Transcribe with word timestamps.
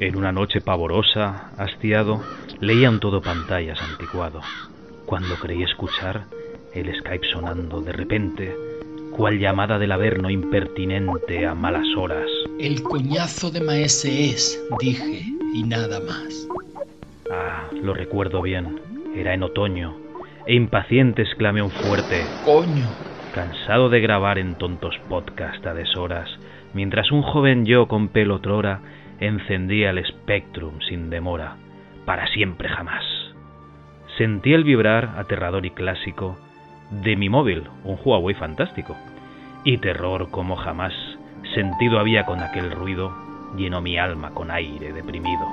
En 0.00 0.16
una 0.16 0.32
noche 0.32 0.62
pavorosa, 0.62 1.50
hastiado, 1.58 2.22
leía 2.58 2.88
en 2.88 3.00
todo 3.00 3.20
pantallas 3.20 3.78
anticuado. 3.82 4.40
Cuando 5.04 5.34
creí 5.34 5.62
escuchar 5.62 6.24
el 6.72 6.90
Skype 7.00 7.26
sonando 7.26 7.82
de 7.82 7.92
repente, 7.92 8.56
cual 9.14 9.38
llamada 9.38 9.78
del 9.78 9.92
averno 9.92 10.30
impertinente 10.30 11.46
a 11.46 11.54
malas 11.54 11.86
horas. 11.98 12.30
El 12.58 12.82
coñazo 12.82 13.50
de 13.50 13.60
Maese 13.60 14.30
es, 14.30 14.58
dije, 14.80 15.26
y 15.52 15.64
nada 15.64 16.00
más. 16.00 16.48
Ah, 17.30 17.68
lo 17.82 17.92
recuerdo 17.92 18.40
bien. 18.40 18.80
Era 19.14 19.34
en 19.34 19.42
otoño, 19.42 19.98
e 20.46 20.54
impaciente 20.54 21.20
exclamé 21.20 21.60
un 21.60 21.70
fuerte 21.70 22.24
¡Coño! 22.46 22.88
cansado 23.34 23.90
de 23.90 24.00
grabar 24.00 24.38
en 24.38 24.54
tontos 24.54 24.98
podcast 25.10 25.66
a 25.66 25.74
deshoras, 25.74 26.30
mientras 26.72 27.12
un 27.12 27.20
joven 27.20 27.66
yo 27.66 27.86
con 27.86 28.08
pelo 28.08 28.40
trora 28.40 28.80
encendía 29.20 29.90
el 29.90 30.04
Spectrum 30.04 30.80
sin 30.88 31.10
demora, 31.10 31.56
para 32.04 32.26
siempre 32.28 32.68
jamás. 32.68 33.04
Sentí 34.18 34.52
el 34.52 34.64
vibrar 34.64 35.14
aterrador 35.18 35.64
y 35.66 35.70
clásico 35.70 36.38
de 36.90 37.16
mi 37.16 37.28
móvil, 37.28 37.64
un 37.84 37.98
Huawei 38.04 38.34
fantástico, 38.34 38.96
y 39.64 39.78
terror 39.78 40.30
como 40.30 40.56
jamás 40.56 40.92
sentido 41.54 41.98
había 41.98 42.24
con 42.26 42.40
aquel 42.40 42.70
ruido, 42.70 43.14
llenó 43.56 43.80
mi 43.80 43.98
alma 43.98 44.30
con 44.30 44.50
aire 44.50 44.92
deprimido. 44.92 45.46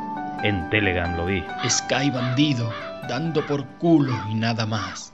En 0.43 0.69
Telegram 0.69 1.15
lo 1.17 1.25
vi. 1.25 1.43
Sky 1.67 2.09
bandido, 2.11 2.71
dando 3.09 3.41
por 3.45 3.65
culo 3.79 4.13
y 4.29 4.35
nada 4.35 4.65
más. 4.65 5.13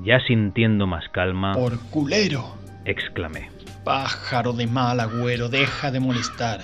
Ya 0.00 0.20
sintiendo 0.20 0.86
más 0.86 1.08
calma, 1.10 1.54
Por 1.54 1.78
culero. 1.90 2.56
exclamé. 2.84 3.50
Pájaro 3.84 4.52
de 4.52 4.66
mal 4.66 5.00
agüero, 5.00 5.48
deja 5.48 5.90
de 5.90 6.00
molestar. 6.00 6.60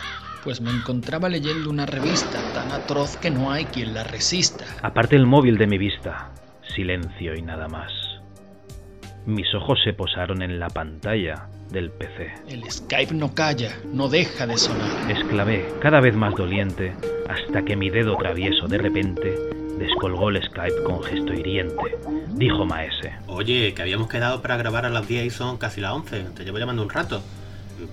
Pues 0.48 0.62
me 0.62 0.70
encontraba 0.70 1.28
leyendo 1.28 1.68
una 1.68 1.84
revista 1.84 2.40
tan 2.54 2.72
atroz 2.72 3.18
que 3.18 3.28
no 3.30 3.50
hay 3.50 3.66
quien 3.66 3.92
la 3.92 4.02
resista. 4.02 4.64
Aparte 4.80 5.14
el 5.14 5.26
móvil 5.26 5.58
de 5.58 5.66
mi 5.66 5.76
vista, 5.76 6.30
silencio 6.74 7.34
y 7.36 7.42
nada 7.42 7.68
más. 7.68 7.92
Mis 9.26 9.54
ojos 9.54 9.78
se 9.84 9.92
posaron 9.92 10.40
en 10.40 10.58
la 10.58 10.68
pantalla 10.70 11.50
del 11.70 11.90
PC. 11.90 12.32
El 12.48 12.62
Skype 12.70 13.12
no 13.12 13.34
calla, 13.34 13.76
no 13.92 14.08
deja 14.08 14.46
de 14.46 14.56
sonar. 14.56 15.10
Exclamé, 15.10 15.66
cada 15.82 16.00
vez 16.00 16.16
más 16.16 16.34
doliente, 16.34 16.94
hasta 17.28 17.62
que 17.66 17.76
mi 17.76 17.90
dedo 17.90 18.16
travieso 18.16 18.68
de 18.68 18.78
repente 18.78 19.38
descolgó 19.78 20.30
el 20.30 20.42
Skype 20.42 20.82
con 20.82 21.02
gesto 21.02 21.34
hiriente. 21.34 21.98
Dijo 22.30 22.64
Maese. 22.64 23.12
Oye, 23.26 23.74
que 23.74 23.82
habíamos 23.82 24.08
quedado 24.08 24.40
para 24.40 24.56
grabar 24.56 24.86
a 24.86 24.88
las 24.88 25.06
10 25.06 25.26
y 25.26 25.30
son 25.30 25.58
casi 25.58 25.82
las 25.82 25.92
11. 25.92 26.22
Te 26.34 26.44
llevo 26.46 26.56
llamando 26.56 26.82
un 26.82 26.88
rato. 26.88 27.22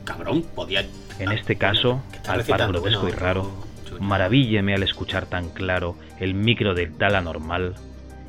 Cabrón, 0.05 0.43
podía... 0.55 0.85
En 1.19 1.31
este 1.31 1.55
caso, 1.55 2.01
¿Qué 2.11 2.29
al 2.29 2.43
par 2.43 2.67
grotesco 2.67 3.07
y 3.07 3.11
raro, 3.11 3.51
maravílleme 3.99 4.73
al 4.73 4.83
escuchar 4.83 5.25
tan 5.25 5.49
claro 5.49 5.95
el 6.19 6.33
micro 6.33 6.73
de 6.73 6.87
tal 6.87 7.15
anormal. 7.15 7.75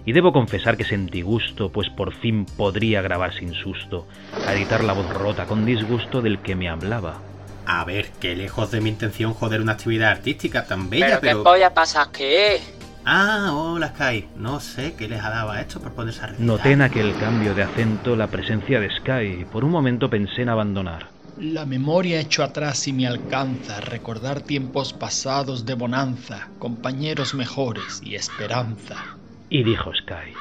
Y 0.04 0.12
debo 0.12 0.32
confesar 0.32 0.76
que 0.76 0.84
sentí 0.84 1.22
gusto, 1.22 1.72
pues 1.72 1.88
por 1.90 2.14
fin 2.14 2.46
podría 2.56 3.02
grabar 3.02 3.34
sin 3.34 3.54
susto, 3.54 4.06
a 4.46 4.54
editar 4.54 4.84
la 4.84 4.92
voz 4.92 5.12
rota 5.12 5.46
con 5.46 5.66
disgusto 5.66 6.22
del 6.22 6.38
que 6.38 6.54
me 6.54 6.68
hablaba. 6.68 7.18
A 7.66 7.84
ver, 7.84 8.10
que 8.20 8.36
lejos 8.36 8.70
de 8.70 8.80
mi 8.80 8.90
intención 8.90 9.34
joder 9.34 9.60
una 9.60 9.72
actividad 9.72 10.10
artística 10.10 10.64
tan 10.66 10.88
bella, 10.88 11.06
Pero 11.06 11.20
qué 11.20 11.26
pero... 11.26 11.42
polla 11.42 11.74
pasa 11.74 12.08
que 12.12 12.60
Ah, 13.04 13.52
hola 13.52 13.88
Sky. 13.96 14.28
No 14.36 14.58
sé 14.60 14.94
qué 14.96 15.08
les 15.08 15.22
ha 15.22 15.30
dado 15.30 15.50
a 15.50 15.60
esto 15.60 15.80
por 15.80 15.92
ponerse 15.92 16.22
a 16.22 16.26
recitar. 16.26 16.46
Noté 16.46 16.72
en 16.72 16.82
aquel 16.82 17.14
cambio 17.18 17.54
de 17.54 17.62
acento 17.62 18.14
la 18.16 18.26
presencia 18.28 18.80
de 18.80 18.90
Sky 18.90 19.40
y 19.40 19.44
por 19.44 19.64
un 19.64 19.70
momento 19.70 20.10
pensé 20.10 20.42
en 20.42 20.48
abandonar. 20.48 21.15
La 21.38 21.66
memoria 21.66 22.18
echó 22.18 22.42
atrás 22.42 22.88
y 22.88 22.94
me 22.94 23.06
alcanza 23.06 23.82
recordar 23.82 24.40
tiempos 24.40 24.94
pasados 24.94 25.66
de 25.66 25.74
bonanza, 25.74 26.48
compañeros 26.58 27.34
mejores 27.34 28.00
y 28.02 28.14
esperanza. 28.14 29.18
Y 29.50 29.62
dijo 29.62 29.92
Sky. 29.94 30.32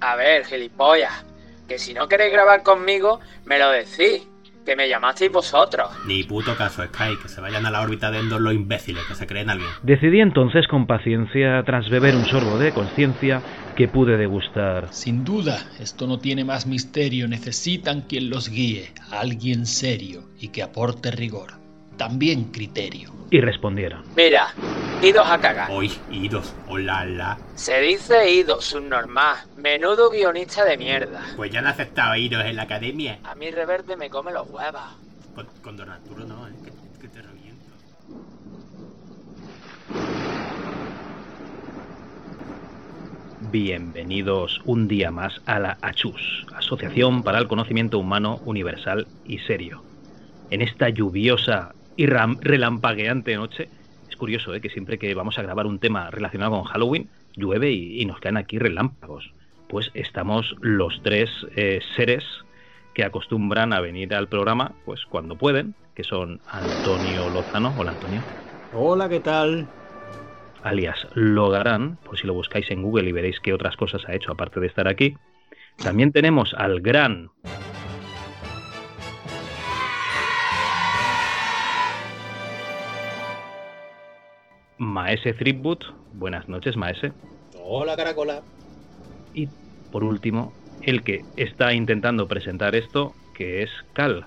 A 0.00 0.16
ver, 0.16 0.46
gilipollas. 0.46 1.26
Que 1.68 1.78
si 1.78 1.92
no 1.92 2.08
queréis 2.08 2.32
grabar 2.32 2.62
conmigo, 2.62 3.20
me 3.44 3.58
lo 3.58 3.70
decís. 3.70 4.26
Que 4.64 4.74
me 4.74 4.88
llamasteis 4.88 5.30
vosotros. 5.30 5.90
Ni 6.06 6.24
puto 6.24 6.56
caso, 6.56 6.82
Sky, 6.82 7.18
que 7.22 7.28
se 7.28 7.42
vayan 7.42 7.66
a 7.66 7.70
la 7.70 7.82
órbita 7.82 8.10
de 8.10 8.20
Endor 8.20 8.40
los 8.40 8.54
imbéciles 8.54 9.04
que 9.04 9.14
se 9.14 9.26
creen 9.26 9.50
alguien. 9.50 9.68
Decidí 9.82 10.20
entonces 10.20 10.66
con 10.66 10.86
paciencia, 10.86 11.62
tras 11.64 11.90
beber 11.90 12.14
un 12.14 12.24
sorbo 12.24 12.58
de 12.58 12.72
conciencia, 12.72 13.42
que 13.78 13.86
pude 13.86 14.16
degustar. 14.16 14.88
Sin 14.92 15.22
duda, 15.22 15.70
esto 15.78 16.08
no 16.08 16.18
tiene 16.18 16.44
más 16.44 16.66
misterio, 16.66 17.28
necesitan 17.28 18.00
quien 18.00 18.28
los 18.28 18.48
guíe, 18.48 18.92
alguien 19.12 19.66
serio 19.66 20.24
y 20.40 20.48
que 20.48 20.64
aporte 20.64 21.12
rigor, 21.12 21.52
también 21.96 22.46
criterio. 22.46 23.12
Y 23.30 23.40
respondieron. 23.40 24.02
Mira, 24.16 24.48
idos 25.00 25.30
a 25.30 25.38
cagar. 25.38 25.70
Hoy, 25.70 25.92
idos, 26.10 26.52
hola, 26.66 27.04
la. 27.04 27.38
Se 27.54 27.80
dice 27.80 28.28
ido, 28.28 28.60
subnormal. 28.60 29.36
Menudo 29.56 30.10
guionista 30.10 30.64
de 30.64 30.76
mierda. 30.76 31.22
Pues 31.36 31.52
ya 31.52 31.60
han 31.60 31.68
aceptado 31.68 32.16
iros 32.16 32.44
en 32.46 32.56
la 32.56 32.64
academia. 32.64 33.20
A 33.22 33.36
mí 33.36 33.48
Reverde 33.52 33.96
me 33.96 34.10
come 34.10 34.32
los 34.32 34.50
huevos. 34.50 34.82
Con, 35.36 35.46
con 35.62 35.76
Don 35.76 35.88
Arturo 35.88 36.24
no, 36.24 36.48
eh, 36.48 36.52
que, 36.64 36.72
que 37.00 37.06
te 37.06 37.22
reviento. 37.22 37.38
Bienvenidos 43.50 44.60
un 44.66 44.88
día 44.88 45.10
más 45.10 45.40
a 45.46 45.58
la 45.58 45.78
ACHUS, 45.80 46.44
Asociación 46.54 47.22
para 47.22 47.38
el 47.38 47.48
Conocimiento 47.48 47.98
Humano 47.98 48.40
Universal 48.44 49.06
y 49.24 49.38
Serio. 49.38 49.82
En 50.50 50.60
esta 50.60 50.90
lluviosa 50.90 51.74
y 51.96 52.04
relampagueante 52.06 53.36
noche, 53.36 53.70
es 54.06 54.16
curioso 54.16 54.52
¿eh? 54.54 54.60
que 54.60 54.68
siempre 54.68 54.98
que 54.98 55.14
vamos 55.14 55.38
a 55.38 55.42
grabar 55.42 55.66
un 55.66 55.78
tema 55.78 56.10
relacionado 56.10 56.50
con 56.50 56.64
Halloween, 56.64 57.08
llueve 57.36 57.72
y, 57.72 58.02
y 58.02 58.04
nos 58.04 58.20
caen 58.20 58.36
aquí 58.36 58.58
relámpagos. 58.58 59.32
Pues 59.66 59.90
estamos 59.94 60.54
los 60.60 61.00
tres 61.02 61.30
eh, 61.56 61.80
seres 61.96 62.24
que 62.92 63.02
acostumbran 63.02 63.72
a 63.72 63.80
venir 63.80 64.14
al 64.14 64.28
programa 64.28 64.72
pues 64.84 65.06
cuando 65.06 65.36
pueden, 65.36 65.74
que 65.94 66.04
son 66.04 66.38
Antonio 66.50 67.30
Lozano. 67.30 67.72
Hola 67.78 67.92
Antonio. 67.92 68.20
Hola, 68.74 69.08
¿qué 69.08 69.20
tal? 69.20 69.66
Alias 70.62 71.06
Logarán, 71.14 71.96
por 72.04 72.18
si 72.18 72.26
lo 72.26 72.34
buscáis 72.34 72.70
en 72.70 72.82
Google 72.82 73.08
y 73.08 73.12
veréis 73.12 73.40
qué 73.40 73.52
otras 73.52 73.76
cosas 73.76 74.08
ha 74.08 74.14
hecho 74.14 74.32
aparte 74.32 74.60
de 74.60 74.66
estar 74.66 74.88
aquí. 74.88 75.16
También 75.76 76.12
tenemos 76.12 76.54
al 76.54 76.80
gran 76.80 77.30
Maese 84.78 85.34
Threepwood. 85.34 85.78
Buenas 86.12 86.48
noches, 86.48 86.76
Maese. 86.76 87.12
Hola, 87.62 87.96
Caracola. 87.96 88.42
Y 89.34 89.48
por 89.90 90.04
último, 90.04 90.52
el 90.82 91.02
que 91.02 91.24
está 91.36 91.72
intentando 91.74 92.28
presentar 92.28 92.74
esto, 92.74 93.14
que 93.34 93.62
es 93.62 93.70
Cal. 93.92 94.26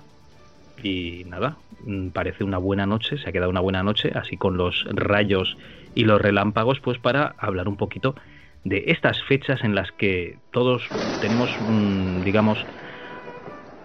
Y 0.82 1.24
nada, 1.26 1.56
mm, 1.84 2.08
parece 2.08 2.44
una 2.44 2.58
buena 2.58 2.86
noche, 2.86 3.18
se 3.18 3.28
ha 3.28 3.32
quedado 3.32 3.50
una 3.50 3.60
buena 3.60 3.82
noche, 3.82 4.12
así 4.14 4.36
con 4.36 4.56
los 4.56 4.84
rayos 4.90 5.56
y 5.94 6.04
los 6.04 6.20
relámpagos, 6.20 6.80
pues 6.80 6.98
para 6.98 7.34
hablar 7.38 7.68
un 7.68 7.76
poquito 7.76 8.14
de 8.64 8.84
estas 8.88 9.22
fechas 9.24 9.64
en 9.64 9.74
las 9.74 9.92
que 9.92 10.40
todos 10.50 10.92
tenemos, 11.18 11.56
digamos, 11.60 12.66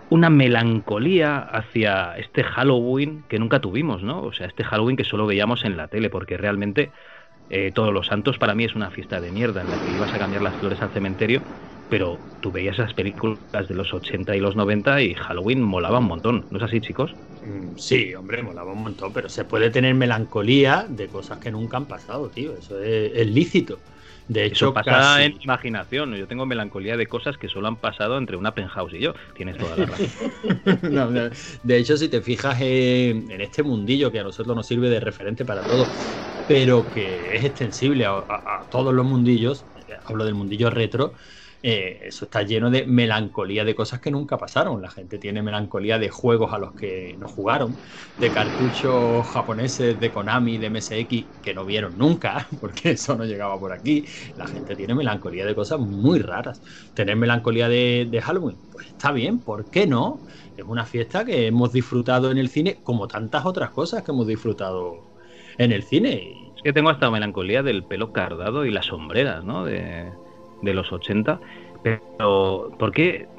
una 0.09 0.29
melancolía 0.29 1.39
hacia 1.39 2.17
este 2.17 2.43
Halloween 2.43 3.25
que 3.27 3.39
nunca 3.39 3.59
tuvimos, 3.59 4.03
¿no? 4.03 4.21
O 4.23 4.31
sea, 4.33 4.47
este 4.47 4.63
Halloween 4.63 4.95
que 4.97 5.03
solo 5.03 5.25
veíamos 5.27 5.65
en 5.65 5.75
la 5.77 5.89
tele, 5.89 6.09
porque 6.09 6.37
realmente 6.37 6.93
eh, 7.49 7.71
Todos 7.73 7.93
los 7.93 8.07
Santos 8.07 8.37
para 8.39 8.55
mí 8.55 8.65
es 8.65 8.75
una 8.75 8.91
fiesta 8.91 9.21
de 9.21 9.31
mierda 9.31 9.61
en 9.61 9.69
la 9.69 9.79
que 9.81 9.91
ibas 9.91 10.13
a 10.13 10.19
cambiar 10.19 10.43
las 10.43 10.57
flores 10.57 10.81
al 10.81 10.91
cementerio, 10.91 11.47
pero 11.89 12.25
tú 12.39 12.51
veías 12.51 12.77
esas 12.79 12.93
películas 12.93 13.67
de 13.67 13.75
los 13.75 13.93
80 13.93 14.35
y 14.35 14.39
los 14.39 14.55
90 14.55 15.01
y 15.01 15.13
Halloween 15.15 15.61
molaba 15.61 15.99
un 15.99 16.05
montón, 16.05 16.47
¿no 16.49 16.57
es 16.57 16.63
así, 16.63 16.81
chicos? 16.81 17.17
Mm, 17.41 17.75
Sí, 17.77 18.15
hombre, 18.15 18.41
molaba 18.41 18.73
un 18.73 18.81
montón, 18.83 19.13
pero 19.13 19.29
se 19.29 19.45
puede 19.45 19.69
tener 19.69 19.93
melancolía 19.95 20.87
de 20.89 21.09
cosas 21.09 21.39
que 21.39 21.51
nunca 21.51 21.77
han 21.77 21.87
pasado, 21.87 22.29
tío. 22.31 22.55
Eso 22.57 22.79
es, 22.81 23.11
es 23.15 23.27
lícito. 23.27 23.83
De 24.27 24.45
hecho, 24.45 24.65
Eso 24.65 24.73
pasa 24.73 25.23
casi- 25.23 25.23
en 25.25 25.37
imaginación. 25.41 26.13
Yo 26.15 26.27
tengo 26.27 26.45
melancolía 26.45 26.97
de 26.97 27.07
cosas 27.07 27.37
que 27.37 27.47
solo 27.49 27.67
han 27.67 27.79
pasado 27.79 28.17
entre 28.17 28.35
una 28.37 28.53
penthouse 28.55 28.93
y 28.93 28.99
yo. 28.99 29.13
Tienes 29.33 29.57
toda 29.57 29.75
la 29.77 29.85
razón. 29.85 30.13
No, 30.89 31.09
no. 31.11 31.29
De 31.63 31.77
hecho, 31.77 31.97
si 31.97 32.09
te 32.09 32.21
fijas 32.21 32.59
en, 32.61 33.29
en 33.31 33.41
este 33.41 33.63
mundillo 33.63 34.11
que 34.11 34.19
a 34.19 34.23
nosotros 34.23 34.55
nos 34.55 34.67
sirve 34.67 34.89
de 34.89 34.99
referente 34.99 35.45
para 35.45 35.65
todo, 35.65 35.91
pero 36.45 36.89
que 36.89 37.35
es 37.35 37.43
extensible 37.45 38.05
a, 38.05 38.11
a- 38.13 38.61
a 38.63 38.69
todos 38.69 38.93
los 38.93 39.05
mundillos, 39.05 39.67
hablo 40.05 40.25
del 40.25 40.35
mundillo 40.35 40.69
retro, 40.69 41.13
eh, 41.63 42.01
eso 42.03 42.25
está 42.25 42.43
lleno 42.43 42.69
de 42.69 42.85
melancolía 42.85 43.65
de 43.65 43.73
cosas 43.73 43.99
que 43.99 44.11
nunca 44.11 44.37
pasaron. 44.37 44.81
La 44.81 44.91
gente 44.91 45.17
tiene 45.17 45.41
melancolía 45.41 45.97
de 45.97 46.09
juegos 46.09 46.53
a 46.53 46.59
los 46.59 46.73
que 46.73 47.15
no 47.17 47.27
jugaron, 47.27 47.75
de 48.19 48.31
cartuchos 48.31 49.27
japoneses 49.27 49.99
de 49.99 50.11
Konami, 50.11 50.57
de 50.59 50.69
MSX, 50.69 51.41
que 51.41 51.53
no 51.53 51.65
vieron 51.65 51.97
nunca, 51.97 52.47
porque 52.61 52.91
eso 52.91 53.15
no 53.15 53.25
llegaba 53.25 53.59
por 53.59 53.71
aquí. 53.73 54.05
La 54.35 54.47
gente 54.47 54.75
tiene 54.75 54.93
melancolía 54.93 55.45
de 55.45 55.55
cosas 55.55 55.79
muy 55.79 56.19
raras. 56.19 56.61
Tener 56.93 57.15
melancolía 57.15 57.67
de, 57.69 58.21
Halloween, 58.23 58.57
pues 58.71 58.87
está 58.87 59.11
bien, 59.11 59.39
¿por 59.39 59.69
qué 59.69 59.87
no? 59.87 60.19
Es 60.57 60.65
una 60.65 60.85
fiesta 60.85 61.25
que 61.25 61.47
hemos 61.47 61.71
disfrutado 61.71 62.31
en 62.31 62.37
el 62.37 62.49
cine 62.49 62.79
como 62.83 63.07
tantas 63.07 63.45
otras 63.45 63.71
cosas 63.71 64.03
que 64.03 64.11
hemos 64.11 64.27
disfrutado 64.27 65.15
en 65.57 65.71
el 65.71 65.83
cine. 65.83 66.51
Es 66.55 66.63
que 66.63 66.73
tengo 66.73 66.89
hasta 66.89 67.09
melancolía 67.11 67.63
del 67.63 67.83
pelo 67.83 68.11
cardado 68.11 68.65
y 68.65 68.71
las 68.71 68.87
sombreras, 68.87 69.43
¿no? 69.43 69.65
De, 69.65 70.11
de 70.61 70.73
los 70.73 70.91
80. 70.91 71.41
Pero, 71.81 72.71
¿por 72.77 72.91
qué, 72.91 73.29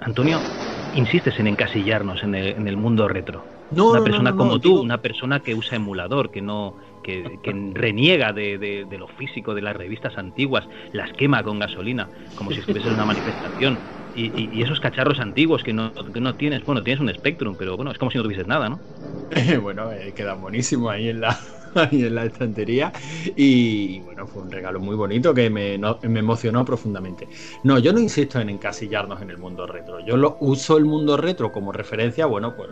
Antonio, 0.00 0.48
insistes 0.92 1.38
en 1.38 1.46
encasillarnos 1.46 2.22
en 2.22 2.34
el, 2.34 2.48
en 2.48 2.68
el 2.68 2.76
mundo 2.76 3.08
retro? 3.08 3.48
No, 3.70 3.86
una 3.88 4.02
no, 4.02 4.04
persona 4.04 4.34
no, 4.34 4.36
no, 4.36 4.36
como 4.36 4.60
tú, 4.60 4.74
digo- 4.74 4.80
una 4.80 5.02
persona 5.02 5.42
que 5.42 5.54
usa 5.54 5.76
emulador, 5.76 6.30
que 6.30 6.40
no 6.42 6.76
que, 7.02 7.40
que 7.42 7.52
reniega 7.74 8.32
de, 8.32 8.58
de- 8.58 8.84
de 8.86 8.98
lo 8.98 9.08
físico 9.08 9.54
de 9.54 9.62
las 9.62 9.74
revistas 9.76 10.16
antiguas, 10.18 10.68
las 10.92 11.12
quema 11.12 11.42
con 11.42 11.58
gasolina, 11.58 12.10
como 12.34 12.52
si 12.52 12.60
estuviese 12.60 12.88
en 12.88 12.94
una 12.94 13.06
manifestación. 13.06 13.82
Y, 14.12 14.26
y- 14.26 14.56
y 14.56 14.62
esos 14.62 14.78
cacharros 14.80 15.18
antiguos 15.20 15.62
que 15.64 15.72
no, 15.72 15.92
que 16.14 16.20
no 16.20 16.36
tienes, 16.36 16.64
bueno, 16.64 16.82
tienes 16.84 17.00
un 17.00 17.12
Spectrum, 17.12 17.56
pero 17.56 17.76
bueno, 17.76 17.90
es 17.90 17.98
como 17.98 18.10
si 18.12 18.18
no 18.18 18.24
tuvieses 18.24 18.46
nada, 18.46 18.68
¿no? 18.68 18.84
bueno, 19.62 19.92
eh, 19.92 20.12
queda 20.14 20.34
buenísimo 20.34 20.90
ahí 20.90 21.08
en 21.08 21.20
la 21.20 21.38
ahí 21.90 22.04
en 22.04 22.14
la 22.14 22.24
estantería 22.24 22.92
y 23.36 24.00
bueno, 24.00 24.26
fue 24.26 24.42
un 24.42 24.50
regalo 24.50 24.80
muy 24.80 24.96
bonito 24.96 25.34
que 25.34 25.50
me, 25.50 25.78
no- 25.78 25.98
me 26.02 26.20
emocionó 26.20 26.64
profundamente. 26.64 27.28
No, 27.62 27.78
yo 27.78 27.92
no 27.92 28.00
insisto 28.00 28.40
en 28.40 28.50
encasillarnos 28.50 29.20
en 29.22 29.30
el 29.30 29.38
mundo 29.38 29.66
retro. 29.66 30.00
Yo 30.00 30.16
lo 30.16 30.36
uso 30.40 30.76
el 30.76 30.84
mundo 30.84 31.16
retro 31.16 31.52
como 31.52 31.72
referencia, 31.72 32.26
bueno, 32.26 32.54
pues 32.54 32.70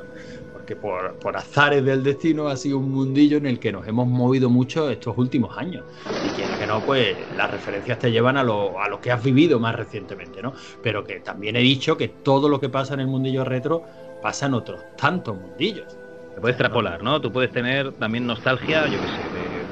porque 0.50 0.76
por, 0.76 1.19
por 1.19 1.37
azares 1.37 1.85
del 1.85 2.02
destino 2.02 2.49
ha 2.49 2.56
sido 2.56 2.79
un 2.79 2.91
mundillo 2.91 3.37
en 3.38 3.47
el 3.47 3.58
que 3.61 3.73
nos 3.73 3.87
hemos 3.87 4.06
movido 4.08 4.50
mucho 4.50 4.91
estos 4.91 5.17
últimos 5.19 5.56
años. 5.56 5.87
Y 6.20 6.32
quiera 6.32 6.56
que 6.58 6.67
no, 6.67 6.85
pues 6.85 7.29
las 7.31 7.50
referencias 7.50 7.99
te 7.99 8.11
llevan 8.11 8.37
a 8.37 8.44
lo, 8.44 8.81
a 8.81 8.88
lo 8.88 9.00
que 9.00 9.11
has 9.12 9.23
vivido 9.23 9.58
más 9.61 9.75
recientemente, 9.76 10.43
¿no? 10.43 10.53
Pero 10.81 11.05
que 11.05 11.20
también 11.20 11.56
he 11.56 11.61
dicho 11.61 11.96
que 11.96 12.08
todo 12.08 12.49
lo 12.49 12.61
que 12.61 12.69
pasa 12.69 12.94
en 12.94 13.00
el 13.00 13.06
mundillo 13.08 13.44
retro 13.44 13.85
pasa 14.20 14.46
en 14.46 14.55
otros 14.55 14.85
tantos 14.96 15.37
mundillos. 15.38 16.00
Se 16.35 16.41
puede 16.41 16.53
extrapolar, 16.53 17.03
¿no? 17.03 17.21
Tú 17.21 17.32
puedes 17.32 17.53
tener 17.53 17.93
también 17.97 18.27
nostalgia, 18.27 18.88
yo 18.88 19.00
qué 19.00 19.09
sé, 19.09 19.31
de... 19.31 19.71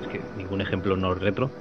Es 0.00 0.08
que 0.08 0.28
ningún 0.34 0.60
ejemplo 0.60 0.96
no 0.96 1.14
retro. 1.14 1.56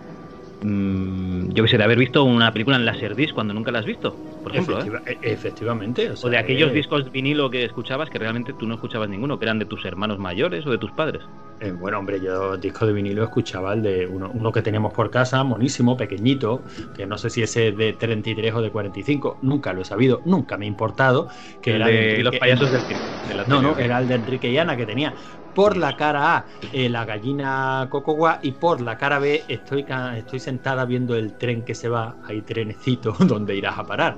Mm, 0.62 1.50
yo 1.52 1.64
de 1.66 1.84
haber 1.84 1.98
visto 2.00 2.24
una 2.24 2.52
película 2.54 2.78
en 2.78 2.86
Laserdisc 2.86 3.34
cuando 3.34 3.54
nunca 3.54 3.72
la 3.72 3.80
has 3.80 3.86
visto, 3.86 4.22
por 4.42 4.52
ejemplo, 4.54 4.80
¿eh? 4.82 4.90
E- 5.06 5.34
efectivamente. 5.34 6.10
O 6.22 6.30
de 6.30 6.38
aquellos 6.38 6.72
discos 6.74 7.00
discos 7.00 7.12
vinilo 7.12 7.50
que 7.50 7.66
escuchabas 7.66 8.10
que 8.10 8.20
realmente 8.20 8.54
tú 8.54 8.66
no 8.68 8.76
escuchabas 8.76 9.10
ninguno, 9.10 9.38
que 9.38 9.46
eran 9.46 9.60
de 9.60 9.66
tus 9.66 9.86
hermanos 9.86 10.18
mayores 10.20 10.66
o 10.66 10.72
de 10.72 10.78
tus 10.78 10.92
padres. 10.94 11.24
Eh, 11.58 11.72
bueno, 11.72 12.00
hombre, 12.00 12.20
yo 12.20 12.58
disco 12.58 12.86
de 12.86 12.92
vinilo 12.92 13.24
escuchaba 13.24 13.74
el 13.74 13.82
de 13.82 14.06
uno, 14.08 14.30
uno 14.34 14.52
que 14.52 14.62
teníamos 14.62 14.94
por 14.94 15.10
casa, 15.10 15.42
monísimo, 15.46 15.96
pequeñito, 15.96 16.66
que 16.94 17.06
no 17.06 17.18
sé 17.18 17.30
si 17.30 17.44
ese 17.44 17.70
es 17.70 17.78
de 17.78 17.94
33 17.94 18.54
o 18.54 18.62
de 18.62 18.72
45, 18.72 19.40
nunca 19.42 19.72
lo 19.72 19.82
he 19.82 19.86
sabido, 19.86 20.22
nunca 20.26 20.58
me 20.58 20.66
ha 20.66 20.68
importado, 20.68 21.30
que 21.62 21.72
el 21.72 21.78
era 21.78 21.88
de 21.88 21.96
Enrique- 21.96 22.24
los 22.24 22.36
payasos 22.38 22.72
del 22.72 22.86
de 23.24 23.34
la 23.34 23.46
No, 23.46 23.62
no, 23.62 23.78
era 23.80 23.98
el 24.00 24.08
de 24.08 24.16
Enrique 24.16 24.50
y 24.52 24.58
Ana 24.58 24.76
que 24.76 24.86
tenía 24.86 25.16
por 25.56 25.78
la 25.78 25.96
cara 25.96 26.38
A 26.38 26.46
eh, 26.72 26.90
la 26.90 27.06
gallina 27.06 27.88
cocogua 27.90 28.40
y 28.44 28.52
por 28.52 28.82
la 28.82 28.98
cara 28.98 29.18
B 29.18 29.44
estoy, 29.48 29.86
estoy 30.18 30.40
sentada 30.40 30.86
viendo 30.86 31.16
el 31.16 31.34
tren 31.38 31.64
que 31.64 31.74
se 31.74 31.90
va, 31.90 32.18
hay 32.26 32.42
trenecito 32.42 33.14
donde 33.20 33.56
irás 33.56 33.80
a 33.80 33.84
parar. 33.86 34.18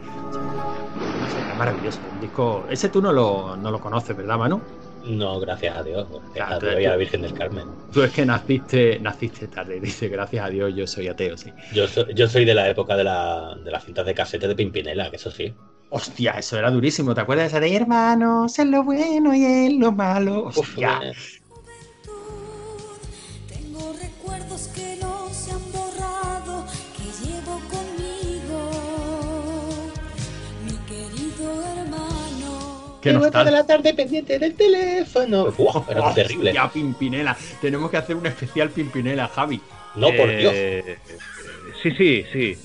Era 1.46 1.56
maravilloso, 1.56 2.02
un 2.12 2.20
disco... 2.20 2.66
Ese 2.70 2.90
tú 2.90 3.02
no 3.02 3.14
lo, 3.14 3.56
no 3.56 3.72
lo 3.72 3.80
conoces, 3.80 4.18
¿verdad, 4.18 4.38
Manu? 4.38 4.62
No, 5.06 5.40
gracias 5.40 5.78
a 5.78 5.84
Dios. 5.84 6.08
Gracias 6.34 6.52
Ah, 6.52 6.56
a 6.56 6.60
Dios 6.60 6.82
y 6.82 6.86
a 6.86 6.90
la 6.90 6.96
Virgen 6.98 7.22
del 7.22 7.34
Carmen. 7.34 7.66
Tú 7.94 8.02
es 8.04 8.12
que 8.12 8.26
naciste, 8.26 9.00
naciste 9.00 9.48
tarde, 9.48 9.80
dice, 9.82 10.10
gracias 10.10 10.46
a 10.46 10.50
Dios 10.50 10.74
yo 10.76 10.86
soy 10.88 11.08
ateo, 11.08 11.38
sí. 11.38 11.54
Yo 11.74 11.88
soy, 11.88 12.14
yo 12.14 12.28
soy 12.28 12.44
de 12.44 12.54
la 12.54 12.68
época 12.70 12.98
de, 12.98 13.04
la, 13.06 13.56
de 13.64 13.72
las 13.72 13.86
cintas 13.86 14.06
de 14.06 14.14
casete 14.14 14.48
de 14.48 14.56
Pimpinela, 14.56 15.10
que 15.10 15.16
eso 15.18 15.32
sí. 15.32 15.54
Hostia, 15.90 16.32
eso 16.34 16.58
era 16.58 16.70
durísimo. 16.70 17.16
¿Te 17.16 17.22
acuerdas 17.22 17.46
de 17.46 17.48
esa 17.48 17.60
de 17.62 17.76
hermanos 17.76 18.60
en 18.60 18.72
lo 18.72 18.84
bueno 18.84 19.34
y 19.34 19.44
en 19.46 19.80
lo 19.80 19.92
malo? 19.92 20.48
Uf, 20.48 20.58
Hostia. 20.58 21.00
eh, 21.04 21.14
Tengo 23.48 23.94
recuerdos 23.94 24.68
que 24.76 24.98
no 25.02 25.30
se 25.32 25.52
han 25.52 25.72
borrado, 25.72 26.66
que 26.98 27.26
llevo 27.26 27.62
conmigo, 27.72 28.70
mi 30.66 30.74
querido 30.88 31.64
hermano. 31.78 33.00
Qué 33.02 33.14
nostalgia. 33.14 33.52
la 33.52 33.66
tarde 33.66 33.94
pendiente 33.94 34.40
del 34.40 34.56
teléfono. 34.56 35.52
Buah, 35.52 35.84
era 35.90 36.14
terrible. 36.14 36.52
Ya, 36.54 36.70
Pimpinela. 36.70 37.38
Tenemos 37.62 37.90
que 37.90 37.98
hacer 37.98 38.16
un 38.18 38.26
especial 38.26 38.70
Pimpinela, 38.72 39.30
Javi. 39.30 39.62
No, 39.96 40.08
por 40.14 40.36
Dios. 40.36 40.54
Eh, 40.56 40.98
Sí, 41.84 41.92
sí, 41.92 42.26
sí, 42.34 42.58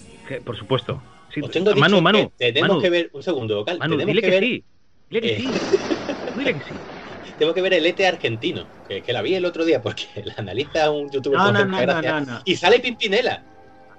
por 0.45 0.57
supuesto. 0.57 1.03
Sí, 1.33 1.41
Os 1.41 1.51
tengo 1.51 1.71
dicho 1.71 1.81
Manu, 1.81 2.01
Manu, 2.01 2.31
que 2.39 2.53
tenemos 2.53 2.69
Manu, 2.69 2.83
que 2.83 2.91
ver. 2.91 3.11
Un 3.13 3.23
segundo, 3.23 3.65
Cal, 3.65 3.79
Manu, 3.79 3.97
tenemos 3.97 4.07
dile 4.15 4.21
que, 4.21 4.27
que, 4.27 4.31
ver, 4.33 4.43
sí. 4.45 4.65
Dile 5.11 5.21
que 5.21 5.35
Eh. 5.35 5.39
sí. 5.39 5.49
Dile 6.39 6.55
que 6.55 6.61
sí. 6.61 6.75
Tengo 7.39 7.55
que 7.55 7.63
ver 7.63 7.75
el 7.75 7.87
ET 7.87 8.01
argentino, 8.01 8.67
que, 8.89 9.03
que 9.03 9.13
la 9.13 9.23
vi 9.23 9.35
el 9.35 9.45
otro 9.45 9.65
día 9.65 9.81
porque 9.83 10.05
la 10.25 10.35
analiza 10.37 10.91
un 10.91 11.11
youtuber 11.11 11.39
No, 11.39 11.53
no, 11.53 11.65
no, 11.65 11.65
no, 11.67 11.81
gracia, 11.81 12.21
no, 12.21 12.27
no. 12.33 12.41
Y 12.45 12.57
sale 12.57 12.79
Pimpinela. 12.81 13.43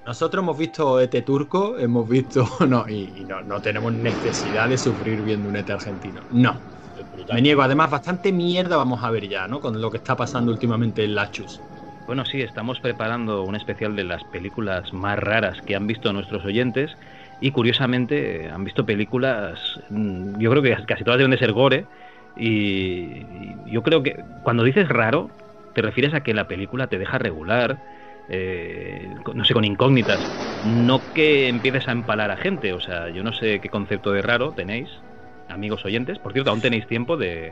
Nosotros 0.05 0.43
hemos 0.43 0.57
visto 0.57 0.99
ET 0.99 1.23
turco, 1.25 1.77
hemos 1.79 2.07
visto. 2.07 2.47
No, 2.67 2.85
y, 2.87 3.09
y 3.17 3.25
no, 3.27 3.41
no 3.41 3.61
tenemos 3.61 3.91
necesidad 3.93 4.69
de 4.69 4.77
sufrir 4.77 5.21
viendo 5.21 5.49
un 5.49 5.55
ET 5.55 5.69
argentino. 5.69 6.21
No. 6.31 6.57
Me 7.33 7.41
niego. 7.41 7.61
Además, 7.61 7.89
bastante 7.89 8.31
mierda 8.31 8.75
vamos 8.75 9.01
a 9.03 9.09
ver 9.09 9.27
ya, 9.29 9.47
¿no? 9.47 9.59
Con 9.61 9.79
lo 9.81 9.89
que 9.89 9.97
está 9.97 10.15
pasando 10.15 10.51
últimamente 10.51 11.03
en 11.03 11.15
la 11.15 11.31
Chus. 11.31 11.59
Bueno, 12.05 12.25
sí, 12.25 12.41
estamos 12.41 12.79
preparando 12.81 13.43
un 13.43 13.55
especial 13.55 13.95
de 13.95 14.03
las 14.03 14.23
películas 14.25 14.91
más 14.91 15.17
raras 15.17 15.61
que 15.61 15.73
han 15.75 15.87
visto 15.87 16.11
nuestros 16.11 16.43
oyentes 16.43 16.91
y 17.43 17.51
curiosamente 17.51 18.49
han 18.49 18.63
visto 18.63 18.85
películas, 18.85 19.59
mm, 19.89 20.39
yo 20.39 20.49
creo 20.49 20.63
que 20.63 20.77
casi 20.85 21.03
todas 21.03 21.17
deben 21.17 21.31
de 21.31 21.37
ser 21.37 21.51
gore. 21.51 21.87
Y, 22.37 23.69
yo 23.69 23.83
creo 23.83 24.01
que 24.01 24.23
cuando 24.43 24.63
dices 24.63 24.87
raro 24.87 25.29
te 25.73 25.81
refieres 25.81 26.13
a 26.13 26.21
que 26.23 26.33
la 26.33 26.47
película 26.47 26.87
te 26.87 26.97
deja 26.97 27.17
regular, 27.17 27.77
eh, 28.29 29.13
no 29.35 29.43
sé, 29.43 29.53
con 29.53 29.65
incógnitas, 29.65 30.25
no 30.61 31.03
que 31.13 31.49
empieces 31.49 31.89
a 31.89 31.91
empalar 31.91 32.31
a 32.31 32.37
gente, 32.37 32.71
o 32.71 32.79
sea, 32.79 33.09
yo 33.09 33.23
no 33.23 33.33
sé 33.33 33.59
qué 33.59 33.67
concepto 33.69 34.13
de 34.13 34.21
raro 34.21 34.53
tenéis, 34.53 34.89
amigos 35.49 35.83
oyentes, 35.83 36.19
por 36.19 36.31
cierto, 36.31 36.49
aún 36.51 36.61
tenéis 36.61 36.87
tiempo 36.87 37.17
de, 37.17 37.51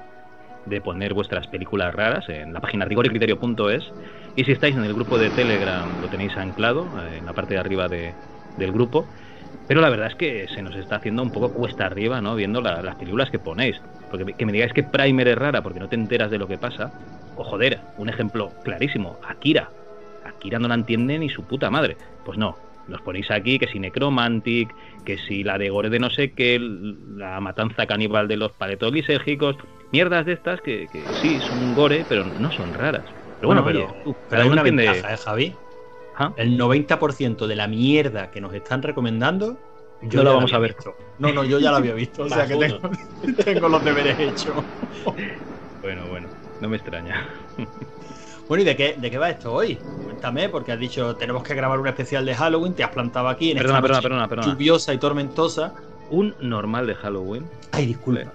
de 0.65 0.79
poner 0.81 1.13
vuestras 1.13 1.47
películas 1.47 1.93
raras 1.93 2.29
en 2.29 2.53
la 2.53 2.61
página 2.61 2.85
rigoricriterio.es 2.85 3.83
y 4.37 4.45
si 4.45 4.51
estáis 4.53 4.77
en 4.77 4.85
el 4.85 4.93
grupo 4.93 5.17
de 5.17 5.31
Telegram 5.31 5.97
lo 5.99 6.07
tenéis 6.07 6.37
anclado 6.37 6.93
eh, 7.05 7.17
en 7.17 7.25
la 7.25 7.33
parte 7.33 7.55
de 7.55 7.59
arriba 7.59 7.89
de- 7.89 8.15
del 8.55 8.71
grupo. 8.71 9.09
Pero 9.71 9.79
la 9.79 9.89
verdad 9.89 10.07
es 10.07 10.15
que 10.15 10.49
se 10.53 10.61
nos 10.61 10.75
está 10.75 10.97
haciendo 10.97 11.23
un 11.23 11.31
poco 11.31 11.53
cuesta 11.53 11.85
arriba, 11.85 12.19
¿no? 12.19 12.35
Viendo 12.35 12.59
la- 12.59 12.81
las 12.81 12.97
películas 12.97 13.29
que 13.31 13.39
ponéis. 13.39 13.79
Porque 14.09 14.33
que 14.33 14.45
me 14.45 14.51
digáis 14.51 14.73
que 14.73 14.83
Primer 14.83 15.29
es 15.29 15.37
rara 15.37 15.61
porque 15.63 15.79
no 15.79 15.87
te 15.87 15.95
enteras 15.95 16.29
de 16.29 16.37
lo 16.37 16.45
que 16.45 16.57
pasa. 16.57 16.91
O 17.37 17.45
joder, 17.45 17.79
un 17.95 18.09
ejemplo 18.09 18.51
clarísimo, 18.63 19.17
Akira. 19.25 19.71
Akira 20.25 20.59
no 20.59 20.67
la 20.67 20.75
entiende 20.75 21.17
ni 21.17 21.29
su 21.29 21.45
puta 21.45 21.69
madre. 21.71 21.95
Pues 22.25 22.37
no, 22.37 22.57
nos 22.89 23.01
ponéis 23.01 23.31
aquí 23.31 23.59
que 23.59 23.67
si 23.69 23.79
Necromantic, 23.79 24.75
que 25.05 25.17
si 25.19 25.41
la 25.41 25.57
de 25.57 25.69
Gore 25.69 25.89
de 25.89 25.99
no 25.99 26.09
sé 26.09 26.33
qué, 26.33 26.59
la 26.59 27.39
matanza 27.39 27.85
caníbal 27.87 28.27
de 28.27 28.35
los 28.35 28.51
paletos 28.51 28.91
lisérgicos, 28.91 29.55
mierdas 29.93 30.25
de 30.25 30.33
estas 30.33 30.59
que, 30.59 30.89
que 30.91 31.13
sí 31.21 31.39
son 31.39 31.73
Gore, 31.73 32.03
pero 32.09 32.25
no 32.25 32.51
son 32.51 32.73
raras. 32.73 33.05
Pero 33.39 33.47
bueno, 33.47 33.63
Bueno, 33.63 33.85
pero, 33.85 34.01
oye, 34.03 34.15
Pero 34.27 34.41
hay 34.41 34.49
una 34.49 34.57
entiende. 34.63 34.85
ventaja, 34.87 35.13
¿eh, 35.13 35.17
Javi? 35.17 35.55
El 36.37 36.57
90% 36.59 37.47
de 37.47 37.55
la 37.55 37.67
mierda 37.67 38.31
que 38.31 38.41
nos 38.41 38.53
están 38.53 38.81
recomendando. 38.81 39.57
No 40.01 40.09
ya 40.09 40.23
la 40.23 40.31
vamos 40.31 40.51
a 40.53 40.57
ver. 40.59 40.73
visto. 40.75 40.95
No, 41.19 41.31
no, 41.31 41.43
yo 41.43 41.59
ya 41.59 41.71
la 41.71 41.77
había 41.77 41.93
visto. 41.93 42.23
o 42.23 42.29
sea 42.29 42.47
que 42.47 42.55
tengo, 42.55 42.79
tengo 43.45 43.69
los 43.69 43.83
deberes 43.85 44.19
hechos. 44.19 44.53
Bueno, 45.81 46.01
bueno, 46.09 46.27
no 46.59 46.69
me 46.69 46.77
extraña. 46.77 47.27
Bueno, 48.47 48.63
¿y 48.63 48.65
de 48.65 48.75
qué, 48.75 48.95
de 48.99 49.09
qué 49.11 49.17
va 49.17 49.29
esto 49.29 49.53
hoy? 49.53 49.75
Cuéntame, 50.03 50.49
porque 50.49 50.71
has 50.71 50.79
dicho 50.79 51.15
tenemos 51.15 51.43
que 51.43 51.53
grabar 51.55 51.79
un 51.79 51.87
especial 51.87 52.25
de 52.25 52.35
Halloween, 52.35 52.73
te 52.73 52.83
has 52.83 52.89
plantado 52.89 53.29
aquí 53.29 53.51
en 53.51 53.57
Perdona, 53.57 53.77
esta 53.79 53.81
perdona, 53.81 53.97
noche 53.97 54.03
perdona, 54.09 54.27
perdona. 54.27 54.47
lluviosa 54.53 54.93
y 54.93 54.97
tormentosa. 54.97 55.73
Un 56.09 56.35
normal 56.41 56.87
de 56.87 56.95
Halloween. 56.95 57.45
Ay, 57.71 57.85
disculpa. 57.85 58.31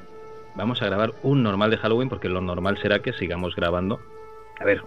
Vamos 0.54 0.80
a 0.80 0.86
grabar 0.86 1.12
un 1.22 1.42
normal 1.42 1.70
de 1.70 1.76
Halloween 1.76 2.08
porque 2.08 2.28
lo 2.30 2.40
normal 2.40 2.78
será 2.80 3.00
que 3.00 3.12
sigamos 3.12 3.54
grabando. 3.54 4.00
A 4.58 4.64
ver, 4.64 4.80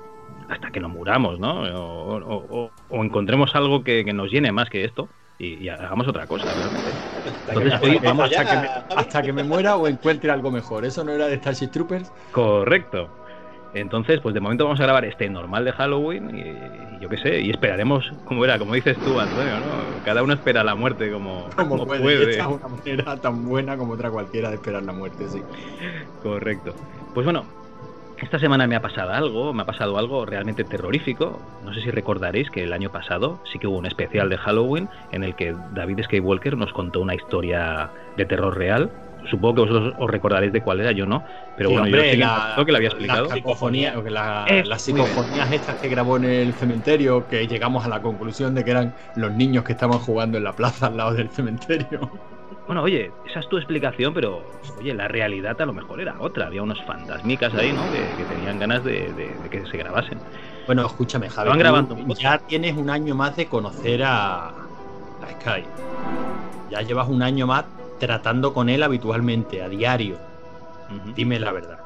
hasta 0.50 0.72
que 0.72 0.80
nos 0.80 0.92
muramos, 0.92 1.40
¿no? 1.40 1.62
O, 1.62 2.18
o- 2.18 2.66
o- 2.66 2.72
o 2.90 3.04
encontremos 3.04 3.54
algo 3.56 3.84
que, 3.84 4.04
que 4.04 4.14
nos 4.14 4.32
llene 4.32 4.52
más 4.52 4.70
que 4.70 4.84
esto 4.84 5.10
y, 5.38 5.56
y 5.64 5.70
hagamos 5.70 6.08
otra 6.08 6.26
cosa. 6.28 6.52
Entonces, 6.52 6.96
Hasta 7.74 7.80
que- 8.00 8.00
vamos 8.08 8.26
hasta, 8.26 8.46
que 8.46 8.58
me, 8.58 8.70
hasta 8.96 9.22
que 9.22 9.34
me 9.34 9.44
muera 9.44 9.76
o 9.78 9.88
encuentre 9.88 10.32
algo 10.32 10.52
mejor. 10.52 10.86
¿Eso 10.86 11.04
no 11.04 11.12
era 11.12 11.28
de 11.28 11.38
Starship 11.38 11.68
Troopers? 11.72 12.12
Correcto. 12.32 13.10
Entonces, 13.76 14.20
pues 14.22 14.34
de 14.34 14.40
momento 14.40 14.64
vamos 14.64 14.80
a 14.80 14.84
grabar 14.84 15.06
este 15.06 15.30
normal 15.30 15.64
de 15.64 15.72
Halloween 15.74 16.36
y, 16.36 16.42
y 16.42 17.00
yo 17.00 17.08
qué 17.08 17.18
sé, 17.18 17.40
y 17.42 17.52
esperaremos, 17.52 18.04
como 18.26 18.44
era, 18.44 18.58
como 18.58 18.74
dices 18.74 18.98
tú, 19.04 19.20
Antonio, 19.20 19.60
¿no? 19.60 20.02
Cada 20.04 20.24
uno 20.24 20.34
espera 20.34 20.64
la 20.64 20.74
muerte 20.74 21.12
como, 21.12 21.50
Como 21.56 21.70
como 21.70 21.86
puede. 21.86 22.02
puede. 22.02 22.32
Esta 22.32 22.46
es 22.46 22.50
una 22.50 22.68
manera 22.68 23.18
tan 23.22 23.46
buena 23.46 23.78
como 23.78 23.94
otra 23.94 24.10
cualquiera 24.10 24.50
de 24.50 24.56
esperar 24.56 24.82
la 24.84 24.94
muerte, 24.94 25.28
sí. 25.30 25.44
Correcto. 26.24 26.74
Pues 27.14 27.26
bueno, 27.26 27.46
esta 28.26 28.40
semana 28.40 28.68
me 28.68 28.76
ha 28.76 28.82
pasado 28.82 29.12
algo, 29.12 29.54
me 29.54 29.62
ha 29.64 29.66
pasado 29.66 29.98
algo 29.98 30.26
realmente 30.26 30.64
terrorífico. 30.64 31.42
No 31.64 31.74
sé 31.74 31.82
si 31.82 31.92
recordaréis 31.92 32.50
que 32.50 32.64
el 32.64 32.74
año 32.74 32.90
pasado 32.92 33.42
sí 33.52 33.60
que 33.60 33.68
hubo 33.68 33.78
un 33.78 33.86
especial 33.86 34.30
de 34.30 34.38
Halloween 34.38 34.90
en 35.12 35.24
el 35.24 35.36
que 35.36 35.56
David 35.74 36.02
Skywalker 36.04 36.58
nos 36.58 36.72
contó 36.74 37.02
una 37.02 37.16
historia 37.16 37.92
de 38.18 38.26
terror 38.26 38.58
real. 38.58 38.92
supongo 39.30 39.56
que 39.56 39.62
vosotros 39.70 39.94
os 40.00 40.10
recordaréis 40.10 40.54
de 40.54 40.62
cuál 40.62 40.80
era, 40.80 40.94
yo 40.94 41.06
no. 41.06 41.26
Pero 41.58 41.70
Sí, 41.70 41.74
bueno, 41.76 41.86
hombre, 41.88 42.06
yo 42.08 42.12
sí 42.14 42.18
la- 42.20 42.64
que 42.66 42.76
había 42.78 42.88
explicado. 42.88 43.24
Las 43.28 43.34
la- 44.14 44.46
Eh, 44.48 44.64
las 44.66 44.88
muy 44.88 45.02
bien. 45.02 45.08
psicofonías 45.08 45.52
estas 45.52 45.76
que 45.76 45.90
grabó 45.90 46.16
en 46.16 46.24
el 46.24 46.54
cementerio, 46.54 47.28
que 47.28 47.46
llegamos 47.46 47.86
a 47.86 47.90
la 47.90 48.02
conclusión 48.02 48.56
de 48.56 48.64
que 48.64 48.72
eran 48.72 48.94
los 49.16 49.34
niños 49.34 49.66
que 49.66 49.74
estaban 49.74 50.00
jugando 50.00 50.38
en 50.38 50.46
la 50.46 50.54
plaza 50.54 50.88
al 50.88 50.96
lado 50.98 51.14
del 51.14 51.30
cementerio. 51.30 52.10
Bueno, 52.70 52.84
oye, 52.84 53.12
esa 53.28 53.40
es 53.40 53.50
tu 53.50 53.58
explicación, 53.58 54.14
pero 54.14 54.44
oye, 54.78 54.94
la 54.94 55.08
realidad 55.08 55.60
a 55.60 55.66
lo 55.66 55.74
mejor 55.74 56.02
era 56.02 56.16
otra. 56.20 56.46
Había 56.46 56.62
unos 56.62 56.80
fantasmicas 56.84 57.52
ahí, 57.56 57.74
¿no? 57.74 57.82
Que, 57.92 58.14
que 58.16 58.26
tenían 58.26 58.60
ganas 58.60 58.84
de, 58.84 59.12
de- 59.12 59.36
de 59.40 59.50
que 59.50 59.66
se 59.66 59.76
grabasen. 59.76 60.20
Bueno, 60.68 60.86
escúchame, 60.86 61.32
Javi. 61.32 61.50
Tú 61.50 61.58
grabando. 61.58 61.98
Ya 62.14 62.38
tienes 62.38 62.78
un 62.78 62.92
año 62.92 63.16
más 63.16 63.36
de 63.36 63.48
conocer 63.48 64.04
a, 64.04 64.50
a 64.50 64.54
Sky. 65.42 65.64
Ya 66.70 66.84
llevas 66.84 67.10
un 67.10 67.24
año 67.24 67.48
más 67.48 67.66
tratando 68.00 68.54
con 68.54 68.70
él 68.70 68.84
habitualmente, 68.84 69.64
a 69.64 69.68
diario. 69.68 70.18
Dime 71.16 71.40
la 71.40 71.52
verdad. 71.52 71.80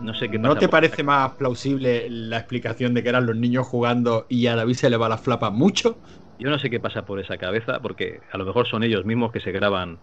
No 0.00 0.12
sé 0.12 0.28
qué 0.30 0.38
¿No 0.38 0.50
pasa 0.50 0.60
te 0.60 0.66
por- 0.66 0.72
parece 0.72 1.02
más 1.02 1.32
plausible 1.32 2.10
la 2.10 2.36
explicación 2.36 2.92
de 2.92 3.02
que 3.02 3.08
eran 3.08 3.24
los 3.24 3.36
niños 3.36 3.66
jugando 3.66 4.26
y 4.28 4.48
a 4.48 4.54
David 4.56 4.74
se 4.74 4.90
le 4.90 4.98
va 4.98 5.08
la 5.08 5.16
flapa 5.16 5.48
mucho? 5.48 5.98
Yo 6.38 6.50
no 6.50 6.58
sé 6.58 6.68
qué 6.68 6.78
pasa 6.78 7.06
por 7.06 7.20
esa 7.20 7.38
cabeza, 7.38 7.80
porque 7.80 8.20
a 8.30 8.36
lo 8.36 8.44
mejor 8.44 8.66
son 8.68 8.82
ellos 8.82 9.06
mismos 9.06 9.32
que 9.32 9.40
se 9.40 9.52
graban, 9.52 9.98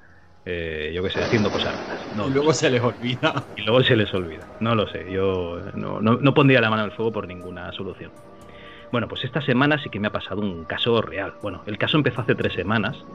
eh, 0.46 0.92
yo 0.94 1.04
qué 1.04 1.10
sé, 1.10 1.24
haciendo 1.24 1.52
cosas 1.52 1.74
raras. 1.76 2.02
No, 2.12 2.28
y 2.28 2.32
luego 2.32 2.54
se 2.54 2.70
les 2.70 2.82
olvida. 2.82 3.52
y 3.56 3.62
luego 3.64 3.84
se 3.84 3.96
les 3.96 4.14
olvida. 4.14 4.52
No 4.60 4.76
lo 4.76 4.88
sé, 4.88 5.12
yo 5.12 5.60
no, 5.74 6.02
no- 6.02 6.18
no 6.22 6.34
pondría 6.34 6.62
la 6.62 6.70
mano 6.70 6.84
al 6.84 6.92
fuego 6.92 7.12
por 7.12 7.28
ninguna 7.28 7.72
solución. 7.74 8.14
Bueno, 8.92 9.08
pues 9.08 9.24
esta 9.24 9.42
semana 9.42 9.82
sí 9.82 9.90
que 9.90 10.00
me 10.00 10.08
ha 10.08 10.12
pasado 10.12 10.42
un 10.42 10.66
caso 10.66 11.02
real. 11.02 11.36
Bueno, 11.42 11.64
el 11.66 11.78
caso 11.78 11.98
empezó 11.98 12.22
hace 12.22 12.36
tres 12.36 12.54
semanas, 12.54 13.08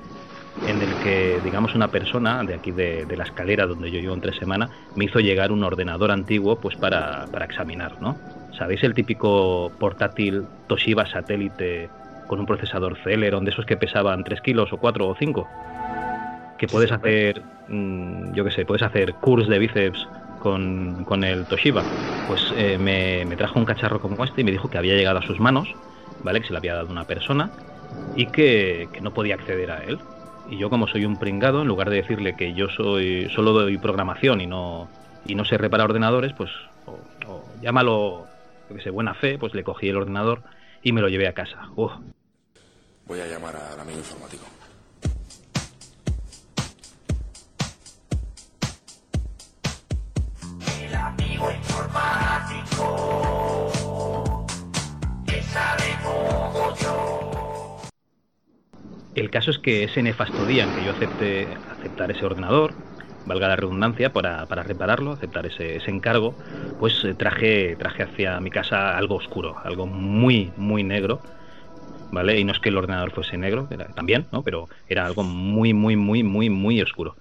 en 0.64 0.82
el 0.82 0.98
que, 0.98 1.40
digamos, 1.42 1.74
una 1.74 1.90
persona 1.90 2.44
de 2.44 2.54
aquí 2.54 2.72
de, 2.72 3.06
de 3.06 3.16
la 3.16 3.24
escalera 3.24 3.66
donde 3.66 3.90
yo 3.90 4.00
llevo 4.00 4.14
en 4.14 4.20
tres 4.20 4.36
semanas 4.36 4.70
me 4.94 5.04
hizo 5.06 5.20
llegar 5.20 5.52
un 5.52 5.64
ordenador 5.64 6.10
antiguo 6.10 6.60
pues 6.60 6.76
para, 6.76 7.28
para 7.32 7.44
examinar, 7.44 7.96
¿no? 8.00 8.22
¿Sabéis 8.50 8.82
el 8.82 8.94
típico 8.94 9.76
portátil 9.78 10.50
Toshiba 10.66 11.06
satélite 11.06 11.92
con 12.26 12.40
un 12.40 12.46
procesador 12.46 12.98
Celeron, 13.02 13.44
de 13.44 13.52
esos 13.52 13.66
que 13.66 13.76
pesaban 13.76 14.24
3 14.24 14.40
kilos 14.42 14.72
o 14.72 14.78
4 14.78 15.08
o 15.08 15.16
5? 15.16 15.54
Que 16.58 16.66
puedes 16.66 16.90
hacer, 16.92 17.42
mm, 17.68 18.32
yo 18.34 18.44
qué 18.44 18.50
sé, 18.50 18.66
puedes 18.66 18.82
hacer 18.82 19.14
curls 19.14 19.48
de 19.48 19.58
bíceps 19.58 20.08
con, 20.40 21.04
con 21.04 21.24
el 21.24 21.46
Toshiba. 21.46 21.82
Pues 22.26 22.52
eh, 22.56 22.78
me, 22.78 23.24
me 23.24 23.36
trajo 23.36 23.58
un 23.58 23.64
cacharro 23.64 24.00
como 24.00 24.24
este 24.24 24.40
y 24.40 24.44
me 24.44 24.50
dijo 24.50 24.68
que 24.68 24.78
había 24.78 24.94
llegado 24.94 25.18
a 25.18 25.22
sus 25.22 25.38
manos, 25.40 25.68
¿vale? 26.22 26.40
Que 26.40 26.46
se 26.48 26.52
le 26.52 26.58
había 26.58 26.74
dado 26.74 26.88
una 26.90 27.04
persona 27.04 27.50
y 28.16 28.26
que, 28.26 28.88
que 28.92 29.00
no 29.00 29.14
podía 29.14 29.36
acceder 29.36 29.70
a 29.70 29.78
él. 29.84 29.98
Y 30.50 30.58
yo 30.58 30.70
como 30.70 30.88
soy 30.88 31.04
un 31.04 31.18
pringado, 31.18 31.62
en 31.62 31.68
lugar 31.68 31.90
de 31.90 31.96
decirle 31.96 32.34
que 32.34 32.54
yo 32.54 32.68
soy 32.70 33.28
solo 33.34 33.52
doy 33.52 33.78
programación 33.78 34.40
y 34.40 34.46
no 34.46 34.88
y 35.26 35.34
no 35.34 35.44
sé 35.44 35.58
reparar 35.58 35.90
ordenadores, 35.90 36.32
pues 36.32 36.50
o, 36.86 36.98
o 37.30 37.44
llámalo, 37.62 38.26
yo 38.70 38.76
que 38.76 38.82
sé, 38.82 38.90
buena 38.90 39.14
fe, 39.14 39.38
pues 39.38 39.54
le 39.54 39.62
cogí 39.62 39.88
el 39.88 39.96
ordenador 39.96 40.42
y 40.82 40.92
me 40.92 41.02
lo 41.02 41.08
llevé 41.08 41.28
a 41.28 41.34
casa. 41.34 41.68
Uf, 41.76 41.92
Voy 43.06 43.20
a 43.20 43.26
llamar 43.26 43.56
al 43.56 43.80
amigo 43.80 43.98
informático. 43.98 44.44
El 59.14 59.30
caso 59.30 59.50
es 59.50 59.58
que 59.58 59.84
ese 59.84 60.02
nefasto 60.02 60.46
día 60.46 60.64
en 60.64 60.74
que 60.76 60.84
yo 60.84 60.92
acepté 60.92 61.48
aceptar 61.72 62.10
ese 62.10 62.24
ordenador, 62.24 62.72
valga 63.26 63.48
la 63.48 63.56
redundancia, 63.56 64.12
para, 64.12 64.46
para 64.46 64.62
repararlo, 64.62 65.12
aceptar 65.12 65.44
ese, 65.46 65.76
ese 65.76 65.90
encargo, 65.90 66.34
pues 66.78 67.04
eh, 67.04 67.14
traje, 67.14 67.74
traje 67.76 68.04
hacia 68.04 68.38
mi 68.40 68.50
casa 68.50 68.96
algo 68.96 69.16
oscuro, 69.16 69.56
algo 69.64 69.86
muy, 69.86 70.52
muy 70.56 70.84
negro, 70.84 71.20
¿vale? 72.12 72.38
Y 72.38 72.44
no 72.44 72.52
es 72.52 72.60
que 72.60 72.68
el 72.68 72.76
ordenador 72.76 73.10
fuese 73.10 73.36
negro, 73.36 73.68
también, 73.94 74.26
¿no? 74.30 74.42
Pero 74.42 74.68
era 74.88 75.04
algo 75.04 75.24
muy, 75.24 75.74
muy, 75.74 75.96
muy, 75.96 76.22
muy, 76.22 76.48
muy 76.48 76.80
oscuro. 76.80 77.16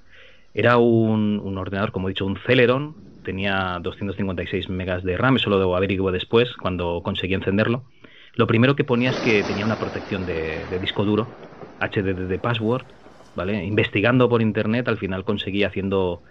Era 0.54 0.78
un, 0.78 1.42
un 1.44 1.58
ordenador, 1.58 1.92
como 1.92 2.08
he 2.08 2.12
dicho, 2.12 2.26
un 2.26 2.38
Celeron, 2.38 3.07
tenía 3.28 3.78
256 3.82 4.70
megas 4.70 5.04
de 5.04 5.18
RAM, 5.18 5.36
eso 5.36 5.50
lo 5.50 5.76
averiguo 5.76 6.14
después, 6.14 6.56
cuando 6.56 7.02
conseguí 7.04 7.34
encenderlo. 7.34 7.84
Lo 8.36 8.48
primero 8.48 8.78
que 8.78 8.86
ponía 8.86 9.10
es 9.10 9.20
que 9.20 9.44
tenía 9.44 9.66
una 9.66 9.78
protección 9.78 10.26
de, 10.26 10.66
disco 10.80 11.04
duro, 11.04 11.36
HDD 11.82 12.26
de 12.26 12.40
password, 12.40 12.86
¿vale? 13.36 13.66
Investigando 13.66 14.30
por 14.30 14.42
internet, 14.42 14.88
al 14.88 14.98
final 14.98 15.26
conseguí 15.26 15.66
haciendo 15.66 16.24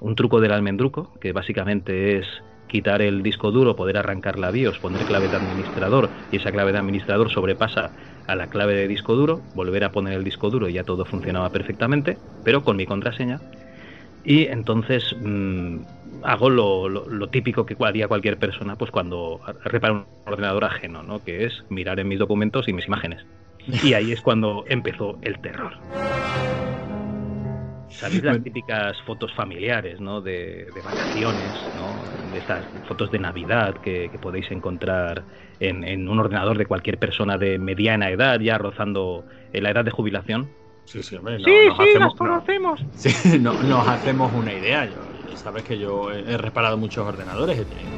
un 0.00 0.14
truco 0.14 0.40
del 0.40 0.52
almendruco, 0.52 1.12
que 1.20 1.32
básicamente 1.32 2.18
es 2.18 2.26
quitar 2.68 3.02
el 3.02 3.24
disco 3.24 3.50
duro, 3.50 3.74
poder 3.74 3.98
arrancar 3.98 4.38
la 4.38 4.52
BIOS, 4.52 4.78
poner 4.78 5.04
clave 5.04 5.28
de 5.28 5.36
administrador 5.36 6.12
y 6.30 6.36
esa 6.36 6.52
clave 6.52 6.70
de 6.70 6.78
administrador 6.78 7.32
sobrepasa 7.32 7.90
a 8.28 8.36
la 8.36 8.46
clave 8.46 8.76
de 8.76 8.86
disco 8.86 9.16
duro, 9.16 9.42
volver 9.54 9.82
a 9.82 9.90
poner 9.90 10.12
el 10.12 10.22
disco 10.22 10.50
duro 10.50 10.68
y 10.68 10.74
ya 10.74 10.84
todo 10.84 11.04
funcionaba 11.04 11.50
perfectamente, 11.50 12.16
pero 12.44 12.62
con 12.62 12.76
mi 12.76 12.86
contraseña. 12.86 13.40
Y 14.24 14.46
entonces 14.46 15.14
mmm, 15.20 15.80
hago 16.22 16.50
lo, 16.50 16.88
lo, 16.88 17.08
lo, 17.08 17.28
típico 17.28 17.66
que 17.66 17.76
haría 17.84 18.08
cualquier 18.08 18.38
persona 18.38 18.76
pues 18.76 18.90
cuando 18.90 19.40
repara 19.64 19.92
un 19.92 20.06
ordenador 20.26 20.64
ajeno, 20.64 21.02
¿no? 21.02 21.22
que 21.22 21.44
es 21.44 21.64
mirar 21.68 22.00
en 22.00 22.08
mis 22.08 22.18
documentos 22.18 22.68
y 22.68 22.72
mis 22.72 22.86
imágenes. 22.86 23.24
Y 23.82 23.94
ahí 23.94 24.12
es 24.12 24.20
cuando 24.20 24.64
empezó 24.68 25.18
el 25.22 25.40
terror. 25.40 25.72
¿Sabéis 27.88 28.24
las 28.24 28.42
típicas 28.42 29.00
fotos 29.02 29.32
familiares, 29.34 30.00
¿no? 30.00 30.20
De, 30.20 30.66
de 30.74 30.80
vacaciones, 30.84 31.52
¿no? 31.76 32.32
De 32.32 32.38
estas 32.38 32.66
fotos 32.88 33.10
de 33.12 33.20
Navidad 33.20 33.76
que, 33.76 34.08
que 34.10 34.18
podéis 34.18 34.50
encontrar 34.50 35.22
en, 35.60 35.84
en, 35.84 36.08
un 36.08 36.18
ordenador 36.18 36.58
de 36.58 36.66
cualquier 36.66 36.98
persona 36.98 37.38
de 37.38 37.56
mediana 37.58 38.10
edad, 38.10 38.40
ya 38.40 38.58
rozando 38.58 39.24
la 39.52 39.70
edad 39.70 39.84
de 39.84 39.92
jubilación. 39.92 40.50
Sí, 40.86 41.02
sí, 41.02 41.16
hombre, 41.16 41.38
no, 41.38 41.44
sí, 41.44 41.52
nos 41.68 41.76
sí, 41.76 41.82
hacemos, 41.82 42.00
las 42.00 42.14
conocemos. 42.14 42.82
No, 42.82 42.88
sí, 42.94 43.38
no, 43.40 43.62
nos 43.62 43.88
hacemos 43.88 44.32
una 44.34 44.52
idea. 44.52 44.86
Yo, 44.86 44.92
sabes 45.36 45.64
que 45.64 45.78
yo 45.78 46.10
he, 46.10 46.36
reparado 46.36 46.76
muchos 46.76 47.06
ordenadores, 47.06 47.58
he 47.58 47.64
tenido 47.64 47.90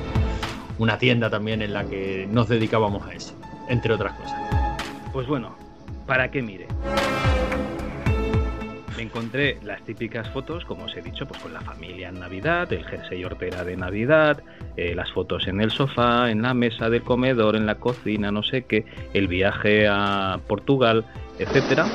una 0.79 0.99
tienda 0.99 1.31
también 1.31 1.63
en 1.63 1.73
la 1.73 1.85
que 1.85 2.29
nos 2.31 2.49
dedicábamos 2.49 3.07
a 3.07 3.15
eso, 3.15 3.35
entre 3.69 3.95
otras 3.95 4.15
cosas. 4.15 4.41
Pues 5.13 5.27
bueno, 5.27 5.57
para 6.07 6.31
que 6.31 6.43
mire. 6.43 6.67
Me 8.97 9.03
encontré 9.03 9.59
las 9.63 9.83
típicas 9.83 10.29
fotos, 10.31 10.65
como 10.65 10.85
os 10.85 10.97
he 10.97 11.03
dicho, 11.03 11.27
pues 11.27 11.43
con 11.43 11.53
la 11.53 11.61
familia 11.61 12.09
en 12.09 12.19
Navidad, 12.19 12.73
el 12.73 12.83
jersey 12.87 13.23
hortera 13.25 13.63
de 13.63 13.77
Navidad, 13.77 14.43
eh, 14.79 14.95
las 14.95 15.13
fotos 15.13 15.47
en 15.49 15.61
el 15.61 15.71
sofá, 15.71 16.31
en 16.31 16.41
la 16.41 16.55
mesa 16.55 16.89
del 16.89 17.03
comedor, 17.03 17.57
en 17.57 17.67
la 17.67 17.75
cocina, 17.75 18.33
no 18.33 18.43
sé 18.43 18.63
qué, 18.63 18.87
el 19.13 19.29
viaje 19.29 19.87
a 19.87 20.41
Portugal, 20.47 21.05
etcétera. 21.39 21.87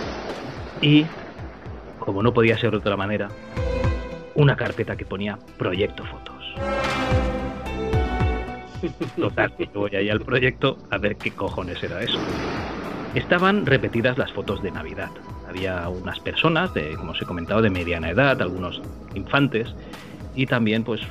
Y, 0.80 1.06
como 1.98 2.22
no 2.22 2.34
podía 2.36 2.58
ser 2.60 2.72
de 2.72 2.78
otra 2.78 2.98
manera, 2.98 3.30
una 4.36 4.56
carpeta 4.56 4.96
que 4.96 5.06
ponía 5.06 5.38
Proyecto 5.58 6.04
Fotos. 6.06 6.32
Total, 9.16 9.54
voy 9.74 9.96
ahí 9.96 10.10
al 10.10 10.22
proyecto 10.22 10.78
a 10.90 10.98
ver 10.98 11.16
qué 11.16 11.32
cojones 11.32 11.84
era 11.84 12.02
eso. 12.02 12.18
Estaban 13.14 13.66
repetidas 13.66 14.18
las 14.18 14.32
fotos 14.32 14.64
de 14.64 14.72
Navidad. 14.72 15.12
Había 15.48 15.88
unas 15.90 16.20
personas, 16.20 16.74
de, 16.74 16.96
como 16.96 17.12
os 17.12 17.22
he 17.22 17.26
comentado, 17.26 17.62
de 17.62 17.70
mediana 17.70 18.10
edad, 18.10 18.42
algunos 18.42 18.82
infantes, 19.14 19.76
y 20.34 20.46
también, 20.46 20.84
pues, 20.84 21.02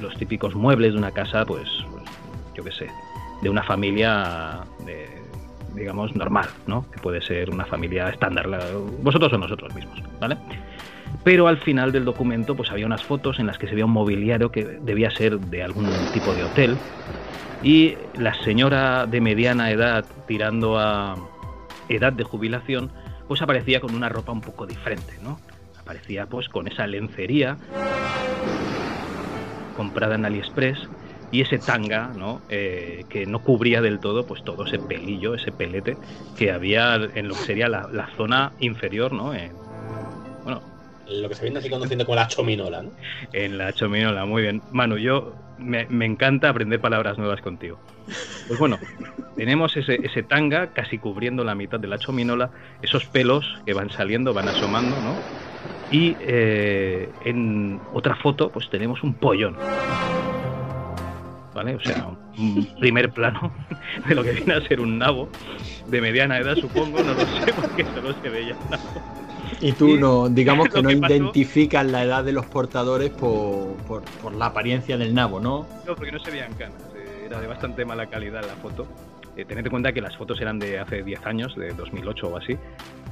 los 0.00 0.16
típicos 0.16 0.54
muebles 0.54 0.94
de 0.94 0.98
una 0.98 1.12
casa, 1.12 1.44
pues, 1.44 1.68
yo 2.54 2.64
qué 2.64 2.72
sé, 2.72 2.88
de 3.42 3.50
una 3.50 3.62
familia, 3.62 4.60
digamos, 5.74 6.16
normal, 6.16 6.46
¿no? 6.66 6.90
Que 6.90 6.98
puede 7.00 7.20
ser 7.20 7.50
una 7.50 7.66
familia 7.66 8.08
estándar, 8.08 8.48
vosotros 9.02 9.32
o 9.32 9.38
nosotros 9.38 9.74
mismos, 9.74 10.02
¿vale? 10.18 10.38
Pero 11.24 11.48
al 11.48 11.58
final 11.58 11.92
del 11.92 12.04
documento, 12.04 12.54
pues 12.54 12.70
había 12.70 12.86
unas 12.86 13.04
fotos 13.04 13.38
en 13.38 13.46
las 13.46 13.58
que 13.58 13.66
se 13.66 13.74
veía 13.74 13.84
un 13.84 13.92
mobiliario 13.92 14.50
que 14.50 14.64
debía 14.64 15.10
ser 15.10 15.38
de 15.38 15.62
algún 15.62 16.10
tipo 16.12 16.34
de 16.34 16.44
hotel, 16.44 16.78
y 17.62 17.96
la 18.14 18.34
señora 18.44 19.06
de 19.06 19.20
mediana 19.20 19.70
edad 19.70 20.04
tirando 20.26 20.78
a 20.78 21.16
edad 21.88 22.12
de 22.12 22.24
jubilación 22.24 22.90
pues 23.26 23.42
aparecía 23.42 23.80
con 23.80 23.94
una 23.94 24.08
ropa 24.08 24.32
un 24.32 24.40
poco 24.40 24.66
diferente, 24.66 25.18
¿no? 25.22 25.38
Aparecía 25.78 26.26
pues 26.26 26.48
con 26.48 26.66
esa 26.68 26.86
lencería 26.86 27.56
comprada 29.76 30.14
en 30.14 30.24
AliExpress 30.24 30.88
y 31.30 31.42
ese 31.42 31.58
tanga, 31.58 32.10
¿no? 32.16 32.40
Eh, 32.48 33.04
que 33.10 33.26
no 33.26 33.40
cubría 33.40 33.82
del 33.82 33.98
todo 33.98 34.24
pues 34.24 34.42
todo 34.44 34.64
ese 34.64 34.78
pelillo, 34.78 35.34
ese 35.34 35.52
pelete 35.52 35.96
que 36.36 36.52
había 36.52 36.94
en 36.94 37.28
lo 37.28 37.34
que 37.34 37.44
sería 37.44 37.68
la, 37.68 37.88
la 37.92 38.08
zona 38.16 38.52
inferior, 38.60 39.12
¿no? 39.12 39.34
Lo 41.10 41.28
que 41.28 41.34
se 41.34 41.42
viene 41.42 41.58
así 41.58 41.70
conociendo 41.70 42.04
como 42.04 42.16
la 42.16 42.28
chominola, 42.28 42.82
¿no? 42.82 42.90
En 43.32 43.58
la 43.58 43.72
chominola, 43.72 44.24
muy 44.24 44.42
bien. 44.42 44.62
Manu, 44.72 44.96
yo 44.98 45.34
me, 45.58 45.86
me, 45.86 46.04
encanta 46.04 46.48
aprender 46.48 46.80
palabras 46.80 47.18
nuevas 47.18 47.40
contigo. 47.40 47.78
Pues 48.46 48.58
bueno, 48.58 48.78
tenemos 49.36 49.76
ese, 49.76 49.98
ese, 50.02 50.22
tanga 50.22 50.72
casi 50.72 50.98
cubriendo 50.98 51.44
la 51.44 51.54
mitad 51.54 51.80
de 51.80 51.88
la 51.88 51.98
chominola, 51.98 52.50
esos 52.82 53.06
pelos 53.06 53.58
que 53.66 53.72
van 53.72 53.90
saliendo, 53.90 54.34
van 54.34 54.48
asomando, 54.48 54.96
¿no? 55.00 55.14
Y 55.90 56.16
eh, 56.20 57.08
en 57.24 57.80
otra 57.94 58.14
foto, 58.16 58.50
pues 58.50 58.68
tenemos 58.68 59.02
un 59.02 59.14
pollón. 59.14 59.56
¿Vale? 61.54 61.74
O 61.74 61.80
sea, 61.80 62.06
un 62.38 62.68
primer 62.78 63.10
plano 63.10 63.52
de 64.08 64.14
lo 64.14 64.22
que 64.22 64.32
viene 64.32 64.54
a 64.54 64.60
ser 64.60 64.80
un 64.80 64.98
nabo 64.98 65.28
de 65.86 66.00
mediana 66.00 66.38
edad, 66.38 66.56
supongo, 66.56 67.02
no 67.02 67.14
lo 67.14 67.20
sé, 67.20 67.52
porque 67.54 67.84
solo 67.84 68.14
se 68.22 68.28
veía 68.28 68.56
nabo. 68.70 69.27
Y 69.60 69.72
tú 69.72 69.96
no, 69.96 70.28
digamos 70.28 70.68
que 70.74 70.82
no 70.82 70.88
que 70.90 70.96
pasó- 70.98 71.14
identificas 71.14 71.86
la 71.86 72.04
edad 72.04 72.24
de 72.24 72.32
los 72.32 72.46
portadores 72.46 73.10
por, 73.10 73.76
por- 73.86 74.02
por 74.02 74.34
la 74.34 74.46
apariencia 74.46 74.96
del 74.98 75.14
nabo, 75.14 75.40
¿no? 75.40 75.66
No, 75.86 75.94
porque 75.94 76.12
no 76.12 76.18
se 76.20 76.30
veían 76.30 76.52
canas, 76.54 76.80
eh, 76.96 77.24
era 77.26 77.40
de 77.40 77.46
bastante 77.46 77.84
mala 77.84 78.06
calidad 78.06 78.42
la 78.46 78.56
foto. 78.56 78.86
Eh, 79.36 79.44
tened 79.44 79.64
en 79.64 79.70
cuenta 79.70 79.92
que 79.92 80.00
las 80.00 80.16
fotos 80.16 80.40
eran 80.40 80.58
de 80.58 80.80
hace 80.80 81.02
10 81.04 81.24
años, 81.24 81.54
de 81.54 81.72
2008 81.72 82.26
o 82.26 82.36
así, 82.36 82.56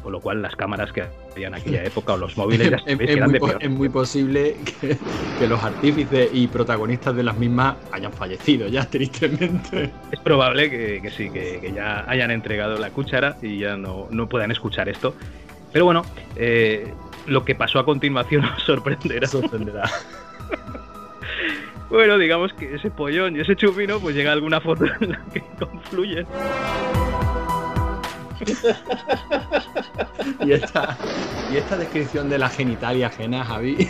con 0.03 0.11
lo 0.11 0.21
cual 0.21 0.43
las 0.43 0.57
cámaras 0.57 0.91
que 0.93 1.05
había 1.33 1.47
en 1.47 1.55
aquella 1.55 1.85
época 1.85 2.15
o 2.15 2.17
los 2.17 2.37
móviles 2.37 2.69
ya 2.71 2.77
es, 2.85 2.99
que 2.99 3.13
eran 3.13 3.31
muy, 3.31 3.39
de 3.39 3.47
peor. 3.47 3.59
es 3.63 3.71
muy 3.71 3.89
posible 3.89 4.57
que, 4.81 4.99
que 5.39 5.47
los 5.47 5.63
artífices 5.63 6.29
y 6.33 6.49
protagonistas 6.49 7.15
de 7.15 7.23
las 7.23 7.39
mismas 7.39 7.77
hayan 7.93 8.13
fallecido 8.13 8.67
ya, 8.67 8.85
tristemente. 8.91 9.93
Es 10.11 10.19
probable 10.21 10.69
que, 10.69 11.01
que 11.01 11.11
sí, 11.13 11.31
que, 11.31 11.61
que 11.61 11.73
ya 11.73 12.05
hayan 12.11 12.33
entregado 12.33 12.77
la 12.77 12.91
cuchara 12.91 13.37
y 13.41 13.59
ya 13.61 13.77
no, 13.77 14.09
no 14.11 14.29
puedan 14.29 14.51
escuchar 14.51 14.89
esto. 14.89 15.15
Pero 15.77 15.85
bueno, 15.85 16.07
eh, 16.37 16.95
lo 17.27 17.45
que 17.45 17.55
pasó 17.55 17.79
a 17.79 17.85
continuación 17.85 18.43
os 18.57 18.63
sorprenderá. 18.63 19.27
Sorprenderá. 19.29 19.83
Bueno, 21.91 22.17
digamos 22.19 22.53
que 22.55 22.75
ese 22.77 22.91
pollón 22.91 23.37
y 23.37 23.41
ese 23.41 23.55
chupino, 23.55 24.01
pues 24.01 24.17
llega 24.17 24.33
alguna 24.33 24.59
foto 24.61 24.87
en 25.01 25.11
la 25.11 25.21
que 25.35 25.43
confluyen. 25.59 26.27
Y 30.41 30.53
esta, 30.53 30.97
y 31.53 31.57
esta 31.59 31.77
descripción 31.77 32.29
de 32.31 32.39
la 32.39 32.49
genitalia 32.49 33.07
ajena, 33.09 33.45
Javi. 33.45 33.89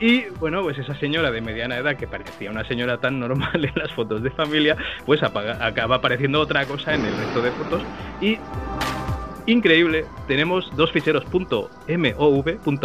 Y 0.00 0.26
bueno, 0.38 0.62
pues 0.62 0.78
esa 0.78 0.94
señora 0.94 1.32
de 1.32 1.40
mediana 1.40 1.76
edad, 1.78 1.96
que 1.96 2.06
parecía 2.06 2.52
una 2.52 2.64
señora 2.64 2.98
tan 2.98 3.18
normal 3.18 3.64
en 3.64 3.72
las 3.74 3.90
fotos 3.92 4.22
de 4.22 4.30
familia, 4.30 4.76
pues 5.04 5.20
apaga- 5.24 5.58
acaba 5.66 5.96
apareciendo 5.96 6.40
otra 6.40 6.64
cosa 6.66 6.94
en 6.94 7.04
el 7.04 7.16
resto 7.16 7.42
de 7.42 7.50
fotos. 7.50 7.82
Y 8.20 8.38
increíble, 9.48 10.04
tenemos 10.26 10.70
dos 10.76 10.92
ficheros 10.92 11.24
.mov, 11.32 11.68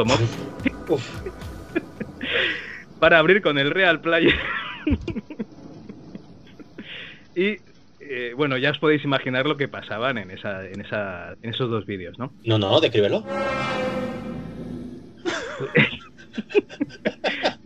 .mov 0.05 0.99
para 2.99 3.19
abrir 3.19 3.41
con 3.41 3.57
el 3.57 3.71
Real 3.71 4.01
Player. 4.01 4.39
y 7.35 7.57
eh, 7.99 8.33
bueno, 8.35 8.57
ya 8.57 8.71
os 8.71 8.79
podéis 8.79 9.03
imaginar 9.03 9.45
lo 9.45 9.57
que 9.57 9.67
pasaban 9.67 10.17
en, 10.17 10.31
esa, 10.31 10.65
en, 10.65 10.81
esa, 10.81 11.33
en 11.41 11.49
esos 11.49 11.69
dos 11.69 11.85
vídeos, 11.85 12.17
¿no? 12.17 12.33
No, 12.45 12.57
no, 12.57 12.79
descríbelo. 12.79 13.25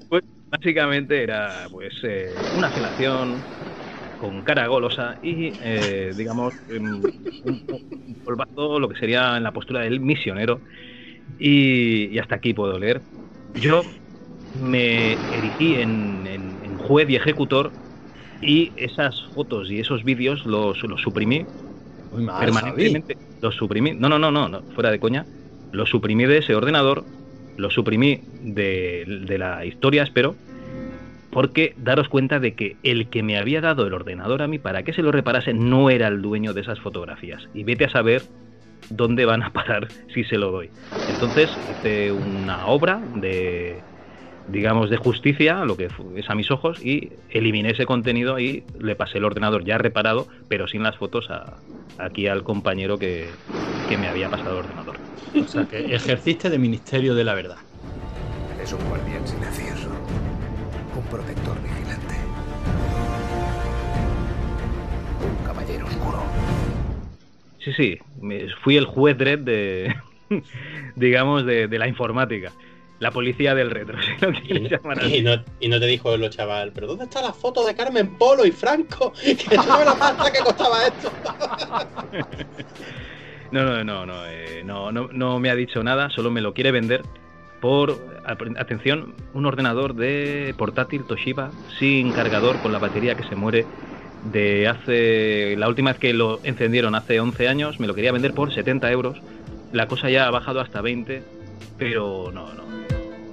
Pues 0.09 0.23
básicamente 0.49 1.21
era 1.21 1.67
pues 1.69 1.93
eh, 2.03 2.33
una 2.57 2.69
felación 2.69 3.35
con 4.17 4.43
cara 4.43 4.67
golosa 4.67 5.17
y 5.21 5.55
eh, 5.59 6.13
digamos 6.15 6.53
em, 6.67 7.11
un, 7.41 7.63
polvazo, 8.23 8.79
lo 8.79 8.89
que 8.89 8.95
sería 8.99 9.37
en 9.37 9.43
la 9.43 9.53
postura 9.53 9.81
del 9.81 9.99
misionero 9.99 10.63
y, 11.37 12.07
y 12.07 12.19
hasta 12.19 12.35
aquí 12.35 12.53
puedo 12.53 12.79
leer. 12.79 13.05
Yo 13.55 13.85
me 14.53 15.13
erigí 15.29 15.75
en, 15.77 16.27
en- 16.27 16.59
en 16.63 16.77
juez 16.77 17.09
y 17.09 17.15
ejecutor 17.17 17.77
y 18.41 18.73
esas 18.77 19.23
fotos 19.33 19.71
y 19.71 19.79
esos 19.79 20.03
vídeos 20.03 20.45
los, 20.45 20.83
los 20.83 21.01
suprimí 21.01 21.49
Muy 22.09 22.23
mal, 22.23 22.51
Javi. 22.53 23.01
permanentemente 23.01 23.17
los 23.41 23.55
suprimí. 23.55 23.93
No, 23.93 24.09
no, 24.09 24.19
no, 24.19 24.31
no, 24.31 24.49
no, 24.49 24.65
fuera 24.69 24.91
de 24.91 24.99
coña. 24.99 25.29
Los 25.71 25.89
suprimí 25.89 26.25
de 26.25 26.37
ese 26.39 26.55
ordenador, 26.55 27.09
los 27.55 27.73
suprimí 27.73 28.23
de, 28.27 29.05
de 29.27 29.37
la 29.37 29.65
historia, 29.65 30.03
espero, 30.03 30.39
porque 31.37 31.75
daros 31.77 32.09
cuenta 32.09 32.39
de 32.39 32.55
que 32.55 32.77
el 32.81 33.09
que 33.09 33.21
me 33.21 33.37
había 33.37 33.61
dado 33.61 33.85
el 33.85 33.93
ordenador 33.93 34.41
a 34.41 34.47
mí 34.47 34.57
para 34.57 34.81
que 34.81 34.91
se 34.91 35.03
lo 35.03 35.11
reparase 35.11 35.53
no 35.53 35.91
era 35.91 36.07
el 36.07 36.19
dueño 36.19 36.51
de 36.51 36.61
esas 36.61 36.79
fotografías. 36.79 37.47
Y 37.53 37.63
vete 37.63 37.85
a 37.85 37.91
saber 37.91 38.23
dónde 38.89 39.23
van 39.25 39.43
a 39.43 39.53
parar 39.53 39.87
si 40.15 40.23
se 40.23 40.39
lo 40.39 40.49
doy. 40.49 40.71
Entonces 41.07 41.55
hice 41.69 42.11
una 42.11 42.65
obra 42.65 42.99
de 43.17 43.77
digamos 44.47 44.89
de 44.89 44.97
justicia, 44.97 45.63
lo 45.63 45.77
que 45.77 45.89
es 46.15 46.27
a 46.27 46.33
mis 46.33 46.49
ojos, 46.49 46.83
y 46.83 47.11
eliminé 47.29 47.69
ese 47.69 47.85
contenido 47.85 48.39
y 48.39 48.63
le 48.79 48.95
pasé 48.95 49.19
el 49.19 49.25
ordenador 49.25 49.63
ya 49.63 49.77
reparado, 49.77 50.27
pero 50.47 50.67
sin 50.67 50.81
las 50.81 50.97
fotos 50.97 51.29
a, 51.29 51.57
aquí 51.99 52.27
al 52.27 52.41
compañero 52.41 52.97
que, 52.97 53.27
que 53.87 53.95
me 53.95 54.07
había 54.07 54.27
pasado 54.31 54.53
el 54.53 54.65
ordenador. 54.65 54.95
O 55.39 55.47
sea, 55.47 55.65
que 55.65 55.93
ejerciste 55.93 56.49
de 56.49 56.57
Ministerio 56.57 57.13
de 57.13 57.23
la 57.23 57.35
Verdad. 57.35 57.57
Eres 58.55 58.73
un 58.73 58.83
guardián 58.89 59.27
silencioso. 59.27 59.86
Un 60.97 61.03
protector 61.03 61.55
vigilante. 61.61 62.15
Un 65.39 65.45
caballero 65.45 65.85
oscuro. 65.85 66.19
Sí, 67.59 67.73
sí, 67.73 67.99
fui 68.63 68.77
el 68.77 68.85
juez 68.85 69.17
Dredd 69.17 69.39
de, 69.39 69.95
digamos, 70.95 71.45
de, 71.45 71.67
de 71.67 71.79
la 71.79 71.87
informática. 71.87 72.51
La 72.99 73.11
policía 73.11 73.53
del 73.53 73.69
retro, 73.69 73.99
si 74.01 74.25
lo 74.25 74.31
Y 74.31 74.41
quieres 74.41 74.63
no, 74.63 74.69
llamar 74.69 74.97
y 75.03 75.05
así. 75.05 75.21
no- 75.21 75.43
y 75.59 75.69
no 75.69 75.79
te 75.79 75.85
dijo 75.85 76.15
el 76.15 76.29
chaval, 76.31 76.71
pero 76.73 76.87
¿dónde 76.87 77.03
está 77.03 77.21
la 77.21 77.31
foto 77.33 77.63
de 77.63 77.75
Carmen 77.75 78.17
Polo 78.17 78.43
y 78.45 78.51
Franco? 78.51 79.13
Que 79.21 79.55
sabe 79.55 79.85
la 79.85 79.93
pasta 79.95 80.31
que 80.31 80.39
costaba 80.39 80.83
esto. 80.87 81.11
No, 83.51 83.63
no, 83.63 83.83
no, 83.83 84.05
no, 84.05 84.25
eh, 84.25 84.63
no, 84.65 84.91
no, 84.91 85.09
no 85.11 85.39
me 85.39 85.49
ha 85.51 85.55
dicho 85.55 85.83
nada, 85.83 86.09
solo 86.09 86.31
me 86.31 86.41
lo 86.41 86.53
quiere 86.55 86.71
vender 86.71 87.03
por, 87.59 87.97
atención, 88.25 89.13
un 89.33 89.45
ordenador 89.45 89.95
de 89.95 90.53
portátil 90.57 91.03
Toshiba 91.03 91.51
sin 91.79 92.11
cargador 92.11 92.59
con 92.61 92.71
la 92.71 92.79
batería 92.79 93.15
que 93.15 93.23
se 93.23 93.35
muere 93.35 93.65
de 94.31 94.67
hace... 94.67 95.55
La 95.57 95.67
última 95.67 95.91
vez 95.91 95.99
que 95.99 96.13
lo 96.13 96.39
encendieron 96.43 96.95
hace 96.95 97.19
11 97.19 97.47
años, 97.47 97.79
me 97.79 97.87
lo 97.87 97.93
quería 97.93 98.11
vender 98.11 98.33
por 98.33 98.53
70 98.53 98.91
euros. 98.91 99.17
La 99.71 99.87
cosa 99.87 100.09
ya 100.09 100.27
ha 100.27 100.31
bajado 100.31 100.59
hasta 100.59 100.81
20, 100.81 101.23
pero 101.77 102.31
no, 102.33 102.53
no. 102.53 102.67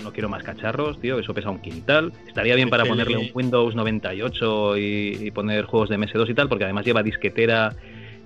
No 0.02 0.12
quiero 0.12 0.28
más 0.28 0.42
cacharros, 0.42 1.00
tío, 1.00 1.18
eso 1.18 1.32
pesa 1.32 1.50
un 1.50 1.60
quintal. 1.60 2.12
Estaría 2.26 2.54
bien 2.54 2.68
para 2.68 2.84
ponerle 2.84 3.16
un 3.16 3.30
Windows 3.32 3.74
98 3.74 4.76
y, 4.76 5.18
y 5.22 5.30
poner 5.30 5.64
juegos 5.64 5.88
de 5.88 5.98
MS2 5.98 6.28
y 6.28 6.34
tal, 6.34 6.48
porque 6.48 6.64
además 6.64 6.84
lleva 6.84 7.02
disquetera 7.02 7.74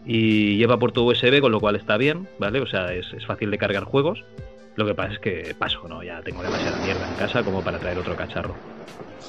y 0.05 0.57
lleva 0.57 0.79
puerto 0.79 1.05
USB, 1.05 1.41
con 1.41 1.53
lo 1.53 1.61
cual 1.61 1.77
está 1.77 1.97
bien, 1.97 2.27
¿vale? 2.39 2.61
O 2.61 2.67
sea, 2.67 2.93
es, 2.93 3.13
es 3.13 3.25
fácil 3.27 3.51
de 3.51 3.59
cargar 3.59 3.85
juegos. 3.85 4.25
Lo 4.79 4.87
que 4.87 4.95
pasa 4.95 5.15
es 5.15 5.19
que 5.19 5.57
paso, 5.59 5.89
¿no? 5.89 6.05
Ya 6.05 6.23
tengo 6.23 6.41
demasiada 6.41 6.79
mierda 6.79 7.05
en 7.09 7.17
casa 7.17 7.43
como 7.43 7.65
para 7.65 7.81
traer 7.81 7.99
otro 7.99 8.15
cacharro. 8.15 8.55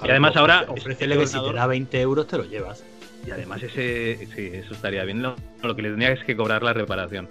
Y 0.03 0.09
además 0.11 0.35
ahora- 0.35 0.65
Ofrécele 0.67 1.15
este 1.15 1.25
que 1.25 1.25
si 1.27 1.43
te 1.43 1.53
da 1.55 1.65
20 1.65 1.99
euros 2.01 2.27
te 2.27 2.37
lo 2.37 2.43
llevas. 2.45 2.85
Y 3.25 3.31
además 3.31 3.63
ese, 3.63 4.27
sí, 4.35 4.51
eso 4.53 4.75
estaría 4.75 5.03
bien. 5.05 5.23
Lo, 5.23 5.35
lo 5.63 5.75
que 5.75 5.81
le 5.81 5.89
tendría 5.89 6.11
es 6.11 6.23
que 6.23 6.35
cobrar 6.35 6.61
la 6.61 6.73
reparación. 6.73 7.27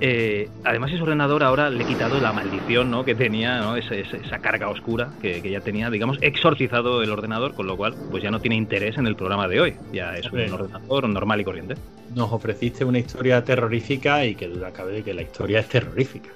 Eh, 0.00 0.48
además 0.64 0.90
ese 0.92 1.02
ordenador 1.02 1.42
ahora 1.42 1.68
le 1.68 1.82
he 1.82 1.86
quitado 1.86 2.18
la 2.20 2.32
maldición 2.32 2.90
¿no? 2.90 3.04
que 3.04 3.14
tenía, 3.14 3.60
¿no? 3.60 3.76
Ese- 3.76 4.00
esa 4.00 4.38
carga 4.38 4.70
oscura 4.70 5.10
que, 5.20 5.42
que 5.42 5.50
ya 5.50 5.60
tenía, 5.60 5.90
digamos, 5.90 6.16
exorcizado 6.22 7.02
el 7.02 7.10
ordenador, 7.10 7.52
con 7.54 7.66
lo 7.66 7.76
cual 7.76 7.94
pues 8.10 8.22
ya 8.22 8.30
no 8.30 8.40
tiene 8.40 8.56
interés 8.56 8.96
en 8.96 9.06
el 9.06 9.14
programa 9.14 9.46
de 9.46 9.60
hoy. 9.60 9.74
Ya 9.92 10.16
es 10.16 10.24
Hombre, 10.26 10.46
un 10.46 10.54
ordenador 10.54 11.06
normal 11.06 11.42
y 11.42 11.44
corriente. 11.44 11.74
Nos 12.14 12.32
ofreciste 12.32 12.82
una 12.86 12.98
historia 12.98 13.44
terrorífica 13.44 14.24
y 14.24 14.34
que 14.36 14.48
duda 14.48 14.72
cabe 14.72 14.92
de 14.92 15.02
que 15.04 15.12
la 15.12 15.20
historia 15.20 15.60
es 15.60 15.68
terrorífica. 15.68 16.30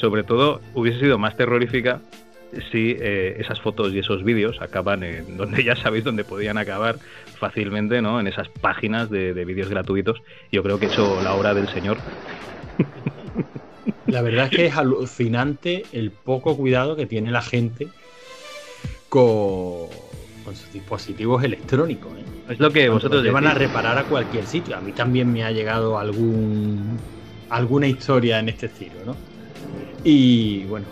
Sobre 0.00 0.22
todo 0.22 0.60
hubiese 0.74 1.00
sido 1.00 1.18
más 1.18 1.36
terrorífica 1.36 2.00
si 2.72 2.96
eh, 2.98 3.36
esas 3.38 3.60
fotos 3.60 3.92
y 3.92 3.98
esos 3.98 4.24
vídeos 4.24 4.60
acaban 4.60 5.02
en 5.02 5.36
donde 5.36 5.62
ya 5.62 5.76
sabéis 5.76 6.04
dónde 6.04 6.24
podían 6.24 6.58
acabar 6.58 6.96
fácilmente, 7.38 8.02
¿no? 8.02 8.20
En 8.20 8.26
esas 8.26 8.48
páginas 8.48 9.10
de, 9.10 9.34
de 9.34 9.44
vídeos 9.44 9.68
gratuitos. 9.68 10.22
Yo 10.50 10.62
creo 10.62 10.78
que 10.78 10.86
he 10.86 10.88
hecho 10.88 11.20
la 11.22 11.34
obra 11.34 11.54
del 11.54 11.68
señor. 11.68 11.98
La 14.06 14.22
verdad 14.22 14.46
es 14.46 14.50
que 14.50 14.66
es 14.66 14.76
alucinante 14.76 15.84
el 15.92 16.10
poco 16.10 16.56
cuidado 16.56 16.96
que 16.96 17.06
tiene 17.06 17.30
la 17.30 17.42
gente 17.42 17.88
con, 19.08 19.86
con 20.44 20.56
sus 20.56 20.72
dispositivos 20.72 21.44
electrónicos. 21.44 22.18
¿eh? 22.18 22.24
Es 22.50 22.58
lo 22.58 22.70
que 22.70 22.80
Cuando 22.80 22.94
vosotros 22.94 23.22
llevan 23.22 23.46
a 23.46 23.54
reparar 23.54 23.98
a 23.98 24.04
cualquier 24.04 24.46
sitio. 24.46 24.76
A 24.76 24.80
mí 24.80 24.92
también 24.92 25.32
me 25.32 25.44
ha 25.44 25.52
llegado 25.52 25.98
algún 25.98 26.98
alguna 27.50 27.86
historia 27.86 28.38
en 28.38 28.48
este 28.48 28.66
estilo, 28.66 28.94
¿no? 29.04 29.16
Y 30.04 30.64
bueno, 30.64 30.86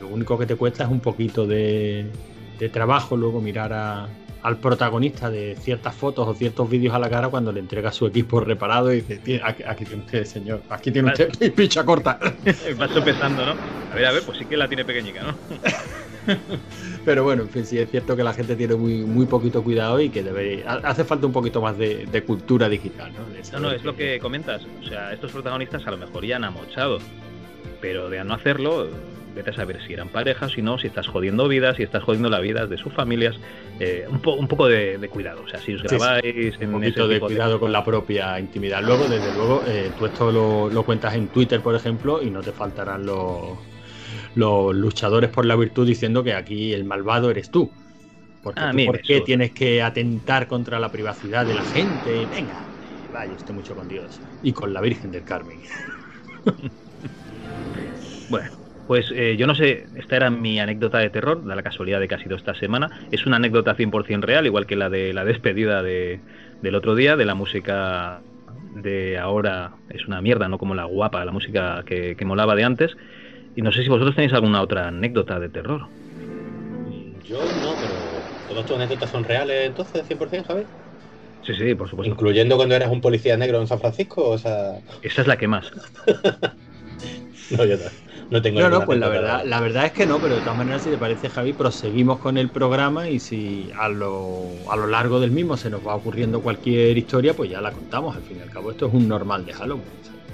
lo 0.00 0.08
único 0.08 0.38
que 0.38 0.46
te 0.46 0.56
cuesta 0.56 0.84
es 0.84 0.90
un 0.90 1.00
poquito 1.00 1.46
de, 1.46 2.10
de 2.58 2.68
trabajo 2.68 3.16
luego 3.16 3.40
mirar 3.40 3.72
a- 3.72 4.08
al 4.42 4.56
protagonista 4.56 5.28
de 5.28 5.54
ciertas 5.60 5.94
fotos 5.94 6.26
o 6.26 6.34
ciertos 6.34 6.70
vídeos 6.70 6.94
a 6.94 6.98
la 6.98 7.10
cara 7.10 7.28
cuando 7.28 7.52
le 7.52 7.60
entrega 7.60 7.92
su 7.92 8.06
equipo 8.06 8.40
reparado 8.40 8.90
y 8.90 8.96
dice, 9.02 9.18
"Tiene- 9.18 9.42
aquí, 9.44 9.62
aquí 9.66 9.84
tiene 9.84 10.02
usted, 10.02 10.24
señor, 10.24 10.62
aquí 10.70 10.90
tiene 10.90 11.12
usted 11.12 11.52
picha 11.54 11.84
corta. 11.84 12.18
Vas 12.78 12.90
sopesando, 12.90 13.44
¿no? 13.44 13.52
A 13.90 13.94
ver, 13.94 14.06
a 14.06 14.12
ver, 14.12 14.22
pues 14.24 14.38
sí 14.38 14.46
que 14.46 14.56
la 14.56 14.66
tiene 14.66 14.84
pequeñica, 14.86 15.24
¿no? 15.24 15.36
Pero 17.04 17.24
bueno, 17.24 17.42
en 17.42 17.50
fin, 17.50 17.64
sí 17.66 17.78
es 17.78 17.90
cierto 17.90 18.14
que 18.16 18.22
la 18.22 18.32
gente 18.32 18.54
tiene 18.56 18.76
muy, 18.76 19.04
muy 19.04 19.26
poquito 19.26 19.62
cuidado 19.62 20.00
y 20.00 20.08
que 20.10 20.22
debe, 20.22 20.64
ha- 20.66 20.80
hace 20.84 21.04
falta 21.04 21.26
un 21.26 21.32
poquito 21.32 21.60
más 21.60 21.76
de, 21.76 22.06
de 22.06 22.22
cultura 22.24 22.68
digital, 22.68 23.12
¿no? 23.18 23.26
De 23.26 23.42
No, 23.52 23.60
no, 23.60 23.72
es 23.72 23.84
lo 23.84 23.94
que 23.96 24.18
comentas. 24.20 24.62
O 24.82 24.86
sea, 24.86 25.12
estos 25.12 25.32
protagonistas 25.32 25.86
a 25.86 25.90
lo 25.90 25.96
mejor 25.98 26.24
ya 26.24 26.36
han 26.36 26.44
amochado. 26.44 26.98
Pero 27.80 28.10
de 28.10 28.22
no 28.24 28.34
hacerlo, 28.34 28.90
vete 29.34 29.50
a 29.50 29.52
saber 29.54 29.80
si 29.82 29.92
eran 29.94 30.10
parejas, 30.10 30.52
si 30.52 30.62
no, 30.62 30.78
si 30.78 30.86
estás 30.88 31.08
jodiendo 31.08 31.48
vidas, 31.48 31.76
si 31.76 31.82
estás 31.82 32.02
jodiendo 32.04 32.28
la 32.30 32.40
vida 32.40 32.66
de 32.66 32.78
sus 32.78 32.92
familias. 32.94 33.40
eh, 33.78 34.06
un, 34.08 34.20
po- 34.20 34.34
un 34.34 34.48
poco 34.48 34.66
de, 34.68 34.98
de 34.98 35.08
cuidado. 35.08 35.42
O 35.42 35.48
sea, 35.48 35.60
si 35.62 35.74
os 35.74 35.82
Sí, 35.88 35.96
grabáis 35.96 36.60
Un 36.60 36.68
en 36.68 36.82
poquito 36.82 37.08
ese 37.08 37.08
de 37.08 37.22
cuidado 37.22 37.58
con 37.60 37.72
la 37.72 37.84
propia 37.84 38.38
intimidad. 38.38 38.82
Luego, 38.82 39.08
desde 39.08 39.32
luego, 39.32 39.64
eh, 39.66 39.92
tú 39.96 40.06
esto 40.06 40.30
lo, 40.32 40.70
lo 40.70 40.84
cuentas 40.84 41.14
en 41.14 41.30
Twitter, 41.30 41.62
por 41.62 41.74
ejemplo, 41.74 42.22
y 42.22 42.30
no 42.30 42.42
te 42.42 42.52
faltarán 42.52 43.06
los, 43.06 43.58
los 44.34 44.74
luchadores 44.74 45.30
por 45.30 45.46
la 45.46 45.56
virtud 45.56 45.86
diciendo 45.86 46.24
que 46.24 46.34
aquí 46.34 46.72
el 46.74 46.84
malvado 46.84 47.30
eres 47.30 47.50
tú. 47.50 47.72
Porque 48.42 48.66
A 48.66 48.68
tú, 48.68 48.82
mí 48.82 48.84
¿por 48.84 49.02
qué 49.02 49.20
tienes 49.22 49.52
que 49.52 49.82
atentar 49.82 50.48
contra 50.48 50.80
la 50.80 50.92
privacidad 50.92 51.46
de 51.46 51.54
la 51.54 51.64
gente? 51.64 52.30
Venga, 52.30 52.70
vaya 53.12 53.34
usted 53.36 53.52
mucho 53.54 53.74
con 53.74 53.88
Dios. 53.88 54.20
Y 54.42 54.52
con 54.52 54.72
la 54.72 54.80
Virgen 54.80 55.10
del 55.10 55.24
Carmen. 55.24 55.60
Bueno, 58.30 58.48
pues 58.86 59.10
eh, 59.12 59.36
yo 59.36 59.48
no 59.48 59.56
sé, 59.56 59.86
esta 59.96 60.14
era 60.16 60.30
mi 60.30 60.60
anécdota 60.60 60.98
de 60.98 61.10
terror, 61.10 61.44
da 61.44 61.56
la 61.56 61.64
casualidad 61.64 61.98
de 61.98 62.06
que 62.06 62.14
ha 62.14 62.22
sido 62.22 62.36
esta 62.36 62.54
semana. 62.54 62.88
Es 63.10 63.26
una 63.26 63.36
anécdota 63.36 63.74
100% 63.74 64.22
real, 64.22 64.46
igual 64.46 64.66
que 64.66 64.76
la 64.76 64.88
de 64.88 65.12
la 65.12 65.24
despedida 65.24 65.82
de, 65.82 66.20
del 66.62 66.74
otro 66.76 66.94
día, 66.94 67.16
de 67.16 67.24
la 67.24 67.34
música 67.34 68.22
de 68.76 69.18
ahora 69.18 69.72
es 69.88 70.06
una 70.06 70.22
mierda, 70.22 70.48
no 70.48 70.58
como 70.58 70.76
la 70.76 70.84
guapa, 70.84 71.24
la 71.24 71.32
música 71.32 71.82
que, 71.84 72.14
que 72.16 72.24
molaba 72.24 72.54
de 72.54 72.62
antes. 72.62 72.96
Y 73.56 73.62
no 73.62 73.72
sé 73.72 73.82
si 73.82 73.88
vosotros 73.88 74.14
tenéis 74.14 74.32
alguna 74.32 74.62
otra 74.62 74.86
anécdota 74.88 75.40
de 75.40 75.48
terror. 75.48 75.88
Yo 77.24 77.42
no, 77.52 77.76
pero 77.80 78.24
todas 78.46 78.64
tus 78.64 78.76
anécdotas 78.76 79.10
son 79.10 79.24
reales 79.24 79.66
entonces, 79.66 80.06
100%, 80.06 80.46
Javi. 80.46 80.66
Sí, 81.42 81.54
sí, 81.54 81.74
por 81.74 81.88
supuesto. 81.88 82.12
Incluyendo 82.12 82.56
cuando 82.56 82.76
eras 82.76 82.90
un 82.90 83.00
policía 83.00 83.36
negro 83.36 83.60
en 83.60 83.66
San 83.66 83.80
Francisco, 83.80 84.28
o 84.28 84.38
sea... 84.38 84.78
Esa 85.02 85.22
es 85.22 85.26
la 85.26 85.36
que 85.36 85.48
más. 85.48 85.68
No, 87.50 87.64
yo 87.64 87.76
no, 87.76 88.09
no 88.30 88.40
tengo 88.42 88.60
No, 88.60 88.68
no, 88.70 88.84
pues 88.84 88.98
la 88.98 89.08
verdad, 89.08 89.42
la 89.44 89.60
verdad 89.60 89.86
es 89.86 89.92
que 89.92 90.06
no, 90.06 90.20
pero 90.20 90.36
de 90.36 90.40
todas 90.42 90.56
maneras, 90.56 90.82
si 90.82 90.90
te 90.90 90.98
parece, 90.98 91.28
Javi, 91.28 91.52
proseguimos 91.52 92.18
con 92.18 92.38
el 92.38 92.48
programa 92.48 93.08
y 93.08 93.18
si 93.18 93.70
a 93.78 93.88
lo, 93.88 94.48
a 94.70 94.76
lo 94.76 94.86
largo 94.86 95.18
del 95.20 95.30
mismo 95.32 95.56
se 95.56 95.68
nos 95.70 95.86
va 95.86 95.94
ocurriendo 95.94 96.40
cualquier 96.40 96.96
historia, 96.96 97.34
pues 97.34 97.50
ya 97.50 97.60
la 97.60 97.72
contamos. 97.72 98.16
Al 98.16 98.22
fin 98.22 98.38
y 98.38 98.42
al 98.42 98.50
cabo, 98.50 98.70
esto 98.70 98.86
es 98.86 98.94
un 98.94 99.08
normal 99.08 99.44
de 99.44 99.52
Halloween. 99.52 99.84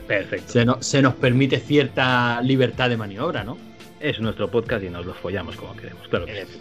Perfecto. 0.07 0.53
Se, 0.53 0.65
no- 0.65 0.81
se 0.83 1.03
nos 1.03 1.15
permite 1.15 1.59
cierta 1.59 2.41
libertad 2.43 2.89
de 2.91 2.97
maniobra, 2.97 3.43
¿no? 3.45 3.57
Es 3.99 4.21
nuestro 4.21 4.51
podcast 4.51 4.85
y 4.85 4.91
nos 4.91 5.07
lo 5.07 5.15
follamos 5.15 5.57
como 5.57 5.75
queremos, 5.75 6.07
claro. 6.09 6.27
que 6.27 6.45
sí. 6.47 6.61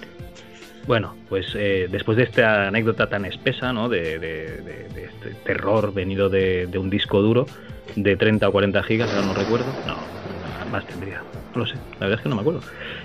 Bueno, 0.87 1.15
pues 1.29 1.47
eh, 1.55 1.87
después 1.91 2.15
de 2.17 2.23
esta 2.23 2.67
anécdota 2.67 3.09
tan 3.09 3.25
espesa, 3.25 3.73
¿no? 3.73 3.89
De, 3.89 4.19
de- 4.19 4.61
de- 4.61 4.87
de 4.89 5.05
este 5.05 5.29
terror 5.43 5.93
venido 5.93 6.29
de, 6.29 6.67
de 6.67 6.77
un 6.77 6.89
disco 6.89 7.21
duro 7.21 7.45
de 7.95 8.15
30 8.15 8.47
o 8.47 8.51
40 8.51 8.83
gigas, 8.83 9.09
ahora 9.11 9.23
no 9.23 9.33
recuerdo. 9.33 9.75
No, 9.85 10.07
más 10.71 10.86
tendría. 10.86 11.21
No 11.54 11.62
lo 11.62 11.65
sé, 11.67 11.75
la 11.99 12.08
verdad 12.08 12.15
es 12.19 12.21
que 12.23 12.30
no 12.30 12.36
me 12.36 12.41
acuerdo. 12.41 12.62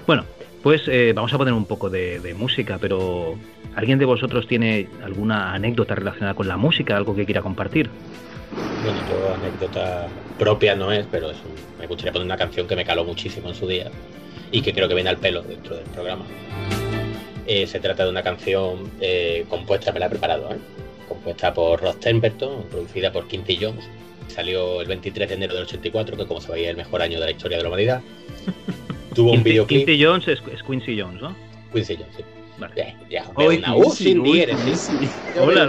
Bueno, 0.07 0.25
pues 0.63 0.83
eh, 0.89 1.13
vamos 1.15 1.33
a 1.33 1.39
poner 1.39 1.55
un 1.55 1.65
poco 1.67 1.89
de, 1.91 2.21
de 2.21 2.35
música, 2.35 2.79
pero 2.81 3.35
¿alguien 3.77 3.99
de 3.99 4.05
vosotros 4.05 4.47
tiene 4.47 4.89
alguna 5.05 5.55
anécdota 5.55 5.95
relacionada 5.95 6.35
con 6.35 6.49
la 6.49 6.57
música, 6.57 6.97
algo 6.97 7.15
que 7.15 7.25
quiera 7.25 7.43
compartir? 7.43 7.89
Bueno, 8.83 8.99
yo 9.09 9.35
anécdota 9.35 10.07
propia 10.39 10.75
no 10.75 10.91
es, 10.93 11.07
pero 11.11 11.31
es 11.31 11.37
un- 11.39 11.79
me 11.81 11.87
gustaría 11.87 12.13
poner 12.13 12.27
una 12.27 12.37
canción 12.37 12.67
que 12.67 12.77
me 12.77 12.85
caló 12.85 13.05
muchísimo 13.05 13.49
en 13.49 13.55
su 13.55 13.67
día 13.67 13.91
y 14.53 14.61
que 14.63 14.73
creo 14.73 14.89
que 14.89 14.95
viene 14.95 15.11
al 15.11 15.17
pelo 15.19 15.43
dentro 15.43 15.77
del 15.77 15.85
programa. 15.87 16.25
Eh, 17.47 17.67
se 17.67 17.81
trata 17.81 18.05
de 18.05 18.11
una 18.11 18.23
canción 18.23 18.91
eh, 19.01 19.45
compuesta, 19.49 19.93
me 19.93 20.01
la 20.01 20.07
he 20.07 20.11
preparado, 20.11 20.51
¿eh? 20.53 20.59
compuesta 21.09 21.53
por 21.53 21.81
Rod 21.81 21.97
Temperton, 21.97 22.65
producida 22.71 23.11
por 23.13 23.27
Quincy 23.27 23.59
Jones. 23.61 23.85
Salió 24.31 24.81
el 24.81 24.89
23 24.89 25.29
de 25.29 25.35
enero 25.35 25.55
del 25.55 25.65
84, 25.65 26.17
que 26.17 26.27
como 26.27 26.41
se 26.41 26.51
veía 26.53 26.67
es 26.67 26.71
el 26.71 26.77
mejor 26.77 27.03
año 27.03 27.19
de 27.19 27.27
la 27.27 27.31
historia 27.33 27.57
de 27.59 27.63
la 27.63 27.69
humanidad. 27.69 28.03
Tuvo 29.15 29.33
un 29.33 29.43
videoclip. 29.43 29.87
Quincy 29.87 30.05
Jones 30.05 30.29
es, 30.29 30.43
es 30.53 30.63
Quincy 30.63 31.01
Jones, 31.01 31.21
¿no? 31.21 31.35
Quincy 31.73 31.97
Jones, 31.97 32.15
sí. 32.17 32.25
Vale. 32.59 32.75
Ya, 32.77 32.99
ya, 33.09 33.29
hombre, 33.29 33.47
Hoy 33.47 33.57
una 33.57 33.77
U 33.77 33.91
sin 33.91 34.23
diéresis. 34.23 34.91
Ya, 35.35 35.43
hombre, 35.43 35.61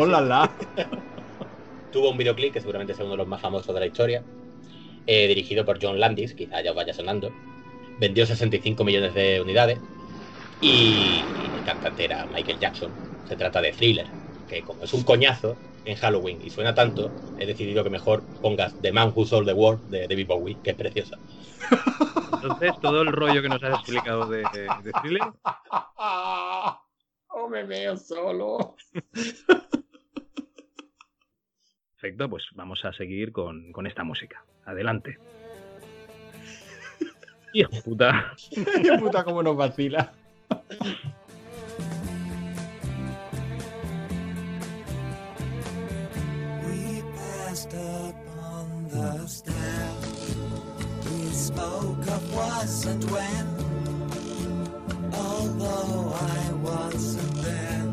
Hola, 0.00 0.20
la. 0.20 0.20
La. 0.20 0.50
Tuvo 1.92 2.10
un 2.10 2.18
videoclip 2.18 2.52
que 2.52 2.60
seguramente 2.60 2.92
es 2.92 2.98
uno 2.98 3.10
de 3.10 3.16
los 3.18 3.26
más 3.28 3.40
famosos 3.40 3.72
de 3.72 3.80
la 3.80 3.86
historia, 3.86 4.22
eh, 5.06 5.28
dirigido 5.28 5.64
por 5.64 5.78
John 5.80 6.00
Landis, 6.00 6.34
quizá 6.34 6.62
ya 6.62 6.70
os 6.70 6.76
vaya 6.76 6.92
sonando. 6.92 7.32
Vendió 8.00 8.26
65 8.26 8.82
millones 8.82 9.14
de 9.14 9.40
unidades 9.40 9.78
y 10.60 11.20
el 11.56 11.64
cantante 11.64 12.04
era 12.04 12.26
Michael 12.26 12.58
Jackson. 12.58 12.90
Se 13.28 13.36
trata 13.36 13.60
de 13.60 13.72
Thriller, 13.72 14.06
que 14.48 14.62
como 14.62 14.82
es 14.82 14.92
un 14.92 15.02
coñazo 15.04 15.56
en 15.84 15.96
Halloween 15.96 16.38
y 16.44 16.50
suena 16.50 16.74
tanto, 16.74 17.10
he 17.38 17.46
decidido 17.46 17.84
que 17.84 17.90
mejor 17.90 18.22
pongas 18.40 18.74
The 18.80 18.92
Man 18.92 19.12
Who 19.14 19.26
Sold 19.26 19.46
the 19.46 19.52
World 19.54 19.88
de 19.90 20.06
David 20.08 20.26
Bowie, 20.26 20.56
que 20.62 20.70
es 20.70 20.76
preciosa. 20.76 21.18
Entonces, 22.32 22.72
todo 22.80 23.02
el 23.02 23.08
rollo 23.12 23.40
que 23.42 23.48
nos 23.48 23.62
has 23.62 23.74
explicado 23.80 24.26
de, 24.26 24.42
de 24.82 24.92
thriller, 25.02 25.22
Oh, 27.36 27.48
me 27.48 27.64
veo 27.64 27.96
solo. 27.96 28.76
perfecto, 31.90 32.30
pues 32.30 32.44
vamos 32.54 32.84
a 32.84 32.92
seguir 32.92 33.32
con, 33.32 33.72
con 33.72 33.86
esta 33.88 34.04
música. 34.04 34.44
Adelante. 34.64 35.18
Hijo 37.52 37.70
de 37.72 37.82
puta. 37.82 38.34
Qué 38.54 38.98
puta 38.98 39.24
cómo 39.24 39.42
nos 39.42 39.56
vacila. 39.56 40.12
Was 52.34 52.84
and 52.86 53.04
when, 53.10 53.46
although 55.12 56.12
I 56.14 56.52
wasn't 56.54 57.34
there. 57.42 57.92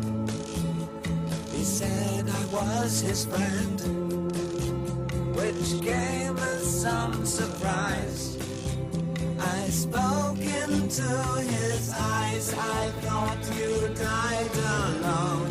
He 1.52 1.64
said 1.64 2.30
I 2.30 2.46
was 2.46 3.02
his 3.02 3.26
friend, 3.26 3.80
which 5.36 5.82
came 5.82 6.38
as 6.38 6.82
some 6.82 7.26
surprise. 7.26 8.38
I 9.40 9.70
spoke 9.70 10.40
into 10.40 11.10
his 11.54 11.94
eyes. 11.98 12.54
I 12.54 12.90
thought 13.02 13.40
you 13.58 13.94
died 13.96 14.56
alone 14.56 15.51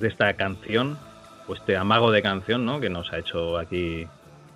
de 0.00 0.08
esta 0.08 0.32
canción, 0.34 0.98
o 1.46 1.54
este 1.54 1.76
amago 1.76 2.10
de 2.10 2.22
canción, 2.22 2.64
¿no? 2.64 2.80
Que 2.80 2.90
nos 2.90 3.12
ha 3.12 3.18
hecho 3.18 3.58
aquí 3.58 4.06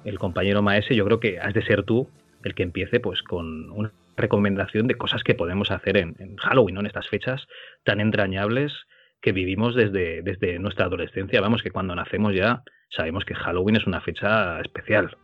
el 0.05 0.19
compañero 0.19 0.63
Maese, 0.63 0.95
yo 0.95 1.05
creo 1.05 1.21
que 1.21 1.39
has 1.39 1.55
de 1.55 1.63
ser 1.63 1.83
tú 1.83 2.09
el 2.45 2.55
que 2.55 2.63
empiece, 2.63 3.01
pues, 3.01 3.23
con 3.23 3.71
una 3.71 3.93
recomendación 4.17 4.87
de 4.87 4.95
cosas 4.95 5.23
que 5.23 5.35
podemos 5.35 5.71
hacer 5.71 5.97
en, 5.97 6.17
en 6.19 6.37
Halloween, 6.37 6.75
¿no? 6.75 6.81
En 6.81 6.87
estas 6.87 7.09
fechas 7.09 7.47
tan 7.85 8.01
entrañables 8.01 8.73
que 9.21 9.33
vivimos 9.33 9.75
desde, 9.75 10.23
desde 10.23 10.59
nuestra 10.59 10.87
adolescencia. 10.87 11.41
Vamos, 11.41 11.63
que 11.63 11.71
cuando 11.71 11.95
nacemos 11.95 12.35
ya 12.35 12.63
sabemos 12.91 13.25
que 13.25 13.35
Halloween 13.35 13.77
es 13.77 13.87
una 13.87 14.01
fecha 14.01 14.61
especial. 14.61 15.17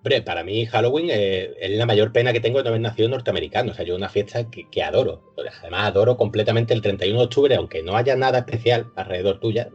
Hombre, 0.00 0.22
para 0.22 0.42
mí 0.42 0.64
Halloween 0.64 1.08
es 1.10 1.70
la 1.72 1.84
mayor 1.84 2.10
pena 2.10 2.32
que 2.32 2.40
tengo 2.40 2.56
de 2.56 2.64
no 2.64 2.68
haber 2.70 2.80
nacido 2.80 3.10
norteamericano. 3.10 3.72
O 3.72 3.74
sea, 3.74 3.84
yo 3.84 3.94
una 3.94 4.08
fiesta 4.08 4.50
que, 4.50 4.82
adoro. 4.82 5.34
Además, 5.60 5.88
adoro 5.88 6.16
completamente 6.16 6.72
el 6.72 6.80
31 6.80 7.18
de 7.18 7.24
octubre, 7.26 7.54
aunque 7.54 7.82
no 7.82 7.94
haya 7.96 8.16
nada 8.16 8.38
especial 8.38 8.90
alrededor 8.96 9.40
tuya. 9.40 9.68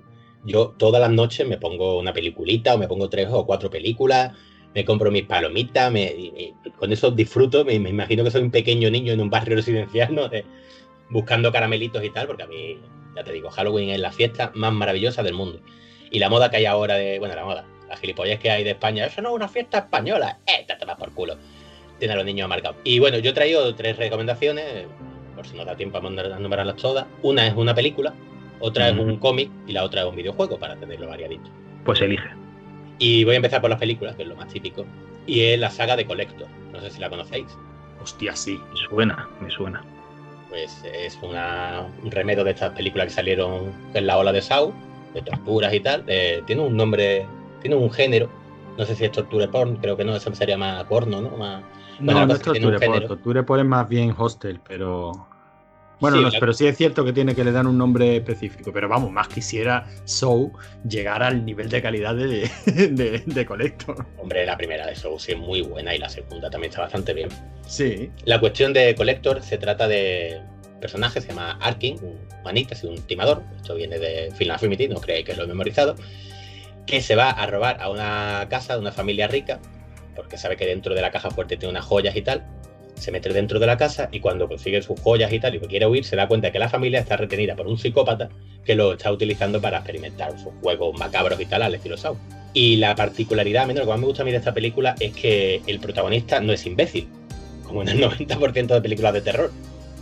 Yo 0.43 0.73
todas 0.79 0.99
las 0.99 1.11
noches 1.11 1.47
me 1.47 1.59
pongo 1.59 1.99
una 1.99 2.11
peliculita 2.11 2.73
o 2.73 2.79
me 2.79 2.87
pongo 2.87 3.07
tres 3.07 3.27
o 3.29 3.45
cuatro 3.45 3.69
películas, 3.69 4.33
me 4.73 4.83
compro 4.83 5.11
mis 5.11 5.25
palomitas, 5.25 5.91
me, 5.91 6.55
con 6.75 6.91
eso 6.91 7.11
disfruto. 7.11 7.63
Me, 7.63 7.79
me 7.79 7.91
imagino 7.91 8.23
que 8.23 8.31
soy 8.31 8.41
un 8.41 8.51
pequeño 8.51 8.89
niño 8.89 9.13
en 9.13 9.21
un 9.21 9.29
barrio 9.29 9.55
residencial, 9.57 10.15
¿no? 10.15 10.27
De- 10.27 10.43
buscando 11.11 11.51
caramelitos 11.51 12.03
y 12.03 12.09
tal, 12.09 12.25
porque 12.25 12.41
a 12.41 12.47
mí, 12.47 12.79
ya 13.15 13.23
te 13.23 13.31
digo, 13.31 13.51
Halloween 13.51 13.89
es 13.89 13.99
la 13.99 14.11
fiesta 14.11 14.51
más 14.55 14.73
maravillosa 14.73 15.21
del 15.21 15.35
mundo. 15.35 15.59
Y 16.09 16.17
la 16.17 16.29
moda 16.29 16.49
que 16.49 16.57
hay 16.57 16.65
ahora 16.65 16.95
de, 16.95 17.19
bueno, 17.19 17.35
la 17.35 17.45
moda, 17.45 17.67
la 17.95 18.01
gilipollez 18.01 18.39
que 18.39 18.51
hay 18.51 18.63
de 18.63 18.71
España, 18.71 19.05
eso 19.05 19.21
no 19.21 19.29
es 19.29 19.35
una 19.35 19.47
fiesta 19.47 19.79
española, 19.79 20.39
eh, 20.45 20.65
te 20.67 20.85
más 20.85 20.97
por 20.97 21.11
culo. 21.13 21.37
Tiene 21.97 22.13
a 22.13 22.17
los 22.17 22.25
niños 22.25 22.49
marcados. 22.49 22.77
Y 22.83 22.99
bueno, 22.99 23.17
yo 23.19 23.31
he 23.31 23.33
traído 23.33 23.73
tres 23.75 23.97
recomendaciones, 23.97 24.85
por 25.35 25.47
si 25.47 25.55
no 25.55 25.63
da 25.63 25.75
tiempo 25.75 25.97
a 25.97 26.01
numerarlas 26.01 26.75
todas. 26.75 27.05
Una 27.21 27.47
es 27.47 27.55
una 27.55 27.73
película, 27.73 28.13
otra 28.59 28.89
es 28.89 28.97
un 28.97 29.17
cómic 29.17 29.49
y 29.67 29.71
la 29.71 29.83
otra 29.83 30.01
es 30.01 30.07
un 30.07 30.15
videojuego, 30.15 30.59
para 30.59 30.75
tenerlo 30.75 31.07
variadito. 31.07 31.49
Pues 31.85 32.01
elige. 32.01 32.29
Y 32.99 33.23
voy 33.23 33.33
a 33.33 33.37
empezar 33.37 33.61
por 33.61 33.69
las 33.69 33.79
películas, 33.79 34.15
que 34.15 34.23
es 34.23 34.27
lo 34.27 34.35
más 34.35 34.47
típico. 34.47 34.85
Y 35.25 35.41
es 35.41 35.59
la 35.59 35.69
saga 35.69 35.95
de 35.95 36.05
Collector. 36.05 36.47
No 36.71 36.81
sé 36.81 36.89
si 36.89 36.99
la 36.99 37.09
conocéis. 37.09 37.47
Hostia, 38.01 38.35
sí. 38.35 38.59
Me 38.71 38.77
suena, 38.89 39.29
me 39.39 39.49
suena. 39.49 39.83
Pues 40.49 40.83
es 40.93 41.17
una, 41.21 41.87
un 42.03 42.11
remedio 42.11 42.43
de 42.43 42.51
estas 42.51 42.71
películas 42.71 43.07
que 43.07 43.13
salieron 43.13 43.73
en 43.93 44.07
la 44.07 44.17
ola 44.17 44.31
de 44.31 44.41
Saw, 44.41 44.73
de 45.13 45.21
torturas 45.21 45.73
y 45.73 45.79
tal. 45.79 46.03
Eh, 46.07 46.43
tiene 46.45 46.61
un 46.61 46.77
nombre, 46.77 47.25
tiene 47.67 47.75
un 47.83 47.91
género. 47.91 48.29
No 48.77 48.85
sé 48.85 48.95
si 48.95 49.05
es 49.05 49.11
torture 49.11 49.47
porn, 49.47 49.77
creo 49.77 49.95
que 49.97 50.03
no, 50.03 50.15
eso 50.15 50.33
sería 50.35 50.57
más 50.57 50.83
porno, 50.83 51.21
¿no? 51.21 51.29
Más, 51.37 51.63
No, 51.99 52.11
Bueno, 52.13 52.25
no 52.27 52.33
es 52.33 52.41
Torture 52.41 52.79
Porn. 52.79 53.07
Torture 53.07 53.43
Porn 53.43 53.59
es 53.61 53.65
más 53.65 53.87
bien 53.89 54.13
hostel, 54.17 54.59
pero. 54.67 55.27
Bueno, 56.01 56.17
Sí, 56.17 56.23
no, 56.23 56.29
la- 56.29 56.39
pero 56.41 56.51
sí 56.53 56.67
es 56.67 56.75
cierto 56.77 57.05
que 57.05 57.13
tiene 57.13 57.33
que 57.33 57.43
le 57.45 57.53
dan 57.53 57.67
un 57.67 57.77
nombre 57.77 58.17
específico. 58.17 58.71
Pero 58.73 58.89
vamos, 58.89 59.11
más 59.11 59.29
quisiera 59.29 59.87
Soul 60.03 60.51
llegar 60.87 61.23
al 61.23 61.45
nivel 61.45 61.69
de 61.69 61.81
calidad 61.81 62.13
de, 62.15 62.49
de, 62.91 63.23
de 63.25 63.45
Collector. 63.45 64.05
hombre, 64.17 64.45
la 64.45 64.57
primera 64.57 64.85
de 64.85 64.95
Saw 64.95 65.17
sí 65.17 65.31
es 65.31 65.37
muy 65.37 65.61
buena 65.61 65.95
y 65.95 65.97
la 65.97 66.09
segunda 66.09 66.49
también 66.49 66.69
está 66.71 66.81
bastante 66.81 67.13
bien. 67.13 67.29
Sí. 67.65 68.11
La 68.25 68.39
cuestión 68.41 68.73
de 68.73 68.93
Collector 68.93 69.41
se 69.41 69.57
trata 69.57 69.87
de 69.87 70.41
un 70.73 70.79
personaje, 70.81 71.21
se 71.21 71.29
llama 71.29 71.57
Arkin, 71.61 71.97
un 72.03 72.17
manitas 72.43 72.83
y 72.83 72.87
un 72.87 72.97
timador. 73.03 73.41
Esto 73.55 73.73
viene 73.75 73.97
de 73.97 74.31
Final 74.35 74.55
Affinity, 74.57 74.89
no 74.89 74.99
creéis 74.99 75.25
que 75.25 75.33
lo 75.33 75.45
he 75.45 75.47
memorizado. 75.47 75.95
Que 76.85 77.01
se 77.01 77.15
va 77.15 77.29
a 77.29 77.45
robar 77.47 77.81
a 77.81 77.89
una 77.89 78.47
casa 78.49 78.73
de 78.73 78.79
una 78.79 78.91
familia 78.91 79.27
rica, 79.27 79.59
porque 80.15 80.37
sabe 80.37 80.55
que 80.55 80.65
dentro 80.65 80.95
de 80.95 81.01
la 81.01 81.11
caja 81.11 81.31
fuerte 81.31 81.57
tiene 81.57 81.71
unas 81.71 81.85
joyas 81.85 82.15
y 82.15 82.21
tal. 82.21 82.45
Se 82.95 83.11
mete 83.11 83.29
dentro 83.33 83.59
de 83.59 83.67
la 83.67 83.75
casa 83.75 84.07
y 84.11 84.21
cuando 84.21 84.47
consigue 84.47 84.81
sus 84.81 84.99
joyas 85.01 85.31
y 85.33 85.39
tal 85.39 85.55
y 85.55 85.59
quiere 85.59 85.85
huir, 85.85 86.05
se 86.05 86.15
da 86.15 86.27
cuenta 86.27 86.51
que 86.51 86.59
la 86.59 86.69
familia 86.69 86.99
está 86.99 87.17
retenida 87.17 87.55
por 87.55 87.67
un 87.67 87.77
psicópata 87.77 88.29
que 88.63 88.75
lo 88.75 88.93
está 88.93 89.11
utilizando 89.11 89.59
para 89.61 89.77
experimentar 89.77 90.31
sus 90.39 90.53
juegos 90.61 90.97
macabros 90.97 91.39
y 91.41 91.45
tal 91.45 91.61
al 91.61 91.75
estilo 91.75 91.97
Saw. 91.97 92.15
Y 92.53 92.77
la 92.77 92.95
particularidad, 92.95 93.63
a 93.63 93.67
mí 93.67 93.73
lo 93.73 93.81
que 93.81 93.87
más 93.87 93.99
me 93.99 94.05
gusta 94.05 94.21
a 94.21 94.25
mí 94.25 94.31
de 94.31 94.37
esta 94.37 94.53
película 94.53 94.95
es 95.01 95.13
que 95.13 95.61
el 95.67 95.79
protagonista 95.79 96.39
no 96.39 96.53
es 96.53 96.65
imbécil, 96.65 97.09
como 97.65 97.81
en 97.81 97.89
el 97.89 98.01
90% 98.09 98.67
de 98.67 98.81
películas 98.81 99.13
de 99.13 99.21
terror, 99.21 99.51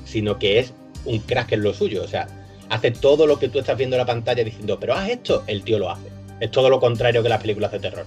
sino 0.05 0.37
que 0.37 0.59
es 0.59 0.73
un 1.05 1.17
crack 1.19 1.53
en 1.53 1.63
lo 1.63 1.73
suyo. 1.73 2.03
O 2.03 2.07
sea, 2.07 2.27
hace 2.69 2.91
todo 2.91 3.25
lo 3.25 3.39
que 3.39 3.49
tú 3.49 3.59
estás 3.59 3.75
viendo 3.75 3.95
en 3.95 4.01
la 4.01 4.05
pantalla 4.05 4.43
diciendo, 4.43 4.79
pero 4.79 4.93
haz 4.93 5.09
esto, 5.09 5.43
el 5.47 5.63
tío 5.63 5.79
lo 5.79 5.89
hace. 5.89 6.12
Es 6.43 6.51
todo 6.51 6.69
lo 6.69 6.81
contrario 6.81 7.23
que 7.23 7.29
las 7.29 7.39
películas 7.39 7.71
de 7.71 7.79
terror. 7.79 8.05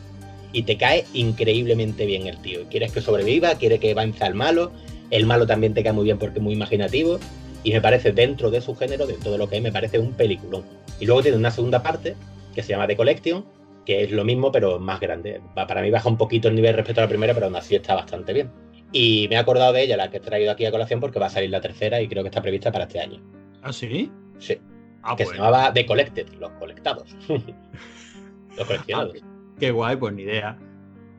Y 0.53 0.65
te 0.65 0.77
cae 0.77 1.07
increíblemente 1.15 2.05
bien 2.05 2.27
el 2.27 2.37
tío. 2.43 2.69
Quieres 2.69 2.93
que 2.93 3.01
sobreviva, 3.01 3.55
quiere 3.55 3.79
que 3.79 3.95
vence 3.95 4.25
al 4.25 4.35
malo. 4.35 4.73
El 5.11 5.25
malo 5.25 5.47
también 5.47 5.73
te 5.73 5.83
cae 5.83 5.95
muy 5.95 6.05
bien 6.05 6.19
porque 6.19 6.37
es 6.39 6.43
muy 6.43 6.53
imaginativo. 6.53 7.19
Y 7.65 7.73
me 7.73 7.81
parece, 7.81 8.13
dentro 8.13 8.51
de 8.51 8.61
su 8.61 8.77
género, 8.77 9.07
dentro 9.07 9.33
de 9.33 9.39
lo 9.39 9.49
que 9.49 9.57
es, 9.57 9.63
me 9.63 9.73
parece 9.73 9.99
un 9.99 10.13
peliculón. 10.13 10.65
Y 11.01 11.07
luego 11.07 11.23
tiene 11.23 11.39
una 11.39 11.51
segunda 11.51 11.83
parte 11.83 12.15
que 12.55 12.63
se 12.63 12.69
llama 12.69 12.87
The 12.87 12.95
Collection, 12.95 13.47
que 13.87 14.03
es 14.05 14.11
lo 14.11 14.23
mismo, 14.23 14.53
pero 14.53 14.79
más 14.79 15.01
grande. 15.01 15.41
Para 15.55 15.81
mí 15.81 15.91
baja 15.91 16.07
un 16.07 16.19
poquito 16.19 16.49
el 16.49 16.57
nivel 16.57 16.75
respecto 16.75 17.01
a 17.01 17.05
la 17.05 17.09
primera, 17.09 17.33
pero 17.33 17.47
aún 17.47 17.57
así 17.57 17.75
está 17.75 17.95
bastante 17.95 18.35
bien. 18.35 18.51
Y 18.93 19.29
me 19.31 19.37
he 19.37 19.39
acordado 19.39 19.73
de 19.73 19.83
ella, 19.83 19.97
la 19.97 20.11
que 20.11 20.19
he 20.19 20.21
traído 20.21 20.53
aquí 20.53 20.67
a 20.67 20.71
colación, 20.71 21.01
porque 21.01 21.19
va 21.19 21.27
a 21.27 21.31
salir 21.31 21.49
la 21.49 21.63
tercera 21.63 22.03
y 22.03 22.07
creo 22.07 22.23
que 22.23 22.29
está 22.29 22.43
prevista 22.43 22.71
para 22.71 22.85
este 22.85 23.01
año. 23.01 23.19
¿Ah, 23.63 23.73
sí? 23.73 24.11
Sí. 24.39 24.59
Ah, 25.03 25.17
que 25.17 25.25
se 25.25 25.37
llamaba 25.37 25.73
The 25.73 25.87
Collected, 25.87 26.29
los 26.39 26.51
colectados. 26.59 27.17
los 28.57 28.67
coleccionados. 28.67 29.17
Qué 29.59 29.71
guay, 29.71 29.97
pues 29.97 30.15
ni 30.15 30.23
idea. 30.23 30.59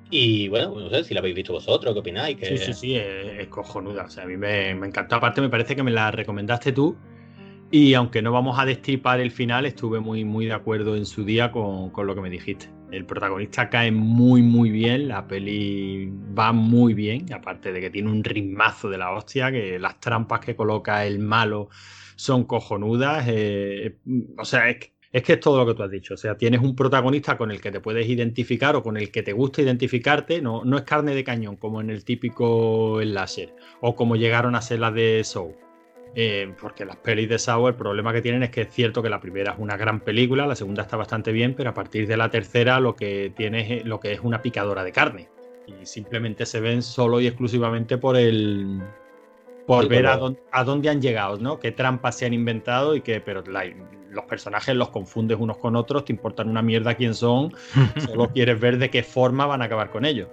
Y 0.09 0.47
bueno, 0.47 0.73
no 0.79 0.89
sé 0.89 1.03
si 1.03 1.13
la 1.13 1.19
habéis 1.19 1.35
visto 1.35 1.53
vosotros, 1.53 1.93
¿qué 1.93 1.99
opináis? 1.99 2.37
Que... 2.37 2.45
Sí, 2.45 2.57
sí, 2.57 2.73
sí, 2.73 2.95
es, 2.95 3.39
es 3.39 3.47
cojonuda. 3.47 4.05
O 4.05 4.09
sea, 4.09 4.23
a 4.23 4.27
mí 4.27 4.37
me, 4.37 4.73
me 4.75 4.87
encantó. 4.87 5.15
Aparte, 5.15 5.41
me 5.41 5.49
parece 5.49 5.75
que 5.75 5.83
me 5.83 5.91
la 5.91 6.11
recomendaste 6.11 6.71
tú. 6.71 6.95
Y 7.69 7.93
aunque 7.95 8.21
no 8.21 8.31
vamos 8.31 8.57
a 8.57 8.65
destripar 8.65 9.19
el 9.19 9.31
final, 9.31 9.65
estuve 9.65 9.99
muy, 9.99 10.23
muy 10.23 10.45
de 10.45 10.53
acuerdo 10.53 10.95
en 10.95 11.05
su 11.05 11.25
día 11.25 11.51
con, 11.51 11.89
con 11.89 12.07
lo 12.07 12.15
que 12.15 12.21
me 12.21 12.29
dijiste. 12.29 12.69
El 12.91 13.05
protagonista 13.05 13.69
cae 13.69 13.91
muy, 13.91 14.41
muy 14.41 14.69
bien. 14.69 15.09
La 15.09 15.27
peli 15.27 16.09
va 16.37 16.53
muy 16.53 16.93
bien. 16.93 17.25
Aparte 17.33 17.73
de 17.73 17.81
que 17.81 17.89
tiene 17.89 18.09
un 18.09 18.23
ritmazo 18.23 18.89
de 18.89 18.97
la 18.97 19.11
hostia, 19.11 19.51
que 19.51 19.77
las 19.77 19.99
trampas 19.99 20.39
que 20.39 20.55
coloca 20.55 21.05
el 21.05 21.19
malo 21.19 21.67
son 22.15 22.45
cojonudas. 22.45 23.25
eh, 23.27 23.97
o 24.37 24.45
sea, 24.45 24.69
es 24.69 24.77
que 24.77 24.96
es 25.17 25.23
que 25.23 25.33
es 25.33 25.39
todo 25.39 25.57
lo 25.57 25.65
que 25.65 25.73
tú 25.73 25.83
has 25.83 25.89
dicho. 25.89 26.13
O 26.13 26.17
sea, 26.17 26.37
tienes 26.37 26.61
un 26.61 26.75
protagonista 26.75 27.37
con 27.37 27.49
el 27.49 27.59
que 27.59 27.71
te 27.71 27.79
puedes 27.79 28.07
identificar 28.07 28.75
o 28.75 28.83
con 28.83 28.97
el 28.97 29.11
que 29.11 29.23
te 29.23 29.33
gusta 29.33 29.63
identificarte. 29.63 30.41
No, 30.41 30.63
no 30.63 30.77
es 30.77 30.83
carne 30.83 31.15
de 31.15 31.23
cañón 31.23 31.55
como 31.55 31.81
en 31.81 31.89
el 31.89 32.03
típico 32.05 32.99
láser 33.03 33.55
o 33.81 33.95
como 33.95 34.15
llegaron 34.15 34.53
a 34.53 34.61
ser 34.61 34.79
las 34.79 34.93
de 34.93 35.23
Saw. 35.23 35.55
Eh, 36.13 36.53
porque 36.61 36.85
las 36.85 36.97
pelis 36.97 37.29
de 37.29 37.39
Saw, 37.39 37.67
el 37.67 37.75
problema 37.75 38.13
que 38.13 38.21
tienen 38.21 38.43
es 38.43 38.51
que 38.51 38.61
es 38.61 38.69
cierto 38.69 39.01
que 39.01 39.09
la 39.09 39.19
primera 39.19 39.53
es 39.53 39.59
una 39.59 39.75
gran 39.75 40.01
película, 40.01 40.45
la 40.45 40.55
segunda 40.55 40.83
está 40.83 40.97
bastante 40.97 41.31
bien, 41.31 41.55
pero 41.55 41.71
a 41.71 41.73
partir 41.73 42.07
de 42.07 42.15
la 42.15 42.29
tercera 42.29 42.79
lo 42.79 42.95
que 42.95 43.33
tienes 43.35 43.71
es 43.71 43.85
lo 43.85 43.99
que 43.99 44.13
es 44.13 44.19
una 44.21 44.41
picadora 44.43 44.83
de 44.83 44.91
carne. 44.91 45.29
Y 45.65 45.85
simplemente 45.85 46.45
se 46.45 46.59
ven 46.59 46.83
solo 46.83 47.19
y 47.19 47.27
exclusivamente 47.27 47.97
por 47.97 48.17
el. 48.17 48.81
Por 49.67 49.83
Sí, 49.83 49.89
ver 49.89 50.07
a, 50.07 50.17
dónde, 50.17 50.39
a 50.51 50.63
dónde 50.63 50.89
han 50.89 51.01
llegado, 51.01 51.37
¿no? 51.37 51.59
Qué 51.59 51.71
trampas 51.71 52.17
se 52.17 52.25
han 52.25 52.33
inventado 52.33 52.95
y 52.95 53.01
qué. 53.01 53.19
Pero 53.21 53.43
la- 53.43 53.65
los 54.09 54.25
personajes 54.25 54.73
los 54.75 54.89
confundes 54.89 55.37
unos 55.39 55.57
con 55.57 55.75
otros, 55.75 56.05
te 56.05 56.13
importan 56.13 56.49
una 56.49 56.61
mierda 56.63 56.95
quién 56.95 57.13
son, 57.13 57.53
solo 57.99 58.29
quieres 58.29 58.59
ver 58.59 58.77
de 58.79 58.89
qué 58.89 59.03
forma 59.03 59.45
van 59.45 59.61
a 59.61 59.65
acabar 59.65 59.91
con 59.91 60.05
ellos. 60.05 60.29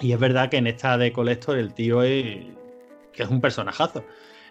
Y 0.00 0.12
es 0.12 0.18
verdad 0.18 0.48
que 0.50 0.56
en 0.56 0.66
esta 0.66 0.98
de 0.98 1.12
Collector 1.12 1.56
el 1.58 1.72
tío 1.74 2.02
es. 2.02 2.46
que 3.12 3.22
es 3.22 3.28
un 3.28 3.40
personajazo. 3.40 4.04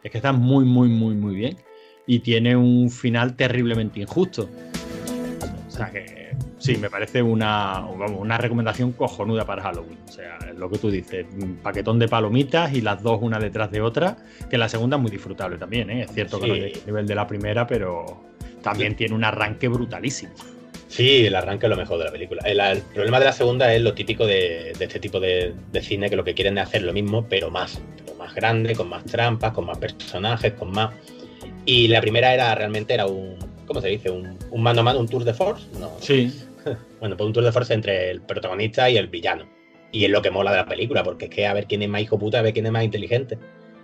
Es 0.04 0.12
que 0.12 0.18
está 0.20 0.32
muy, 0.32 0.64
muy, 0.64 0.88
muy, 0.88 1.16
muy 1.16 1.36
bien. 1.36 1.58
Y 2.06 2.20
tiene 2.20 2.56
un 2.56 2.90
final 2.92 3.36
terriblemente 3.36 4.00
injusto. 4.00 4.48
O 5.68 5.72
sea 5.72 5.90
que 5.92 6.23
sí, 6.64 6.78
me 6.78 6.90
parece 6.90 7.22
una, 7.22 7.82
vamos, 7.82 8.20
una 8.20 8.38
recomendación 8.38 8.94
cojonuda 8.94 9.46
para 9.46 9.62
Halloween. 9.64 10.00
O 10.08 10.12
sea, 10.12 10.38
es 10.50 10.56
lo 10.56 10.70
que 10.70 10.78
tú 10.78 10.90
dices, 10.90 11.26
un 11.42 11.58
paquetón 11.58 12.00
de 12.00 12.08
palomitas 12.08 12.74
y 12.74 12.82
las 12.82 13.04
dos 13.04 13.20
una 13.22 13.38
detrás 13.38 13.70
de 13.70 13.82
otra, 13.82 14.16
que 14.50 14.58
la 14.58 14.70
segunda 14.70 14.96
es 14.96 15.02
muy 15.02 15.12
disfrutable 15.12 15.58
también, 15.58 15.90
¿eh? 15.90 16.04
Es 16.04 16.12
cierto 16.12 16.40
que 16.40 16.48
no 16.48 16.54
es 16.56 16.62
del 16.62 16.86
nivel 16.86 17.08
de 17.08 17.16
la 17.16 17.28
primera, 17.28 17.68
pero 17.68 18.24
también 18.62 18.96
tiene 18.96 19.14
un 19.14 19.24
arranque 19.24 19.68
brutalísimo. 19.68 20.34
Sí, 20.88 21.26
el 21.26 21.36
arranque 21.36 21.66
es 21.66 21.70
lo 21.72 21.76
mejor 21.76 21.98
de 21.98 22.06
la 22.06 22.12
película. 22.12 22.44
El, 22.46 22.60
el 22.60 22.82
problema 22.82 23.20
de 23.20 23.26
la 23.26 23.34
segunda 23.34 23.74
es 23.74 23.82
lo 23.82 23.94
típico 23.94 24.28
de, 24.28 24.74
de 24.78 24.86
este 24.86 25.00
tipo 25.00 25.20
de, 25.20 25.54
de 25.72 25.82
cine, 25.82 26.10
que 26.10 26.16
lo 26.16 26.24
que 26.24 26.36
quieren 26.36 26.58
es 26.60 26.66
hacer 26.66 26.84
lo 26.84 26.94
mismo, 26.94 27.26
pero 27.28 27.50
más. 27.50 27.82
Pero 27.98 28.16
más 28.16 28.34
grande, 28.36 28.76
con 28.76 28.90
más 28.90 29.04
trampas, 29.04 29.54
con 29.54 29.66
más 29.66 29.80
personajes, 29.80 30.54
con 30.54 30.72
más. 30.72 30.94
Y 31.66 31.88
la 31.88 32.00
primera 32.00 32.34
era 32.34 32.54
realmente 32.54 32.94
era 32.94 33.08
un. 33.08 33.38
¿Cómo 33.66 33.82
se 33.82 33.88
dice? 33.88 34.12
Un, 34.12 34.38
un 34.52 34.62
mano 34.62 34.82
a 34.82 34.84
mano, 34.84 35.00
un 35.00 35.08
tour 35.08 35.24
de 35.24 35.34
force. 35.34 35.66
No. 35.80 35.94
Sí, 36.00 36.32
Bueno, 37.00 37.18
pues 37.18 37.28
un 37.28 37.34
tour 37.34 37.44
de 37.44 37.52
force 37.52 37.74
entre 37.74 38.12
el 38.12 38.22
protagonista 38.22 38.90
y 38.90 38.98
el 38.98 39.08
villano. 39.08 39.46
Y 39.92 40.06
es 40.06 40.12
lo 40.12 40.22
que 40.22 40.32
mola 40.32 40.52
de 40.52 40.58
la 40.58 40.66
película, 40.66 41.04
porque 41.04 41.26
es 41.26 41.32
que 41.32 41.46
a 41.46 41.54
ver 41.54 41.68
quién 41.68 41.82
es 41.84 41.90
más 41.90 42.02
hijo 42.02 42.18
puta, 42.18 42.40
a 42.40 42.42
ver 42.42 42.54
quién 42.54 42.66
es 42.66 42.72
más 42.72 42.84
inteligente. 42.84 43.38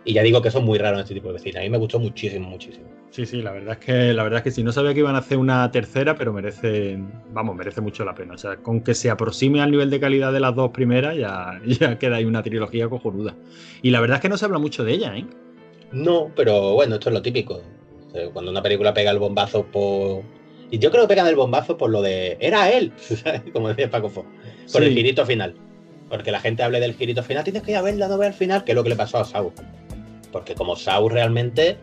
Y 0.06 0.14
ya 0.14 0.24
digo 0.24 0.42
que 0.42 0.48
eso 0.48 0.60
es 0.60 0.66
muy 0.66 0.80
raro 0.80 0.96
en 0.96 1.02
este 1.02 1.14
tipo 1.14 1.32
de 1.32 1.40
cine. 1.40 1.60
A 1.60 1.64
mí 1.64 1.70
me 1.70 1.78
gustó 1.78 2.00
muchísimo, 2.00 2.50
muchísimo. 2.50 2.88
sí, 3.12 3.26
sí, 3.26 3.42
la 3.42 3.52
verdad 3.52 3.78
es 3.80 3.86
que 3.86 4.14
la 4.14 4.24
verdad 4.24 4.38
es 4.40 4.44
que 4.44 4.52
sí, 4.52 4.64
no 4.64 4.72
sabía 4.72 4.94
que 4.94 5.02
iban 5.02 5.16
a 5.16 5.20
hacer 5.20 5.38
una 5.38 5.70
tercera, 5.72 6.16
pero 6.16 6.34
merece, 6.34 6.98
vamos, 7.32 7.56
merece 7.56 7.82
mucho 7.82 8.06
la 8.06 8.16
pena. 8.16 8.34
O 8.34 8.38
sea, 8.38 8.58
con 8.58 8.82
que 8.82 8.94
se 8.96 9.10
aproxime 9.10 9.62
al 9.62 9.72
nivel 9.72 9.90
de 9.90 10.00
calidad 10.00 10.32
de 10.34 10.40
las 10.40 10.56
dos 10.56 10.72
primeras, 10.72 11.16
ya, 11.18 11.60
ya 11.66 12.00
queda 12.00 12.16
ahí 12.16 12.26
una 12.26 12.42
trilogía 12.42 12.88
cojonuda. 12.90 13.36
Y 13.84 13.92
la 13.92 14.00
verdad 14.00 14.16
es 14.16 14.22
que 14.22 14.30
no 14.30 14.38
se 14.38 14.46
habla 14.46 14.58
mucho 14.58 14.84
de 14.84 14.94
ella, 14.94 15.16
¿eh? 15.18 15.26
No, 15.92 16.32
pero 16.36 16.74
bueno, 16.74 16.96
esto 16.96 17.10
es 17.10 17.14
lo 17.14 17.22
típico. 17.22 17.62
O 18.08 18.12
sea, 18.12 18.30
Cuando 18.30 18.50
una 18.52 18.64
película 18.64 18.94
pega 18.94 19.12
el 19.12 19.20
bombazo 19.20 19.66
por, 19.66 20.24
Y 20.72 20.80
yo 20.80 20.92
creo 20.92 21.04
que 21.04 21.10
pegan 21.10 21.28
el 21.28 21.36
bombazo 21.36 21.78
por 21.78 21.90
lo 21.90 22.02
de. 22.02 22.38
Era 22.40 22.70
él, 22.72 22.92
¿sabes? 23.00 23.42
como 23.54 23.70
decía 23.70 23.90
Paco 23.90 24.10
Fo. 24.10 24.26
Por 24.72 24.84
el 24.84 24.94
girito 24.94 25.26
final. 25.26 25.56
Porque 26.10 26.32
la 26.32 26.40
gente 26.40 26.64
hable 26.64 26.80
del 26.80 26.94
girito 26.96 27.22
final, 27.24 27.44
tienes 27.44 27.62
que 27.64 27.72
ir 27.72 27.78
a 27.78 27.82
verla, 27.82 28.08
no 28.08 28.18
ver 28.18 28.30
al 28.30 28.34
final, 28.34 28.64
que 28.64 28.72
es 28.72 28.76
lo 28.76 28.84
que 28.84 28.90
le 28.90 28.96
pasó 28.96 29.18
a 29.20 29.26
Sau. 29.26 29.52
Porque 30.32 30.56
como 30.56 30.76
Sau 30.76 31.08
realmente, 31.10 31.78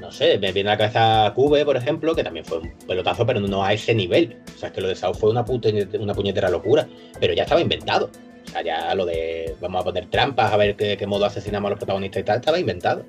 no 0.00 0.10
sé, 0.12 0.38
me 0.38 0.52
viene 0.52 0.70
a 0.70 0.72
la 0.74 0.78
cabeza 0.78 1.32
Cube, 1.34 1.64
por 1.64 1.76
ejemplo, 1.76 2.14
que 2.14 2.22
también 2.24 2.44
fue 2.44 2.58
un 2.58 2.72
pelotazo, 2.86 3.26
pero 3.26 3.40
no 3.40 3.64
a 3.64 3.72
ese 3.72 3.92
nivel. 3.94 4.38
O 4.54 4.58
sea, 4.58 4.68
es 4.68 4.74
que 4.74 4.80
lo 4.80 4.88
de 4.88 4.94
Sau 4.94 5.14
fue 5.14 5.30
una, 5.30 5.44
puta- 5.44 5.68
una 5.98 6.14
puñetera 6.14 6.48
locura, 6.48 6.86
pero 7.20 7.32
ya 7.34 7.42
estaba 7.44 7.60
inventado. 7.60 8.10
O 8.46 8.50
sea, 8.50 8.62
ya 8.62 8.94
lo 8.94 9.04
de 9.04 9.54
vamos 9.60 9.80
a 9.80 9.84
poner 9.84 10.06
trampas, 10.06 10.52
a 10.52 10.56
ver 10.56 10.76
qué, 10.76 10.96
qué 10.96 11.06
modo 11.06 11.24
asesinamos 11.24 11.66
a 11.68 11.70
los 11.70 11.78
protagonistas 11.78 12.20
y 12.20 12.24
tal, 12.24 12.36
estaba 12.36 12.58
inventado. 12.60 13.04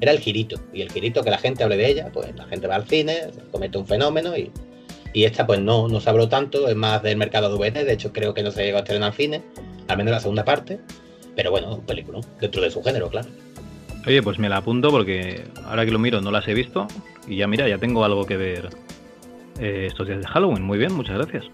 Era 0.00 0.12
el 0.12 0.18
girito. 0.18 0.60
Y 0.72 0.82
el 0.82 0.90
girito, 0.90 1.22
que 1.22 1.30
la 1.30 1.38
gente 1.38 1.64
hable 1.64 1.76
de 1.76 1.90
ella, 1.90 2.10
pues 2.12 2.34
la 2.36 2.46
gente 2.46 2.66
va 2.66 2.76
al 2.76 2.86
cine, 2.86 3.30
comete 3.50 3.78
un 3.78 3.86
fenómeno 3.86 4.36
y, 4.36 4.50
y 5.12 5.24
esta 5.24 5.46
pues 5.46 5.60
no, 5.60 5.88
no 5.88 6.00
se 6.00 6.10
habló 6.10 6.28
tanto, 6.28 6.68
es 6.68 6.76
más 6.76 7.02
del 7.02 7.16
mercado 7.16 7.48
de 7.48 7.58
VT, 7.58 7.84
de 7.84 7.92
hecho 7.92 8.12
creo 8.12 8.34
que 8.34 8.42
no 8.42 8.50
se 8.50 8.64
llegó 8.64 8.78
a 8.78 8.80
estrenar 8.80 9.10
al 9.10 9.16
cine, 9.16 9.42
al 9.88 9.96
menos 9.96 10.12
la 10.12 10.20
segunda 10.20 10.44
parte, 10.44 10.80
pero 11.34 11.50
bueno, 11.50 11.74
un 11.76 11.80
película, 11.82 12.20
dentro 12.40 12.62
de 12.62 12.70
su 12.70 12.82
género, 12.82 13.08
claro. 13.08 13.28
Oye, 14.06 14.22
pues 14.22 14.38
me 14.38 14.48
la 14.48 14.58
apunto 14.58 14.90
porque 14.90 15.42
ahora 15.64 15.84
que 15.84 15.90
lo 15.90 15.98
miro 15.98 16.20
no 16.20 16.30
las 16.30 16.46
he 16.48 16.54
visto 16.54 16.86
y 17.26 17.36
ya 17.36 17.46
mira, 17.46 17.68
ya 17.68 17.78
tengo 17.78 18.04
algo 18.04 18.24
que 18.24 18.36
ver 18.36 18.70
eh, 19.60 19.86
estos 19.88 20.06
días 20.06 20.20
de 20.20 20.26
Halloween. 20.26 20.62
Muy 20.62 20.78
bien, 20.78 20.92
muchas 20.94 21.16
gracias. 21.16 21.44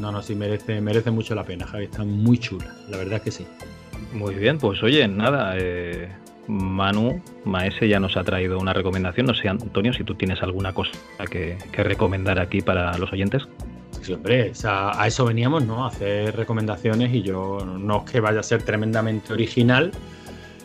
No, 0.00 0.10
no, 0.10 0.20
sí, 0.22 0.34
merece, 0.34 0.80
merece 0.80 1.10
mucho 1.10 1.34
la 1.34 1.44
pena, 1.44 1.66
Javi. 1.66 1.84
Está 1.84 2.04
muy 2.04 2.38
chula, 2.38 2.74
la 2.90 2.96
verdad 2.98 3.14
es 3.14 3.22
que 3.22 3.30
sí. 3.30 3.46
Muy 4.12 4.34
bien, 4.34 4.58
pues 4.58 4.82
oye, 4.82 5.06
nada, 5.06 5.54
eh, 5.56 6.08
Manu 6.48 7.20
Maese 7.44 7.88
ya 7.88 8.00
nos 8.00 8.16
ha 8.16 8.24
traído 8.24 8.58
una 8.58 8.72
recomendación. 8.72 9.26
No 9.26 9.34
sé, 9.34 9.48
Antonio, 9.48 9.92
si 9.92 10.04
tú 10.04 10.14
tienes 10.14 10.42
alguna 10.42 10.72
cosa 10.72 10.92
que, 11.30 11.58
que 11.70 11.82
recomendar 11.82 12.38
aquí 12.38 12.60
para 12.60 12.96
los 12.98 13.12
oyentes. 13.12 13.46
Sí, 14.00 14.12
hombre, 14.12 14.50
o 14.50 14.54
sea, 14.54 15.00
a 15.00 15.06
eso 15.06 15.24
veníamos, 15.24 15.64
¿no? 15.64 15.84
A 15.84 15.88
hacer 15.88 16.34
recomendaciones 16.34 17.14
y 17.14 17.22
yo 17.22 17.58
no 17.64 18.04
es 18.04 18.10
que 18.10 18.20
vaya 18.20 18.40
a 18.40 18.42
ser 18.42 18.62
tremendamente 18.62 19.32
original, 19.32 19.92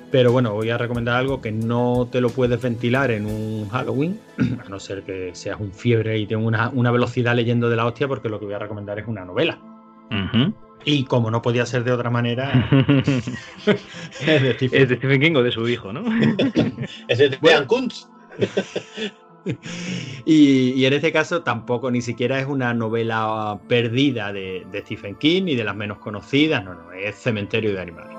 pero 0.10 0.32
bueno, 0.32 0.54
voy 0.54 0.70
a 0.70 0.78
recomendar 0.78 1.18
algo 1.18 1.42
que 1.42 1.52
no 1.52 2.08
te 2.12 2.22
lo 2.22 2.30
puedes 2.30 2.60
ventilar 2.62 3.12
en 3.12 3.26
un 3.26 3.70
Halloween, 3.70 4.20
a 4.66 4.70
no 4.70 4.80
ser 4.80 5.04
que 5.04 5.32
seas 5.34 5.60
un 5.60 5.72
fiebre 5.72 6.18
y 6.18 6.26
tengas 6.26 6.48
una, 6.48 6.70
una 6.70 6.92
velocidad 6.92 7.36
leyendo 7.36 7.70
de 7.70 7.76
la 7.76 7.86
hostia, 7.86 8.08
porque 8.08 8.30
lo 8.30 8.40
que 8.40 8.46
voy 8.46 8.56
a 8.56 8.60
recomendar 8.60 8.98
es 8.98 9.08
una 9.08 9.26
novela. 9.26 9.60
Y 10.90 11.04
como 11.04 11.30
no 11.30 11.42
podía 11.42 11.66
ser 11.66 11.84
de 11.84 11.92
otra 11.92 12.10
manera, 12.10 12.70
es 13.66 14.42
de 14.42 14.54
Stephen 14.54 14.82
es 14.82 14.88
de 14.88 14.96
Stephen 14.96 15.20
King 15.20 15.36
o 15.36 15.44
de 15.44 15.52
su 15.52 15.68
hijo, 15.68 15.92
¿no? 15.92 16.02
Es 17.10 17.18
de 17.18 17.38
Dean 17.42 17.66
Kuntz. 17.66 18.08
Y, 20.26 20.74
y 20.74 20.86
en 20.86 20.92
este 20.92 21.14
caso 21.14 21.42
tampoco 21.42 21.90
ni 21.90 22.02
siquiera 22.02 22.38
es 22.38 22.48
una 22.48 22.74
novela 22.74 23.58
perdida 23.70 24.34
de, 24.34 24.68
de 24.70 24.82
Stephen 24.82 25.16
King 25.16 25.44
ni 25.44 25.56
de 25.56 25.64
las 25.64 25.74
menos 25.74 26.00
conocidas, 26.00 26.66
no, 26.66 26.74
no, 26.74 26.92
es 26.92 27.16
Cementerio 27.16 27.72
de 27.72 27.82
Animales. 27.82 28.18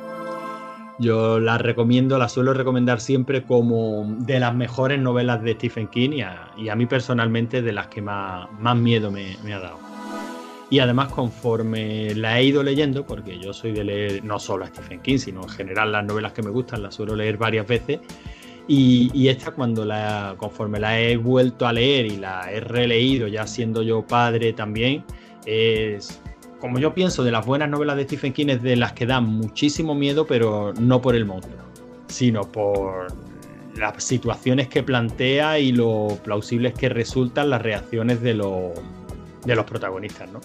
Yo 0.99 1.39
la 1.39 1.59
recomiendo, 1.59 2.17
la 2.17 2.31
suelo 2.31 2.55
recomendar 2.55 3.03
siempre 3.03 3.43
como 3.43 4.07
de 4.21 4.41
las 4.41 4.55
mejores 4.55 4.99
novelas 4.99 5.43
de 5.43 5.53
Stephen 5.53 5.89
King 5.89 6.11
y 6.13 6.23
a, 6.23 6.49
y 6.57 6.71
a 6.71 6.77
mí 6.77 6.87
personalmente 6.87 7.61
de 7.61 7.73
las 7.73 7.89
que 7.89 8.01
más, 8.01 8.49
más 8.59 8.77
miedo 8.77 9.11
me, 9.11 9.37
me 9.45 9.53
ha 9.53 9.59
dado. 9.61 9.98
Y 10.71 10.81
además 10.81 11.13
conforme 11.13 12.15
la 12.15 12.39
he 12.39 12.45
ido 12.45 12.63
leyendo, 12.63 13.07
porque 13.07 13.39
yo 13.39 13.53
soy 13.53 13.73
de 13.73 13.85
leer 13.85 14.25
no 14.25 14.39
solo 14.39 14.65
a 14.65 14.69
Stephen 14.69 15.01
King, 15.01 15.19
sino 15.19 15.43
en 15.43 15.49
general 15.49 15.93
las 15.93 16.05
novelas 16.05 16.33
que 16.33 16.43
me 16.43 16.51
gustan 16.51 16.83
las 16.83 16.95
suelo 16.95 17.17
leer 17.17 17.39
varias 17.39 17.67
veces, 17.67 18.01
y, 18.67 19.11
y 19.15 19.29
esta 19.29 19.53
cuando 19.53 19.87
la, 19.87 20.35
conforme 20.37 20.79
la 20.79 21.01
he 21.01 21.17
vuelto 21.17 21.67
a 21.67 21.73
leer 21.73 22.05
y 22.05 22.19
la 22.19 22.53
he 22.53 22.61
releído, 22.61 23.27
ya 23.27 23.47
siendo 23.47 23.81
yo 23.83 24.07
padre 24.07 24.53
también, 24.53 25.05
es, 25.47 26.21
como 26.61 26.79
yo 26.79 26.93
pienso, 26.93 27.25
de 27.25 27.33
las 27.33 27.47
buenas 27.47 27.71
novelas 27.71 27.97
de 27.97 28.05
Stephen 28.05 28.35
King 28.35 28.49
es 28.49 28.63
de 28.63 28.77
las 28.77 28.93
que 28.93 29.07
dan 29.07 29.25
muchísimo 29.25 29.95
miedo, 29.95 30.27
pero 30.27 30.75
no 30.75 31.01
por 31.01 31.15
el 31.15 31.25
monstruo, 31.25 31.57
sino 32.09 32.43
por 32.43 33.07
las 33.75 34.03
situaciones 34.03 34.69
que 34.69 34.83
plantea 34.83 35.59
y 35.59 35.73
lo 35.73 36.19
plausibles 36.23 36.75
que 36.75 36.89
resultan 36.89 37.49
las 37.49 37.63
reacciones 37.63 38.21
de 38.21 38.35
los, 38.35 38.73
de 39.45 39.55
los 39.55 39.65
protagonistas, 39.65 40.31
¿no? 40.31 40.41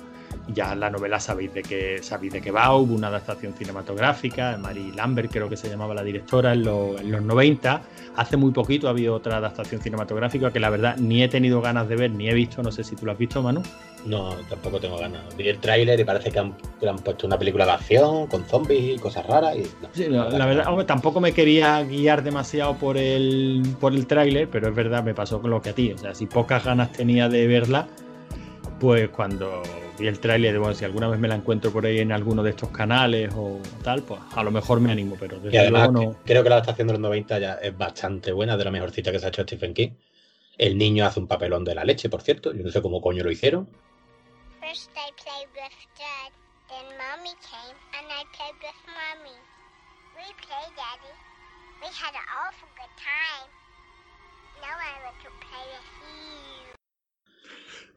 Ya 0.50 0.76
la 0.76 0.90
novela 0.90 1.20
sabéis 1.22 1.54
de 1.54 1.62
qué 1.64 2.00
sabéis 2.04 2.34
de 2.34 2.42
qué 2.42 2.52
va, 2.52 2.76
hubo 2.76 2.94
una 2.94 3.08
adaptación 3.08 3.54
cinematográfica, 3.54 4.58
Mary 4.58 4.92
Lambert 4.94 5.32
creo 5.32 5.48
que 5.50 5.56
se 5.56 5.70
llamaba 5.70 5.94
la 5.94 6.04
directora 6.04 6.52
en, 6.54 6.64
los- 6.64 7.00
en 7.00 7.12
los 7.12 7.22
90. 7.22 7.82
Hace 8.18 8.36
muy 8.36 8.52
poquito 8.52 8.88
ha 8.88 8.90
habido 8.92 9.16
otra 9.16 9.38
adaptación 9.38 9.80
cinematográfica 9.82 10.52
que 10.52 10.60
la 10.60 10.70
verdad 10.70 10.98
ni 10.98 11.24
he 11.24 11.30
tenido 11.30 11.62
ganas 11.62 11.88
de 11.88 11.96
ver 11.96 12.12
ni 12.12 12.28
he 12.30 12.34
visto, 12.34 12.62
no 12.62 12.72
sé 12.74 12.84
si 12.84 12.96
tú 12.96 13.06
lo 13.06 13.14
has 13.14 13.18
visto, 13.18 13.42
Manu. 13.42 13.64
No, 14.06 14.36
tampoco 14.50 14.82
tengo 14.82 14.98
ganas. 14.98 15.22
Vi 15.38 15.48
el 15.48 15.60
tráiler 15.60 15.98
y 15.98 16.04
parece 16.04 16.30
que 16.30 16.38
han, 16.40 16.54
que 16.78 16.90
han 16.90 16.98
puesto 16.98 17.26
una 17.26 17.40
película 17.40 17.66
de 17.66 17.72
acción 17.72 18.28
con 18.28 18.44
zombies 18.44 18.98
y 18.98 19.00
cosas 19.00 19.26
raras. 19.26 19.56
Y, 19.56 19.62
no, 19.62 19.88
Sí, 19.94 20.08
no 20.10 20.26
la, 20.30 20.38
la 20.40 20.46
verdad, 20.46 20.68
hombre, 20.68 20.84
tampoco 20.86 21.22
me 21.22 21.32
quería 21.32 21.82
guiar 21.84 22.22
demasiado 22.22 22.76
por 22.76 22.98
el, 22.98 23.64
por 23.80 23.94
el 23.94 24.06
tráiler, 24.08 24.50
pero 24.50 24.68
es 24.68 24.76
verdad, 24.76 25.06
me 25.06 25.14
pasó 25.14 25.42
con 25.42 25.52
lo 25.52 25.62
que 25.62 25.70
a 25.70 25.74
ti. 25.74 25.94
O 25.94 25.98
sea, 25.98 26.14
si 26.14 26.26
pocas 26.26 26.66
ganas 26.66 26.92
tenía 26.92 27.30
de 27.30 27.48
verla, 27.48 27.88
pues 28.82 29.08
cuando 29.10 29.64
vi 29.98 30.08
el 30.08 30.20
tráiler, 30.20 30.58
bueno, 30.60 30.74
si 30.76 30.86
alguna 30.86 31.08
vez 31.08 31.20
me 31.20 31.28
la 31.28 31.36
encuentro 31.36 31.72
por 31.72 31.86
ahí 31.86 32.00
en 32.00 32.12
alguno 32.12 32.42
de 32.44 32.50
estos 32.52 32.70
canales 32.70 33.32
o 33.36 33.60
tal, 33.84 34.02
pues 34.04 34.20
a 34.36 34.44
lo 34.44 34.52
mejor 34.52 34.80
me 34.80 34.92
animo, 34.92 35.16
pero 35.20 35.38
Y 35.38 35.42
desde 35.42 35.60
además, 35.60 35.90
luego 35.92 36.12
no. 36.12 36.12
que- 36.24 36.34
creo 36.34 36.44
que 36.44 36.50
la 36.50 36.56
adaptación 36.56 36.88
de 36.88 36.94
los 36.94 37.02
90 37.02 37.40
ya 37.40 37.54
es 37.56 37.78
bastante 37.78 38.32
buena, 38.32 38.58
de 38.58 38.66
la 38.66 38.72
mejorcita 38.72 39.12
que 39.12 39.20
se 39.20 39.26
ha 39.26 39.30
hecho 39.30 39.44
Stephen 39.44 39.74
King. 39.74 39.92
El 40.58 40.78
niño 40.78 41.06
hace 41.06 41.20
un 41.20 41.28
papelón 41.28 41.64
de 41.64 41.76
la 41.76 41.84
leche, 41.84 42.10
por 42.10 42.22
cierto. 42.22 42.54
Yo 42.54 42.64
no 42.64 42.70
sé 42.72 42.82
cómo 42.82 43.02
coño 43.02 43.24
lo 43.24 43.32
hicieron. 43.32 43.68
First 44.62 44.92
I 44.96 45.12
played 45.22 45.50
with 45.54 45.74
Dad, 45.98 46.32
then 46.70 46.86
Mommy 46.98 47.34
came 47.42 47.76
and 47.98 48.08
I 48.10 48.24
played 48.38 48.56
with 48.62 48.80
Mommy. 48.88 49.36
We 50.16 50.26
played, 50.46 50.74
Daddy. 50.78 51.14
We 51.82 51.88
had 51.90 52.14
an 52.16 52.26
awful 52.38 52.70
good 52.78 52.94
time. 53.02 53.50
Now 54.62 54.78
I 54.78 54.94
want 55.04 55.18
to 55.26 55.30
play 55.42 55.66
with 55.74 55.90
you. 56.06 56.63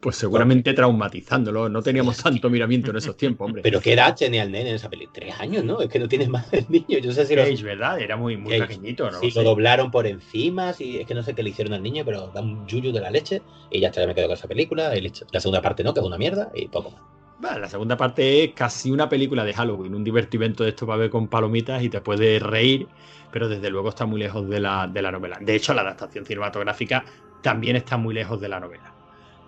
Pues 0.00 0.16
seguramente 0.16 0.74
traumatizándolo. 0.74 1.68
No 1.68 1.82
teníamos 1.82 2.22
tanto 2.22 2.50
miramiento 2.50 2.90
en 2.90 2.96
esos 2.98 3.16
tiempos, 3.16 3.46
hombre. 3.46 3.62
Pero 3.62 3.80
qué 3.80 3.94
edad 3.94 4.14
tenía 4.14 4.42
el 4.42 4.52
nene 4.52 4.70
en 4.70 4.76
esa 4.76 4.90
película. 4.90 5.12
Tres 5.14 5.40
años, 5.40 5.64
¿no? 5.64 5.80
Es 5.80 5.88
que 5.88 5.98
no 5.98 6.06
tiene 6.08 6.28
más 6.28 6.52
el 6.52 6.66
niño. 6.68 6.98
Yo 6.98 7.12
sé 7.12 7.26
si 7.26 7.34
lo, 7.34 7.42
Cage, 7.42 7.62
¿verdad? 7.62 8.00
Era 8.00 8.16
muy, 8.16 8.36
muy 8.36 8.58
Cage. 8.58 8.74
pequeñito, 8.74 9.10
¿no? 9.10 9.20
sé. 9.20 9.30
lo 9.34 9.42
doblaron 9.42 9.90
por 9.90 10.06
encima. 10.06 10.72
Si, 10.72 10.98
es 10.98 11.06
que 11.06 11.14
no 11.14 11.22
sé 11.22 11.34
qué 11.34 11.42
le 11.42 11.50
hicieron 11.50 11.72
al 11.72 11.82
niño, 11.82 12.04
pero 12.04 12.28
da 12.28 12.40
un 12.42 12.66
yuyu 12.66 12.92
de 12.92 13.00
la 13.00 13.10
leche. 13.10 13.42
Y 13.70 13.80
ya 13.80 13.88
está, 13.88 14.02
ya 14.02 14.06
me 14.06 14.14
quedo 14.14 14.26
con 14.26 14.34
esa 14.34 14.48
película. 14.48 14.92
La 15.32 15.40
segunda 15.40 15.62
parte 15.62 15.82
no, 15.82 15.94
que 15.94 16.00
es 16.00 16.06
una 16.06 16.18
mierda. 16.18 16.50
Y 16.54 16.68
poco 16.68 16.90
más. 16.90 17.00
Bueno, 17.38 17.58
la 17.58 17.68
segunda 17.68 17.96
parte 17.98 18.44
es 18.44 18.52
casi 18.54 18.90
una 18.90 19.08
película 19.10 19.44
de 19.44 19.52
Halloween, 19.52 19.94
un 19.94 20.02
divertimento 20.02 20.64
de 20.64 20.70
esto 20.70 20.86
para 20.86 20.98
ver 20.98 21.10
con 21.10 21.28
palomitas 21.28 21.82
y 21.82 21.90
te 21.90 22.00
puedes 22.00 22.42
reír, 22.42 22.88
pero 23.30 23.46
desde 23.46 23.68
luego 23.68 23.90
está 23.90 24.06
muy 24.06 24.20
lejos 24.20 24.48
de 24.48 24.58
la, 24.58 24.86
de 24.86 25.02
la 25.02 25.12
novela. 25.12 25.38
De 25.40 25.54
hecho, 25.54 25.74
la 25.74 25.82
adaptación 25.82 26.24
cinematográfica 26.24 27.04
también 27.42 27.76
está 27.76 27.98
muy 27.98 28.14
lejos 28.14 28.40
de 28.40 28.48
la 28.48 28.58
novela. 28.58 28.95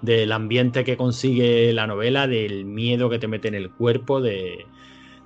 Del 0.00 0.32
ambiente 0.32 0.84
que 0.84 0.96
consigue 0.96 1.72
la 1.72 1.86
novela, 1.86 2.26
del 2.26 2.64
miedo 2.64 3.10
que 3.10 3.18
te 3.18 3.28
mete 3.28 3.48
en 3.48 3.54
el 3.54 3.70
cuerpo, 3.70 4.20
de, 4.20 4.66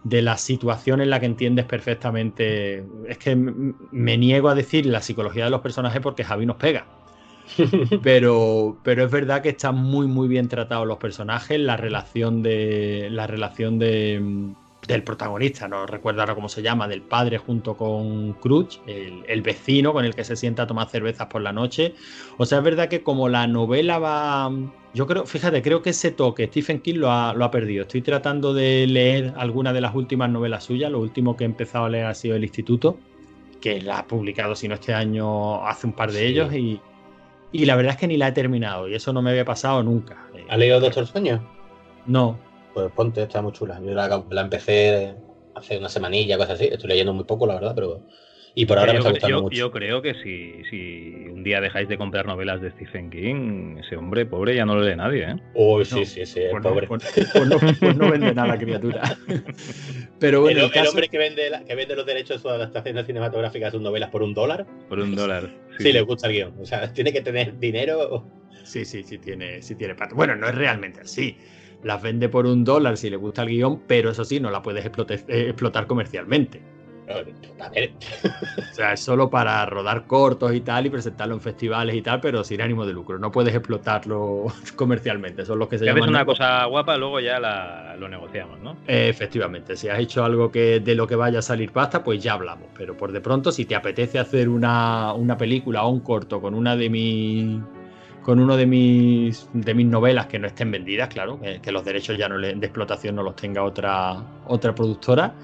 de 0.05 0.23
la 0.23 0.37
situación 0.37 1.01
en 1.01 1.11
la 1.11 1.20
que 1.20 1.27
entiendes 1.27 1.66
perfectamente. 1.66 2.85
Es 3.07 3.18
que 3.18 3.37
me 3.37 4.16
niego 4.18 4.49
a 4.49 4.55
decir 4.55 4.87
la 4.87 5.03
psicología 5.03 5.45
de 5.45 5.51
los 5.51 5.61
personajes 5.61 6.01
porque 6.01 6.25
Javi 6.25 6.47
nos 6.47 6.57
pega. 6.57 6.87
pero, 8.03 8.79
pero 8.83 9.05
es 9.05 9.11
verdad 9.11 9.43
que 9.43 9.51
están 9.51 9.75
muy 9.77 10.07
muy 10.07 10.29
bien 10.29 10.49
tratados 10.49 10.87
los 10.87 10.99
personajes, 10.99 11.59
la 11.59 11.77
relación 11.77 12.43
de 12.43 13.09
la 13.11 13.27
relación 13.27 13.79
de, 13.79 14.55
del 14.87 15.05
protagonista, 15.05 15.68
no 15.68 15.87
recuerdo 15.87 16.20
ahora 16.22 16.35
cómo 16.35 16.49
se 16.49 16.61
llama, 16.62 16.89
del 16.89 17.03
padre 17.03 17.39
junto 17.39 17.76
con 17.76 18.33
Crutch, 18.35 18.80
el, 18.87 19.22
el 19.28 19.43
vecino 19.43 19.93
con 19.93 20.05
el 20.05 20.14
que 20.14 20.24
se 20.24 20.35
sienta 20.35 20.64
a 20.64 20.66
tomar 20.66 20.89
cervezas 20.89 21.28
por 21.28 21.41
la 21.41 21.53
noche. 21.53 21.95
O 22.37 22.45
sea, 22.47 22.59
es 22.59 22.64
verdad 22.64 22.89
que 22.89 23.03
como 23.03 23.28
la 23.28 23.47
novela 23.47 23.99
va, 23.99 24.51
yo 24.93 25.07
creo, 25.07 25.24
fíjate, 25.24 25.62
creo 25.62 25.83
que 25.83 25.91
ese 25.91 26.11
toque 26.11 26.47
Stephen 26.49 26.80
King 26.80 26.97
lo 26.97 27.12
ha, 27.12 27.33
lo 27.33 27.45
ha 27.45 27.51
perdido. 27.51 27.83
Estoy 27.83 28.03
tratando 28.03 28.53
de 28.55 28.87
leer 28.89 29.33
alguna 29.37 29.72
de 29.72 29.80
las 29.80 29.95
últimas 29.95 30.28
novelas 30.30 30.64
suyas, 30.64 30.91
lo 30.91 30.99
último 30.99 31.37
que 31.37 31.45
he 31.45 31.47
empezado 31.47 31.85
a 31.85 31.89
leer 31.89 32.07
ha 32.07 32.14
sido 32.14 32.35
El 32.35 32.43
Instituto, 32.43 32.99
que 33.61 33.80
la 33.80 34.01
ha 34.01 34.07
publicado, 34.09 34.57
si 34.57 34.66
no 34.66 34.74
este 34.74 34.93
año, 34.93 35.64
hace 35.64 35.87
un 35.87 35.93
par 35.93 36.11
de 36.11 36.18
Sí. 36.18 36.24
ellos 36.26 36.53
y 36.53 36.80
y 37.55 37.66
la 37.66 37.76
verdad 37.76 37.93
es 37.93 37.99
que 37.99 38.07
ni 38.07 38.16
la 38.16 38.28
he 38.28 38.33
terminado 38.33 38.89
y 38.89 38.95
eso 38.95 39.12
no 39.12 39.20
me 39.20 39.28
había 39.28 39.45
pasado 39.45 39.83
nunca. 39.83 40.24
¿Has 40.49 40.59
leído 40.59 40.80
Doctor 40.80 41.07
Sueño? 41.07 41.47
No, 42.07 42.39
Pues 42.75 42.91
ponte, 42.93 43.23
está 43.23 43.43
muy 43.43 43.53
chula. 43.53 43.81
Yo 43.85 43.93
la, 43.93 44.25
la 44.31 44.41
empecé 44.41 45.14
hace 45.55 45.79
una 45.79 45.89
semanilla, 45.89 46.37
cosas 46.39 46.55
así. 46.55 46.66
Estoy 46.73 46.89
leyendo 46.91 47.12
muy 47.12 47.25
poco, 47.25 47.47
la 47.47 47.55
verdad, 47.55 47.75
pero 47.75 48.03
Y 48.55 48.64
por 48.66 48.79
ahora 48.79 48.93
me 48.95 48.99
yo, 48.99 49.01
está 49.01 49.11
gustando 49.12 49.37
yo- 49.37 49.43
mucho. 49.43 49.57
yo 49.57 49.70
creo 49.73 50.01
que 50.03 50.14
si, 50.14 50.62
si 50.70 51.27
un 51.31 51.43
día 51.45 51.61
dejáis 51.61 51.89
de 51.89 51.99
comprar 51.99 52.27
novelas 52.27 52.61
de 52.62 52.70
Stephen 52.70 53.11
King, 53.11 53.77
ese 53.79 53.97
hombre 53.97 54.25
pobre 54.27 54.55
ya 54.55 54.64
no 54.64 54.75
lo 54.75 54.83
lee 54.83 54.97
nadie, 54.97 55.25
¿eh? 55.25 55.37
Uy, 55.55 55.85
sí, 55.85 55.95
No, 56.01 56.05
sí, 56.07 56.25
sí, 56.27 56.41
Pues 56.51 56.62
no, 56.64 56.70
pobre. 56.70 56.87
pues- 56.87 57.03
pues 57.33 57.47
no- 57.49 57.59
pues 57.59 57.97
no 57.97 58.11
vende 58.11 58.35
nada 58.35 58.49
la 58.49 58.59
criatura. 58.59 59.03
Pero 60.18 60.41
bueno, 60.43 60.64
el, 60.66 60.70
el 60.79 60.87
hombre 60.87 61.09
que 61.09 61.18
vende, 61.18 61.51
la- 61.51 61.64
que 61.64 61.75
vende 61.75 61.95
los 61.97 62.07
derechos 62.07 62.37
de 62.39 62.43
sus 62.43 62.51
adaptaciones 62.53 63.07
cinematográficas 63.07 63.73
de 63.73 63.77
sus 63.79 63.83
novelas 63.83 64.11
por 64.11 64.23
un 64.23 64.33
dólar, 64.35 64.66
Por 64.89 64.99
un 65.01 65.14
dólar. 65.14 65.51
sí, 65.79 65.93
le 65.93 66.01
gusta 66.03 66.29
el 66.29 66.33
guion. 66.35 66.55
O 66.61 66.64
sea, 66.64 66.93
tiene 66.93 67.12
que 67.12 67.20
tener 67.20 67.59
dinero. 67.59 68.27
Sí, 68.64 68.85
sí, 68.85 69.03
sí 69.03 69.18
tiene, 69.18 69.61
sí 69.61 69.75
tiene 69.75 69.95
pata. 69.95 70.14
Bueno, 70.14 70.37
no 70.37 70.49
es 70.49 70.55
realmente 70.55 71.01
así. 71.01 71.37
Las 71.83 72.01
vende 72.01 72.28
por 72.28 72.47
un 72.47 72.64
dólar 72.64 72.97
si 72.97 73.11
le 73.11 73.16
gusta 73.16 73.43
el 73.43 73.49
guion, 73.49 73.83
pero 73.87 74.11
eso 74.11 74.24
sí, 74.24 74.39
no 74.41 74.51
la 74.51 74.62
puedes 74.62 74.85
explotar, 74.85 75.18
eh, 75.28 75.49
explotar 75.49 75.87
comercialmente. 75.87 76.62
A 77.61 77.68
ver, 77.68 77.93
O 78.70 78.74
sea, 78.74 78.93
es 78.93 79.01
solo 79.01 79.28
para 79.28 79.66
rodar 79.66 80.07
cortos 80.07 80.55
y 80.55 80.61
tal 80.61 80.87
y 80.87 80.91
presentarlo 80.91 81.35
en 81.35 81.41
festivales 81.41 81.97
y 81.97 82.03
tal, 82.03 82.20
pero 82.20 82.45
sin 82.45 82.62
ánimo 82.62 82.87
de 82.87 82.93
lucro. 82.93 83.18
No 83.18 83.30
puedes 83.30 83.55
explotarlo 83.55 84.47
comercialmente. 84.76 85.45
Son 85.45 85.59
los 85.59 85.68
que 85.68 85.78
se 85.78 85.85
llaman. 85.85 86.09
una 86.09 86.24
cosa 86.24 86.64
guapa, 86.66 86.97
luego 86.97 87.20
ya 87.20 87.41
la, 87.41 87.97
lo 87.99 88.09
negociamos, 88.09 88.61
¿no? 88.61 88.76
Efectivamente, 88.87 89.76
si 89.76 89.89
has 89.89 89.99
hecho 89.99 90.24
algo 90.24 90.51
que 90.51 90.80
de 90.80 90.95
lo 90.95 91.07
que 91.07 91.16
vaya 91.16 91.41
a 91.41 91.43
salir 91.43 91.72
pasta, 91.72 92.05
pues 92.05 92.22
ya 92.22 92.35
hablamos. 92.35 92.68
Pero 92.76 92.97
por 92.97 93.12
de 93.12 93.20
pronto, 93.20 93.51
si 93.51 93.64
te 93.64 93.74
apetece 93.74 94.18
hacer 94.18 94.49
una, 94.49 95.12
una 95.12 95.37
película 95.37 95.83
o 95.85 95.91
un 95.91 96.01
corto 96.01 96.41
con 96.41 96.55
una 96.55 96.76
de 96.76 96.89
mis 96.89 97.61
con 98.23 98.39
uno 98.41 98.57
de 98.57 98.66
mis 98.66 99.49
de 99.53 99.75
mis 99.75 99.87
novelas 99.87 100.27
que 100.27 100.39
no 100.39 100.47
estén 100.47 100.70
vendidas, 100.70 101.09
claro, 101.09 101.41
que, 101.41 101.61
que 101.61 101.73
los 101.73 101.85
derechos 101.85 102.16
ya 102.16 102.29
no 102.29 102.39
le- 102.39 102.55
de 102.55 102.66
explotación 102.66 103.16
no 103.16 103.23
los 103.23 103.37
tenga 103.37 103.62
otra 103.64 104.16
otra 104.47 104.75
productora, 104.75 105.35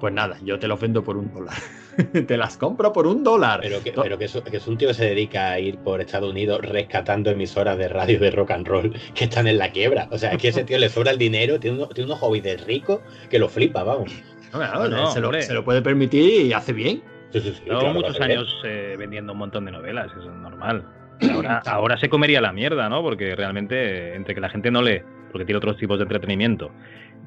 pues 0.00 0.12
nada, 0.12 0.36
yo 0.44 0.58
te 0.58 0.68
los 0.68 0.78
vendo 0.80 1.02
por 1.02 1.16
un 1.16 1.32
dólar. 1.32 1.54
te 2.26 2.36
las 2.36 2.58
compro 2.58 2.92
por 2.92 3.06
un 3.06 3.24
dólar. 3.24 3.60
Pero 3.62 3.82
que, 3.82 3.90
To- 3.92 4.02
pero 4.02 4.18
que, 4.18 4.26
es, 4.26 4.32
que 4.50 4.58
es 4.58 4.66
un 4.66 4.76
tío 4.76 4.88
que 4.88 4.94
se 4.94 5.06
dedica 5.06 5.50
a 5.52 5.58
ir 5.60 5.78
por 5.78 6.00
Estados 6.02 6.30
Unidos 6.30 6.60
rescatando 6.60 7.30
emisoras 7.30 7.78
de 7.78 7.88
radio 7.88 8.18
de 8.20 8.30
rock 8.30 8.50
and 8.50 8.66
roll 8.68 8.92
que 9.14 9.24
están 9.24 9.46
en 9.46 9.56
la 9.56 9.70
quiebra. 9.70 10.06
O 10.10 10.18
sea, 10.18 10.32
es 10.32 10.38
que 10.38 10.48
ese 10.48 10.64
tío 10.64 10.76
le 10.78 10.90
sobra 10.90 11.10
el 11.12 11.18
dinero, 11.18 11.58
tiene, 11.58 11.78
uno- 11.78 11.88
tiene 11.88 12.06
unos 12.10 12.20
hobbies 12.20 12.44
de 12.44 12.56
rico 12.58 13.00
que 13.30 13.38
lo 13.38 13.48
flipa, 13.48 13.82
vamos. 13.82 14.12
No, 14.52 14.58
claro, 14.58 14.78
Bueno, 14.80 15.10
se, 15.10 15.20
lo, 15.20 15.32
se 15.40 15.54
lo 15.54 15.64
puede 15.64 15.80
permitir 15.80 16.46
y 16.46 16.52
hace 16.52 16.74
bien. 16.74 17.02
Sí, 17.32 17.40
sí, 17.40 17.52
sí, 17.54 17.62
Llevo 17.64 17.80
claro, 17.80 17.94
muchos 17.94 18.20
años 18.20 18.54
eh, 18.64 18.94
vendiendo 18.98 19.32
un 19.32 19.38
montón 19.38 19.64
de 19.64 19.72
novelas, 19.72 20.10
eso 20.12 20.20
es 20.30 20.36
normal. 20.36 20.84
Ahora, 21.32 21.62
ahora 21.66 21.96
se 21.98 22.08
comería 22.08 22.40
la 22.40 22.52
mierda, 22.52 22.88
¿no? 22.88 23.02
Porque 23.02 23.34
realmente, 23.34 24.14
entre 24.14 24.34
que 24.34 24.40
la 24.40 24.48
gente 24.48 24.70
no 24.70 24.82
lee, 24.82 25.02
porque 25.32 25.44
tiene 25.44 25.58
otros 25.58 25.76
tipos 25.76 25.98
de 25.98 26.04
entretenimiento, 26.04 26.70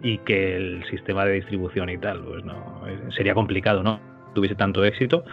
y 0.02 0.18
que 0.20 0.56
el 0.56 0.84
sistema 0.90 1.26
de 1.26 1.34
distribución 1.34 1.90
y 1.90 1.98
tal, 1.98 2.24
pues 2.24 2.44
no, 2.44 2.84
eh, 2.88 2.98
sería 3.16 3.34
complicado, 3.34 3.84
¿no? 3.84 4.00
Tuviese 4.34 4.56
tanto 4.56 4.84
éxito, 4.86 5.24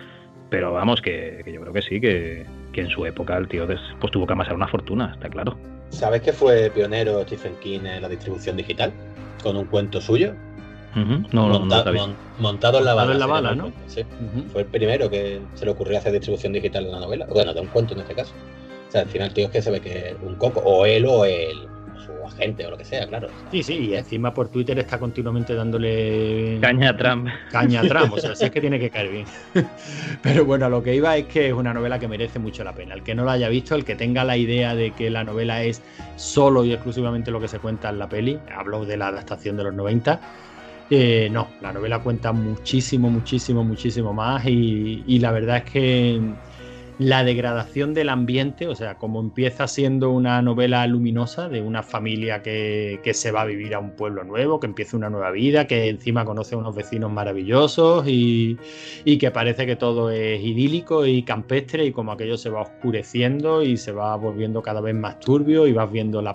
pero 0.50 0.72
vamos, 0.72 1.02
que, 1.02 1.42
yo 1.46 1.60
creo 1.60 1.72
que 1.72 1.82
sí, 1.82 2.00
que, 2.00 2.46
que 2.72 2.82
en 2.82 2.88
su 2.88 3.04
época 3.06 3.36
el 3.36 3.48
tío 3.48 3.66
pues 3.66 4.12
tuvo 4.12 4.26
que 4.26 4.32
amasar 4.32 4.54
una 4.54 4.68
fortuna, 4.68 5.12
está 5.12 5.28
claro. 5.28 5.56
¿Sabes 5.90 6.22
que 6.22 6.32
fue 6.32 6.70
pionero 6.74 7.22
Stephen 7.22 7.54
King 7.60 7.80
en 7.84 8.02
la 8.02 8.08
distribución 8.08 8.56
digital? 8.56 8.92
Con 9.42 9.56
un 9.56 9.66
cuento 9.66 10.00
suyo. 10.00 10.34
No, 11.32 11.48
Monta- 11.48 11.92
mon- 11.92 12.14
montado 12.38 12.78
en 12.78 12.84
la 12.86 12.94
Montado 12.94 12.96
bala. 12.96 13.12
en 13.12 13.18
la 13.18 13.26
bala, 13.26 13.54
¿no? 13.54 13.72
Sí. 13.86 14.02
Fue 14.52 14.62
el 14.62 14.66
primero 14.68 15.10
que 15.10 15.40
se 15.54 15.64
le 15.64 15.70
ocurrió 15.70 15.98
hacer 15.98 16.12
distribución 16.12 16.52
digital 16.54 16.84
de 16.84 16.90
una 16.90 17.00
novela. 17.00 17.26
Bueno, 17.26 17.52
de 17.52 17.60
un 17.60 17.66
cuento 17.68 17.94
en 17.94 18.00
este 18.00 18.14
caso. 18.14 18.32
O 18.88 18.90
sea, 18.92 19.02
al 19.02 19.08
final 19.08 19.28
el 19.28 19.34
tío 19.34 19.44
es 19.46 19.50
que 19.50 19.60
se 19.62 19.70
ve 19.70 19.80
que 19.80 20.08
es 20.10 20.16
un 20.22 20.36
coco. 20.36 20.60
O 20.64 20.86
él 20.86 21.04
o 21.06 21.24
el, 21.24 21.66
su 22.04 22.12
agente 22.26 22.64
o 22.66 22.70
lo 22.70 22.78
que 22.78 22.84
sea, 22.84 23.06
claro. 23.06 23.28
Sí, 23.50 23.62
sí, 23.62 23.74
y 23.90 23.94
encima 23.94 24.32
por 24.32 24.48
Twitter 24.48 24.78
está 24.78 24.98
continuamente 24.98 25.54
dándole 25.54 26.58
Caña 26.60 26.90
a 26.90 26.96
Trump. 26.96 27.28
caña 27.50 27.80
a 27.80 27.82
Trump, 27.88 28.12
o 28.14 28.18
sea, 28.18 28.34
sí 28.36 28.44
es 28.46 28.50
que 28.50 28.60
tiene 28.60 28.78
que 28.78 28.90
caer 28.90 29.10
bien. 29.10 29.26
Pero 30.22 30.44
bueno, 30.44 30.66
a 30.66 30.68
lo 30.68 30.82
que 30.82 30.94
iba 30.94 31.16
es 31.16 31.26
que 31.26 31.48
es 31.48 31.52
una 31.52 31.74
novela 31.74 31.98
que 31.98 32.08
merece 32.08 32.38
mucho 32.38 32.64
la 32.64 32.74
pena. 32.74 32.94
El 32.94 33.02
que 33.02 33.14
no 33.14 33.24
la 33.24 33.32
haya 33.32 33.48
visto, 33.48 33.74
el 33.74 33.84
que 33.84 33.96
tenga 33.96 34.24
la 34.24 34.36
idea 34.36 34.74
de 34.74 34.92
que 34.92 35.10
la 35.10 35.24
novela 35.24 35.62
es 35.62 35.82
solo 36.16 36.64
y 36.64 36.72
exclusivamente 36.72 37.30
lo 37.30 37.40
que 37.40 37.48
se 37.48 37.58
cuenta 37.58 37.90
en 37.90 37.98
la 37.98 38.08
peli, 38.08 38.38
hablo 38.56 38.84
de 38.84 38.96
la 38.96 39.08
adaptación 39.08 39.56
de 39.56 39.64
los 39.64 39.74
90. 39.74 40.20
Eh, 40.90 41.28
no, 41.30 41.48
la 41.60 41.72
novela 41.72 42.00
cuenta 42.02 42.32
muchísimo, 42.32 43.10
muchísimo, 43.10 43.64
muchísimo 43.64 44.12
más 44.12 44.46
y, 44.46 45.04
y 45.06 45.18
la 45.18 45.32
verdad 45.32 45.58
es 45.58 45.64
que 45.64 46.36
la 46.98 47.24
degradación 47.24 47.92
del 47.92 48.08
ambiente, 48.08 48.68
o 48.68 48.74
sea, 48.74 48.96
como 48.96 49.20
empieza 49.20 49.68
siendo 49.68 50.10
una 50.10 50.40
novela 50.40 50.86
luminosa 50.86 51.48
de 51.50 51.60
una 51.60 51.82
familia 51.82 52.42
que, 52.42 53.00
que 53.04 53.12
se 53.12 53.30
va 53.32 53.42
a 53.42 53.44
vivir 53.44 53.74
a 53.74 53.78
un 53.80 53.90
pueblo 53.96 54.24
nuevo, 54.24 54.60
que 54.60 54.66
empieza 54.66 54.96
una 54.96 55.10
nueva 55.10 55.30
vida, 55.30 55.66
que 55.66 55.88
encima 55.90 56.24
conoce 56.24 56.54
a 56.54 56.58
unos 56.58 56.74
vecinos 56.74 57.12
maravillosos 57.12 58.08
y, 58.08 58.56
y 59.04 59.18
que 59.18 59.30
parece 59.30 59.66
que 59.66 59.76
todo 59.76 60.10
es 60.10 60.40
idílico 60.42 61.04
y 61.04 61.22
campestre 61.22 61.84
y 61.84 61.92
como 61.92 62.12
aquello 62.12 62.38
se 62.38 62.48
va 62.48 62.62
oscureciendo 62.62 63.62
y 63.62 63.76
se 63.76 63.92
va 63.92 64.16
volviendo 64.16 64.62
cada 64.62 64.80
vez 64.80 64.94
más 64.94 65.20
turbio 65.20 65.66
y 65.66 65.72
vas 65.74 65.92
viendo 65.92 66.22
la, 66.22 66.34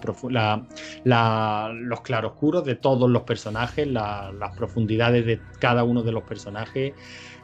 la- 1.03 1.71
los 1.73 2.01
claroscuros 2.01 2.63
de 2.65 2.75
todos 2.75 3.09
los 3.09 3.23
personajes, 3.23 3.87
la- 3.87 4.31
las 4.31 4.55
profundidades 4.55 5.25
de 5.25 5.39
cada 5.59 5.83
uno 5.83 6.03
de 6.03 6.11
los 6.11 6.23
personajes 6.23 6.93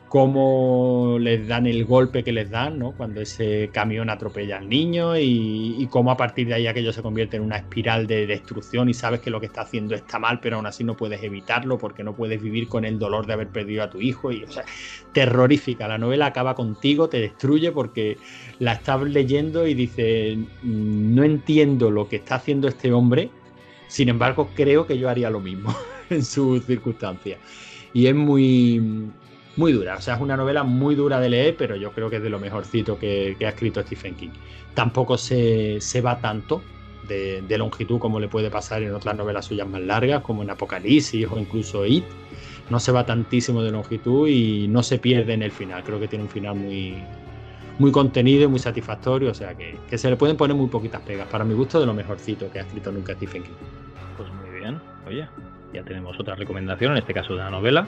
cómo 0.10 1.18
les 1.20 1.48
dan 1.48 1.68
el 1.68 1.84
golpe 1.84 2.24
que 2.24 2.32
les 2.32 2.50
dan, 2.50 2.80
¿no? 2.80 2.92
Cuando 2.94 3.22
ese 3.22 3.70
camión 3.74 4.10
atropella 4.10 4.58
al 4.58 4.70
niño 4.70 5.18
y, 5.18 5.88
cómo 5.92 6.12
a 6.12 6.18
partir 6.18 6.48
de 6.48 6.54
ahí 6.54 6.68
aquello 6.68 6.94
se 6.94 7.02
convierte 7.02 7.38
en 7.38 7.44
una 7.44 7.58
espiral 7.58 8.08
de 8.08 8.28
destrucción 8.28 8.90
y 8.90 8.94
sabes 8.94 9.22
que 9.22 9.30
lo 9.30 9.40
que 9.40 9.48
está 9.48 9.62
haciendo 9.62 9.96
está 9.96 10.20
mal, 10.20 10.40
pero 10.40 10.58
aún 10.58 10.66
así 10.66 10.84
no 10.84 10.96
puedes 10.96 11.24
evitarlo 11.24 11.78
porque 11.78 12.04
no 12.04 12.14
puedes 12.14 12.42
vivir 12.42 12.68
con 12.68 12.86
el 12.86 13.00
dolor 13.00 13.26
de 13.26 13.34
haber 13.34 13.48
perdido 13.50 13.84
a 13.84 13.90
tu 13.90 14.02
hijo 14.02 14.32
y, 14.32 14.44
o 14.44 14.52
sea, 14.52 14.64
terrorífica. 15.14 15.88
La 15.88 15.98
novela 15.98 16.28
acaba 16.28 16.56
contigo, 16.56 17.10
te 17.10 17.20
destruye 17.20 17.72
porque 17.72 18.18
la 18.60 18.74
estás 18.74 19.02
leyendo 19.02 19.68
y 19.68 19.74
dices, 19.74 20.38
"Mm, 20.64 21.16
no 21.16 21.24
entiendo 21.24 21.92
lo 21.92 22.08
que 22.08 22.18
está 22.18 22.36
haciendo 22.36 22.68
este 22.68 22.92
hombre, 22.92 23.30
sin 23.88 24.10
embargo 24.10 24.50
creo 24.56 24.86
que 24.86 24.98
yo 24.98 25.10
haría 25.10 25.30
lo 25.30 25.40
mismo 25.40 25.76
en 26.10 26.24
sus 26.24 26.66
circunstancias. 26.66 27.40
Y 27.94 28.08
es 28.08 28.16
muy, 28.16 29.10
muy 29.58 29.74
dura. 29.74 29.96
O 29.98 30.02
sea, 30.02 30.16
es 30.16 30.22
una 30.22 30.38
novela 30.38 30.64
muy 30.64 30.96
dura 30.96 31.20
de 31.20 31.30
leer, 31.30 31.56
pero 31.58 31.76
yo 31.76 31.92
creo 31.92 32.10
que 32.10 32.18
es 32.18 32.24
de 32.24 32.30
lo 32.30 32.40
mejorcito 32.40 32.98
que, 32.98 33.36
ha 33.42 33.50
escrito 33.50 33.82
Stephen 33.82 34.16
King. 34.16 34.30
Tampoco 34.74 35.18
se, 35.18 35.82
se 35.82 36.02
va 36.02 36.20
tanto 36.20 36.62
de, 37.08 37.42
de 37.42 37.58
longitud 37.58 38.00
como 38.00 38.20
le 38.20 38.28
puede 38.28 38.50
pasar 38.50 38.84
en 38.84 38.94
otras 38.94 39.16
novelas 39.16 39.46
suyas 39.46 39.68
más 39.68 39.82
largas, 39.82 40.22
como 40.22 40.44
en 40.44 40.50
Apocalipsis 40.52 41.28
o 41.30 41.38
incluso 41.38 41.86
It. 41.86 42.06
No 42.70 42.80
se 42.80 42.92
va 42.92 43.06
tantísimo 43.06 43.64
de 43.64 43.72
longitud 43.72 44.28
y 44.28 44.68
no 44.68 44.84
se 44.84 45.00
pierde 45.00 45.34
en 45.34 45.42
el 45.42 45.52
final. 45.52 45.84
Creo 45.84 46.00
que 46.00 46.08
tiene 46.08 46.26
un 46.26 46.30
final 46.30 46.56
muy, 46.56 46.96
muy 47.80 47.92
contenido 47.92 48.44
y 48.44 48.48
muy 48.48 48.60
satisfactorio. 48.60 49.32
O 49.32 49.34
sea, 49.34 49.56
que, 49.56 49.78
que 49.90 49.98
se 49.98 50.10
le 50.10 50.18
pueden 50.18 50.38
poner 50.38 50.56
muy 50.56 50.68
poquitas 50.68 51.02
pegas. 51.02 51.28
Para 51.28 51.46
mi 51.46 51.54
gusto, 51.54 51.80
de 51.80 51.86
lo 51.86 51.94
mejorcito 51.94 52.52
que 52.52 52.60
ha 52.60 52.64
escrito 52.64 52.92
nunca 52.92 53.14
Stephen 53.14 53.44
King. 53.44 53.52
Pues 54.18 54.30
muy 54.34 54.60
bien, 54.60 54.80
oye, 55.08 55.28
ya 55.74 55.84
tenemos 55.84 56.20
otra 56.20 56.36
recomendación, 56.36 56.92
en 56.92 56.98
este 57.00 57.14
caso 57.14 57.34
de 57.34 57.40
una 57.40 57.52
novela. 57.52 57.88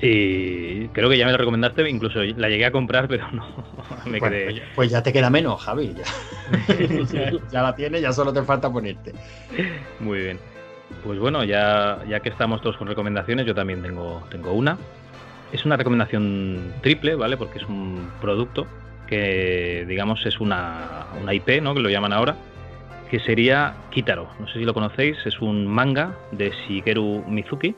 Y 0.00 0.88
creo 0.88 1.08
que 1.08 1.18
ya 1.18 1.26
me 1.26 1.32
la 1.32 1.38
recomendaste, 1.38 1.88
incluso 1.88 2.22
la 2.22 2.48
llegué 2.48 2.66
a 2.66 2.70
comprar, 2.70 3.08
pero 3.08 3.30
no, 3.32 3.46
me 4.06 4.20
Bueno, 4.20 4.36
quedé... 4.36 4.44
pues, 4.44 4.56
ya, 4.56 4.62
pues 4.74 4.90
ya 4.90 5.02
te 5.02 5.12
queda 5.12 5.28
menos, 5.30 5.60
Javi. 5.62 5.94
Ya, 5.94 6.74
ya, 7.12 7.32
ya 7.52 7.62
la 7.62 7.74
tienes, 7.74 8.02
ya 8.02 8.12
solo 8.12 8.32
te 8.32 8.42
falta 8.42 8.70
ponerte. 8.70 9.12
Muy 9.98 10.20
bien. 10.20 10.38
Pues 11.04 11.18
bueno, 11.18 11.44
ya, 11.44 11.98
ya 12.08 12.20
que 12.20 12.28
estamos 12.28 12.62
todos 12.62 12.76
con 12.76 12.88
recomendaciones, 12.88 13.46
yo 13.46 13.54
también 13.54 13.82
tengo, 13.82 14.22
tengo 14.30 14.52
una. 14.52 14.78
Es 15.52 15.64
una 15.64 15.76
recomendación 15.76 16.74
triple, 16.82 17.14
¿vale? 17.14 17.36
Porque 17.36 17.58
es 17.58 17.64
un 17.64 18.10
producto 18.20 18.66
que, 19.06 19.84
digamos, 19.88 20.24
es 20.26 20.38
una, 20.40 21.06
una 21.20 21.34
IP, 21.34 21.60
¿no? 21.62 21.74
Que 21.74 21.80
lo 21.80 21.88
llaman 21.90 22.12
ahora, 22.12 22.36
que 23.10 23.18
sería 23.20 23.74
Kitaro. 23.90 24.28
No 24.38 24.46
sé 24.48 24.58
si 24.58 24.64
lo 24.64 24.74
conocéis, 24.74 25.16
es 25.24 25.40
un 25.40 25.66
manga 25.66 26.14
de 26.32 26.50
Shigeru 26.50 27.24
Mizuki. 27.26 27.74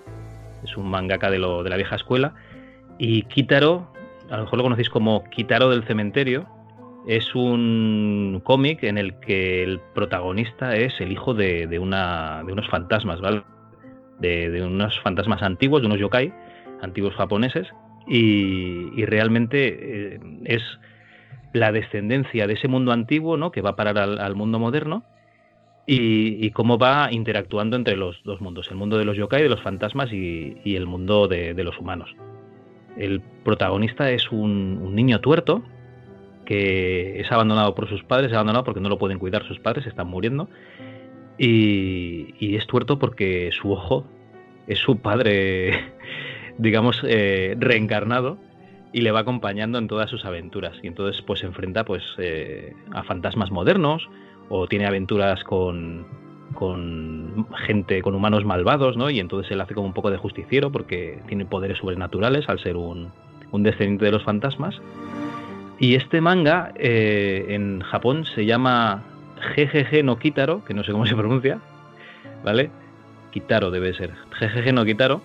Es 0.64 0.76
un 0.76 0.88
mangaka 0.90 1.30
de, 1.30 1.38
lo, 1.38 1.62
de 1.62 1.70
la 1.70 1.76
vieja 1.76 1.96
escuela. 1.96 2.34
Y 2.98 3.22
Kitaro, 3.22 3.92
a 4.30 4.36
lo 4.36 4.44
mejor 4.44 4.58
lo 4.58 4.62
conocéis 4.64 4.90
como 4.90 5.24
Kitaro 5.24 5.70
del 5.70 5.84
cementerio, 5.84 6.46
es 7.06 7.34
un 7.34 8.42
cómic 8.44 8.82
en 8.82 8.98
el 8.98 9.18
que 9.20 9.62
el 9.62 9.80
protagonista 9.94 10.76
es 10.76 11.00
el 11.00 11.12
hijo 11.12 11.34
de, 11.34 11.66
de 11.66 11.78
una, 11.78 12.42
de 12.44 12.52
unos 12.52 12.68
fantasmas, 12.68 13.20
¿vale? 13.20 13.42
De, 14.18 14.50
de 14.50 14.62
unos 14.62 14.98
fantasmas 15.00 15.42
antiguos, 15.42 15.80
de 15.80 15.86
unos 15.86 15.98
yokai, 15.98 16.32
antiguos 16.82 17.14
japoneses, 17.14 17.68
y, 18.06 18.90
y 19.00 19.06
realmente 19.06 20.14
eh, 20.14 20.20
es 20.44 20.62
la 21.52 21.72
descendencia 21.72 22.46
de 22.46 22.52
ese 22.52 22.68
mundo 22.68 22.92
antiguo, 22.92 23.36
¿no? 23.36 23.50
Que 23.50 23.62
va 23.62 23.70
a 23.70 23.76
parar 23.76 23.98
al, 23.98 24.18
al 24.18 24.34
mundo 24.36 24.58
moderno, 24.58 25.04
y, 25.86 26.44
y 26.44 26.50
cómo 26.50 26.78
va 26.78 27.08
interactuando 27.10 27.76
entre 27.76 27.96
los 27.96 28.22
dos 28.24 28.40
mundos, 28.40 28.68
el 28.70 28.76
mundo 28.76 28.98
de 28.98 29.04
los 29.04 29.16
yokai, 29.16 29.42
de 29.42 29.48
los 29.48 29.60
fantasmas, 29.60 30.12
y, 30.12 30.56
el 30.64 30.86
mundo 30.86 31.28
de, 31.28 31.54
los 31.64 31.78
humanos. 31.78 32.14
El 32.96 33.20
protagonista 33.20 34.10
es 34.10 34.30
un, 34.30 34.80
un 34.82 34.94
niño 34.94 35.20
tuerto, 35.20 35.62
que 36.44 37.20
es 37.20 37.30
abandonado 37.32 37.74
por 37.74 37.88
sus 37.88 38.02
padres, 38.04 38.30
es 38.30 38.34
abandonado 38.34 38.64
porque 38.64 38.80
no 38.80 38.88
lo 38.88 38.98
pueden 38.98 39.18
cuidar 39.18 39.46
sus 39.46 39.58
padres, 39.58 39.86
están 39.86 40.08
muriendo. 40.08 40.48
Y, 41.38 42.34
y 42.38 42.56
es 42.56 42.66
tuerto 42.66 42.98
porque 42.98 43.50
su 43.52 43.72
ojo 43.72 44.06
es 44.66 44.78
su 44.78 44.98
padre, 44.98 45.92
digamos, 46.58 47.02
eh, 47.06 47.56
reencarnado. 47.58 48.38
y 48.92 49.02
le 49.02 49.12
va 49.12 49.20
acompañando 49.20 49.78
en 49.78 49.86
todas 49.86 50.10
sus 50.10 50.24
aventuras. 50.24 50.76
Y 50.82 50.88
entonces 50.88 51.22
pues 51.22 51.40
se 51.40 51.46
enfrenta 51.46 51.84
pues 51.84 52.02
eh, 52.18 52.74
a 52.92 53.04
fantasmas 53.04 53.52
modernos 53.52 54.08
o 54.50 54.66
tiene 54.66 54.86
aventuras 54.86 55.42
con, 55.44 56.04
con 56.54 57.46
gente, 57.66 58.02
con 58.02 58.14
humanos 58.14 58.44
malvados, 58.44 58.96
¿no? 58.96 59.08
Y 59.08 59.20
entonces 59.20 59.50
él 59.52 59.60
hace 59.60 59.74
como 59.74 59.86
un 59.86 59.94
poco 59.94 60.10
de 60.10 60.18
justiciero 60.18 60.70
porque 60.70 61.20
tiene 61.28 61.46
poderes 61.46 61.78
sobrenaturales 61.78 62.48
al 62.48 62.58
ser 62.58 62.76
un, 62.76 63.10
un 63.52 63.62
descendiente 63.62 64.04
de 64.04 64.10
los 64.12 64.24
fantasmas. 64.24 64.78
Y 65.78 65.94
este 65.94 66.20
manga 66.20 66.72
eh, 66.74 67.46
en 67.48 67.80
Japón 67.80 68.26
se 68.26 68.44
llama 68.44 69.02
GGG 69.56 70.04
no 70.04 70.18
Kitaro, 70.18 70.64
que 70.64 70.74
no 70.74 70.84
sé 70.84 70.92
cómo 70.92 71.06
se 71.06 71.16
pronuncia, 71.16 71.58
¿vale? 72.44 72.70
Kitaro 73.30 73.70
debe 73.70 73.94
ser, 73.94 74.10
GGG 74.38 74.74
no 74.74 74.84
Kitaro. 74.84 75.22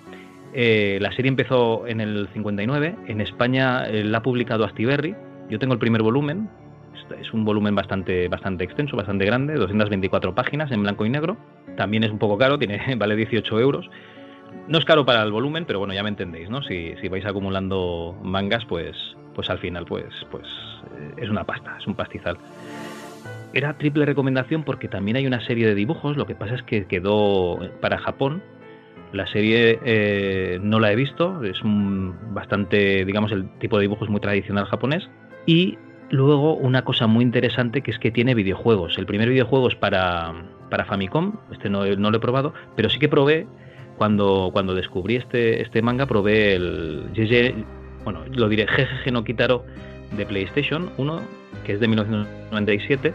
Eh, 0.53 0.99
la 1.01 1.11
serie 1.11 1.27
empezó 1.27 1.85
en 1.87 1.99
el 1.99 2.29
59, 2.31 2.95
en 3.07 3.19
España 3.19 3.85
eh, 3.87 4.05
la 4.05 4.19
ha 4.19 4.23
publicado 4.23 4.63
Astiberri, 4.63 5.13
yo 5.49 5.59
tengo 5.59 5.73
el 5.73 5.79
primer 5.79 6.01
volumen, 6.01 6.47
es- 7.19 7.33
un 7.33 7.45
volumen 7.45 7.75
bastante, 7.75 8.27
bastante 8.27 8.63
extenso, 8.63 8.95
bastante 8.97 9.25
grande, 9.25 9.55
224 9.55 10.33
páginas 10.35 10.71
en 10.71 10.81
blanco 10.83 11.05
y 11.05 11.09
negro, 11.09 11.37
también 11.77 12.03
es 12.03 12.11
un 12.11 12.19
poco 12.19 12.37
caro, 12.37 12.57
vale 12.97 13.15
18 13.15 13.59
euros. 13.59 13.89
No 14.67 14.77
es 14.77 14.85
caro 14.85 15.05
para 15.05 15.21
el 15.23 15.31
volumen, 15.31 15.65
pero 15.65 15.79
bueno, 15.79 15.93
ya 15.93 16.01
me 16.03 16.09
entendéis, 16.09 16.49
¿no? 16.49 16.61
Si, 16.63 16.95
si 17.01 17.07
vais 17.09 17.25
acumulando 17.25 18.17
mangas, 18.23 18.65
pues, 18.65 18.95
pues 19.33 19.49
al 19.49 19.59
final, 19.59 19.85
pues, 19.85 20.05
pues 20.31 20.45
eh, 20.97 21.13
es 21.17 21.29
una 21.29 21.43
pasta, 21.43 21.75
es 21.79 21.85
un 21.87 21.95
pastizal. 21.95 22.37
Era 23.53 23.77
triple 23.77 24.05
recomendación 24.05 24.63
porque 24.63 24.87
también 24.87 25.17
hay 25.17 25.27
una 25.27 25.39
serie 25.45 25.67
de 25.67 25.75
dibujos, 25.75 26.17
lo 26.17 26.25
que 26.25 26.35
pasa 26.35 26.55
es 26.55 26.63
que 26.63 26.85
quedó 26.85 27.59
para 27.81 27.97
Japón. 27.99 28.41
La 29.13 29.27
serie 29.27 29.79
eh, 29.85 30.59
no 30.61 30.79
la 30.79 30.91
he 30.91 30.95
visto, 30.95 31.41
es 31.43 31.61
un 31.61 32.15
bastante, 32.33 33.05
digamos, 33.05 33.31
el 33.31 33.47
tipo 33.59 33.77
de 33.77 33.83
dibujo 33.83 34.03
es 34.03 34.09
muy 34.11 34.19
tradicional 34.19 34.65
japonés. 34.65 35.09
Y 35.45 35.77
luego 36.09 36.55
una 36.55 36.83
cosa 36.83 37.07
muy 37.07 37.23
interesante 37.23 37.81
que 37.81 37.91
es 37.91 37.99
que 37.99 38.11
tiene 38.11 38.33
videojuegos. 38.35 38.97
El 38.97 39.05
primer 39.05 39.29
videojuego 39.29 39.67
es 39.67 39.75
para, 39.75 40.33
para 40.69 40.85
Famicom, 40.85 41.33
este 41.51 41.69
no, 41.69 41.85
no 41.85 42.11
lo 42.11 42.17
he 42.17 42.19
probado, 42.19 42.53
pero 42.75 42.89
sí 42.89 42.99
que 42.99 43.09
probé 43.09 43.47
cuando, 43.97 44.49
cuando 44.51 44.75
descubrí 44.75 45.15
este, 45.15 45.61
este 45.61 45.81
manga, 45.81 46.05
probé 46.05 46.55
el 46.55 47.09
GG, 47.15 47.65
bueno, 48.03 48.23
lo 48.31 48.49
diré, 48.49 48.65
GGG 48.65 49.11
no 49.11 49.23
Kitaro 49.23 49.65
de 50.15 50.25
PlayStation 50.25 50.91
1, 50.97 51.21
que 51.65 51.73
es 51.73 51.79
de 51.79 51.87
1997. 51.87 53.13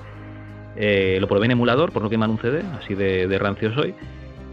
Eh, 0.77 1.19
lo 1.21 1.29
probé 1.29 1.47
en 1.47 1.53
emulador, 1.53 1.93
por 1.93 2.03
no 2.03 2.09
quemar 2.11 2.31
un 2.31 2.39
CD, 2.39 2.63
así 2.79 2.95
de, 2.95 3.27
de 3.27 3.39
rancio 3.39 3.73
soy. 3.75 3.95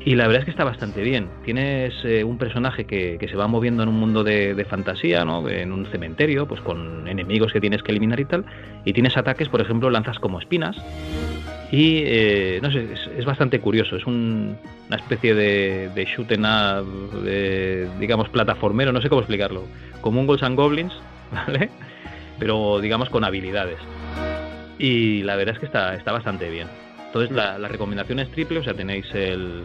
Y 0.05 0.15
la 0.15 0.25
verdad 0.27 0.39
es 0.41 0.45
que 0.45 0.51
está 0.51 0.63
bastante 0.63 1.01
bien. 1.01 1.27
Tienes 1.43 1.93
eh, 2.05 2.23
un 2.23 2.37
personaje 2.37 2.85
que, 2.85 3.17
que 3.19 3.27
se 3.27 3.35
va 3.35 3.47
moviendo 3.47 3.83
en 3.83 3.89
un 3.89 3.95
mundo 3.99 4.23
de, 4.23 4.53
de 4.53 4.63
fantasía, 4.65 5.25
¿no? 5.25 5.49
En 5.49 5.73
un 5.73 5.85
cementerio, 5.87 6.47
pues 6.47 6.61
con 6.61 7.07
enemigos 7.09 7.51
que 7.51 7.59
tienes 7.59 7.83
que 7.83 7.91
eliminar 7.91 8.19
y 8.19 8.25
tal. 8.25 8.45
Y 8.85 8.93
tienes 8.93 9.17
ataques, 9.17 9.49
por 9.49 9.59
ejemplo, 9.59 9.89
lanzas 9.89 10.17
como 10.19 10.39
espinas. 10.39 10.77
Y 11.71 12.03
eh, 12.05 12.59
no 12.61 12.71
sé, 12.71 12.87
es, 13.17 13.25
bastante 13.25 13.59
curioso. 13.59 13.97
Es 13.97 14.05
un- 14.05 14.55
una 14.87 14.95
especie 14.95 15.35
de, 15.35 15.89
de 15.93 16.05
shoot 16.05 16.31
'em 16.31 16.43
up, 16.45 17.21
de, 17.23 17.89
digamos, 17.99 18.29
plataformero, 18.29 18.93
no 18.93 19.01
sé 19.01 19.09
cómo 19.09 19.19
explicarlo. 19.19 19.63
Como 19.99 20.21
un 20.21 20.27
Ghosts 20.27 20.43
and 20.45 20.55
Goblins, 20.55 20.93
¿vale? 21.33 21.69
Pero 22.39 22.79
digamos 22.79 23.09
con 23.09 23.25
habilidades. 23.25 23.79
Y 24.79 25.23
la 25.23 25.35
verdad 25.35 25.55
es 25.55 25.59
que 25.59 25.65
está, 25.65 25.95
está 25.95 26.13
bastante 26.13 26.49
bien. 26.49 26.67
Entonces 27.07 27.31
la 27.35 27.67
recomendación 27.67 28.19
es 28.19 28.29
triple, 28.31 28.59
o 28.59 28.63
sea, 28.63 28.73
tenéis 28.73 29.05
el, 29.13 29.63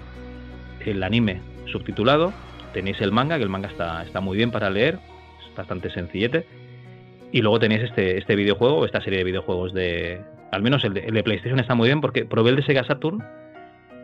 el 0.87 1.03
anime 1.03 1.41
subtitulado, 1.67 2.33
tenéis 2.73 3.01
el 3.01 3.13
manga, 3.13 3.37
que 3.37 3.43
el 3.43 3.49
manga 3.49 3.69
está, 3.69 4.03
está 4.03 4.21
muy 4.21 4.37
bien 4.37 4.51
para 4.51 4.71
leer, 4.71 4.99
es 5.49 5.55
bastante 5.57 5.91
sencillete. 5.91 6.47
Y 7.33 7.41
luego 7.41 7.59
tenéis 7.59 7.83
este, 7.83 8.19
este 8.19 8.37
videojuego, 8.37 8.85
esta 8.85 9.01
serie 9.03 9.19
de 9.21 9.25
videojuegos 9.25 9.73
de. 9.73 10.21
Al 10.51 10.63
menos 10.63 10.85
el 10.85 10.93
de, 10.93 11.23
PlayStation 11.23 11.61
está 11.61 11.75
muy 11.75 11.89
bien 11.89 12.03
porque 12.03 12.27
probé 12.27 12.51
el 12.51 12.57
de 12.57 12.63
Sega 12.63 12.85
Saturn 12.85 13.25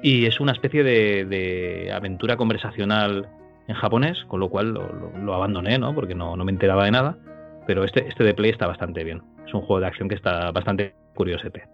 y 0.03 0.25
es 0.25 0.41
una 0.41 0.53
especie 0.53 0.83
de, 0.83 1.91
aventura 1.95 2.39
conversacional 2.39 3.29
en 3.67 3.75
japonés, 3.75 4.25
con 4.29 4.41
lo 4.41 4.49
cual 4.49 4.73
lo, 4.73 4.91
lo- 4.91 5.19
lo 5.19 5.35
abandoné, 5.35 5.79
¿no? 5.79 5.95
Porque 5.95 6.15
no, 6.15 6.37
no 6.37 6.45
me 6.47 6.53
enteraba 6.53 6.87
de 6.87 6.91
nada. 6.91 7.19
Pero 7.67 7.85
este, 7.85 8.09
este 8.09 8.25
de 8.25 8.33
Play 8.33 8.51
está 8.51 8.67
bastante 8.67 9.05
bien. 9.05 9.21
Es 9.47 9.53
un 9.53 9.61
juego 9.61 9.81
de 9.81 9.89
acción 9.89 10.09
que 10.09 10.15
está 10.15 10.51
bastante 10.53 10.95
curiosete. 11.15 11.65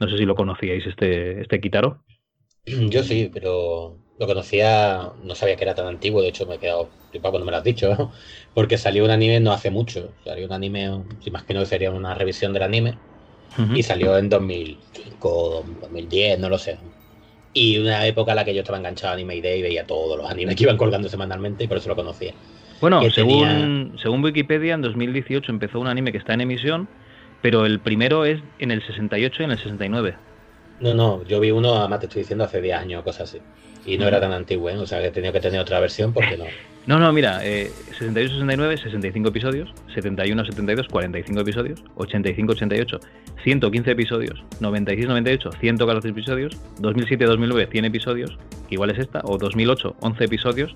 No 0.00 0.08
sé 0.08 0.16
si 0.18 0.24
lo 0.24 0.36
conocíais, 0.36 0.86
este, 0.86 1.40
este 1.40 1.60
Kitaro. 1.60 1.98
Yo 2.90 3.02
sí, 3.02 3.30
pero 3.32 4.00
lo 4.16 4.26
conocía, 4.26 5.12
no 5.18 5.34
sabía 5.34 5.56
que 5.56 5.64
era 5.64 5.74
tan 5.74 5.86
antiguo, 5.86 6.22
de 6.22 6.28
hecho 6.28 6.46
me 6.46 6.56
he 6.56 6.58
quedado 6.58 6.96
flipado 7.10 7.32
cuando 7.32 7.46
me 7.46 7.50
lo 7.52 7.58
has 7.58 7.64
dicho, 7.64 7.94
¿no? 7.94 8.12
porque 8.54 8.78
salió 8.78 9.04
un 9.04 9.10
anime 9.10 9.40
no 9.40 9.52
hace 9.52 9.70
mucho, 9.70 10.16
salió 10.24 10.46
un 10.46 10.52
anime, 10.52 11.04
si 11.20 11.28
imagino 11.30 11.60
que 11.60 11.66
sería 11.66 11.90
una 11.90 12.14
revisión 12.14 12.52
del 12.52 12.62
anime, 12.62 13.00
y 13.72 13.82
salió 13.84 14.18
en 14.18 14.28
2005, 14.30 15.64
2010, 15.80 16.38
no 16.40 16.48
lo 16.50 16.58
sé. 16.58 16.80
Y 17.52 17.78
una 17.78 18.06
época 18.06 18.32
en 18.32 18.36
la 18.36 18.44
que 18.46 18.54
yo 18.54 18.60
estaba 18.62 18.78
enganchado 18.78 19.12
a 19.12 19.14
Anime 19.14 19.40
Day 19.42 19.60
y 19.60 19.62
veía 19.62 19.86
todos 19.86 20.18
los 20.18 20.30
animes 20.30 20.56
que 20.56 20.64
iban 20.64 20.76
colgando 20.78 21.08
semanalmente 21.08 21.64
y 21.64 21.68
por 21.68 21.78
eso 21.78 21.88
lo 21.90 21.96
conocía. 21.96 22.36
Bueno, 22.80 23.08
según, 23.10 23.48
tenía- 23.48 23.74
según 24.02 24.22
Wikipedia, 24.24 24.74
en 24.74 24.82
2018 24.82 25.50
empezó 25.50 25.80
un 25.80 25.86
anime 25.86 26.12
que 26.12 26.18
está 26.18 26.34
en 26.34 26.42
emisión, 26.42 26.90
pero 27.40 27.64
el 27.66 27.82
primero 27.82 28.24
es 28.24 28.42
en 28.58 28.70
el 28.70 28.84
68 28.86 29.42
y 29.42 29.44
en 29.46 29.50
el 29.52 29.58
69. 29.58 30.18
No, 30.80 30.94
no, 30.94 31.24
yo 31.24 31.40
vi 31.40 31.50
uno, 31.50 31.74
además 31.74 32.00
te 32.00 32.06
estoy 32.06 32.22
diciendo, 32.22 32.44
hace 32.44 32.60
10 32.60 32.76
años 32.76 33.00
o 33.00 33.04
cosas 33.04 33.30
así. 33.30 33.40
Y 33.86 33.98
no 33.98 34.08
era 34.08 34.20
tan 34.20 34.32
antiguo, 34.32 34.70
¿eh? 34.70 34.76
O 34.76 34.86
sea 34.86 35.00
que 35.00 35.08
he 35.08 35.10
tenido 35.10 35.32
que 35.32 35.40
tener 35.40 35.60
otra 35.60 35.80
versión 35.80 36.12
porque 36.12 36.36
no. 36.36 36.44
No, 36.86 36.98
no, 36.98 37.10
mira, 37.14 37.40
eh, 37.42 37.70
68-69, 37.98 38.82
65 38.82 39.30
episodios, 39.30 39.72
71-72, 39.94 40.86
45 40.90 41.40
episodios, 41.40 41.82
85-88, 41.96 43.00
115 43.42 43.90
episodios, 43.90 44.44
96-98, 44.60 45.60
114 45.60 46.08
episodios, 46.10 46.60
2007-2009, 46.82 47.70
100 47.70 47.84
episodios, 47.86 48.38
que 48.68 48.74
igual 48.74 48.90
es 48.90 48.98
esta, 48.98 49.22
o 49.24 49.38
2008, 49.38 49.96
11 49.98 50.24
episodios, 50.24 50.74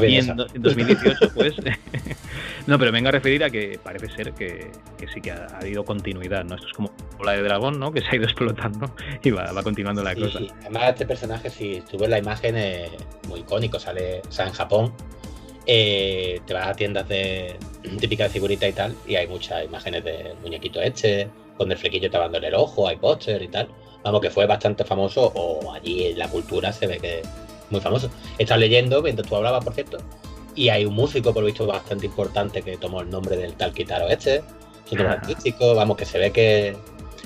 Bien 0.00 0.12
y 0.12 0.16
en 0.16 0.24
esa. 0.24 0.34
do- 0.34 0.46
2018, 0.54 1.32
pues... 1.34 1.54
no, 2.66 2.78
pero 2.78 2.92
vengo 2.92 3.08
a 3.08 3.12
referir 3.12 3.44
a 3.44 3.50
que 3.50 3.78
parece 3.82 4.08
ser 4.10 4.32
que, 4.32 4.70
que 4.98 5.08
sí 5.08 5.20
que 5.20 5.30
ha, 5.32 5.46
ha 5.52 5.58
habido 5.58 5.84
continuidad, 5.84 6.44
¿no? 6.44 6.56
Esto 6.56 6.66
es 6.66 6.72
como 6.72 6.92
la 7.24 7.32
de 7.32 7.42
dragón, 7.42 7.78
¿no? 7.78 7.92
Que 7.92 8.00
se 8.00 8.08
ha 8.08 8.16
ido 8.16 8.24
explotando 8.24 8.90
y 9.22 9.30
va, 9.30 9.50
va 9.52 9.62
continuando 9.62 10.02
la 10.02 10.14
Sí, 10.14 10.20
cosa. 10.20 10.38
sí. 10.40 10.50
Además, 10.62 10.88
este 10.90 11.06
personaje, 11.06 11.50
si 11.50 11.82
tú 11.90 11.98
ves 11.98 12.08
la 12.10 12.18
imagen, 12.18 12.56
es 12.56 12.90
muy 13.28 13.40
icónico. 13.40 13.78
Sale, 13.78 14.22
o 14.28 14.32
sea, 14.32 14.46
en 14.46 14.52
Japón, 14.52 14.92
eh, 15.66 16.40
te 16.46 16.54
vas 16.54 16.68
a 16.68 16.74
tiendas 16.74 17.08
de 17.08 17.56
típicas 18.00 18.28
de 18.28 18.32
figuritas 18.32 18.68
y 18.68 18.72
tal, 18.72 18.94
y 19.06 19.16
hay 19.16 19.26
muchas 19.26 19.64
imágenes 19.64 20.04
de 20.04 20.34
muñequito 20.42 20.80
este, 20.80 21.28
con 21.56 21.70
el 21.70 21.78
flequillo 21.78 22.10
tapándole 22.10 22.48
el 22.48 22.54
ojo, 22.54 22.88
hay 22.88 22.96
póster 22.96 23.42
y 23.42 23.48
tal. 23.48 23.68
Vamos, 24.04 24.20
que 24.20 24.30
fue 24.30 24.46
bastante 24.46 24.84
famoso, 24.84 25.32
o 25.34 25.72
allí 25.72 26.04
en 26.06 26.18
la 26.18 26.28
cultura 26.28 26.72
se 26.72 26.86
ve 26.86 26.98
que 26.98 27.22
muy 27.70 27.80
famoso. 27.80 28.10
He 28.38 28.42
estado 28.44 28.60
leyendo, 28.60 29.02
mientras 29.02 29.28
tú 29.28 29.36
hablabas, 29.36 29.64
por 29.64 29.74
cierto, 29.74 29.98
y 30.54 30.68
hay 30.70 30.84
un 30.84 30.94
músico, 30.94 31.32
por 31.34 31.42
lo 31.42 31.46
visto, 31.46 31.66
bastante 31.66 32.06
importante 32.06 32.62
que 32.62 32.76
tomó 32.78 33.00
el 33.02 33.10
nombre 33.10 33.36
del 33.36 33.54
tal 33.54 33.72
Kitaro 33.72 34.08
este. 34.08 34.36
Es 34.36 34.92
un 34.92 34.98
nombre 34.98 35.16
artístico, 35.16 35.74
vamos, 35.74 35.96
que 35.96 36.04
se 36.04 36.18
ve 36.18 36.30
que, 36.32 36.76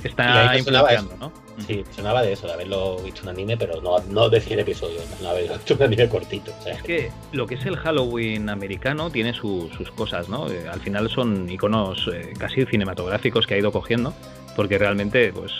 Está 0.02 0.56
influenciando. 0.56 1.14
¿no? 1.18 1.32
Sí, 1.66 1.84
sonaba 1.94 2.22
de 2.22 2.32
eso, 2.32 2.46
de 2.46 2.54
haberlo 2.54 2.96
visto 3.02 3.20
en 3.22 3.28
anime, 3.28 3.54
pero 3.58 3.82
no, 3.82 3.98
no 4.08 4.30
de 4.30 4.40
100 4.40 4.60
episodios, 4.60 5.02
no 5.20 5.28
haberlo 5.28 5.52
visto 5.54 5.74
en 5.74 5.82
anime 5.82 6.08
cortito. 6.08 6.52
o 6.58 6.62
sea, 6.62 6.72
Es 6.72 6.82
que 6.82 7.10
lo 7.32 7.46
que 7.46 7.56
es 7.56 7.66
el 7.66 7.76
Halloween 7.76 8.48
americano 8.48 9.10
tiene 9.10 9.34
su- 9.34 9.68
sus 9.76 9.90
cosas, 9.90 10.30
¿no? 10.30 10.50
Eh, 10.50 10.66
al 10.72 10.80
final 10.80 11.10
son 11.10 11.50
iconos 11.50 12.08
eh, 12.14 12.32
casi 12.38 12.64
cinematográficos 12.64 13.46
que 13.46 13.54
ha 13.54 13.58
ido 13.58 13.70
cogiendo, 13.72 14.14
porque 14.56 14.78
realmente, 14.78 15.34
pues, 15.34 15.52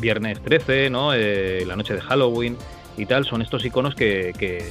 viernes 0.00 0.40
13, 0.42 0.90
¿no? 0.90 1.14
Eh, 1.14 1.64
la 1.66 1.76
noche 1.76 1.94
de 1.94 2.00
Halloween 2.00 2.56
y 2.96 3.06
tal, 3.06 3.24
son 3.24 3.42
estos 3.42 3.64
iconos 3.64 3.94
que, 3.94 4.32
que 4.38 4.62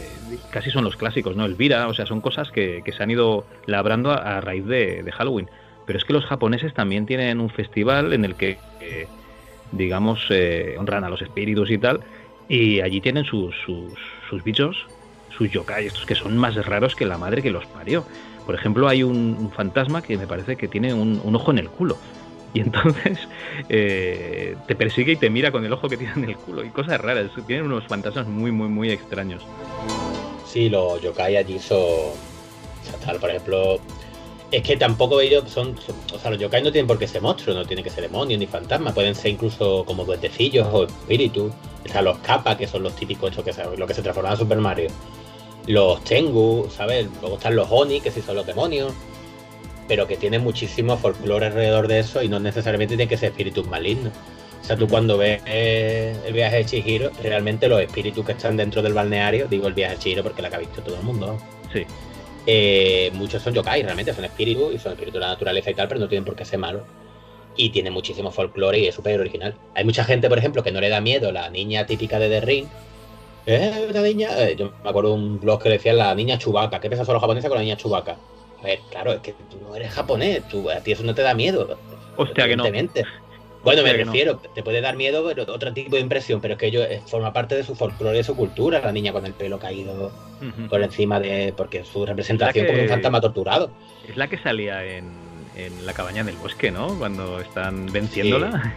casi 0.52 0.70
son 0.70 0.84
los 0.84 0.96
clásicos, 0.96 1.36
¿no? 1.36 1.46
Elvira, 1.46 1.88
o 1.88 1.94
sea, 1.94 2.06
son 2.06 2.22
cosas 2.22 2.52
que, 2.52 2.82
que 2.86 2.92
se 2.92 3.02
han 3.02 3.12
ido 3.12 3.46
labrando 3.66 4.12
a, 4.12 4.42
raíz 4.42 4.66
de, 4.66 5.10
Halloween. 5.12 5.50
Pero 5.86 5.98
es 5.98 6.06
que 6.06 6.14
los 6.14 6.26
japoneses 6.26 6.74
también 6.74 7.06
tienen 7.06 7.40
un 7.40 7.50
festival 7.50 8.14
en 8.14 8.26
el 8.26 8.36
que, 8.36 8.60
eh, 8.80 9.08
digamos, 9.72 10.28
eh, 10.30 10.76
honran 10.78 11.04
a 11.04 11.10
los 11.10 11.22
espíritus 11.22 11.72
y 11.72 11.78
tal, 11.78 12.02
y 12.48 12.82
allí 12.82 13.02
tienen 13.02 13.26
sus, 13.26 13.56
sus, 13.66 13.94
sus 14.30 14.44
bichos, 14.44 14.86
sus 15.36 15.50
yokai, 15.50 15.88
estos 15.88 16.06
que 16.06 16.16
son 16.16 16.38
más 16.38 16.56
raros 16.66 16.96
que 16.96 17.06
la 17.06 17.18
madre 17.18 17.42
que 17.42 17.50
los 17.50 17.66
parió. 17.66 18.06
Por 18.46 18.56
ejemplo, 18.56 18.88
hay 18.88 19.04
un, 19.04 19.52
fantasma 19.56 20.02
que 20.02 20.18
me 20.18 20.28
parece 20.28 20.56
que 20.56 20.68
tiene 20.68 20.94
un 20.94 21.36
ojo 21.36 21.52
en 21.52 21.58
el 21.58 21.70
culo. 21.70 21.98
Y 22.54 22.62
entonces 22.62 23.20
eh, 23.70 24.56
te 24.68 24.76
persigue 24.76 25.14
y 25.14 25.16
te 25.16 25.30
mira 25.30 25.52
con 25.52 25.66
el 25.66 25.74
ojo 25.74 25.88
que 25.88 25.98
tiene 25.98 26.14
en 26.14 26.24
el 26.26 26.38
culo. 26.38 26.64
Y 26.64 26.70
cosas 26.70 27.00
raras. 27.00 27.32
Tienen 27.48 27.66
unos 27.66 27.86
fantasmas 27.86 28.28
muy, 28.28 28.52
muy, 28.52 28.68
muy 28.68 28.92
extraños. 28.92 29.44
Sí, 30.46 30.70
los 30.70 31.02
yokai 31.02 31.38
allí 31.38 31.60
son. 31.60 31.78
o 31.80 32.14
sea, 32.84 33.00
tal, 33.06 33.20
por 33.20 33.30
ejemplo. 33.30 33.80
Es 34.52 34.64
que 34.64 34.76
tampoco 34.76 35.22
ellos 35.22 35.50
son, 35.50 35.78
O 36.14 36.20
sea, 36.20 36.30
los 36.30 36.38
yokai 36.38 36.62
no 36.62 36.74
tienen 36.74 36.86
por 36.86 37.00
qué 37.00 37.08
ser 37.08 37.22
monstruos, 37.22 37.56
no 37.56 37.66
tienen 37.66 37.86
que 37.86 37.90
ser 37.90 38.04
demonios 38.04 38.38
ni 38.38 38.48
fantasmas, 38.48 38.94
pueden 38.94 39.16
ser 39.16 39.32
incluso 39.32 39.86
como 39.86 40.04
duendecillos 40.04 40.68
o 40.74 40.84
espíritus. 40.84 41.54
Están 41.86 42.04
los 42.04 42.18
kappa, 42.18 42.58
que 42.58 42.68
son 42.68 42.84
los 42.84 42.94
típicos 42.94 43.30
estos 43.30 43.46
que 43.46 43.54
se, 43.54 43.64
lo 43.78 43.88
que 43.88 43.94
se 43.94 44.02
transforman 44.02 44.34
en 44.34 44.40
Super 44.40 44.58
Mario. 44.58 44.90
Los 45.68 46.04
tengu, 46.04 46.68
¿sabes? 46.70 47.08
Luego 47.22 47.38
están 47.38 47.56
los 47.56 47.68
oni, 47.72 48.02
que 48.02 48.12
sí 48.12 48.22
son 48.22 48.36
los 48.36 48.46
demonios. 48.46 48.92
Pero 49.92 50.08
que 50.08 50.16
tiene 50.16 50.40
muchísimo 50.40 50.96
folclore 50.96 51.48
alrededor 51.48 51.86
de 51.90 52.00
eso 52.00 52.24
y 52.24 52.30
no 52.30 52.40
necesariamente 52.40 52.96
tiene 52.96 53.10
que 53.10 53.18
ser 53.18 53.32
espíritus 53.32 53.68
malignos. 53.68 54.14
O 54.62 54.64
sea, 54.64 54.78
tú 54.78 54.88
cuando 54.88 55.18
ves 55.18 55.42
eh, 55.46 56.16
el 56.26 56.32
viaje 56.32 56.56
de 56.56 56.66
Chihiro, 56.66 57.12
realmente 57.22 57.68
los 57.68 57.82
espíritus 57.82 58.26
que 58.26 58.32
están 58.32 58.56
dentro 58.56 58.82
del 58.82 58.94
balneario, 58.94 59.48
digo 59.50 59.68
el 59.68 59.74
viaje 59.74 59.96
de 59.96 60.00
Chihiro 60.00 60.24
porque 60.24 60.42
la 60.42 60.50
que 60.50 60.56
ha 60.56 60.60
visto 60.60 60.82
todo 60.82 60.96
el 60.96 61.04
mundo, 61.04 61.38
Sí. 61.74 61.86
eh, 62.48 63.12
muchos 63.16 63.44
son 63.44 63.54
yokai, 63.54 63.84
realmente 63.84 64.14
son 64.14 64.24
espíritus 64.24 64.74
y 64.74 64.78
son 64.80 64.94
espíritus 64.94 65.16
de 65.16 65.20
la 65.20 65.28
naturaleza 65.28 65.70
y 65.72 65.74
tal, 65.74 65.90
pero 65.90 66.00
no 66.00 66.08
tienen 66.08 66.24
por 66.24 66.38
qué 66.38 66.46
ser 66.46 66.60
malos. 66.60 66.84
Y 67.58 67.72
tiene 67.72 67.92
muchísimo 67.92 68.32
folclore 68.32 68.80
y 68.80 68.88
es 68.88 68.96
súper 68.96 69.20
original. 69.20 69.56
Hay 69.76 69.84
mucha 69.84 70.06
gente, 70.06 70.30
por 70.30 70.38
ejemplo, 70.38 70.64
que 70.64 70.72
no 70.72 70.80
le 70.80 70.88
da 70.88 71.02
miedo 71.02 71.34
la 71.34 71.50
niña 71.50 71.86
típica 71.86 72.18
de 72.18 72.30
The 72.30 72.40
Ring. 72.40 72.68
Eh, 73.46 73.88
una 73.90 74.02
niña. 74.04 74.30
eh, 74.38 74.56
yo 74.58 74.72
me 74.86 74.90
acuerdo 74.90 75.10
de 75.10 75.16
un 75.16 75.38
blog 75.42 75.62
que 75.62 75.68
decía 75.68 75.92
la 75.92 76.16
niña 76.16 76.38
chubaca. 76.38 76.80
¿Qué 76.80 76.88
piensas 76.88 77.06
solo 77.06 77.20
japonesa 77.20 77.50
con 77.50 77.58
la 77.58 77.64
niña 77.64 77.76
chubaca? 77.76 78.16
Claro, 78.90 79.14
es 79.14 79.20
que 79.22 79.34
tú 79.50 79.58
no 79.62 79.76
eres 79.76 79.92
japonés, 79.94 80.48
tú, 80.48 80.70
a 80.70 80.80
ti 80.82 80.92
eso 80.92 81.04
no 81.04 81.16
te 81.16 81.22
da 81.22 81.34
miedo. 81.34 81.78
Hostia, 82.18 82.48
que 82.48 82.56
no. 82.56 82.64
Bueno, 83.64 83.84
me 83.84 83.92
no. 83.94 84.06
refiero, 84.06 84.38
te 84.56 84.64
puede 84.64 84.82
dar 84.82 84.96
miedo, 84.96 85.24
pero 85.28 85.44
otro 85.54 85.72
tipo 85.72 85.96
de 85.96 86.02
impresión, 86.02 86.42
pero 86.42 86.56
es 86.56 86.60
que 86.60 86.66
ello 86.68 86.82
eh, 86.84 87.00
forma 87.06 87.32
parte 87.32 87.54
de 87.56 87.64
su 87.64 87.76
folclore 87.76 88.16
y 88.16 88.18
de 88.18 88.24
su 88.24 88.36
cultura, 88.36 88.80
la 88.82 88.92
niña 88.92 89.12
con 89.14 89.24
el 89.26 89.34
pelo 89.34 89.60
caído 89.60 90.12
por 90.70 90.82
encima 90.82 91.20
de. 91.20 91.54
porque 91.56 91.84
su 91.84 92.04
representación 92.06 92.66
que- 92.66 92.72
como 92.72 92.82
un 92.84 92.90
fantasma 92.90 93.22
torturado. 93.22 93.70
Es 94.08 94.18
la 94.18 94.28
que 94.28 94.40
salía 94.40 94.84
en, 94.84 95.12
en 95.56 95.86
la 95.86 95.94
cabaña 95.94 96.24
del 96.24 96.38
bosque, 96.38 96.72
¿no? 96.72 96.98
Cuando 96.98 97.40
están 97.40 97.86
venciéndola. 97.92 98.76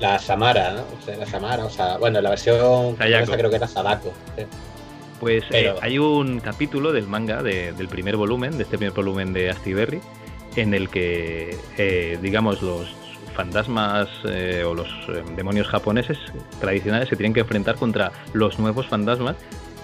La 0.00 0.18
Samara, 0.18 0.72
¿no? 0.72 0.82
O 0.98 1.04
sea, 1.04 1.16
la 1.16 1.26
Samara, 1.26 1.64
o 1.66 1.70
sea, 1.70 1.98
bueno, 1.98 2.20
la 2.22 2.30
versión 2.30 2.96
creo 3.36 3.50
que 3.50 3.56
era 3.56 3.68
Sadako. 3.68 4.12
sí. 4.36 4.44
Pues 5.20 5.44
eh, 5.50 5.74
hay 5.82 5.98
un 5.98 6.40
capítulo 6.40 6.92
del 6.92 7.06
manga 7.06 7.42
de- 7.42 7.72
del 7.72 7.88
primer 7.88 8.16
volumen, 8.16 8.56
de 8.56 8.64
este 8.64 8.76
primer 8.78 8.94
volumen 8.94 9.32
de 9.32 9.50
Astiberri, 9.50 10.00
en 10.56 10.74
el 10.74 10.88
que, 10.90 11.56
eh, 11.78 12.18
digamos, 12.20 12.62
los 12.62 12.94
fantasmas 13.34 14.08
eh, 14.28 14.62
o 14.66 14.74
los 14.74 14.88
eh, 15.08 15.22
demonios 15.36 15.66
japoneses 15.66 16.18
tradicionales 16.60 17.08
se 17.08 17.16
tienen 17.16 17.32
que 17.32 17.40
enfrentar 17.40 17.76
contra 17.76 18.12
los 18.32 18.58
nuevos 18.58 18.86
fantasmas 18.86 19.36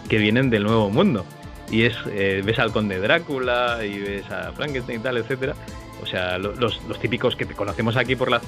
que 0.08 0.18
vienen 0.18 0.50
del 0.50 0.64
nuevo 0.64 0.90
mundo. 0.90 1.24
Y 1.70 1.84
es, 1.84 1.94
eh, 2.12 2.42
ves 2.44 2.58
al 2.58 2.72
conde 2.72 2.98
Drácula 3.00 3.84
y 3.84 3.98
ves 4.00 4.30
a 4.30 4.52
Frankenstein 4.52 5.00
y 5.00 5.02
tal, 5.02 5.16
etcétera. 5.16 5.54
O 6.02 6.06
sea, 6.06 6.38
lo- 6.38 6.54
los, 6.54 6.80
los 6.88 6.98
típicos 6.98 7.36
que 7.36 7.44
te 7.46 7.54
conocemos 7.54 7.96
aquí 7.96 8.16
por 8.16 8.30
la, 8.30 8.40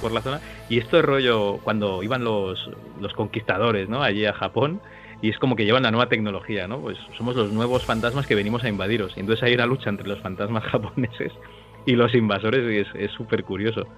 por 0.00 0.12
la 0.12 0.20
zona. 0.20 0.40
Y 0.68 0.78
esto 0.78 0.98
es 0.98 1.04
rollo 1.04 1.58
cuando 1.64 2.02
iban 2.02 2.24
los, 2.24 2.70
los 3.00 3.12
conquistadores, 3.14 3.88
¿no? 3.88 4.02
Allí 4.02 4.26
a 4.26 4.32
Japón 4.34 4.80
y 5.20 5.30
es 5.30 5.38
como 5.38 5.56
que 5.56 5.64
llevan 5.64 5.82
la 5.84 5.90
nueva 5.90 6.08
tecnología, 6.08 6.68
¿no? 6.68 6.80
Pues 6.82 6.98
somos 7.16 7.36
los 7.36 7.52
nuevos 7.52 7.84
fantasmas 7.86 8.26
que 8.26 8.34
venimos 8.34 8.64
a 8.64 8.68
invadiros. 8.68 9.16
Y 9.16 9.20
entonces 9.20 9.42
hay 9.44 9.54
una 9.54 9.66
lucha 9.66 9.90
entre 9.90 10.08
los 10.08 10.20
fantasmas 10.20 10.64
japoneses 10.70 11.32
y 11.84 11.92
los 11.94 12.14
invasores 12.14 12.88
y 12.94 13.00
es- 13.04 13.12
súper 13.12 13.44
curioso. 13.44 13.88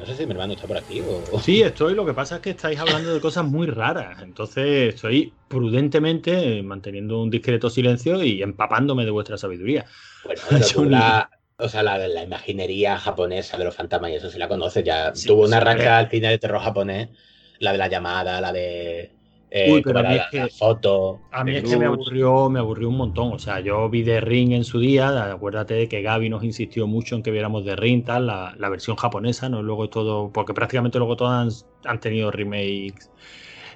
No 0.00 0.06
sé 0.08 0.16
si 0.16 0.26
mi 0.26 0.32
hermano 0.32 0.52
está 0.54 0.66
por 0.66 0.76
aquí 0.78 1.00
o. 1.06 1.18
Sí, 1.34 1.62
estoy. 1.62 1.94
Lo 1.94 2.04
que 2.04 2.12
pasa 2.14 2.36
es 2.36 2.40
que 2.42 2.50
estáis 2.50 2.78
hablando 2.78 3.12
de 3.14 3.20
cosas 3.20 3.44
muy 3.46 3.66
raras. 3.66 4.20
Entonces 4.22 4.94
estoy 4.94 5.40
prudentemente 5.48 6.62
manteniendo 6.62 7.20
un 7.22 7.30
discreto 7.30 7.70
silencio 7.70 8.22
y 8.22 8.42
empapándome 8.42 9.04
de 9.04 9.10
vuestra 9.10 9.38
sabiduría. 9.38 9.86
Bueno, 10.22 10.42
la, 10.84 11.30
o 11.56 11.68
sea, 11.68 11.82
la, 11.82 11.98
la 12.08 12.22
imaginería 12.22 12.98
japonesa 12.98 13.58
de 13.58 13.64
los 13.64 13.74
fantasmas 13.74 14.10
y 14.10 14.14
eso 14.14 14.30
sí 14.30 14.38
la 14.38 14.48
conoces. 14.48 14.84
Ya 14.84 15.12
Sí, 15.14 15.22
tuvo 15.24 15.44
una 15.44 15.56
arranca 15.58 15.98
al 15.98 16.10
cine 16.10 16.28
de 16.30 16.38
terror 16.38 16.60
japonés, 16.62 17.10
la 17.58 17.72
de 17.72 17.78
la 17.78 17.88
llamada, 17.88 18.40
la 18.40 18.52
de. 18.52 19.18
Eh, 19.54 19.70
Uy, 19.70 19.82
¿cómo 19.82 19.84
pero 19.84 20.00
a 20.00 20.04
mí 20.04 20.14
la, 20.14 20.16
es 20.16 20.26
que- 20.30 20.40
la 20.40 20.48
foto. 20.48 21.24
A 21.30 21.44
mí 21.44 21.56
es 21.56 21.64
que 21.64 21.76
me 21.78 21.86
aburrió, 21.86 22.50
me 22.50 22.58
aburrió 22.58 22.88
un 22.90 22.96
montón. 22.98 23.32
O 23.32 23.38
sea, 23.38 23.60
yo 23.60 23.88
vi 23.90 24.04
The 24.04 24.20
Ring 24.20 24.52
en 24.52 24.64
su 24.64 24.78
día. 24.80 25.32
Acuérdate 25.32 25.74
de 25.74 25.88
que 25.88 26.02
Gaby 26.02 26.28
nos 26.30 26.44
insistió 26.44 26.86
mucho 26.86 27.16
en 27.16 27.22
que 27.22 27.30
viéramos 27.30 27.64
The 27.64 27.76
Ring, 27.76 28.04
tal, 28.04 28.26
la, 28.26 28.54
la 28.58 28.68
versión 28.68 28.96
japonesa, 28.96 29.48
no 29.48 29.62
luego 29.62 29.88
todo, 29.90 30.30
porque 30.32 30.54
prácticamente 30.54 30.98
luego 30.98 31.16
todas 31.16 31.66
han, 31.84 31.90
han 31.92 32.00
tenido 32.00 32.30
remakes 32.30 33.12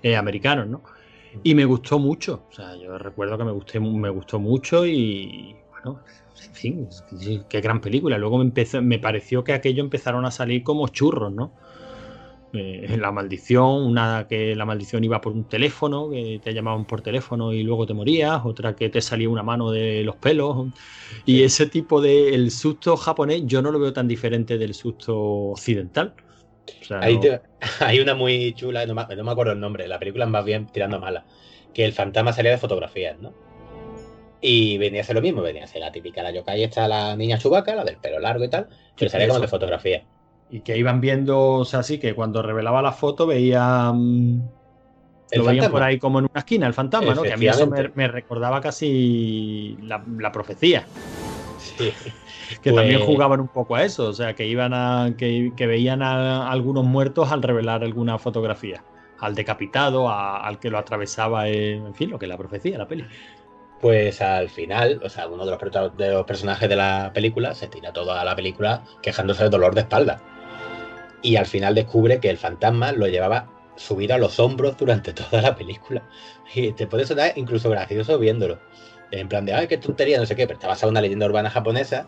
eh, 0.03 0.17
americanos, 0.17 0.69
¿no? 0.69 0.83
Y 1.43 1.55
me 1.55 1.65
gustó 1.65 1.99
mucho. 1.99 2.47
O 2.51 2.53
sea, 2.53 2.77
yo 2.77 2.99
recuerdo 2.99 3.39
que 3.39 3.45
me 3.45 3.53
gusté, 3.53 3.81
me 3.81 4.11
gustó 4.11 4.41
mucho 4.41 4.87
y 4.87 5.65
bueno, 5.71 6.05
en 6.47 6.55
fin, 6.55 6.89
qué, 7.21 7.47
qué 7.49 7.61
gran 7.61 7.81
película. 7.81 8.19
Luego 8.19 8.39
me 8.39 8.45
empezó, 8.45 8.83
me 8.83 8.99
pareció 8.99 9.45
que 9.45 9.53
aquello 9.55 9.83
empezaron 9.85 10.25
a 10.27 10.31
salir 10.33 10.63
como 10.65 10.89
churros, 10.89 11.33
¿no? 11.33 11.55
Eh, 12.53 12.97
la 12.99 13.13
maldición, 13.13 13.85
una 13.87 14.27
que 14.29 14.55
la 14.57 14.65
maldición 14.65 15.05
iba 15.05 15.21
por 15.21 15.33
un 15.33 15.47
teléfono, 15.49 16.09
que 16.11 16.41
te 16.43 16.55
llamaban 16.55 16.87
por 16.87 17.03
teléfono 17.03 17.53
y 17.53 17.63
luego 17.63 17.87
te 17.87 17.93
morías, 17.95 18.41
otra 18.45 18.75
que 18.75 18.89
te 18.89 19.03
salía 19.03 19.29
una 19.29 19.43
mano 19.43 19.71
de 19.71 20.03
los 20.05 20.17
pelos. 20.17 20.69
Y 21.25 21.43
ese 21.43 21.67
tipo 21.67 22.01
de 22.01 22.35
el 22.35 22.51
susto 22.51 22.97
japonés 22.97 23.43
yo 23.47 23.61
no 23.63 23.71
lo 23.73 23.79
veo 23.81 23.93
tan 23.93 24.09
diferente 24.09 24.59
del 24.59 24.75
susto 24.75 25.17
occidental. 25.19 26.15
O 26.81 26.85
sea, 26.85 26.99
Ahí 27.01 27.15
no- 27.15 27.21
te- 27.21 27.43
hay 27.81 28.01
una 28.01 28.15
muy 28.15 28.55
chula, 28.55 28.87
no 28.87 28.95
me, 28.95 29.07
no 29.17 29.25
me 29.25 29.31
acuerdo 29.33 29.53
el 29.53 29.61
nombre, 29.61 29.89
la 29.89 29.99
película 29.99 30.25
es 30.25 30.31
más 30.31 30.45
bien 30.45 30.67
tirando 30.71 30.99
mala, 31.01 31.27
que 31.73 31.85
el 31.85 31.93
fantasma 31.93 32.33
salía 32.33 32.53
de 32.53 32.59
fotografías, 32.59 33.19
¿no? 33.19 33.39
Y 34.41 34.79
venía 34.79 35.01
a 35.03 35.05
ser 35.05 35.15
lo 35.17 35.23
mismo, 35.23 35.43
venía 35.43 35.65
a 35.65 35.67
ser 35.67 35.81
la 35.81 35.93
típica, 35.93 36.23
la 36.23 36.31
yokai 36.33 36.63
está 36.63 36.87
la 36.89 37.17
niña 37.17 37.39
chubaca, 37.39 37.75
la 37.75 37.85
del 37.85 37.99
pelo 38.01 38.19
largo 38.21 38.45
y 38.45 38.51
tal, 38.51 38.69
pero 38.97 39.11
salía 39.11 39.27
como 39.29 39.41
de 39.41 39.49
fotografía. 39.49 40.09
Y 40.51 40.61
que 40.61 40.77
iban 40.79 41.01
viendo, 41.01 41.39
o 41.55 41.65
sea, 41.65 41.83
sí, 41.83 41.99
que 41.99 42.15
cuando 42.15 42.43
revelaba 42.43 42.81
la 42.83 42.93
foto 42.93 43.27
veían 43.27 44.49
El 45.31 45.39
lo 45.41 45.45
veían 45.45 45.71
por 45.71 45.83
ahí 45.83 45.99
como 45.99 46.19
en 46.21 46.27
una 46.31 46.39
esquina, 46.41 46.67
el 46.67 46.75
fantasma, 46.75 47.15
¿no? 47.15 47.23
Que 47.23 47.33
a 47.33 47.37
mí 47.37 47.47
eso 47.49 47.67
me, 47.67 48.09
recordaba 48.09 48.61
casi 48.61 49.77
la, 49.83 50.03
la 50.19 50.31
profecía, 50.33 50.87
Sí. 51.59 51.93
que 52.63 52.71
Pues- 52.71 52.77
también 52.77 53.01
jugaban 53.01 53.41
un 53.41 53.49
poco 53.49 53.75
a 53.75 53.83
eso, 53.83 54.07
o 54.09 54.13
sea, 54.13 54.35
que 54.35 54.47
iban 54.47 54.73
a, 54.73 55.15
que, 55.19 55.53
que 55.57 55.67
veían 55.67 56.01
a 56.03 56.49
algunos 56.51 56.85
muertos 56.85 57.33
al 57.33 57.43
revelar 57.43 57.83
alguna 57.83 58.19
fotografía, 58.19 58.85
al 59.19 59.35
decapitado, 59.35 60.09
a- 60.09 60.47
al 60.47 60.61
que 60.61 60.71
lo 60.71 60.79
atravesaba, 60.79 61.49
eh, 61.49 61.73
en 61.75 61.95
fin, 61.95 62.11
lo 62.11 62.19
que 62.21 62.27
es 62.27 62.31
la 62.31 62.39
profecía, 62.39 62.79
la 62.79 62.87
peli. 62.87 63.05
Pues 63.81 64.23
al 64.23 64.49
final, 64.49 65.01
o 65.05 65.09
sea, 65.11 65.27
uno 65.29 65.45
de 65.45 65.51
los, 65.51 65.97
de 65.99 66.11
los 66.13 66.25
personajes 66.25 66.69
de 66.69 66.77
la 66.77 67.11
película 67.13 67.53
se 67.55 67.67
tira 67.69 67.93
toda 67.93 68.25
la 68.25 68.35
película 68.35 68.83
quejándose 69.03 69.45
de 69.45 69.51
dolor 69.51 69.75
de 69.75 69.83
espalda. 69.83 70.19
Y 71.27 71.35
al 71.35 71.47
final 71.47 71.75
descubre 71.75 72.21
que 72.21 72.31
el 72.31 72.39
fantasma 72.39 72.93
lo 72.93 73.09
llevaba 73.09 73.49
subido 73.75 74.15
a 74.15 74.19
los 74.19 74.39
hombros 74.39 74.77
durante 74.77 75.13
toda 75.13 75.43
la 75.43 75.57
película. 75.57 76.05
Y 76.55 76.71
te 76.71 76.87
puede 76.87 77.05
sonar 77.05 77.33
incluso 77.35 77.69
gracioso 77.69 78.17
viéndolo. 78.17 78.61
En 79.11 79.29
plan 79.29 79.45
de, 79.45 79.53
ay, 79.53 79.67
qué 79.67 79.77
tontería, 79.77 80.21
no 80.21 80.27
sé 80.27 80.37
qué, 80.37 80.47
pero 80.47 80.57
está 80.57 80.69
basado 80.69 80.91
en 80.91 80.93
una 80.93 81.01
leyenda 81.01 81.27
urbana 81.27 81.51
japonesa. 81.51 82.07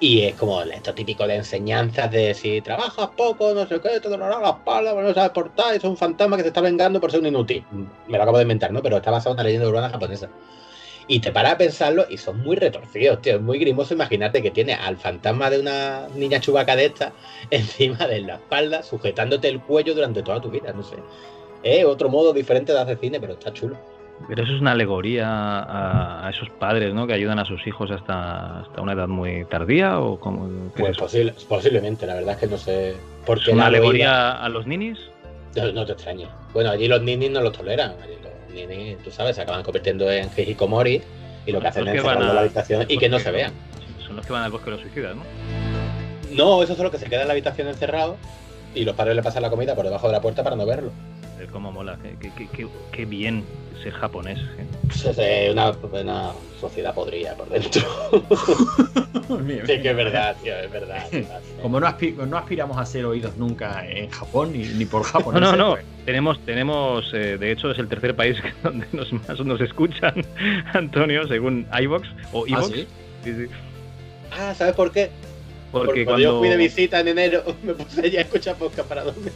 Y 0.00 0.20
es 0.24 0.34
como 0.34 0.60
esto 0.60 0.92
típico 0.92 1.26
de 1.26 1.36
enseñanzas 1.36 2.10
de 2.10 2.34
si 2.34 2.60
trabajas 2.60 3.08
poco, 3.16 3.54
no 3.54 3.66
sé 3.66 3.80
qué, 3.80 4.00
te 4.00 4.10
dolerá 4.10 4.38
la 4.38 4.50
espalda, 4.50 4.92
no 5.00 5.14
sabes 5.14 5.30
portar, 5.30 5.74
es 5.74 5.84
un 5.84 5.96
fantasma 5.96 6.36
que 6.36 6.42
te 6.42 6.48
está 6.48 6.60
vengando 6.60 7.00
por 7.00 7.10
ser 7.10 7.20
un 7.20 7.28
inútil. 7.28 7.64
Me 8.06 8.18
lo 8.18 8.22
acabo 8.22 8.36
de 8.36 8.42
inventar, 8.42 8.70
¿no? 8.70 8.82
Pero 8.82 8.98
está 8.98 9.10
basado 9.10 9.30
en 9.30 9.36
una 9.36 9.44
leyenda 9.44 9.66
urbana 9.66 9.88
japonesa. 9.88 10.28
Y 11.12 11.20
te 11.20 11.30
paras 11.30 11.52
a 11.52 11.58
pensarlo 11.58 12.06
y 12.08 12.16
son 12.16 12.38
muy 12.38 12.56
retorcidos, 12.56 13.20
tío. 13.20 13.34
Es 13.36 13.42
muy 13.42 13.58
grimoso 13.58 13.92
imaginarte 13.92 14.40
que 14.42 14.50
tiene 14.50 14.72
al 14.72 14.96
fantasma 14.96 15.50
de 15.50 15.60
una 15.60 16.08
niña 16.16 16.40
chubaca 16.40 16.74
de 16.74 16.86
esta 16.86 17.12
encima 17.50 18.06
de 18.06 18.22
la 18.22 18.36
espalda, 18.36 18.82
sujetándote 18.82 19.48
el 19.48 19.60
cuello 19.60 19.94
durante 19.94 20.22
toda 20.22 20.40
tu 20.40 20.48
vida, 20.50 20.72
no 20.72 20.82
sé. 20.82 20.96
Es 21.62 21.84
otro 21.84 22.08
modo 22.08 22.32
diferente 22.32 22.72
de 22.72 22.80
hacer 22.80 22.96
cine, 22.98 23.20
pero 23.20 23.34
está 23.34 23.52
chulo. 23.52 23.76
Pero 24.26 24.42
eso 24.42 24.54
es 24.54 24.60
una 24.62 24.72
alegoría 24.72 25.28
a, 25.28 26.26
a 26.26 26.30
esos 26.30 26.48
padres, 26.58 26.94
¿no? 26.94 27.06
Que 27.06 27.12
ayudan 27.12 27.38
a 27.38 27.44
sus 27.44 27.66
hijos 27.66 27.90
hasta, 27.90 28.60
hasta 28.60 28.80
una 28.80 28.92
edad 28.94 29.08
muy 29.08 29.44
tardía 29.50 29.98
o 30.00 30.18
como 30.18 30.48
Pues 30.78 30.96
posible- 30.96 31.34
posiblemente, 31.46 32.06
la 32.06 32.14
verdad 32.14 32.34
es 32.34 32.40
que 32.40 32.46
no 32.46 32.56
sé 32.56 32.94
por 33.26 33.36
¿Es 33.36 33.44
qué 33.44 33.50
una 33.50 33.66
alegoría 33.66 34.32
a 34.32 34.48
los 34.48 34.66
ninis? 34.66 34.98
No, 35.56 35.70
no 35.72 35.84
te 35.84 35.92
extrañes. 35.92 36.28
Bueno, 36.54 36.70
allí 36.70 36.88
los 36.88 37.02
ninis 37.02 37.30
no 37.30 37.42
los 37.42 37.52
toleran. 37.52 37.96
Allí 38.02 38.14
los 38.22 38.31
tú 39.02 39.10
sabes, 39.10 39.36
se 39.36 39.42
acaban 39.42 39.62
convirtiendo 39.62 40.10
en 40.10 40.28
hikikomori 40.36 41.02
y 41.46 41.52
lo 41.52 41.60
que 41.60 41.68
hacen 41.68 41.88
es 41.88 41.94
encerrarlo 41.96 42.28
en 42.28 42.34
la 42.34 42.40
habitación 42.42 42.86
y 42.88 42.98
que 42.98 43.08
no 43.08 43.18
se 43.18 43.30
vean. 43.30 43.52
Son 44.06 44.16
los 44.16 44.26
que 44.26 44.32
van 44.32 44.42
al 44.42 44.50
bosque 44.50 44.66
de 44.66 44.70
los 44.72 44.80
suicidas, 44.80 45.16
¿no? 45.16 45.22
No, 46.30 46.62
esos 46.62 46.76
son 46.76 46.84
los 46.84 46.92
que 46.92 46.98
se 46.98 47.06
quedan 47.06 47.22
en 47.22 47.28
la 47.28 47.32
habitación 47.32 47.68
encerrados 47.68 48.16
y 48.74 48.84
los 48.84 48.94
padres 48.96 49.14
le 49.16 49.22
pasan 49.22 49.42
la 49.42 49.50
comida 49.50 49.74
por 49.74 49.84
debajo 49.84 50.06
de 50.06 50.12
la 50.14 50.20
puerta 50.20 50.42
para 50.42 50.56
no 50.56 50.64
verlo. 50.66 50.90
Es 51.42 51.50
como 51.50 51.72
mola, 51.72 51.98
qué, 52.02 52.16
qué- 52.20 52.30
qué- 52.36 52.48
qué- 52.56 52.68
qué 52.92 53.04
bien 53.82 53.94
ser 53.94 54.00
japonés. 54.00 54.38
¿eh? 54.58 54.66
Pues 54.86 55.18
es 55.18 55.52
una, 55.52 55.70
una 55.70 56.32
sociedad 56.60 56.94
podrida 56.94 57.34
por 57.34 57.48
dentro. 57.48 57.82
sí 59.66 59.80
que 59.80 59.90
es 59.90 59.96
verdad, 59.96 60.36
tío, 60.42 60.56
es 60.56 60.70
verdad. 60.70 61.04
es 61.10 61.28
verdad. 61.28 61.40
Como 61.60 61.80
no, 61.80 61.86
aspi- 61.86 62.14
no 62.16 62.36
aspiramos 62.36 62.78
a 62.78 62.84
ser 62.86 63.04
oídos 63.04 63.36
nunca 63.36 63.86
en 63.88 64.08
Japón 64.10 64.52
ni, 64.52 64.64
ni 64.64 64.84
por 64.84 65.02
No, 65.04 65.04
Japón. 65.04 65.34
no, 65.40 65.56
no. 65.56 65.76
Tenemos, 66.04 66.38
tenemos 66.44 67.04
eh, 67.14 67.36
de 67.38 67.52
hecho, 67.52 67.70
es 67.70 67.78
el 67.78 67.88
tercer 67.88 68.14
país 68.16 68.36
donde 68.62 68.86
nos, 68.92 69.12
más 69.12 69.38
nos 69.40 69.60
escuchan, 69.60 70.14
Antonio, 70.72 71.26
según 71.28 71.66
iVox 71.80 72.08
o 72.32 72.44
¿Ah, 72.44 72.48
iVox. 72.48 72.66
sí? 72.74 72.86
Sí, 73.24 73.34
sí. 73.34 73.46
Ah, 74.32 74.54
¿sabes 74.54 74.74
por 74.74 74.90
qué? 74.90 75.10
Porque 75.72 76.04
cuando 76.04 76.22
yo 76.22 76.38
fui 76.38 76.48
de 76.48 76.56
visita 76.56 77.00
en 77.00 77.08
enero 77.08 77.42
me 77.62 77.74
puse 77.74 78.10
ya 78.10 78.20
a 78.20 78.22
escuchar 78.22 78.56
podcast 78.56 78.88
para 78.88 79.04
dormir. 79.04 79.32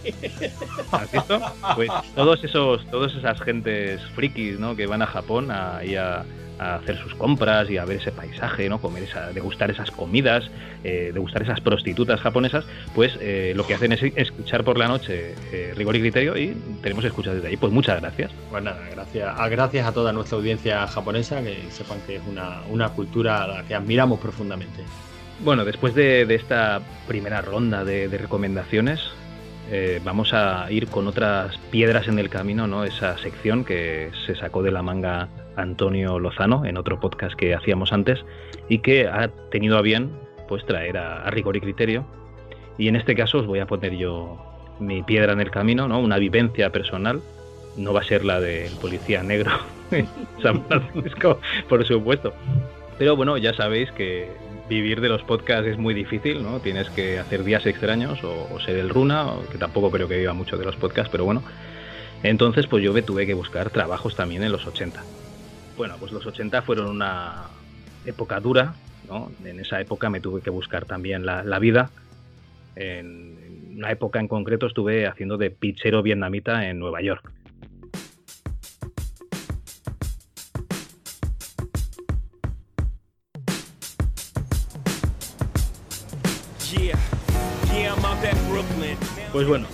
¿Has 0.93 1.11
visto? 1.11 1.41
Pues 1.74 1.91
todos 2.14 2.45
esos, 2.45 2.87
todas 2.91 3.14
esas 3.14 3.41
gentes 3.41 4.01
frikis, 4.14 4.59
¿no? 4.59 4.76
Que 4.76 4.87
van 4.87 5.03
a 5.03 5.07
Japón 5.07 5.51
a, 5.51 5.82
y 5.82 5.97
a, 5.97 6.24
a 6.59 6.76
hacer 6.76 6.97
sus 6.99 7.14
compras 7.14 7.70
y 7.70 7.78
a 7.78 7.84
ver 7.84 7.99
ese 7.99 8.12
paisaje, 8.12 8.68
¿no? 8.68 8.80
Comer 8.80 9.05
esa, 9.05 9.32
degustar 9.32 9.70
esas 9.70 9.91
comidas, 9.91 10.51
eh, 10.84 11.11
degustar 11.12 11.43
esas 11.43 11.61
prostitutas 11.61 12.20
japonesas, 12.20 12.64
pues 12.95 13.16
eh, 13.20 13.53
lo 13.57 13.66
que 13.66 13.74
hacen 13.74 13.93
es 13.93 14.03
escuchar 14.03 14.64
por 14.64 14.78
la 14.78 14.89
noche 14.89 15.34
eh, 15.53 15.72
rigor 15.76 15.97
y 15.97 16.01
criterio 16.01 16.37
y 16.37 16.57
tenemos 16.82 17.05
escuchas 17.05 17.34
desde 17.34 17.49
ahí. 17.49 17.57
Pues 17.57 17.72
muchas 17.72 18.01
gracias. 18.01 18.30
Pues 18.51 18.62
nada, 18.62 18.80
gracias 18.91 19.39
a, 19.39 19.49
gracias 19.49 19.87
a 19.87 19.93
toda 19.93 20.12
nuestra 20.12 20.39
audiencia 20.39 20.87
japonesa, 20.87 21.43
que 21.43 21.70
sepan 21.70 21.99
que 22.07 22.16
es 22.16 22.22
una, 22.28 22.62
una 22.70 22.91
cultura 22.91 23.43
a 23.43 23.47
la 23.47 23.62
que 23.64 23.74
admiramos 23.74 24.20
profundamente. 24.20 24.82
Bueno, 25.41 25.64
después 25.64 25.95
de, 25.95 26.22
esta 26.34 26.80
primera 27.07 27.43
ronda 27.43 27.84
de, 27.84 28.09
recomendaciones, 28.09 29.01
eh, 29.70 30.01
vamos 30.03 30.32
a 30.32 30.70
ir 30.70 30.89
con 30.89 31.07
otras 31.07 31.59
piedras 31.70 32.09
en 32.09 32.18
el 32.18 32.30
camino, 32.30 32.66
¿no? 32.66 32.84
Esa 32.84 33.18
sección 33.18 33.64
que 33.64 34.11
se 34.26 34.34
sacó 34.34 34.62
de 34.62 34.70
la 34.70 34.82
manga 34.82 35.28
Antonio 35.57 36.18
Lozano 36.18 36.64
en 36.64 36.76
otro 36.76 37.01
podcast 37.01 37.34
que 37.34 37.55
hacíamos 37.55 37.93
antes 37.93 38.24
y 38.68 38.78
que 38.78 39.09
ha 39.09 39.28
tenido 39.51 39.76
a 39.76 39.82
bien 39.82 40.11
pues 40.49 40.64
traer 40.64 40.97
a, 40.97 41.22
a 41.22 41.30
rigor 41.30 41.57
y 41.57 41.61
criterio. 41.61 42.07
Y 42.78 42.89
en 42.89 42.97
este 42.97 43.14
caso 43.14 43.39
os 43.39 43.47
voy 43.47 43.59
a 43.59 43.66
poner 43.66 43.95
yo 43.97 44.39
mi 44.80 45.03
piedra 45.03 45.32
en 45.32 45.41
el 45.41 45.51
camino, 45.51 45.87
¿no? 45.89 46.01
Una 46.01 46.18
vivencia 46.18 46.70
personal. 46.70 47.20
No 47.76 47.93
va 47.93 48.01
a 48.01 48.05
ser 48.05 48.24
la 48.24 48.41
del 48.41 48.72
policía 48.76 49.22
negro 49.22 49.51
en 49.91 50.09
San 50.43 50.64
Francisco, 50.64 51.41
por 51.68 51.84
supuesto. 51.84 52.32
Pero 52.99 53.16
bueno, 53.16 53.37
ya 53.37 53.53
sabéis 53.53 53.93
que 53.93 54.30
vivir 54.68 55.00
de 55.00 55.08
los 55.08 55.22
podcasts 55.22 55.66
es 55.68 55.78
muy 55.78 55.94
difícil, 55.94 56.42
¿no? 56.42 56.60
Tienes 56.60 56.90
que 56.90 57.18
hacer 57.18 57.44
días 57.44 57.64
extraños 57.66 58.18
o, 58.24 58.58
ser 58.60 58.76
el 58.76 58.88
runa, 58.90 59.26
o- 59.32 59.48
que 59.48 59.58
tampoco 59.58 59.90
creo 59.90 60.08
que 60.08 60.18
viva 60.18 60.32
mucho 60.34 60.56
de 60.56 60.64
los 60.64 60.76
podcasts, 60.76 61.10
pero 61.10 61.24
bueno. 61.24 61.44
Entonces, 62.22 62.66
pues 62.66 62.82
yo 62.82 62.92
me 62.92 63.02
tuve 63.02 63.26
que 63.26 63.34
buscar 63.34 63.70
trabajos 63.70 64.14
también 64.16 64.42
en 64.42 64.52
los 64.52 64.66
80. 64.66 65.06
Bueno, 65.76 65.98
pues 65.98 66.12
los 66.12 66.26
80 66.26 66.62
fueron 66.62 66.88
una 66.88 67.50
época 68.04 68.40
dura, 68.40 68.76
¿no? 69.02 69.32
En 69.44 69.60
esa 69.60 69.80
época 69.80 70.10
me 70.10 70.20
tuve 70.20 70.42
que 70.42 70.50
buscar 70.50 70.86
también 70.86 71.26
la, 71.26 71.44
la 71.44 71.58
vida. 71.58 71.92
En 72.74 73.38
en 73.46 73.78
una 73.78 73.90
época 73.92 74.20
en 74.20 74.28
concreto 74.28 74.66
estuve 74.66 75.06
haciendo 75.06 75.36
de 75.36 75.50
pichero 75.50 76.02
vietnamita 76.02 76.66
en 76.68 76.78
Nueva 76.78 77.02
York. 77.02 77.36
Pues 89.37 89.47
bueno, 89.47 89.66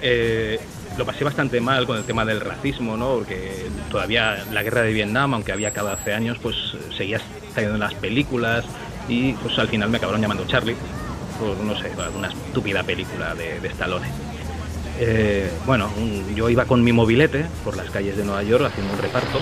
eh, 0.00 0.60
lo 0.96 1.04
pasé 1.04 1.24
bastante 1.24 1.60
mal 1.60 1.88
con 1.88 1.98
el 1.98 2.04
tema 2.04 2.24
del 2.24 2.40
racismo, 2.40 2.96
¿no? 2.96 3.16
Porque 3.16 3.66
todavía 3.90 4.44
la 4.52 4.62
guerra 4.62 4.82
de 4.82 4.92
Vietnam, 4.92 5.34
aunque 5.34 5.50
había 5.50 5.70
acabado 5.70 5.96
hace 5.96 6.14
años, 6.14 6.38
pues 6.40 6.54
seguía 6.96 7.20
saliendo 7.52 7.74
en 7.74 7.80
las 7.80 7.94
películas 7.94 8.64
y 9.08 9.32
pues 9.32 9.58
al 9.58 9.66
final 9.66 9.90
me 9.90 9.96
acabaron 9.96 10.22
llamando 10.22 10.46
Charlie 10.46 10.76
por, 11.36 11.56
no 11.56 11.76
sé, 11.76 11.90
una 12.16 12.28
estúpida 12.28 12.84
película 12.84 13.34
de, 13.34 13.58
de 13.58 13.66
Stallone. 13.66 14.06
Eh, 15.00 15.50
bueno, 15.66 15.90
yo 16.36 16.48
iba 16.48 16.64
con 16.66 16.84
mi 16.84 16.92
mobilete 16.92 17.44
por 17.64 17.76
las 17.76 17.90
calles 17.90 18.16
de 18.16 18.22
Nueva 18.22 18.44
York 18.44 18.66
haciendo 18.66 18.92
un 18.92 19.00
reparto 19.00 19.40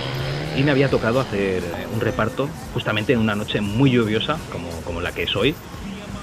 y 0.57 0.63
me 0.63 0.71
había 0.71 0.89
tocado 0.89 1.19
hacer 1.19 1.61
eh, 1.61 1.85
un 1.93 2.01
reparto 2.01 2.49
justamente 2.73 3.13
en 3.13 3.19
una 3.19 3.35
noche 3.35 3.61
muy 3.61 3.91
lluviosa, 3.91 4.39
como, 4.51 4.71
como 4.81 5.01
la 5.01 5.11
que 5.11 5.21
es 5.21 5.35
hoy, 5.35 5.53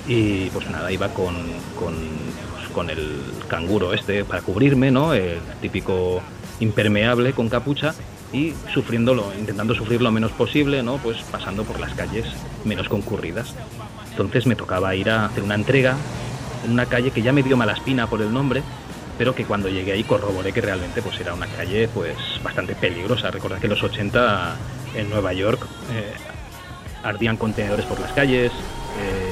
y 0.09 0.47
pues 0.51 0.69
nada, 0.71 0.91
iba 0.91 1.09
con, 1.11 1.37
con, 1.79 1.95
con 2.75 2.91
el 2.91 3.23
canguro 3.49 3.95
este 3.95 4.25
para 4.25 4.43
cubrirme, 4.43 4.91
¿no? 4.91 5.15
El 5.15 5.39
típico 5.63 6.21
impermeable 6.61 7.33
con 7.33 7.49
capucha 7.49 7.95
y 8.33 8.53
sufriéndolo, 8.73 9.33
intentando 9.39 9.75
sufrir 9.75 10.03
lo 10.03 10.11
menos 10.11 10.33
posible, 10.33 10.83
¿no? 10.83 10.99
Pues 10.99 11.23
pasando 11.31 11.65
por 11.65 11.81
las 11.81 11.95
calles 11.95 12.27
menos 12.65 12.89
concurridas. 12.89 13.55
Entonces 14.11 14.47
me 14.47 14.57
tocaba 14.57 14.95
ir 14.95 15.09
a 15.09 15.27
hacer 15.27 15.43
una 15.43 15.55
entrega 15.55 15.97
en 16.65 16.73
una 16.73 16.87
calle 16.87 17.11
que 17.11 17.23
ya 17.23 17.33
me 17.33 17.43
dio 17.43 17.57
mala 17.57 17.73
espina 17.73 18.07
por 18.09 18.21
el 18.21 18.33
nombre, 18.33 18.63
pero 19.17 19.35
que 19.35 19.45
cuando 19.45 19.69
llegué 19.69 19.93
ahí 19.93 20.03
corroboré 20.05 20.53
que 20.53 20.61
realmente 20.61 21.01
pues 21.01 21.19
era 21.21 21.35
una 21.35 21.47
calle 21.47 21.89
pues 21.89 22.17
bastante 22.43 22.75
peligrosa. 22.75 23.31
Recordad 23.31 23.59
que 23.59 23.67
en 23.67 23.71
los 23.71 23.83
80 23.83 24.57
en 24.97 25.11
Nueva 25.11 25.33
York 25.33 25.61
eh, 25.93 26.13
ardían 27.03 27.37
contenedores 27.37 27.87
por 27.87 28.01
las 28.01 28.13
calles, 28.13 28.51
eh, 29.01 29.24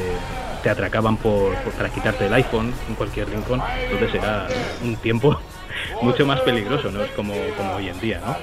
te 0.63 0.71
atracaban 0.71 1.17
por, 1.17 1.55
por- 1.57 1.73
para 1.73 1.89
quitarte 1.89 2.27
el 2.27 2.35
iPhone 2.35 2.73
en 2.89 2.95
cualquier 2.95 3.29
rincón, 3.29 3.63
entonces 3.91 4.15
era 4.23 4.47
un 4.83 4.97
tiempo 4.97 5.39
mucho 6.03 6.25
más 6.27 6.41
peligroso, 6.41 6.91
no 6.91 7.03
es 7.03 7.11
como, 7.13 7.35
como 7.57 7.75
hoy 7.75 7.89
en 7.89 8.01
día, 8.01 8.21
¿no? 8.25 8.37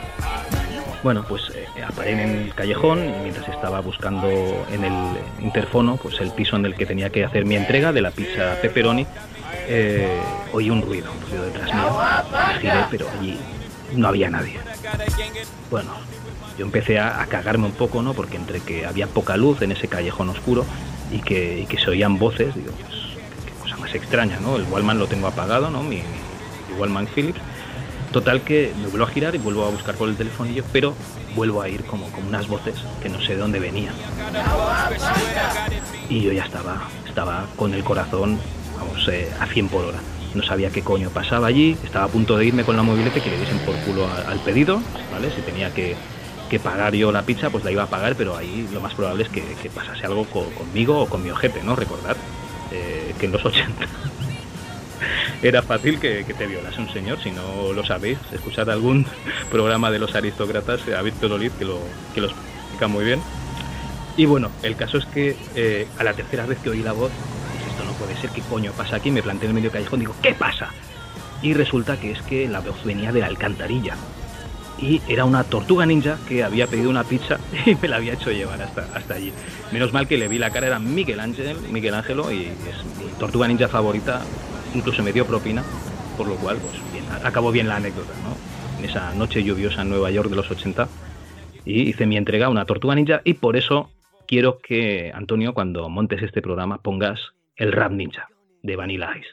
Bueno, 1.01 1.23
pues 1.29 1.43
eh, 1.55 1.65
paré 1.95 2.11
en 2.11 2.19
el 2.19 2.53
callejón 2.53 2.99
y 2.99 3.13
mientras 3.23 3.47
estaba 3.47 3.79
buscando 3.79 4.27
en 4.69 4.83
el 4.83 4.93
interfono 5.39 5.95
pues 5.95 6.19
el 6.19 6.31
piso 6.31 6.57
en 6.57 6.65
el 6.65 6.75
que 6.75 6.85
tenía 6.85 7.09
que 7.09 7.23
hacer 7.23 7.45
mi 7.45 7.55
entrega 7.55 7.93
de 7.93 8.01
la 8.01 8.11
pizza 8.11 8.57
pepperoni, 8.61 9.07
eh, 9.69 10.19
oí 10.51 10.69
un 10.69 10.81
ruido, 10.81 11.09
un 11.13 11.21
ruido 11.29 11.45
detrás 11.45 11.73
mío. 11.73 11.97
Giré, 12.59 12.85
pero 12.91 13.07
allí 13.17 13.39
no 13.95 14.09
había 14.09 14.29
nadie. 14.29 14.59
Bueno, 15.71 15.91
yo 16.57 16.65
empecé 16.65 16.99
a, 16.99 17.21
a 17.21 17.27
cagarme 17.27 17.67
un 17.67 17.71
poco, 17.71 18.01
¿no? 18.01 18.13
Porque 18.13 18.35
entre 18.35 18.59
que 18.59 18.85
había 18.85 19.07
poca 19.07 19.37
luz 19.37 19.61
en 19.61 19.71
ese 19.71 19.87
callejón 19.87 20.27
oscuro 20.29 20.65
y 21.11 21.19
que, 21.19 21.59
y 21.61 21.65
que 21.65 21.77
se 21.77 21.89
oían 21.89 22.17
voces, 22.19 22.53
digo, 22.55 22.71
pues 22.79 22.93
qué, 23.45 23.51
cosa 23.61 23.77
más 23.77 23.93
extraña, 23.95 24.39
¿no? 24.39 24.55
El 24.57 24.63
Wallman 24.63 24.99
lo 24.99 25.07
tengo 25.07 25.27
apagado, 25.27 25.69
¿no? 25.69 25.83
Mi, 25.83 25.97
mi- 25.97 26.75
Wallman 26.79 27.07
Philips. 27.07 27.39
Total 28.11 28.41
que 28.41 28.71
me 28.81 28.87
vuelvo 28.87 29.05
a 29.05 29.09
girar 29.09 29.35
y 29.35 29.37
vuelvo 29.37 29.65
a 29.65 29.69
buscar 29.69 29.95
por 29.95 30.09
el 30.09 30.15
telefonillo, 30.15 30.63
pero 30.71 30.95
vuelvo 31.35 31.61
a 31.61 31.69
ir 31.69 31.83
como, 31.83 32.07
como 32.11 32.27
unas 32.27 32.47
voces 32.47 32.75
que 33.03 33.09
no 33.09 33.19
sé 33.21 33.33
de 33.33 33.37
dónde 33.41 33.59
venían. 33.59 33.93
Y 36.09 36.21
yo 36.21 36.31
ya 36.31 36.43
estaba, 36.45 36.87
estaba 37.07 37.45
con 37.55 37.73
el 37.73 37.83
corazón, 37.83 38.39
vamos, 38.77 39.07
eh, 39.09 39.29
a 39.39 39.45
100 39.45 39.67
por 39.69 39.85
hora. 39.85 39.99
No 40.33 40.43
sabía 40.43 40.69
qué 40.71 40.81
coño 40.81 41.09
pasaba 41.09 41.47
allí, 41.47 41.77
estaba 41.83 42.05
a 42.05 42.07
punto 42.07 42.37
de 42.37 42.45
irme 42.45 42.63
con 42.63 42.75
la 42.77 42.83
mobilete 42.83 43.21
que 43.21 43.29
le 43.29 43.37
diesen 43.37 43.59
por 43.59 43.75
culo 43.77 44.07
al 44.27 44.39
pedido, 44.39 44.81
¿vale? 45.11 45.29
Si 45.35 45.41
tenía 45.41 45.71
que, 45.73 45.95
que 46.49 46.59
pagar 46.59 46.93
yo 46.95 47.11
la 47.11 47.21
pizza, 47.23 47.49
pues 47.49 47.63
la 47.63 47.71
iba 47.71 47.83
a 47.83 47.87
pagar, 47.89 48.15
pero 48.15 48.35
ahí 48.35 48.67
lo 48.73 48.81
más 48.81 48.93
probable 48.95 49.23
es 49.23 49.29
que, 49.29 49.43
pasase 49.73 50.05
algo 50.05 50.25
co- 50.25 50.49
conmigo 50.57 50.99
o 50.99 51.05
con 51.07 51.23
mi 51.23 51.29
ojete, 51.29 51.61
¿no? 51.63 51.75
Recordad 51.75 52.17
eh, 52.71 53.13
que 53.19 53.27
en 53.27 53.31
los 53.31 53.45
80 53.45 53.85
era 55.41 55.61
fácil 55.61 55.99
que, 55.99 56.23
te 56.23 56.47
violase 56.47 56.81
un 56.81 56.89
señor, 56.91 57.19
si 57.21 57.31
no 57.31 57.71
lo 57.73 57.85
sabéis, 57.85 58.17
escuchad 58.33 58.69
algún 58.69 59.05
programa 59.51 59.91
de 59.91 59.99
los 59.99 60.15
aristócratas 60.15 60.81
a 60.89 61.01
Víctor 61.01 61.31
Oliz 61.33 61.51
que 61.57 61.65
lo, 61.65 61.79
que 62.13 62.21
lo 62.21 62.27
explica 62.27 62.87
muy 62.87 63.05
bien. 63.05 63.21
Y 64.17 64.25
bueno, 64.25 64.51
el 64.63 64.75
caso 64.75 64.97
es 64.97 65.05
que 65.05 65.37
eh, 65.55 65.87
a 65.97 66.03
la 66.03 66.13
tercera 66.13 66.45
vez 66.45 66.57
que 66.59 66.69
oí 66.69 66.81
la 66.83 66.91
voz, 66.91 67.11
dije, 67.57 67.69
esto 67.71 67.85
no 67.85 67.93
puede 67.93 68.17
ser, 68.19 68.31
¿qué 68.31 68.41
coño 68.41 68.71
pasa 68.73 68.97
aquí? 68.97 69.11
Me 69.11 69.23
planteé 69.23 69.45
en 69.45 69.51
el 69.51 69.55
medio 69.61 69.71
callejón, 69.71 69.99
digo, 70.01 70.15
¿qué 70.21 70.33
pasa? 70.33 70.69
Y 71.41 71.53
resulta 71.53 71.97
que 71.97 72.11
es 72.11 72.21
que 72.23 72.49
la 72.49 72.59
voz 72.59 72.83
venía 72.83 73.13
de 73.13 73.21
la 73.21 73.27
alcantarilla. 73.27 73.95
Y 74.81 75.01
era 75.09 75.25
una 75.25 75.43
tortuga 75.43 75.85
ninja 75.85 76.17
que 76.27 76.43
había 76.43 76.67
pedido 76.67 76.89
una 76.89 77.03
pizza 77.03 77.37
y 77.65 77.75
me 77.75 77.87
la 77.87 77.97
había 77.97 78.13
hecho 78.13 78.31
llevar 78.31 78.61
hasta, 78.61 78.87
hasta 78.95 79.15
allí. 79.15 79.33
Menos 79.71 79.91
mal 79.91 80.07
que 80.07 80.17
le 80.17 80.27
vi 80.27 80.37
la 80.37 80.51
cara, 80.51 80.67
era 80.67 80.79
Miguel 80.79 81.19
Ángel, 81.19 81.57
Miguel 81.71 81.93
Ángelo, 81.93 82.31
y 82.31 82.43
es 82.43 82.85
mi 82.97 83.11
tortuga 83.19 83.47
ninja 83.47 83.67
favorita, 83.67 84.21
incluso 84.73 85.03
me 85.03 85.11
dio 85.11 85.25
propina, 85.25 85.63
por 86.17 86.27
lo 86.27 86.35
cual, 86.35 86.57
pues 86.57 86.89
acabó 87.23 87.51
bien 87.51 87.67
la 87.67 87.77
anécdota, 87.77 88.13
¿no? 88.23 88.79
En 88.79 88.89
esa 88.89 89.13
noche 89.15 89.43
lluviosa 89.43 89.81
en 89.81 89.89
Nueva 89.89 90.11
York 90.11 90.29
de 90.29 90.35
los 90.35 90.49
80, 90.49 90.87
y 91.65 91.89
hice 91.89 92.05
mi 92.05 92.17
entrega 92.17 92.47
a 92.47 92.49
una 92.49 92.65
tortuga 92.65 92.95
ninja, 92.95 93.21
y 93.23 93.33
por 93.33 93.57
eso 93.57 93.91
quiero 94.27 94.59
que, 94.59 95.11
Antonio, 95.13 95.53
cuando 95.53 95.89
montes 95.89 96.21
este 96.21 96.41
programa, 96.41 96.81
pongas 96.81 97.19
el 97.55 97.71
rap 97.71 97.91
ninja 97.91 98.29
de 98.63 98.75
Vanilla 98.75 99.11
Ice. 99.17 99.29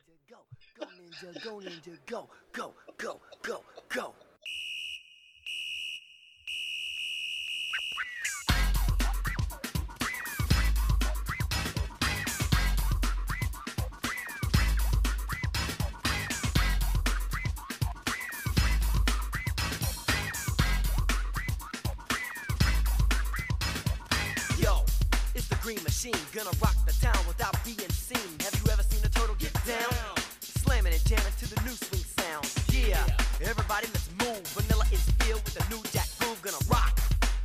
Machine, 26.06 26.26
gonna 26.34 26.56
rock 26.62 26.76
the 26.86 26.92
town 27.00 27.18
without 27.26 27.56
being 27.64 27.90
seen. 27.90 28.38
Have 28.40 28.54
you 28.54 28.70
ever 28.70 28.82
seen 28.82 29.04
a 29.04 29.08
turtle 29.08 29.34
get 29.38 29.52
down? 29.66 29.92
Slamming 30.40 30.92
and 30.92 31.04
jamming 31.04 31.32
to 31.38 31.54
the 31.54 31.60
new 31.62 31.74
swing 31.74 32.04
sound. 32.18 32.46
Yeah, 32.70 33.02
everybody 33.40 33.86
let's 33.92 34.10
move. 34.18 34.46
Vanilla 34.54 34.84
is 34.92 35.02
filled 35.20 35.42
with 35.44 35.54
the 35.54 35.64
new 35.74 35.82
jack 35.92 36.08
groove, 36.18 36.40
gonna 36.42 36.62
rock 36.70 36.98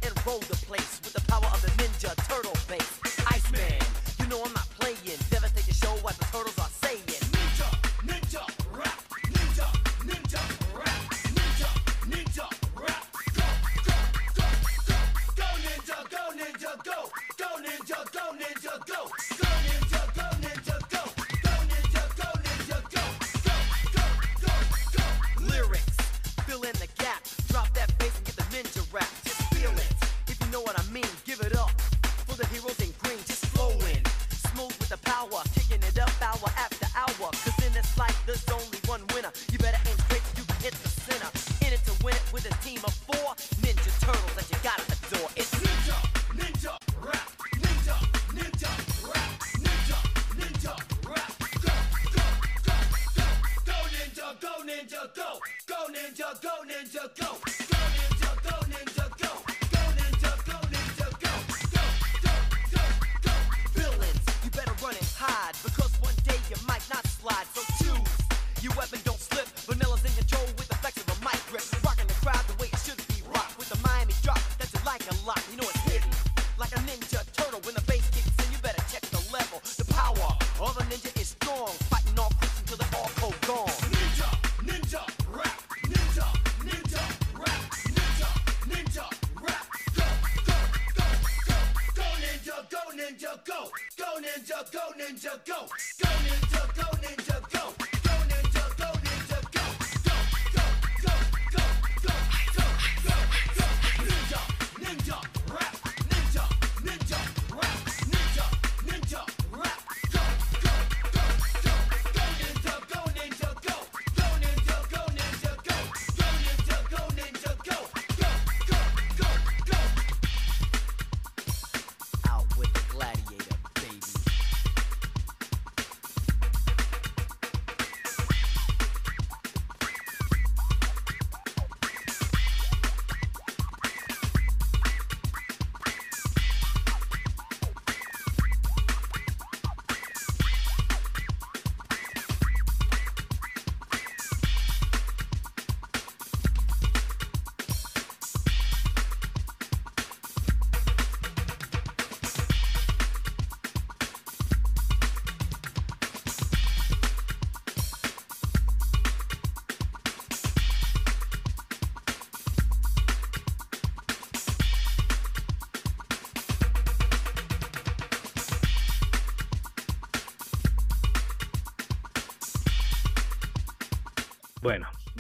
and 0.03 0.14
roll 0.26 0.39
the 0.39 0.57
place 0.68 1.01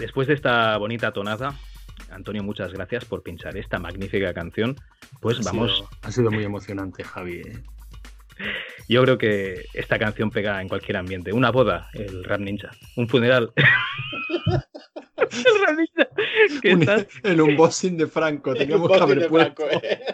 después 0.01 0.27
de 0.27 0.33
esta 0.33 0.75
bonita 0.77 1.11
tonada, 1.13 1.53
Antonio, 2.11 2.43
muchas 2.43 2.73
gracias 2.73 3.05
por 3.05 3.23
pinchar 3.23 3.55
esta 3.57 3.79
magnífica 3.79 4.33
canción. 4.33 4.75
Pues 5.21 5.39
Ha 5.39 5.43
vamos, 5.51 5.75
sido- 5.77 5.89
ha 6.01 6.11
sido 6.11 6.31
muy 6.31 6.43
emocionante, 6.43 7.03
Javi. 7.03 7.41
¿eh? 7.41 7.63
yo 8.89 9.03
creo 9.03 9.17
que 9.19 9.65
esta 9.75 9.99
canción 9.99 10.31
pega 10.31 10.59
en 10.61 10.67
cualquier 10.67 10.97
ambiente. 10.97 11.31
Una 11.31 11.51
boda, 11.51 11.89
el 11.93 12.23
rap 12.23 12.39
ninja. 12.39 12.71
Un 12.97 13.07
funeral. 13.07 13.53
el 15.17 15.61
rap 15.65 15.77
ninja. 15.77 16.07
¿Qué 16.61 16.73
Un- 16.73 16.81
estás? 16.81 17.07
en 17.23 17.41
un 17.41 17.55
boxing 17.55 17.97
de 17.97 18.07
Franco, 18.07 18.53
teníamos 18.55 18.89
que 18.91 18.97
haber 18.97 19.27
puesto. 19.27 19.63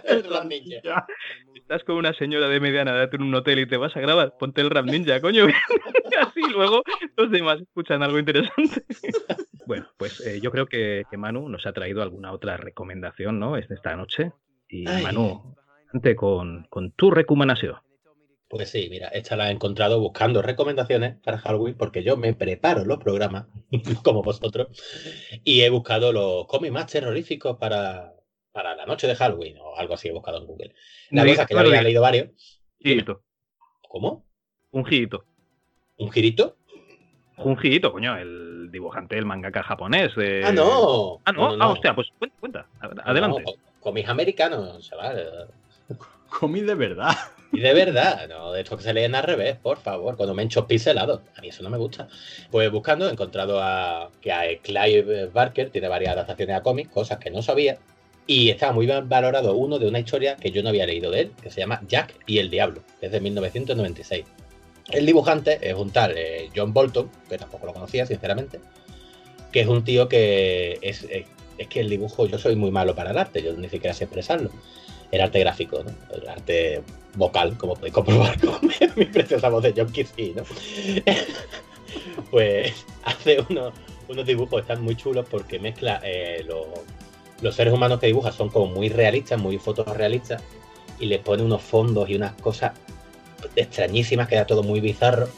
El 0.04 0.24
rap 0.30 0.46
ninja. 0.46 1.06
Estás 1.56 1.84
con 1.84 1.96
una 1.96 2.14
señora 2.14 2.48
de 2.48 2.60
mediana 2.60 2.92
edad 2.92 3.14
en 3.14 3.22
un 3.24 3.34
hotel 3.36 3.60
y 3.60 3.68
te 3.68 3.78
vas 3.78 3.96
a 3.96 4.00
grabar, 4.00 4.34
ponte 4.40 4.62
el 4.62 4.70
rap 4.70 4.86
ninja, 4.86 5.20
coño. 5.22 5.48
Así 6.22 6.42
luego 6.52 6.84
los 7.16 7.32
demás 7.32 7.60
escuchan 7.62 8.04
algo 8.04 8.20
interesante. 8.20 8.84
Bueno, 9.68 9.88
pues 9.98 10.26
eh, 10.26 10.40
yo 10.42 10.50
creo 10.52 10.66
que, 10.66 11.04
que 11.10 11.18
Manu 11.18 11.50
nos 11.50 11.66
ha 11.66 11.74
traído 11.74 12.02
alguna 12.02 12.32
otra 12.32 12.58
recomendación, 12.58 13.40
¿no? 13.40 13.58
Es 13.58 13.68
de 13.68 13.76
esta 13.76 13.96
noche. 13.96 14.32
Y 14.70 14.88
Ay. 14.88 15.04
Manu, 15.04 15.56
ante 15.94 16.16
con, 16.16 16.66
con 16.70 16.92
tu 16.92 17.12
recomendación. 17.12 17.76
Pues 18.50 18.70
sí, 18.70 18.88
mira, 18.90 19.10
esta 19.10 19.36
la 19.36 19.50
he 19.50 19.52
encontrado 19.52 20.00
buscando 20.00 20.42
recomendaciones 20.42 21.18
para 21.22 21.38
Halloween 21.38 21.76
porque 21.76 22.02
yo 22.02 22.16
me 22.16 22.34
preparo 22.34 22.86
los 22.86 22.98
programas, 23.00 23.48
como 24.04 24.24
vosotros, 24.24 24.70
y 25.44 25.62
he 25.62 25.70
buscado 25.70 26.14
los 26.14 26.48
cómics 26.48 26.74
más 26.74 26.88
terroríficos 26.90 27.58
para, 27.58 28.14
para 28.54 28.74
la 28.74 28.86
noche 28.86 29.06
de 29.06 29.16
Halloween 29.16 29.58
o 29.60 29.76
algo 29.76 29.96
así 29.96 30.08
he 30.08 30.14
buscado 30.14 30.38
en 30.38 30.46
Google. 30.46 30.74
La 31.12 31.26
cosa 31.26 31.42
es 31.42 31.48
que 31.48 31.56
muy 31.56 31.66
había 31.66 31.82
leído 31.82 32.02
varios. 32.02 32.62
Girito. 32.80 33.22
¿Cómo? 33.90 34.26
Un 34.72 34.86
girito. 34.86 35.26
¿Un 35.98 36.10
girito? 36.12 36.57
Un 37.38 37.58
girito, 37.58 37.92
coño, 37.92 38.18
el 38.18 38.70
dibujante, 38.72 39.18
el 39.18 39.26
mangaka 39.26 39.64
japonés. 39.64 40.16
de- 40.16 40.44
Ah, 40.46 40.52
no. 40.52 41.20
Ah, 41.26 41.32
no, 41.32 41.50
No, 41.52 41.58
no, 41.58 41.64
ah, 41.64 41.68
hostia, 41.70 41.94
pues 41.96 42.08
cuenta, 42.18 42.36
cuenta. 42.40 42.66
Adelante. 43.06 43.44
No, 43.46 43.52
cómics 43.80 44.10
americanos, 44.10 44.88
chaval. 44.90 45.48
Comí 46.40 46.62
de 46.62 46.76
verdad. 46.76 47.12
Y 47.54 47.62
de 47.62 47.74
verdad, 47.74 48.28
no, 48.28 48.52
de 48.52 48.62
estos 48.62 48.78
que 48.80 48.84
se 48.84 48.94
leen 48.94 49.16
al 49.16 49.24
revés, 49.24 49.56
por 49.56 49.78
favor, 49.78 50.18
cuando 50.18 50.36
me 50.36 50.44
encho 50.44 50.68
pixelados. 50.68 51.22
A 51.38 51.42
mí 51.42 51.48
eso 51.48 51.64
no 51.64 51.70
me 51.70 51.78
gusta. 51.78 52.10
Pues 52.52 52.70
buscando 52.70 53.08
he 53.08 53.12
encontrado 53.14 53.62
a 53.62 54.10
que 54.20 54.34
a 54.34 54.42
Clive 54.62 55.28
Barker 55.28 55.70
tiene 55.70 55.88
varias 55.88 56.12
adaptaciones 56.14 56.58
a 56.58 56.62
cómics, 56.62 56.90
cosas 56.92 57.20
que 57.20 57.30
no 57.32 57.42
sabía. 57.42 57.78
Y 58.26 58.50
estaba 58.50 58.74
muy 58.74 58.86
bien 58.86 59.08
valorado 59.08 59.56
uno 59.56 59.80
de 59.80 59.88
una 59.88 60.00
historia 60.00 60.36
que 60.36 60.52
yo 60.52 60.62
no 60.62 60.68
había 60.70 60.86
leído 60.86 61.10
de 61.10 61.22
él, 61.22 61.32
que 61.42 61.50
se 61.50 61.62
llama 61.62 61.80
Jack 61.88 62.16
y 62.26 62.40
el 62.40 62.50
Diablo, 62.50 62.82
que 63.00 63.06
es 63.06 63.12
de 63.14 63.22
1996. 63.22 64.26
El 64.90 65.06
dibujante 65.06 65.60
es 65.62 65.76
un 65.76 65.92
tal 65.92 66.18
eh, 66.18 66.50
John 66.56 66.74
Bolton, 66.74 67.10
que 67.28 67.38
tampoco 67.38 67.66
lo 67.68 67.74
conocía, 67.74 68.06
sinceramente, 68.06 68.60
que 69.52 69.62
es 69.62 69.68
un 69.68 69.84
tío 69.84 70.08
que 70.08 70.80
es, 70.82 71.06
es, 71.10 71.26
que 71.68 71.80
el 71.80 71.90
dibujo, 71.90 72.28
yo 72.28 72.38
soy 72.38 72.56
muy 72.56 72.72
malo 72.72 72.96
para 72.96 73.12
el 73.12 73.18
arte, 73.18 73.44
yo 73.44 73.54
ni 73.54 73.70
siquiera 73.70 73.94
sé 73.94 74.06
expresarlo. 74.06 74.50
El 75.12 75.22
arte 75.22 75.40
gráfico, 75.40 75.84
¿no? 75.84 75.92
El 76.16 76.28
arte 76.28 76.82
vocal, 77.16 77.58
como 77.58 77.76
podéis 77.76 77.94
comprobar 77.94 78.40
con 78.42 78.60
mi 78.96 79.06
preciosa 79.06 79.50
voz 79.50 79.64
de 79.64 79.74
John 79.76 79.92
Kissy, 79.92 80.34
¿no? 80.36 80.44
pues 82.32 82.86
hace 83.04 83.40
unos, 83.50 83.74
unos 84.08 84.26
dibujos, 84.26 84.62
están 84.62 84.82
muy 84.82 84.96
chulos 84.96 85.26
porque 85.30 85.60
mezcla 85.60 86.02
eh, 86.04 86.46
los, 87.42 87.56
seres 87.56 87.74
humanos 87.74 88.00
que 88.00 88.08
dibuja 88.08 88.32
son 88.32 88.50
como 88.50 88.68
muy 88.68 88.90
realistas, 88.90 89.40
muy 89.40 89.58
fotorrealistas, 89.58 90.44
y 91.00 91.06
les 91.06 91.20
pone 91.20 91.44
unos 91.44 91.62
fondos 91.62 92.10
y 92.10 92.16
unas 92.16 92.34
cosas 92.34 92.74
extrañísimas, 93.56 94.28
queda 94.28 94.46
todo 94.46 94.64
muy 94.64 94.80
bizarro. 94.80 95.30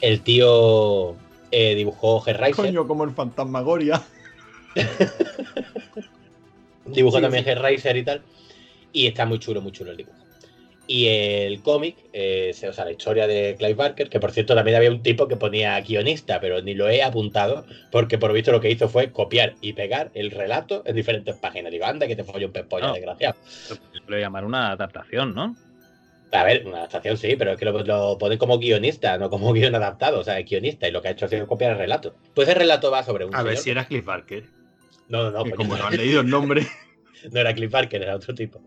El 0.00 0.20
tío 0.22 1.16
eh, 1.50 1.74
dibujó 1.74 2.22
Hellraiser, 2.26 2.66
Coño, 2.66 2.86
como 2.86 3.04
el 3.04 3.10
Fantasmagoria. 3.12 4.02
dibujó 6.86 7.16
Sí, 7.18 7.22
también 7.22 7.44
sí. 7.44 7.50
Hellraiser 7.50 7.96
y 7.96 8.04
tal, 8.04 8.22
y 8.92 9.06
está 9.06 9.26
muy 9.26 9.38
chulo, 9.38 9.60
muy 9.60 9.72
chulo 9.72 9.90
el 9.90 9.96
dibujo. 9.96 10.16
Y 10.86 11.06
el 11.06 11.62
cómic, 11.62 11.96
eh, 12.12 12.50
se- 12.52 12.68
o 12.68 12.72
sea, 12.72 12.84
la 12.84 12.90
historia 12.90 13.28
de 13.28 13.54
Clive 13.56 13.74
Barker, 13.74 14.08
que 14.10 14.18
por 14.18 14.32
cierto 14.32 14.56
también 14.56 14.76
había 14.76 14.90
un 14.90 15.02
tipo 15.04 15.28
que 15.28 15.36
ponía 15.36 15.80
guionista, 15.82 16.40
pero 16.40 16.60
ni 16.62 16.74
lo 16.74 16.88
he 16.88 17.04
apuntado, 17.04 17.64
porque 17.92 18.18
por 18.18 18.30
lo 18.30 18.34
visto 18.34 18.50
lo 18.50 18.60
que 18.60 18.70
hizo 18.72 18.88
fue 18.88 19.12
copiar 19.12 19.54
y 19.60 19.74
pegar 19.74 20.10
el 20.14 20.32
relato 20.32 20.82
en 20.86 20.96
diferentes 20.96 21.36
páginas. 21.36 21.70
Digo, 21.70 21.84
anda, 21.86 22.08
que 22.08 22.16
te 22.16 22.24
follo 22.24 22.48
un 22.48 22.52
pez 22.52 22.66
No. 22.80 22.92
desgraciado. 22.92 23.36
Se 23.44 23.76
suele 24.04 24.20
llamar 24.20 24.44
una 24.44 24.72
adaptación, 24.72 25.32
¿no? 25.32 25.54
A 26.32 26.44
ver, 26.44 26.66
una 26.66 26.78
adaptación 26.78 27.16
sí, 27.16 27.34
pero 27.36 27.52
es 27.52 27.58
que 27.58 27.64
lo, 27.64 27.82
lo 27.82 28.16
pone 28.18 28.38
como 28.38 28.58
guionista, 28.58 29.18
no 29.18 29.30
como 29.30 29.52
guion 29.52 29.74
adaptado, 29.74 30.20
o 30.20 30.24
sea, 30.24 30.38
es 30.38 30.48
guionista, 30.48 30.86
y 30.88 30.92
lo 30.92 31.02
que 31.02 31.08
ha 31.08 31.10
hecho 31.12 31.26
ha 31.26 31.28
sido 31.28 31.46
copiar 31.46 31.72
el 31.72 31.78
relato. 31.78 32.14
Pues 32.34 32.48
el 32.48 32.54
relato 32.54 32.90
va 32.90 33.02
sobre 33.02 33.24
un 33.24 33.34
A 33.34 33.42
ver 33.42 33.56
si 33.56 33.70
era 33.70 33.86
Cliff 33.86 34.04
Barker. 34.04 34.44
No, 35.08 35.30
no, 35.30 35.44
no, 35.44 35.56
como 35.56 35.76
no. 35.76 35.84
han 35.84 35.96
leído 35.96 36.20
el 36.20 36.28
nombre. 36.28 36.66
no 37.30 37.40
era 37.40 37.54
Cliff 37.54 37.70
Barker, 37.70 38.02
era 38.02 38.14
otro 38.14 38.34
tipo. 38.34 38.62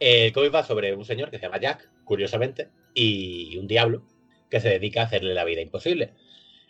El 0.00 0.32
cómic 0.32 0.52
va 0.52 0.64
sobre 0.64 0.92
un 0.94 1.04
señor 1.04 1.30
que 1.30 1.38
se 1.38 1.44
llama 1.44 1.60
Jack, 1.60 1.88
curiosamente, 2.04 2.68
y 2.92 3.56
un 3.58 3.68
diablo 3.68 4.02
que 4.50 4.60
se 4.60 4.68
dedica 4.68 5.02
a 5.02 5.04
hacerle 5.04 5.34
la 5.34 5.44
vida 5.44 5.60
imposible. 5.60 6.14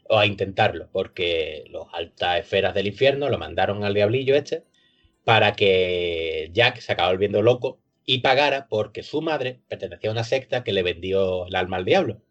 O 0.09 0.19
a 0.19 0.27
intentarlo, 0.27 0.89
porque 0.93 1.65
los 1.71 1.87
altas 1.95 2.41
esferas 2.41 2.75
del 2.75 2.89
infierno 2.89 3.31
lo 3.31 3.39
mandaron 3.39 3.83
al 3.85 3.95
diablillo 3.95 4.35
este 4.35 4.65
para 5.25 5.55
que 5.55 6.51
Jack 6.53 6.81
se 6.81 6.93
acabara 6.93 7.15
volviendo 7.15 7.41
loco 7.41 7.82
y 8.07 8.19
pagara 8.21 8.69
porque 8.69 9.03
su 9.03 9.23
madre 9.23 9.63
pertenecía 9.69 10.11
a 10.11 10.13
una 10.13 10.25
secta 10.25 10.65
que 10.65 10.73
le 10.73 10.83
vendió 10.83 11.47
el 11.47 11.57
alma 11.57 11.77
al 11.79 11.85
diablo. 11.85 12.23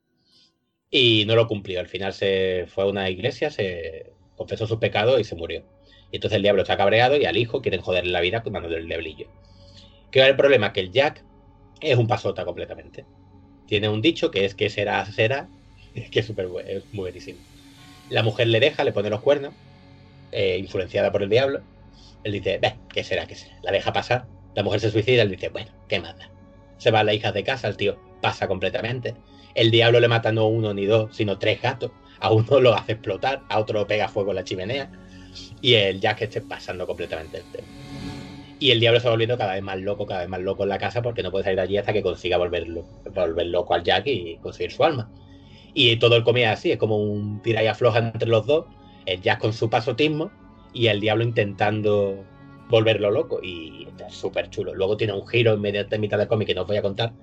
Y 0.90 1.26
no 1.26 1.36
lo 1.36 1.48
cumplió. 1.48 1.80
Al 1.80 1.88
final 1.88 2.14
se 2.14 2.66
fue 2.68 2.84
a 2.84 2.88
una 2.88 3.10
iglesia, 3.10 3.50
se 3.52 4.14
confesó 4.36 4.68
su 4.68 4.80
pecado 4.80 5.20
y 5.20 5.24
se 5.24 5.36
murió. 5.36 5.66
Y 6.12 6.18
entonces 6.18 6.36
el 6.38 6.44
diablo 6.44 6.64
está 6.64 6.78
cabreado 6.78 7.18
y 7.18 7.26
al 7.26 7.38
hijo 7.38 7.62
quieren 7.62 7.82
joderle 7.82 8.12
la 8.12 8.22
vida 8.22 8.44
mandando 8.52 8.78
el 8.78 8.88
diablillo. 8.88 9.28
¿Qué 10.12 10.22
va 10.22 10.28
el 10.28 10.36
problema? 10.38 10.74
Que 10.74 10.82
el 10.82 10.92
Jack 10.92 11.26
es 11.82 11.98
un 11.98 12.08
pasota 12.08 12.46
completamente. 12.46 13.08
Tiene 13.66 13.90
un 13.90 14.02
dicho 14.02 14.32
que 14.32 14.46
es 14.46 14.56
que 14.56 14.70
será, 14.70 15.06
será, 15.06 15.52
que 16.12 16.22
es 16.22 16.28
súper 16.28 16.48
bu- 16.50 16.64
es 16.66 16.88
buenísimo. 16.92 17.42
La 18.10 18.24
mujer 18.24 18.48
le 18.48 18.60
deja, 18.60 18.84
le 18.84 18.94
pone 18.94 19.10
los 19.10 19.22
cuernos, 19.22 19.56
eh, 20.32 20.58
influenciada 20.60 21.12
por 21.12 21.24
el 21.24 21.30
diablo. 21.30 21.66
Él 22.24 22.34
dice, 22.34 22.60
¿qué 22.94 23.04
será? 23.04 23.28
¿Qué 23.28 23.36
será? 23.36 23.56
La 23.64 23.72
deja 23.72 23.94
pasar. 23.94 24.30
La 24.56 24.64
mujer 24.64 24.80
se 24.80 24.92
suicida, 24.92 25.24
él 25.24 25.30
dice, 25.30 25.50
bueno, 25.50 25.72
¿qué 25.88 26.00
más? 26.00 26.16
Se 26.78 26.92
va 26.92 27.00
a 27.00 27.04
la 27.04 27.14
hija 27.14 27.32
de 27.32 27.44
casa, 27.44 27.68
el 27.68 27.78
tío 27.78 27.98
pasa 28.22 28.48
completamente. 28.48 29.16
El 29.56 29.72
diablo 29.72 30.00
le 30.00 30.08
mata 30.08 30.32
no 30.32 30.48
uno 30.48 30.74
ni 30.74 30.86
dos, 30.86 31.16
sino 31.16 31.38
tres 31.38 31.62
gatos. 31.62 31.92
A 32.20 32.32
uno 32.32 32.60
lo 32.60 32.74
hace 32.74 32.94
explotar, 32.94 33.42
a 33.50 33.60
otro 33.60 33.80
lo 33.80 33.88
pega 33.88 34.08
fuego 34.08 34.32
en 34.32 34.36
la 34.38 34.44
chimenea. 34.44 34.92
Y 35.62 35.74
el 35.74 36.00
Jack 36.00 36.22
esté 36.22 36.42
pasando 36.42 36.86
completamente 36.86 37.38
el 37.38 37.44
tema. 37.52 37.68
Y 38.60 38.70
el 38.70 38.80
diablo 38.80 38.98
está 38.98 39.10
volviendo 39.10 39.38
cada 39.38 39.54
vez 39.54 39.64
más 39.64 39.80
loco, 39.80 40.06
cada 40.06 40.22
vez 40.22 40.30
más 40.30 40.42
loco 40.42 40.64
en 40.64 40.70
la 40.70 40.78
casa 40.78 41.02
porque 41.02 41.24
no 41.24 41.32
puede 41.32 41.46
salir 41.46 41.58
de 41.58 41.64
allí 41.64 41.78
hasta 41.78 41.94
que 41.94 42.04
consiga 42.04 42.38
volverlo, 42.38 42.86
volver 43.14 43.48
loco 43.48 43.74
al 43.74 43.84
Jack 43.84 44.06
y 44.06 44.38
conseguir 44.38 44.72
su 44.72 44.84
alma. 44.84 45.10
Y 45.74 45.96
todo 45.98 46.16
el 46.16 46.38
es 46.38 46.48
así, 46.48 46.72
es 46.72 46.78
como 46.78 46.98
un 46.98 47.42
tira 47.42 47.64
y 47.64 47.68
afloja 47.68 48.00
entre 48.00 48.30
los 48.30 48.46
dos, 48.46 48.66
el 49.06 49.22
Jack 49.22 49.40
con 49.40 49.54
su 49.54 49.70
pasotismo 49.70 50.32
y 50.74 50.88
el 50.88 51.00
diablo 51.00 51.24
intentando 51.24 52.24
volverlo 52.72 53.12
loco. 53.12 53.40
Y 53.44 53.86
está 53.88 54.10
súper 54.10 54.50
chulo. 54.50 54.74
Luego 54.74 54.98
tiene 54.98 55.14
un 55.14 55.28
giro 55.28 55.54
en 55.54 55.62
medio 55.62 55.86
de 55.86 56.00
mitad 56.00 56.18
del 56.18 56.28
cómic 56.28 56.48
que 56.48 56.56
no 56.56 56.62
os 56.62 56.68
voy 56.68 56.78
a 56.78 56.82
contar 56.82 57.14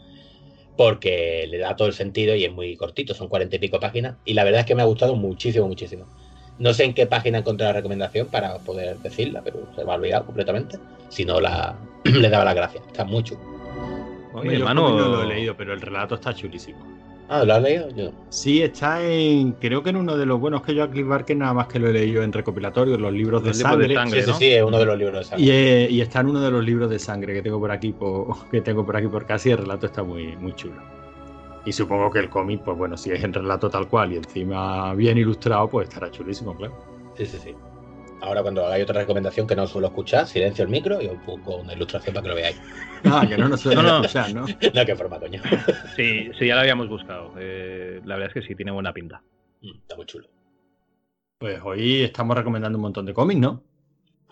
porque 0.79 1.45
le 1.51 1.59
da 1.59 1.75
todo 1.75 1.89
el 1.89 1.95
sentido 1.95 2.37
y 2.37 2.45
es 2.45 2.53
muy 2.53 2.77
cortito, 2.77 3.13
son 3.13 3.27
cuarenta 3.29 3.57
y 3.57 3.59
pico 3.59 3.81
páginas. 3.81 4.15
Y 4.25 4.35
la 4.35 4.45
verdad 4.45 4.61
es 4.61 4.67
que 4.67 4.77
me 4.77 4.83
ha 4.83 4.85
gustado 4.85 5.17
muchísimo, 5.17 5.67
muchísimo. 5.67 6.07
No 6.61 6.73
sé 6.73 6.85
en 6.85 6.95
qué 6.95 7.05
página 7.05 7.39
encontré 7.39 7.67
la 7.67 7.73
recomendación 7.73 8.29
para 8.29 8.57
poder 8.59 8.97
decirla, 8.99 9.43
pero 9.43 9.69
se 9.75 9.85
me 9.85 9.91
ha 9.91 9.97
olvidado 9.97 10.27
completamente. 10.27 10.79
Si 11.09 11.25
no, 11.25 11.41
la, 11.41 11.77
le 12.05 12.29
daba 12.29 12.45
las 12.45 12.55
gracias. 12.55 12.87
Está 12.87 13.05
muy 13.05 13.25
chulo. 13.25 13.41
Oye, 14.35 14.55
hermano. 14.55 14.97
No 14.97 15.09
lo 15.09 15.23
he 15.25 15.27
leído, 15.27 15.57
pero 15.57 15.73
el 15.73 15.81
relato 15.81 16.15
está 16.15 16.33
chulísimo. 16.33 16.79
Ah, 17.31 17.45
¿lo 17.45 17.55
has 17.55 17.63
leído? 17.63 17.91
Yo. 17.91 18.11
Sí, 18.31 18.63
está 18.63 19.05
en. 19.05 19.53
Creo 19.53 19.83
que 19.83 19.91
en 19.91 19.97
uno 19.97 20.17
de 20.17 20.25
los 20.25 20.41
buenos 20.41 20.63
que 20.63 20.75
yo 20.75 20.83
a 20.83 20.91
Cliff 20.91 21.07
Barker, 21.07 21.37
nada 21.37 21.53
más 21.53 21.67
que 21.67 21.79
lo 21.79 21.89
he 21.89 21.93
leído 21.93 22.23
en 22.23 22.33
recopilatorio, 22.33 22.97
los 22.97 23.13
libros 23.13 23.43
de 23.43 23.49
Los 23.51 23.59
libros 23.59 23.73
sangre. 23.75 23.89
de 23.89 23.95
sangre, 23.95 24.23
Sí, 24.23 24.29
¿no? 24.29 24.35
sí, 24.39 24.45
sí, 24.47 24.53
es 24.53 24.63
uno 24.63 24.79
de 24.79 24.85
los 24.87 24.99
libros 24.99 25.19
de 25.19 25.25
sangre. 25.25 25.45
Y, 25.45 25.51
eh, 25.51 25.89
y 25.91 26.01
está 26.01 26.21
en 26.21 26.27
uno 26.29 26.41
de 26.41 26.51
los 26.51 26.65
libros 26.65 26.89
de 26.89 26.99
sangre 26.99 27.35
que 27.35 27.43
tengo 27.43 27.59
por 27.61 27.71
aquí 27.71 27.93
por, 27.93 28.29
que 28.51 28.61
tengo 28.63 28.85
por 28.87 28.97
aquí 28.97 29.09
por 29.09 29.27
casi. 29.27 29.51
El 29.51 29.59
relato 29.59 29.87
está 29.87 30.03
muy, 30.03 30.37
muy 30.39 30.55
chulo. 30.55 30.81
Y 31.67 31.73
supongo 31.73 32.11
que 32.11 32.21
el 32.21 32.31
cómic, 32.31 32.63
pues 32.65 32.79
bueno, 32.79 32.97
si 32.97 33.11
es 33.11 33.23
en 33.23 33.35
relato 33.35 33.69
tal 33.69 33.89
cual 33.89 34.13
y 34.13 34.17
encima 34.17 34.95
bien 34.95 35.19
ilustrado, 35.19 35.69
pues 35.69 35.89
estará 35.89 36.11
chulísimo, 36.11 36.57
claro. 36.57 36.75
Sí, 37.17 37.27
sí, 37.27 37.37
sí. 37.45 37.55
Ahora 38.23 38.43
cuando 38.43 38.65
hagáis 38.65 38.85
otra 38.85 39.01
recomendación 39.01 39.47
que 39.47 39.55
no 39.55 39.67
suelo 39.67 39.89
escuchar, 39.89 40.27
silencio 40.27 40.65
el 40.65 40.71
micro 40.71 41.01
y 41.03 41.07
os 41.09 41.19
pongo 41.27 41.59
una 41.59 41.75
ilustración 41.75 42.15
para 42.15 42.23
que 42.23 42.29
lo 42.31 42.35
veáis. 42.37 42.57
Ah, 43.05 43.25
que 43.29 43.37
no 43.37 43.49
nos 43.49 43.61
suelen 43.61 43.85
No, 43.85 43.99
no. 43.99 44.05
escuchar, 44.05 44.35
¿no? 44.35 44.43
no, 44.75 44.87
qué 44.87 44.97
forma, 44.97 45.19
coño. 45.19 45.41
Sí, 45.97 46.31
sí, 46.39 46.47
ya 46.47 46.55
lo 46.55 46.61
habíamos 46.61 46.89
buscado. 46.89 47.33
Eh, 47.39 48.01
la 48.05 48.17
verdad 48.17 48.33
es 48.35 48.43
que 48.43 48.49
sí, 48.49 48.55
tiene 48.55 48.71
buena 48.73 48.93
pinta. 48.93 49.23
Mm, 49.63 49.77
Está 49.83 49.97
muy 49.97 50.07
chulo. 50.07 50.27
Pues 51.39 51.61
hoy 51.63 52.03
estamos 52.03 52.37
recomendando 52.37 52.77
un 52.79 52.83
montón 52.83 53.07
de 53.07 53.15
cómics, 53.15 53.41
¿no? 53.41 53.63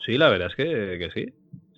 Sí, 0.05 0.19
la 0.19 0.29
verdad 0.29 0.49
es 0.49 0.57
que, 0.57 0.65
que 0.99 1.11
sí. 1.15 1.33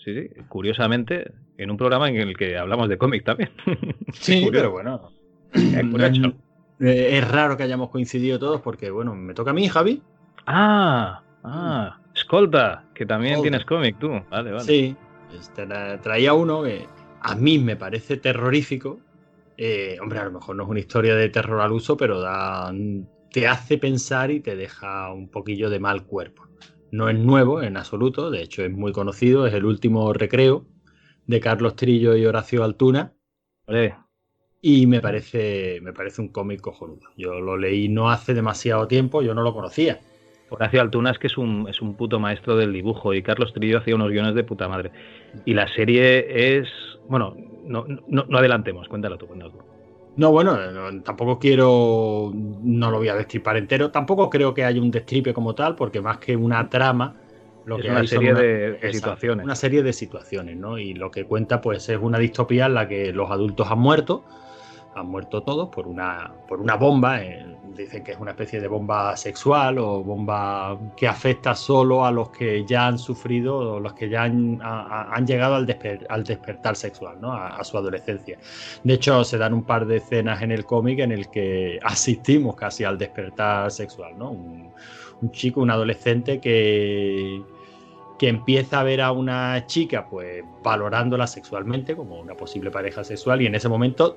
Sí, 0.04 0.14
sí. 0.14 0.28
Curiosamente, 0.48 1.32
en 1.58 1.70
un 1.70 1.76
programa 1.76 2.08
en 2.08 2.16
el 2.16 2.36
que 2.36 2.56
hablamos 2.56 2.88
de 2.88 2.98
cómic 2.98 3.24
también. 3.24 3.50
Sí, 4.14 4.42
Curioso. 4.44 4.52
pero 4.52 4.70
bueno. 4.70 5.10
Curioso. 5.90 6.34
Eh, 6.80 7.18
Es 7.18 7.28
raro 7.30 7.56
que 7.56 7.64
hayamos 7.64 7.90
coincidido 7.90 8.38
todos 8.38 8.60
porque, 8.62 8.90
bueno, 8.90 9.14
me 9.14 9.34
toca 9.34 9.50
a 9.50 9.54
mí, 9.54 9.68
Javi. 9.68 10.02
Ah, 10.46 11.22
ah, 11.44 11.98
Escolta, 12.14 12.84
que 12.94 13.04
también 13.04 13.34
Escolta. 13.34 13.50
tienes 13.50 13.66
cómic 13.66 13.98
tú. 13.98 14.08
Vale, 14.30 14.50
vale. 14.52 14.64
Sí, 14.64 14.96
tra- 15.54 16.00
traía 16.00 16.34
uno 16.34 16.62
que 16.62 16.86
a 17.20 17.34
mí 17.34 17.58
me 17.58 17.76
parece 17.76 18.16
terrorífico. 18.16 19.00
Eh, 19.56 19.98
hombre, 20.00 20.20
a 20.20 20.24
lo 20.24 20.32
mejor 20.32 20.56
no 20.56 20.62
es 20.64 20.68
una 20.68 20.80
historia 20.80 21.16
de 21.16 21.28
terror 21.28 21.60
al 21.60 21.72
uso, 21.72 21.96
pero 21.96 22.20
da, 22.20 22.72
te 23.32 23.46
hace 23.48 23.78
pensar 23.78 24.30
y 24.30 24.40
te 24.40 24.56
deja 24.56 25.12
un 25.12 25.28
poquillo 25.30 25.68
de 25.70 25.80
mal 25.80 26.04
cuerpo. 26.04 26.44
No 26.90 27.08
es 27.08 27.18
nuevo 27.18 27.62
en 27.62 27.76
absoluto, 27.76 28.30
de 28.30 28.42
hecho 28.42 28.64
es 28.64 28.70
muy 28.70 28.92
conocido, 28.92 29.46
es 29.46 29.54
el 29.54 29.64
último 29.66 30.12
recreo 30.12 30.66
de 31.26 31.40
Carlos 31.40 31.76
Trillo 31.76 32.16
y 32.16 32.24
Horacio 32.24 32.64
Altuna. 32.64 33.12
Vale. 33.66 33.96
Y 34.60 34.86
me 34.86 35.00
parece, 35.00 35.80
me 35.82 35.92
parece 35.92 36.20
un 36.20 36.28
cómic 36.28 36.60
cojonudo. 36.60 37.08
Yo 37.16 37.40
lo 37.40 37.56
leí 37.56 37.88
no 37.88 38.10
hace 38.10 38.34
demasiado 38.34 38.88
tiempo, 38.88 39.22
yo 39.22 39.34
no 39.34 39.42
lo 39.42 39.52
conocía. 39.52 40.00
Horacio 40.50 40.80
Altuna 40.80 41.10
es 41.10 41.18
que 41.18 41.26
es 41.26 41.36
un, 41.38 41.66
es 41.68 41.80
un 41.82 41.94
puto 41.94 42.18
maestro 42.18 42.56
del 42.56 42.72
dibujo 42.72 43.12
y 43.14 43.22
Carlos 43.22 43.52
Trillo 43.52 43.78
hacía 43.78 43.94
unos 43.94 44.10
guiones 44.10 44.34
de 44.34 44.44
puta 44.44 44.68
madre. 44.68 44.90
Y 45.44 45.54
la 45.54 45.68
serie 45.68 46.58
es... 46.58 46.68
Bueno, 47.08 47.36
no, 47.64 47.84
no, 48.08 48.24
no 48.28 48.38
adelantemos, 48.38 48.88
cuéntalo 48.88 49.16
tú, 49.18 49.26
cuéntalo 49.26 49.52
tú. 49.52 49.58
No, 50.16 50.32
bueno, 50.32 50.56
no, 50.72 51.02
tampoco 51.02 51.38
quiero, 51.38 52.32
no 52.34 52.90
lo 52.90 52.98
voy 52.98 53.08
a 53.08 53.14
destripar 53.14 53.56
entero. 53.56 53.90
Tampoco 53.90 54.28
creo 54.30 54.52
que 54.52 54.64
haya 54.64 54.80
un 54.80 54.90
destripe 54.90 55.32
como 55.32 55.54
tal, 55.54 55.76
porque 55.76 56.00
más 56.00 56.18
que 56.18 56.34
una 56.34 56.68
trama, 56.68 57.14
lo 57.66 57.76
Es 57.76 57.82
que 57.82 57.90
una 57.90 58.00
hay 58.00 58.06
serie 58.08 58.30
una- 58.32 58.40
de- 58.40 58.92
situaciones. 58.92 59.44
Una 59.44 59.54
serie 59.54 59.82
de 59.82 59.92
situaciones, 59.92 60.56
¿no? 60.56 60.76
Y 60.78 60.94
lo 60.94 61.10
que 61.10 61.24
cuenta, 61.24 61.60
pues, 61.60 61.88
es 61.88 61.98
una 62.00 62.18
distopía 62.18 62.66
en 62.66 62.74
la 62.74 62.88
que 62.88 63.12
los 63.12 63.30
adultos 63.30 63.70
han 63.70 63.78
muerto, 63.78 64.24
han 65.00 65.08
muerto 65.08 65.42
todos 65.42 65.68
por 65.68 65.86
una, 65.88 66.32
por 66.46 66.60
una 66.60 66.76
bomba. 66.76 67.22
eh, 67.22 67.44
dicen 67.76 68.02
que 68.02 68.10
es 68.12 68.18
una 68.18 68.32
especie 68.32 68.60
de 68.60 68.66
bomba 68.66 69.16
sexual 69.16 69.78
o 69.78 70.02
bomba 70.02 70.76
que 70.96 71.06
afecta 71.06 71.54
solo 71.54 72.04
a 72.04 72.10
los 72.10 72.30
que 72.30 72.64
ya 72.66 72.88
han 72.88 72.98
sufrido 72.98 73.56
o 73.74 73.80
los 73.80 73.92
que 73.94 74.08
ya 74.08 74.24
han, 74.24 74.60
a- 74.60 74.80
a- 74.82 75.14
han 75.14 75.24
llegado 75.26 75.54
al, 75.54 75.64
desper- 75.66 76.04
al 76.08 76.24
despertar 76.24 76.74
sexual, 76.74 77.20
¿no? 77.20 77.32
A, 77.32 77.56
a 77.56 77.62
su 77.62 77.78
adolescencia. 77.78 78.36
De 78.82 78.94
hecho, 78.94 79.22
se 79.22 79.38
dan 79.38 79.54
un 79.54 79.62
par 79.64 79.86
de 79.86 79.98
escenas 79.98 80.42
en 80.42 80.50
el 80.50 80.64
cómic 80.64 80.98
en 80.98 81.12
el 81.12 81.28
que 81.30 81.78
asistimos 81.82 82.56
casi 82.56 82.82
al 82.82 82.98
despertar 82.98 83.70
sexual, 83.70 84.18
¿no? 84.18 84.30
Un, 84.32 84.72
un 85.20 85.30
chico, 85.30 85.60
un 85.60 85.70
adolescente 85.70 86.40
que, 86.40 87.40
que 88.18 88.28
empieza 88.28 88.80
a 88.80 88.82
ver 88.82 89.00
a 89.02 89.12
una 89.12 89.66
chica, 89.66 90.08
pues 90.08 90.42
valorándola 90.64 91.28
sexualmente 91.28 91.94
como 91.94 92.18
una 92.18 92.34
posible 92.34 92.70
pareja 92.72 93.04
sexual 93.04 93.40
y 93.42 93.46
en 93.46 93.54
ese 93.54 93.68
momento 93.68 94.16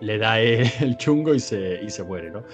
le 0.00 0.18
da 0.18 0.40
el, 0.40 0.96
chungo 0.96 1.34
y 1.34 1.40
se, 1.40 1.80
y 1.82 1.90
se 1.90 2.02
muere, 2.04 2.30
¿no? 2.30 2.44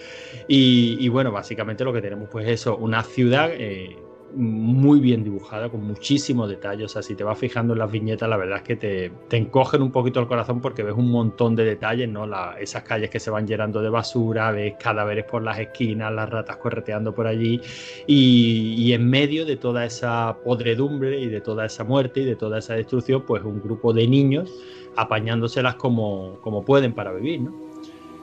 Y, 0.48 0.96
y 1.00 1.08
bueno, 1.08 1.32
básicamente 1.32 1.84
lo 1.84 1.92
que 1.92 2.02
tenemos 2.02 2.28
pues 2.30 2.48
eso, 2.48 2.76
una 2.76 3.02
ciudad 3.02 3.50
eh, 3.52 3.96
muy 4.34 5.00
bien 5.00 5.22
dibujada, 5.24 5.68
con 5.68 5.82
muchísimos 5.86 6.48
detalles, 6.48 6.86
o 6.86 6.88
sea, 6.88 7.02
si 7.02 7.14
te 7.14 7.22
vas 7.24 7.38
fijando 7.38 7.74
en 7.74 7.78
las 7.80 7.90
viñetas, 7.90 8.28
la 8.28 8.36
verdad 8.36 8.58
es 8.58 8.62
que 8.62 8.76
te, 8.76 9.10
te 9.28 9.36
encogen 9.36 9.82
un 9.82 9.92
poquito 9.92 10.20
el 10.20 10.26
corazón 10.26 10.60
porque 10.60 10.82
ves 10.82 10.94
un 10.94 11.10
montón 11.10 11.54
de 11.54 11.64
detalles, 11.64 12.08
¿no? 12.08 12.26
La- 12.26 12.56
esas 12.58 12.82
calles 12.82 13.10
que 13.10 13.20
se 13.20 13.30
van 13.30 13.46
llenando 13.46 13.82
de 13.82 13.90
basura, 13.90 14.50
ves 14.52 14.74
cadáveres 14.78 15.24
por 15.26 15.42
las 15.42 15.58
esquinas, 15.58 16.12
las 16.12 16.30
ratas 16.30 16.56
correteando 16.56 17.14
por 17.14 17.26
allí, 17.26 17.60
y, 18.06 18.74
y 18.78 18.92
en 18.94 19.08
medio 19.08 19.44
de 19.44 19.56
toda 19.56 19.84
esa 19.84 20.38
podredumbre 20.42 21.20
y 21.20 21.28
de 21.28 21.40
toda 21.40 21.66
esa 21.66 21.84
muerte 21.84 22.20
y 22.20 22.24
de 22.24 22.36
toda 22.36 22.58
esa 22.58 22.74
destrucción, 22.74 23.24
pues 23.26 23.42
un 23.44 23.60
grupo 23.60 23.92
de 23.92 24.06
niños 24.08 24.50
apañándoselas 24.96 25.76
como, 25.76 26.38
como 26.40 26.64
pueden 26.64 26.92
para 26.92 27.12
vivir, 27.12 27.40
¿no? 27.42 27.52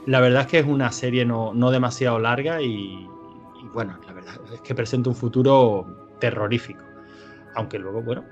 La 0.06 0.22
verdad 0.22 0.42
es 0.42 0.48
que 0.48 0.60
es 0.60 0.66
una 0.66 0.92
serie 0.92 1.26
no, 1.26 1.54
no 1.54 1.72
demasiado 1.72 2.20
larga 2.20 2.62
y, 2.62 3.08
bueno, 3.74 3.98
la 4.08 4.14
verdad 4.14 4.36
es 4.54 4.62
que 4.62 4.74
presenta 4.74 5.10
un 5.10 5.16
futuro 5.16 5.86
terrorífico. 6.20 6.82
Aunque 7.56 7.78
luego, 7.78 8.02
bueno, 8.02 8.24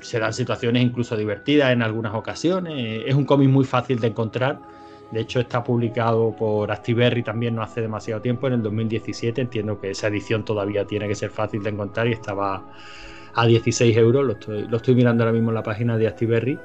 se 0.00 0.18
dan 0.18 0.32
situaciones 0.32 0.82
incluso 0.82 1.16
divertidas 1.16 1.72
en 1.72 1.82
algunas 1.82 2.14
ocasiones. 2.14 3.02
Es 3.06 3.14
un 3.14 3.24
cómic 3.24 3.48
muy 3.48 3.64
fácil 3.64 3.98
de 3.98 4.08
encontrar. 4.08 4.60
De 5.10 5.20
hecho, 5.20 5.40
está 5.40 5.64
publicado 5.64 6.36
por 6.36 6.70
Actiberri 6.70 7.22
también 7.22 7.54
no 7.54 7.62
hace 7.62 7.80
demasiado 7.80 8.20
tiempo, 8.20 8.46
en 8.46 8.54
el 8.54 8.62
2017. 8.62 9.40
Entiendo 9.40 9.80
que 9.80 9.90
esa 9.90 10.08
edición 10.08 10.44
todavía 10.44 10.86
tiene 10.86 11.08
que 11.08 11.14
ser 11.14 11.30
fácil 11.30 11.62
de 11.62 11.70
encontrar 11.70 12.06
y 12.08 12.12
estaba 12.12 12.62
a 13.34 13.46
16 13.46 13.96
euros. 13.96 14.24
Lo 14.24 14.32
estoy, 14.34 14.68
lo 14.68 14.76
estoy 14.76 14.94
mirando 14.94 15.24
ahora 15.24 15.32
mismo 15.32 15.50
en 15.50 15.54
la 15.54 15.62
página 15.62 15.96
de 15.96 16.06
Actiberri. 16.06 16.58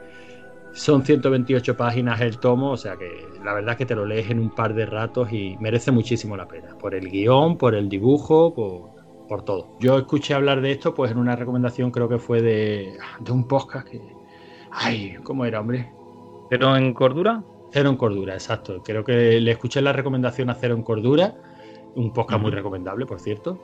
Son 0.74 1.05
128 1.05 1.78
páginas 1.78 2.19
el 2.21 2.39
tomo, 2.39 2.71
o 2.71 2.78
sea 2.78 2.97
que 2.97 3.28
la 3.43 3.53
verdad 3.53 3.71
es 3.74 3.78
que 3.78 3.86
te 3.86 3.95
lo 3.95 4.05
lees 4.05 4.30
en 4.30 4.39
un 4.39 4.49
par 4.49 4.74
de 4.74 4.86
ratos 4.86 5.32
y 5.32 5.55
merece 5.59 5.91
muchísimo 5.91 6.36
la 6.36 6.47
pena. 6.47 6.78
Por 6.78 6.95
el 6.95 7.09
guion, 7.09 7.57
por 7.57 7.76
el 7.76 7.89
dibujo, 7.89 8.53
por, 8.53 8.89
por 9.28 9.45
todo. 9.45 9.78
Yo 9.80 9.97
escuché 9.97 10.34
hablar 10.34 10.61
de 10.61 10.71
esto 10.71 10.93
pues 10.93 11.11
en 11.11 11.17
una 11.17 11.36
recomendación 11.36 11.91
creo 11.91 12.09
que 12.09 12.17
fue 12.17 12.41
de, 12.41 12.97
de 13.19 13.32
un 13.32 13.47
podcast 13.47 13.88
que... 13.88 14.01
Ay, 14.71 15.15
¿cómo 15.24 15.45
era, 15.45 15.59
hombre? 15.59 15.91
¿Pero 16.49 16.76
en 16.76 16.93
cordura? 16.93 17.43
Cero 17.74 17.89
en 17.89 17.97
Cordura, 17.97 18.34
exacto. 18.36 18.84
Creo 18.84 19.03
que 19.03 19.41
le 19.41 19.51
escuché 19.51 19.82
la 19.82 19.93
recomendación 19.93 20.51
a 20.51 20.53
Cero 20.53 20.76
en 20.76 20.84
Cordura, 20.84 21.34
un 21.95 22.13
podcast 22.13 22.39
muy 22.39 22.51
recomendable, 22.51 23.07
por 23.07 23.19
cierto. 23.19 23.63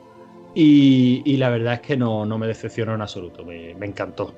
Y, 0.55 1.21
y 1.25 1.37
la 1.37 1.49
verdad 1.49 1.75
es 1.75 1.81
que 1.81 1.95
no, 1.95 2.25
no 2.25 2.39
me 2.39 2.47
decepcionó 2.47 2.95
en 2.95 3.01
absoluto, 3.01 3.45
me, 3.45 3.75
me 3.75 3.85
encantó. 3.85 4.33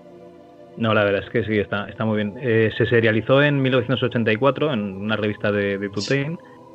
No, 0.75 0.93
la 0.93 1.03
verdad 1.03 1.23
es 1.23 1.29
que 1.29 1.43
sí, 1.43 1.57
está, 1.59 1.85
está 1.89 2.05
muy 2.05 2.15
bien. 2.17 2.35
Eh, 2.39 2.71
se 2.77 2.85
serializó 2.85 3.43
en 3.43 3.61
1984 3.61 4.73
en 4.73 4.79
una 5.01 5.17
revista 5.17 5.51
de, 5.51 5.77
de 5.77 5.89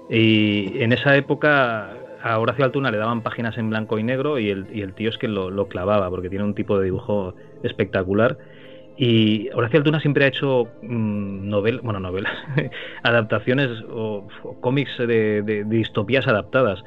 y 0.09 0.81
en 0.83 0.93
esa 0.93 1.17
época 1.17 2.05
a 2.21 2.39
Horacio 2.39 2.65
Altuna 2.65 2.91
le 2.91 2.99
daban 2.99 3.23
páginas 3.23 3.57
en 3.59 3.71
blanco 3.71 3.99
y 3.99 4.05
negro 4.05 4.39
y 4.39 4.51
el, 4.51 4.69
y 4.71 4.83
el 4.83 4.95
tío 4.95 5.09
es 5.11 5.19
que 5.19 5.29
lo, 5.29 5.51
lo 5.51 5.69
clavaba 5.69 6.11
porque 6.11 6.29
tiene 6.31 6.45
un 6.45 6.55
tipo 6.55 6.79
de 6.79 6.85
dibujo 6.85 7.35
espectacular. 7.63 8.39
Y 8.97 9.51
Horacio 9.53 9.79
Altuna 9.79 10.01
siempre 10.01 10.25
ha 10.25 10.29
hecho 10.29 10.75
mm, 10.81 11.49
novel, 11.49 11.81
bueno, 11.83 12.01
novelas, 12.01 12.33
adaptaciones 13.03 13.71
o, 13.91 14.29
o 14.43 14.59
cómics 14.61 14.97
de, 14.99 15.07
de- 15.43 15.65
de 15.65 15.77
distopías 15.77 16.27
adaptadas. 16.29 16.83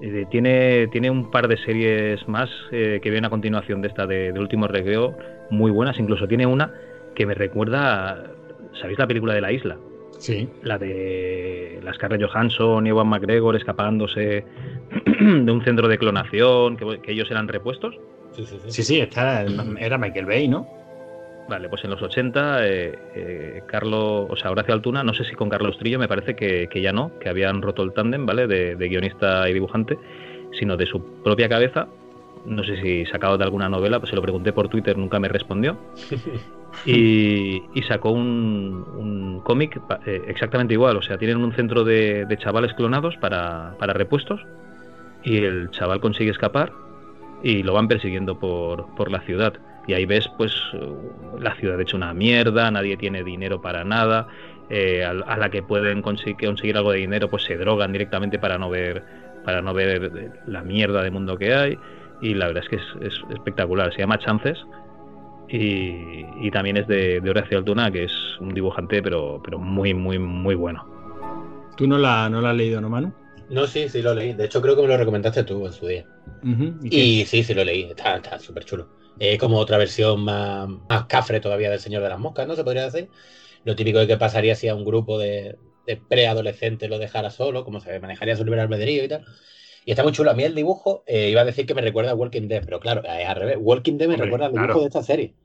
Eh, 0.00 0.26
tiene, 0.30 0.88
tiene 0.88 1.10
un 1.10 1.30
par 1.30 1.48
de 1.48 1.56
series 1.56 2.26
más 2.28 2.50
eh, 2.72 3.00
que 3.02 3.10
vienen 3.10 3.26
a 3.26 3.30
continuación 3.30 3.80
de 3.80 3.88
esta 3.88 4.06
de, 4.06 4.32
de 4.32 4.40
Último 4.40 4.66
Recreo, 4.66 5.16
muy 5.50 5.70
buenas. 5.70 5.98
Incluso 5.98 6.26
tiene 6.26 6.46
una 6.46 6.72
que 7.14 7.26
me 7.26 7.34
recuerda, 7.34 8.10
a- 8.10 8.24
¿sabéis 8.80 8.98
la 8.98 9.06
película 9.06 9.34
de 9.34 9.40
la 9.40 9.52
isla? 9.52 9.78
Sí. 10.18 10.48
La 10.62 10.78
de 10.78 11.80
la 11.82 11.92
Scarlett 11.94 12.22
Johansson 12.22 12.86
y 12.86 12.90
Ewan 12.90 13.08
McGregor 13.08 13.56
escapándose 13.56 14.44
de 15.20 15.52
un 15.52 15.62
centro 15.64 15.88
de 15.88 15.98
clonación, 15.98 16.76
que, 16.76 17.00
que 17.00 17.12
ellos 17.12 17.30
eran 17.30 17.48
repuestos. 17.48 17.94
Sí, 18.32 18.44
sí, 18.44 18.58
sí. 18.64 18.70
Sí, 18.72 18.82
sí, 18.82 19.08
era 19.78 19.98
Michael 19.98 20.26
Bay, 20.26 20.48
¿no? 20.48 20.66
Vale, 21.48 21.68
pues 21.68 21.84
en 21.84 21.90
los 21.90 22.00
80, 22.00 22.66
eh, 22.66 22.98
eh, 23.14 23.62
Carlos, 23.66 24.26
o 24.30 24.36
sea, 24.36 24.50
Horacio 24.50 24.72
Altuna, 24.72 25.04
no 25.04 25.12
sé 25.12 25.24
si 25.24 25.34
con 25.34 25.50
Carlos 25.50 25.76
Trillo, 25.78 25.98
me 25.98 26.08
parece 26.08 26.34
que, 26.34 26.68
que 26.68 26.80
ya 26.80 26.92
no, 26.92 27.18
que 27.18 27.28
habían 27.28 27.60
roto 27.60 27.82
el 27.82 27.92
tándem, 27.92 28.24
¿vale? 28.24 28.46
De, 28.46 28.76
de 28.76 28.88
guionista 28.88 29.48
y 29.48 29.52
dibujante, 29.52 29.98
sino 30.58 30.76
de 30.76 30.86
su 30.86 31.22
propia 31.22 31.48
cabeza. 31.48 31.88
No 32.46 32.64
sé 32.64 32.80
si 32.80 33.04
sacado 33.06 33.36
de 33.36 33.44
alguna 33.44 33.68
novela, 33.68 33.98
pues 33.98 34.10
se 34.10 34.16
lo 34.16 34.22
pregunté 34.22 34.52
por 34.52 34.68
Twitter, 34.68 34.96
nunca 34.96 35.18
me 35.18 35.28
respondió. 35.28 35.78
Y, 36.86 37.62
y 37.72 37.82
sacó 37.84 38.10
un, 38.10 38.84
un 38.96 39.40
cómic 39.44 39.80
eh, 40.06 40.22
exactamente 40.26 40.74
igual, 40.74 40.96
o 40.96 41.02
sea, 41.02 41.16
tienen 41.18 41.36
un 41.38 41.52
centro 41.52 41.84
de, 41.84 42.26
de 42.26 42.36
chavales 42.36 42.74
clonados 42.74 43.16
para, 43.18 43.76
para 43.78 43.92
repuestos 43.92 44.44
y 45.22 45.38
el 45.38 45.70
chaval 45.70 46.00
consigue 46.00 46.30
escapar 46.30 46.72
y 47.42 47.62
lo 47.62 47.72
van 47.72 47.88
persiguiendo 47.88 48.38
por, 48.38 48.94
por 48.96 49.10
la 49.10 49.20
ciudad. 49.20 49.54
Y 49.86 49.92
ahí 49.92 50.06
ves, 50.06 50.28
pues, 50.36 50.52
la 51.38 51.54
ciudad 51.56 51.80
hecha 51.80 51.96
una 51.96 52.14
mierda, 52.14 52.70
nadie 52.70 52.96
tiene 52.96 53.22
dinero 53.22 53.60
para 53.60 53.84
nada, 53.84 54.26
eh, 54.70 55.04
a, 55.04 55.10
a 55.10 55.36
la 55.36 55.50
que 55.50 55.62
pueden 55.62 56.00
conseguir, 56.00 56.36
conseguir 56.46 56.76
algo 56.76 56.92
de 56.92 56.98
dinero, 56.98 57.28
pues 57.28 57.44
se 57.44 57.56
drogan 57.56 57.92
directamente 57.92 58.38
para 58.38 58.56
no 58.56 58.70
ver, 58.70 59.02
para 59.44 59.60
no 59.60 59.74
ver 59.74 60.32
la 60.46 60.62
mierda 60.62 61.02
de 61.02 61.10
mundo 61.10 61.36
que 61.36 61.54
hay. 61.54 61.78
Y 62.22 62.34
la 62.34 62.46
verdad 62.46 62.62
es 62.64 62.70
que 62.70 62.76
es, 62.76 63.12
es 63.12 63.20
espectacular. 63.34 63.92
Se 63.92 63.98
llama 63.98 64.18
Chances 64.18 64.58
y, 65.48 66.24
y 66.40 66.50
también 66.50 66.78
es 66.78 66.86
de, 66.86 67.20
de 67.20 67.30
Horacio 67.30 67.58
Altuna, 67.58 67.90
que 67.90 68.04
es 68.04 68.12
un 68.40 68.54
dibujante, 68.54 69.02
pero, 69.02 69.40
pero 69.44 69.58
muy, 69.58 69.92
muy, 69.92 70.18
muy 70.18 70.54
bueno. 70.54 70.86
¿Tú 71.76 71.86
no 71.86 71.98
la, 71.98 72.28
no 72.30 72.40
la 72.40 72.50
has 72.50 72.56
leído, 72.56 72.80
no, 72.80 72.88
Manu? 72.88 73.12
No, 73.50 73.66
sí, 73.66 73.88
sí 73.88 74.00
lo 74.00 74.14
leí. 74.14 74.32
De 74.32 74.46
hecho, 74.46 74.62
creo 74.62 74.74
que 74.74 74.82
me 74.82 74.88
lo 74.88 74.96
recomendaste 74.96 75.44
tú 75.44 75.66
en 75.66 75.72
su 75.72 75.86
día. 75.86 76.06
¿y 76.82 77.24
sí, 77.26 77.42
sí 77.42 77.52
lo 77.54 77.64
leí. 77.64 77.84
Está 77.90 78.16
está 78.16 78.38
súper 78.38 78.64
chulo. 78.64 78.88
Es 79.18 79.38
como 79.38 79.58
otra 79.58 79.78
versión 79.78 80.22
más, 80.24 80.68
más 80.88 81.06
cafre 81.06 81.40
todavía 81.40 81.70
del 81.70 81.80
Señor 81.80 82.02
de 82.02 82.08
las 82.08 82.18
Moscas, 82.18 82.46
¿no? 82.48 82.56
Se 82.56 82.64
podría 82.64 82.84
decir. 82.84 83.10
Lo 83.64 83.76
típico 83.76 83.98
de 83.98 84.06
que 84.06 84.16
pasaría 84.18 84.54
si 84.56 84.68
a 84.68 84.74
un 84.74 84.84
grupo 84.84 85.18
de, 85.18 85.58
de 85.86 85.96
preadolescentes 85.96 86.90
lo 86.90 86.98
dejara 86.98 87.30
solo, 87.30 87.64
cómo 87.64 87.80
se 87.80 87.98
manejaría 88.00 88.36
su 88.36 88.44
libre 88.44 88.60
albedrío 88.60 89.04
y 89.04 89.08
tal. 89.08 89.24
Y 89.84 89.90
está 89.92 90.02
muy 90.02 90.12
chulo. 90.12 90.30
A 90.30 90.34
mí 90.34 90.44
el 90.44 90.54
dibujo, 90.54 91.04
eh, 91.06 91.30
iba 91.30 91.42
a 91.42 91.44
decir 91.44 91.66
que 91.66 91.74
me 91.74 91.82
recuerda 91.82 92.12
a 92.12 92.14
Walking 92.14 92.48
Dead, 92.48 92.64
pero 92.64 92.80
claro, 92.80 93.02
es 93.04 93.26
al 93.28 93.36
revés. 93.36 93.56
Walking 93.60 93.98
Dead 93.98 94.08
me 94.08 94.16
Hombre, 94.16 94.16
recuerda 94.16 94.46
al 94.46 94.52
dibujo 94.52 94.78
claro. 94.78 94.80
de 94.80 94.86
esta 94.86 95.02
serie. 95.02 95.36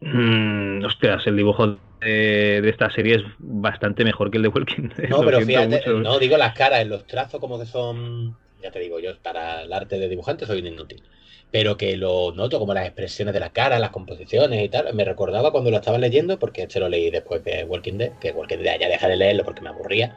Mm, 0.00 0.84
hostias, 0.84 1.26
el 1.26 1.36
dibujo 1.36 1.66
de, 2.00 2.60
de 2.62 2.68
esta 2.70 2.90
serie 2.90 3.16
es 3.16 3.22
bastante 3.38 4.04
mejor 4.04 4.30
que 4.30 4.38
el 4.38 4.42
de 4.44 4.48
Walking 4.48 4.88
Dead. 4.96 5.10
No, 5.10 5.24
pero 5.24 5.42
fíjate, 5.42 5.66
mucho. 5.66 5.92
no 6.02 6.18
digo 6.18 6.36
las 6.36 6.54
caras, 6.54 6.86
los 6.86 7.06
trazos 7.06 7.40
como 7.40 7.58
que 7.58 7.66
son, 7.66 8.38
ya 8.62 8.70
te 8.70 8.78
digo, 8.78 9.00
yo 9.00 9.20
para 9.22 9.62
el 9.62 9.72
arte 9.72 9.98
de 9.98 10.08
dibujante 10.08 10.46
soy 10.46 10.60
un 10.60 10.68
inútil, 10.68 11.02
pero 11.50 11.76
que 11.76 11.96
lo 11.96 12.32
noto 12.32 12.58
como 12.58 12.74
las 12.74 12.86
expresiones 12.86 13.34
de 13.34 13.40
la 13.40 13.50
cara, 13.50 13.78
las 13.78 13.90
composiciones 13.90 14.62
y 14.64 14.68
tal, 14.68 14.92
me 14.94 15.04
recordaba 15.04 15.50
cuando 15.50 15.70
lo 15.70 15.76
estaba 15.76 15.98
leyendo, 15.98 16.38
porque 16.38 16.62
este 16.62 16.80
lo 16.80 16.88
leí 16.88 17.10
después 17.10 17.42
de 17.44 17.64
Walking 17.64 17.98
Dead, 17.98 18.12
que 18.20 18.30
Walking 18.32 18.58
Dead 18.58 18.78
ya 18.80 18.88
dejé 18.88 19.08
de 19.08 19.16
leerlo 19.16 19.44
porque 19.44 19.60
me 19.60 19.70
aburría, 19.70 20.16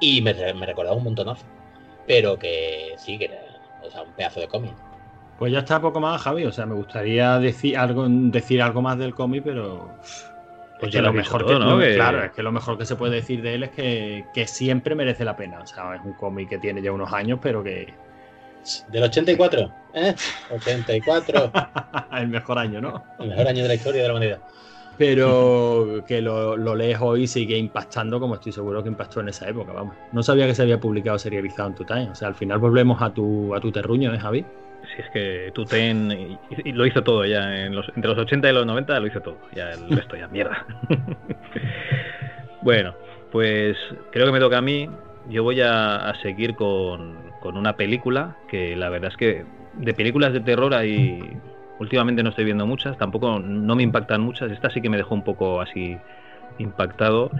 y 0.00 0.20
me, 0.22 0.34
me 0.54 0.66
recordaba 0.66 0.96
un 0.96 1.04
montonazo, 1.04 1.46
pero 2.06 2.38
que 2.38 2.94
sí, 2.98 3.18
que 3.18 3.26
era, 3.26 3.40
o 3.82 3.90
sea, 3.90 4.02
un 4.02 4.12
pedazo 4.12 4.40
de 4.40 4.48
cómic. 4.48 4.72
Pues 5.38 5.52
ya 5.52 5.58
está 5.60 5.80
poco 5.80 6.00
más, 6.00 6.22
Javi. 6.22 6.46
O 6.46 6.52
sea, 6.52 6.64
me 6.66 6.74
gustaría 6.74 7.38
decir 7.38 7.76
algo, 7.76 8.06
decir 8.08 8.62
algo 8.62 8.80
más 8.80 8.98
del 8.98 9.14
cómic, 9.14 9.42
pero. 9.44 9.90
Pues 10.78 10.88
es 10.88 10.94
ya 10.94 11.00
que 11.00 11.06
lo 11.06 11.12
mejor 11.12 11.42
dicho 11.42 11.46
que, 11.46 11.54
todo, 11.60 11.76
¿no? 11.76 11.78
Que- 11.78 11.94
Claro, 11.94 12.24
es 12.24 12.32
que 12.32 12.42
lo 12.42 12.52
mejor 12.52 12.78
que 12.78 12.86
se 12.86 12.96
puede 12.96 13.16
decir 13.16 13.42
de 13.42 13.54
él 13.54 13.62
es 13.64 13.70
que, 13.70 14.24
que 14.32 14.46
siempre 14.46 14.94
merece 14.94 15.24
la 15.24 15.36
pena. 15.36 15.60
O 15.60 15.66
sea, 15.66 15.94
es 15.94 16.00
un 16.04 16.14
cómic 16.14 16.48
que 16.48 16.58
tiene 16.58 16.80
ya 16.82 16.90
unos 16.92 17.12
años, 17.12 17.38
pero 17.42 17.62
que. 17.62 17.92
Del 18.88 19.02
84, 19.04 19.70
¿eh? 19.94 20.14
84, 20.50 21.52
el 22.12 22.28
mejor 22.28 22.58
año, 22.58 22.80
¿no? 22.80 23.02
el 23.18 23.28
mejor 23.28 23.48
año 23.48 23.62
de 23.62 23.68
la 23.68 23.74
historia 23.74 24.02
de 24.02 24.08
la 24.08 24.14
humanidad. 24.14 24.40
Pero 24.98 26.04
que 26.08 26.22
lo, 26.22 26.56
lo 26.56 26.74
lees 26.74 26.98
hoy 27.00 27.24
y 27.24 27.26
sigue 27.26 27.58
impactando 27.58 28.18
como 28.18 28.36
estoy 28.36 28.52
seguro 28.52 28.82
que 28.82 28.88
impactó 28.88 29.20
en 29.20 29.28
esa 29.28 29.48
época, 29.48 29.72
vamos. 29.72 29.94
No 30.12 30.22
sabía 30.22 30.46
que 30.46 30.54
se 30.54 30.62
había 30.62 30.80
publicado 30.80 31.18
serializado 31.18 31.68
en 31.68 31.74
tu 31.74 31.84
time. 31.84 32.10
O 32.10 32.14
sea, 32.14 32.28
al 32.28 32.34
final 32.34 32.58
volvemos 32.58 33.00
a 33.02 33.12
tu, 33.12 33.54
a 33.54 33.60
tu 33.60 33.70
terruño, 33.70 34.14
¿eh, 34.14 34.18
Javi? 34.18 34.44
Si 34.94 35.02
es 35.02 35.10
que 35.10 35.50
Tuten 35.52 36.12
y, 36.12 36.38
y 36.64 36.72
lo 36.72 36.86
hizo 36.86 37.02
todo 37.02 37.24
ya, 37.26 37.66
en 37.66 37.74
los, 37.74 37.86
entre 37.94 38.08
los 38.10 38.18
80 38.18 38.48
y 38.48 38.52
los 38.54 38.66
90 38.66 39.00
lo 39.00 39.06
hizo 39.06 39.20
todo, 39.20 39.36
ya 39.54 39.70
el 39.72 39.90
resto 39.90 40.16
ya 40.16 40.28
mierda. 40.28 40.64
bueno, 42.62 42.94
pues 43.32 43.76
creo 44.12 44.26
que 44.26 44.32
me 44.32 44.40
toca 44.40 44.58
a 44.58 44.62
mí, 44.62 44.88
yo 45.28 45.42
voy 45.42 45.60
a, 45.60 46.08
a 46.08 46.22
seguir 46.22 46.54
con, 46.54 47.25
con 47.40 47.56
una 47.56 47.76
película 47.76 48.36
que 48.48 48.76
la 48.76 48.88
verdad 48.88 49.10
es 49.10 49.16
que 49.16 49.44
de 49.74 49.94
películas 49.94 50.32
de 50.32 50.40
terror 50.40 50.74
hay 50.74 51.36
últimamente 51.78 52.22
no 52.22 52.30
estoy 52.30 52.44
viendo 52.44 52.66
muchas, 52.66 52.96
tampoco 52.96 53.38
no 53.38 53.76
me 53.76 53.82
impactan 53.82 54.20
muchas, 54.22 54.50
esta 54.50 54.70
sí 54.70 54.80
que 54.80 54.88
me 54.88 54.96
dejó 54.96 55.14
un 55.14 55.22
poco 55.22 55.60
así 55.60 55.98
impactado 56.58 57.30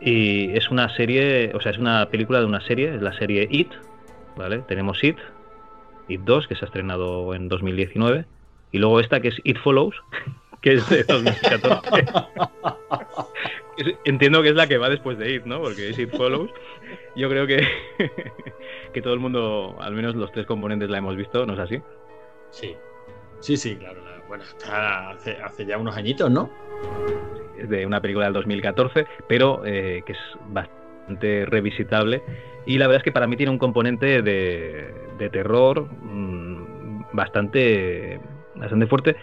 y 0.00 0.56
es 0.56 0.70
una 0.70 0.88
serie, 0.96 1.52
o 1.54 1.60
sea, 1.60 1.72
es 1.72 1.78
una 1.78 2.06
película 2.06 2.40
de 2.40 2.46
una 2.46 2.60
serie, 2.60 2.94
es 2.94 3.02
la 3.02 3.12
serie 3.12 3.46
It, 3.50 3.70
¿vale? 4.36 4.58
Tenemos 4.66 5.02
It, 5.04 5.18
It 6.08 6.22
2, 6.22 6.48
que 6.48 6.56
se 6.56 6.64
ha 6.64 6.66
estrenado 6.66 7.34
en 7.34 7.48
2019, 7.48 8.24
y 8.72 8.78
luego 8.78 8.98
esta 8.98 9.20
que 9.20 9.28
es 9.28 9.40
It 9.44 9.58
Follows, 9.58 9.94
que 10.62 10.74
es 10.74 10.88
de 10.88 11.04
2014. 11.04 12.06
Es- 13.76 13.94
Entiendo 14.04 14.42
que 14.42 14.50
es 14.50 14.54
la 14.54 14.66
que 14.66 14.76
va 14.78 14.88
después 14.90 15.16
de 15.18 15.34
It, 15.34 15.44
¿no? 15.44 15.60
Porque 15.60 15.90
es 15.90 15.98
It 15.98 16.10
Follows. 16.14 16.50
Yo 17.16 17.28
creo 17.30 17.46
que, 17.46 17.66
que 18.92 19.00
todo 19.02 19.14
el 19.14 19.20
mundo, 19.20 19.76
al 19.80 19.94
menos 19.94 20.14
los 20.14 20.30
tres 20.30 20.46
componentes, 20.46 20.90
la 20.90 20.98
hemos 20.98 21.16
visto, 21.16 21.46
¿no 21.46 21.54
es 21.54 21.58
así? 21.58 21.80
Sí. 22.50 22.76
Sí, 23.40 23.56
sí, 23.56 23.76
claro. 23.76 24.02
la- 24.04 24.22
bueno, 24.28 24.44
está 24.44 25.10
hace, 25.10 25.36
hace 25.42 25.64
ya 25.66 25.78
unos 25.78 25.96
añitos, 25.96 26.30
¿no? 26.30 26.50
Es 27.58 27.68
de 27.68 27.86
una 27.86 28.00
película 28.00 28.26
del 28.26 28.34
2014, 28.34 29.06
pero 29.26 29.62
eh, 29.64 30.02
que 30.06 30.12
es 30.12 30.18
bastante 30.48 31.46
revisitable. 31.46 32.22
Y 32.66 32.78
la 32.78 32.86
verdad 32.86 32.98
es 33.00 33.04
que 33.04 33.12
para 33.12 33.26
mí 33.26 33.36
tiene 33.36 33.50
un 33.52 33.58
componente 33.58 34.22
de, 34.22 34.94
de 35.18 35.30
terror 35.30 35.88
mm, 35.90 37.04
bastante, 37.12 38.20
bastante 38.54 38.86
fuerte. 38.86 39.16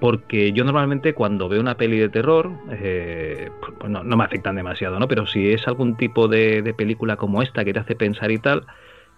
Porque 0.00 0.52
yo 0.52 0.64
normalmente 0.64 1.12
cuando 1.12 1.48
veo 1.48 1.60
una 1.60 1.76
peli 1.76 1.98
de 1.98 2.08
terror, 2.08 2.50
eh, 2.70 3.50
pues, 3.60 3.72
pues 3.78 3.92
no, 3.92 4.02
me 4.02 4.24
afectan 4.24 4.56
demasiado, 4.56 4.98
¿no? 4.98 5.06
Pero 5.06 5.26
si 5.26 5.52
es 5.52 5.68
algún 5.68 5.96
tipo 5.96 6.26
de, 6.26 6.74
película 6.76 7.16
como 7.16 7.42
esta 7.42 7.64
que 7.64 7.74
te 7.74 7.80
hace 7.80 7.94
pensar 7.94 8.30
y 8.30 8.38
tal, 8.38 8.66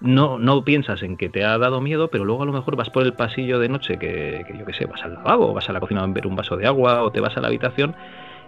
no, 0.00 0.40
no 0.40 0.64
piensas 0.64 1.02
en 1.04 1.16
que 1.16 1.28
te 1.28 1.44
ha 1.44 1.56
dado 1.56 1.80
miedo, 1.80 2.08
pero 2.08 2.24
luego 2.24 2.42
a 2.42 2.46
lo 2.46 2.52
mejor 2.52 2.74
vas 2.74 2.90
por 2.90 3.04
el 3.04 3.12
pasillo 3.12 3.60
de 3.60 3.68
noche, 3.68 3.98
que, 3.98 4.44
que 4.48 4.58
yo 4.58 4.64
qué 4.64 4.72
sé, 4.72 4.86
vas 4.86 5.02
al 5.04 5.14
lavabo, 5.14 5.54
vas 5.54 5.68
a 5.70 5.72
la 5.72 5.78
cocina 5.78 6.02
a 6.02 6.06
beber 6.06 6.26
un 6.26 6.34
vaso 6.34 6.56
de 6.56 6.66
agua, 6.66 7.04
o 7.04 7.12
te 7.12 7.20
vas 7.20 7.36
a 7.36 7.40
la 7.40 7.46
habitación, 7.46 7.94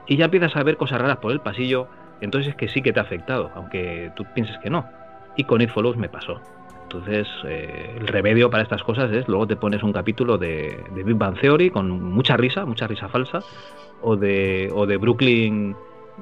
y 0.08 0.16
ya 0.16 0.24
empiezas 0.24 0.56
a 0.56 0.62
ver 0.64 0.76
cosas 0.76 1.00
raras 1.00 1.18
por 1.18 1.30
el 1.30 1.40
pasillo, 1.40 1.88
entonces 2.20 2.50
es 2.50 2.56
que 2.56 2.68
sí 2.68 2.82
que 2.82 2.92
te 2.92 2.98
ha 2.98 3.04
afectado, 3.04 3.52
aunque 3.54 4.10
tú 4.16 4.24
pienses 4.34 4.58
que 4.58 4.70
no. 4.70 4.88
Y 5.36 5.44
con 5.44 5.60
It 5.60 5.70
Follows 5.70 5.96
me 5.96 6.08
pasó. 6.08 6.40
Entonces, 6.84 7.26
eh, 7.44 7.96
el 7.98 8.06
remedio 8.06 8.50
para 8.50 8.62
estas 8.62 8.82
cosas 8.82 9.10
es 9.10 9.26
luego 9.26 9.46
te 9.46 9.56
pones 9.56 9.82
un 9.82 9.92
capítulo 9.92 10.38
de, 10.38 10.84
Big 10.94 11.16
Bang 11.16 11.38
Theory 11.40 11.70
con 11.70 11.90
mucha 11.90 12.36
risa, 12.36 12.64
mucha 12.64 12.86
risa 12.86 13.08
falsa, 13.08 13.40
o 14.02 14.16
de, 14.16 14.70
o 14.72 14.86
de 14.86 14.96
Brooklyn, 14.96 15.74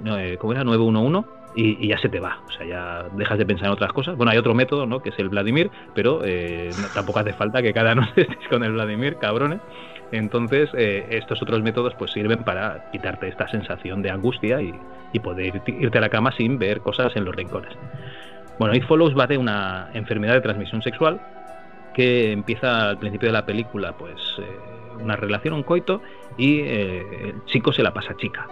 eh, 0.06 0.36
¿cómo 0.40 0.52
era? 0.52 0.64
911, 0.64 1.28
y, 1.54 1.84
y 1.84 1.88
ya 1.88 1.98
se 1.98 2.08
te 2.08 2.20
va. 2.20 2.40
O 2.46 2.50
sea, 2.52 2.66
ya 2.66 3.08
dejas 3.14 3.38
de 3.38 3.46
pensar 3.46 3.66
en 3.66 3.72
otras 3.72 3.92
cosas. 3.92 4.16
Bueno, 4.16 4.32
hay 4.32 4.38
otro 4.38 4.54
método, 4.54 4.86
¿no? 4.86 5.00
Que 5.00 5.10
es 5.10 5.18
el 5.18 5.28
Vladimir, 5.28 5.70
pero 5.94 6.22
eh, 6.24 6.70
tampoco 6.94 7.18
hace 7.18 7.32
falta 7.32 7.62
que 7.62 7.72
cada 7.72 7.94
noche 7.94 8.12
estés 8.22 8.48
con 8.48 8.64
el 8.64 8.72
Vladimir, 8.72 9.16
cabrones. 9.16 9.60
Entonces, 10.12 10.68
eh, 10.74 11.06
estos 11.10 11.40
otros 11.42 11.62
métodos 11.62 11.94
pues 11.94 12.12
sirven 12.12 12.44
para 12.44 12.90
quitarte 12.92 13.28
esta 13.28 13.48
sensación 13.48 14.02
de 14.02 14.10
angustia 14.10 14.60
y, 14.60 14.74
poder 15.20 15.60
irte 15.66 15.98
a 15.98 16.00
la 16.00 16.08
cama 16.08 16.32
sin 16.32 16.58
ver 16.58 16.80
cosas 16.80 17.14
en 17.16 17.26
los 17.26 17.36
rincones. 17.36 17.70
Bueno, 18.58 18.74
It 18.74 18.84
Follows 18.84 19.18
va 19.18 19.26
de 19.26 19.38
una 19.38 19.90
enfermedad 19.94 20.34
de 20.34 20.40
transmisión 20.40 20.82
sexual 20.82 21.20
que 21.94 22.32
empieza 22.32 22.90
al 22.90 22.98
principio 22.98 23.28
de 23.28 23.32
la 23.32 23.44
película, 23.44 23.92
pues 23.92 24.14
eh, 24.38 25.02
una 25.02 25.16
relación, 25.16 25.54
un 25.54 25.62
coito, 25.62 26.00
y 26.36 26.60
eh, 26.60 27.30
el 27.30 27.44
chico 27.46 27.72
se 27.72 27.82
la 27.82 27.92
pasa 27.92 28.12
a 28.12 28.16
chica. 28.16 28.46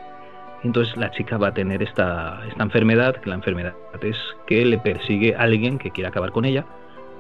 Entonces 0.63 0.97
la 0.97 1.11
chica 1.11 1.39
va 1.39 1.49
a 1.49 1.55
tener 1.55 1.83
esta, 1.83 2.43
esta 2.47 2.63
enfermedad, 2.63 3.17
que 3.17 3.31
la 3.31 3.37
enfermedad 3.37 3.75
es 4.03 4.17
que 4.47 4.65
le 4.65 4.79
persigue 4.79 5.35
a 5.35 5.43
alguien 5.43 5.79
que 5.79 5.91
quiere 5.91 6.09
acabar 6.09 6.33
con 6.33 6.45
ella, 6.45 6.67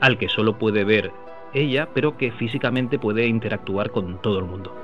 al 0.01 0.19
que 0.19 0.29
solo 0.29 0.59
puede 0.59 0.85
ver 0.85 1.11
ella, 1.55 1.89
pero 1.95 2.17
que 2.17 2.33
físicamente 2.33 2.99
puede 2.99 3.27
interactuar 3.27 3.91
con 3.91 4.21
todo 4.21 4.39
el 4.39 4.45
mundo. 4.45 4.77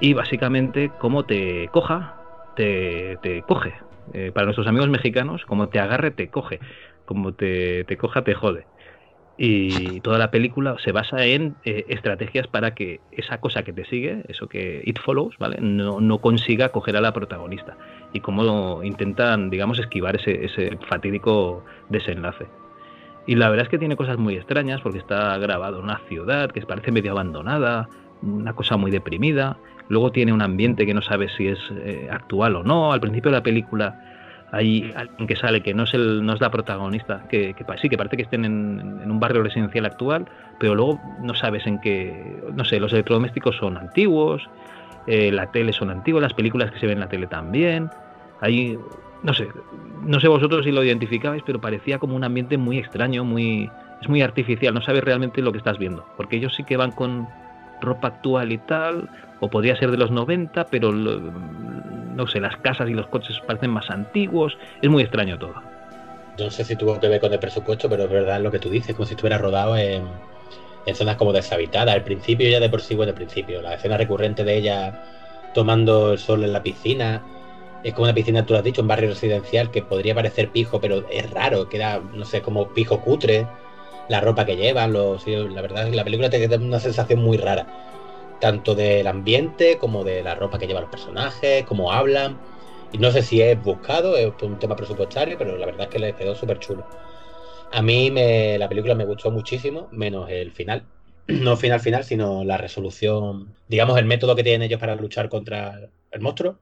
Y 0.00 0.12
básicamente, 0.12 0.90
como 0.98 1.24
te 1.24 1.68
coja, 1.68 2.16
te, 2.56 3.16
te 3.22 3.42
coge. 3.42 3.85
Eh, 4.12 4.30
para 4.32 4.46
nuestros 4.46 4.66
amigos 4.66 4.88
mexicanos, 4.88 5.44
como 5.46 5.68
te 5.68 5.80
agarre, 5.80 6.10
te 6.10 6.28
coge. 6.28 6.60
Como 7.04 7.32
te, 7.32 7.84
te 7.84 7.96
coja, 7.96 8.22
te 8.22 8.34
jode. 8.34 8.66
Y 9.38 10.00
toda 10.00 10.18
la 10.18 10.30
película 10.30 10.76
se 10.82 10.92
basa 10.92 11.24
en 11.26 11.56
eh, 11.64 11.84
estrategias 11.88 12.46
para 12.46 12.74
que 12.74 13.00
esa 13.12 13.38
cosa 13.38 13.62
que 13.64 13.72
te 13.74 13.84
sigue, 13.84 14.22
eso 14.28 14.48
que 14.48 14.80
it 14.84 14.98
follows, 14.98 15.36
¿vale? 15.38 15.58
No, 15.60 16.00
no 16.00 16.18
consiga 16.18 16.70
coger 16.70 16.96
a 16.96 17.02
la 17.02 17.12
protagonista. 17.12 17.76
Y 18.14 18.20
cómo 18.20 18.82
intentan, 18.82 19.50
digamos, 19.50 19.78
esquivar 19.78 20.16
ese, 20.16 20.46
ese 20.46 20.78
fatídico 20.88 21.64
desenlace. 21.90 22.46
Y 23.26 23.34
la 23.34 23.50
verdad 23.50 23.64
es 23.64 23.68
que 23.68 23.78
tiene 23.78 23.96
cosas 23.96 24.16
muy 24.18 24.36
extrañas 24.36 24.80
porque 24.80 24.98
está 24.98 25.36
grabado 25.38 25.78
en 25.78 25.84
una 25.84 25.98
ciudad 26.08 26.50
que 26.50 26.62
parece 26.62 26.92
medio 26.92 27.10
abandonada, 27.10 27.88
una 28.22 28.54
cosa 28.54 28.76
muy 28.76 28.90
deprimida. 28.90 29.58
Luego 29.88 30.10
tiene 30.12 30.32
un 30.32 30.42
ambiente 30.42 30.86
que 30.86 30.94
no 30.94 31.02
sabes 31.02 31.32
si 31.36 31.48
es 31.48 31.58
eh, 31.76 32.08
actual 32.10 32.56
o 32.56 32.62
no. 32.62 32.92
Al 32.92 33.00
principio 33.00 33.30
de 33.30 33.36
la 33.36 33.42
película 33.42 34.00
hay 34.52 34.92
alguien 34.96 35.26
que 35.26 35.36
sale 35.36 35.62
que 35.62 35.74
no 35.74 35.84
es, 35.84 35.94
el, 35.94 36.24
no 36.24 36.32
es 36.32 36.40
la 36.40 36.50
protagonista, 36.50 37.22
que, 37.28 37.54
sí, 37.80 37.88
que 37.88 37.96
parece 37.96 38.16
que 38.16 38.22
estén 38.22 38.44
en, 38.44 39.00
en 39.02 39.10
un 39.10 39.20
barrio 39.20 39.42
residencial 39.42 39.86
actual, 39.86 40.26
pero 40.58 40.74
luego 40.74 41.00
no 41.20 41.34
sabes 41.34 41.66
en 41.66 41.80
qué, 41.80 42.42
no 42.54 42.64
sé, 42.64 42.78
los 42.80 42.92
electrodomésticos 42.92 43.56
son 43.56 43.76
antiguos, 43.76 44.48
eh, 45.06 45.30
la 45.30 45.50
tele 45.50 45.72
son 45.72 45.90
antiguas, 45.90 46.22
las 46.22 46.34
películas 46.34 46.70
que 46.70 46.78
se 46.78 46.86
ven 46.86 46.96
en 46.96 47.00
la 47.00 47.08
tele 47.08 47.26
también. 47.26 47.90
Hay, 48.40 48.78
no 49.22 49.34
sé, 49.34 49.48
no 50.02 50.20
sé 50.20 50.28
vosotros 50.28 50.64
si 50.64 50.72
lo 50.72 50.82
identificabais, 50.82 51.42
pero 51.44 51.60
parecía 51.60 51.98
como 51.98 52.16
un 52.16 52.24
ambiente 52.24 52.56
muy 52.56 52.78
extraño, 52.78 53.24
muy, 53.24 53.70
es 54.00 54.08
muy 54.08 54.22
artificial, 54.22 54.74
no 54.74 54.82
sabes 54.82 55.04
realmente 55.04 55.42
lo 55.42 55.52
que 55.52 55.58
estás 55.58 55.78
viendo, 55.78 56.04
porque 56.16 56.36
ellos 56.36 56.54
sí 56.54 56.64
que 56.64 56.76
van 56.76 56.92
con 56.92 57.28
ropa 57.80 58.08
actual 58.08 58.52
y 58.52 58.58
tal, 58.58 59.08
o 59.40 59.48
podría 59.48 59.76
ser 59.76 59.90
de 59.90 59.96
los 59.96 60.10
90, 60.10 60.66
pero 60.66 60.92
no 60.92 62.26
sé, 62.26 62.40
las 62.40 62.56
casas 62.58 62.88
y 62.88 62.94
los 62.94 63.06
coches 63.08 63.38
parecen 63.46 63.70
más 63.70 63.90
antiguos, 63.90 64.56
es 64.80 64.90
muy 64.90 65.02
extraño 65.02 65.38
todo. 65.38 65.54
No 66.38 66.50
sé 66.50 66.64
si 66.64 66.76
tuvo 66.76 67.00
que 67.00 67.08
ver 67.08 67.20
con 67.20 67.32
el 67.32 67.38
presupuesto, 67.38 67.88
pero 67.88 68.04
es 68.04 68.10
verdad 68.10 68.40
lo 68.40 68.50
que 68.50 68.58
tú 68.58 68.68
dices, 68.68 68.94
como 68.94 69.06
si 69.06 69.14
estuviera 69.14 69.38
rodado 69.38 69.76
en, 69.76 70.04
zonas 70.94 71.16
como 71.16 71.32
deshabitadas. 71.32 71.94
Al 71.94 72.04
principio 72.04 72.48
ya 72.48 72.60
de 72.60 72.68
por 72.68 72.82
sí, 72.82 72.94
bueno, 72.94 73.10
al 73.10 73.16
principio, 73.16 73.62
la 73.62 73.74
escena 73.74 73.96
recurrente 73.96 74.44
de 74.44 74.56
ella 74.56 75.02
tomando 75.54 76.12
el 76.12 76.18
sol 76.18 76.44
en 76.44 76.52
la 76.52 76.62
piscina. 76.62 77.22
Es 77.82 77.94
como 77.94 78.04
una 78.04 78.14
piscina, 78.14 78.44
tú 78.44 78.52
lo 78.52 78.58
has 78.58 78.64
dicho, 78.64 78.82
un 78.82 78.88
barrio 78.88 79.10
residencial 79.10 79.70
que 79.70 79.82
podría 79.82 80.14
parecer 80.14 80.50
pijo, 80.50 80.80
pero 80.80 81.08
es 81.08 81.30
raro, 81.30 81.68
queda, 81.68 82.00
no 82.12 82.24
sé, 82.24 82.42
como 82.42 82.68
pijo 82.68 83.00
cutre. 83.00 83.46
La 84.08 84.20
ropa 84.20 84.44
que 84.44 84.56
llevan, 84.56 84.92
los, 84.92 85.26
la 85.26 85.62
verdad 85.62 85.88
la 85.88 86.04
película 86.04 86.30
te 86.30 86.46
da 86.46 86.56
una 86.56 86.80
sensación 86.80 87.20
muy 87.20 87.38
rara. 87.38 87.66
Tanto 88.38 88.74
del 88.74 89.06
ambiente 89.06 89.78
como 89.78 90.04
de 90.04 90.22
la 90.22 90.34
ropa 90.34 90.58
que 90.58 90.66
llevan 90.66 90.82
los 90.82 90.90
personajes, 90.90 91.64
cómo 91.64 91.92
hablan. 91.92 92.42
Y 92.90 92.98
no 92.98 93.10
sé 93.12 93.22
si 93.22 93.40
es 93.40 93.60
buscado, 93.60 94.16
es 94.16 94.32
un 94.42 94.58
tema 94.58 94.76
presupuestario, 94.76 95.36
pero 95.38 95.56
la 95.56 95.66
verdad 95.66 95.84
es 95.84 95.90
que 95.90 95.98
le 95.98 96.14
quedó 96.14 96.34
súper 96.34 96.58
chulo. 96.58 96.88
A 97.70 97.82
mí 97.82 98.10
me, 98.10 98.58
la 98.58 98.68
película 98.68 98.94
me 98.94 99.04
gustó 99.04 99.30
muchísimo, 99.30 99.88
menos 99.92 100.30
el 100.30 100.52
final. 100.52 100.88
No 101.28 101.56
final 101.56 101.80
final, 101.80 102.04
sino 102.04 102.44
la 102.44 102.56
resolución, 102.56 103.56
digamos, 103.68 103.98
el 103.98 104.04
método 104.06 104.36
que 104.36 104.44
tienen 104.44 104.62
ellos 104.62 104.78
para 104.80 104.94
luchar 104.96 105.28
contra 105.28 105.90
el 106.12 106.20
monstruo, 106.20 106.60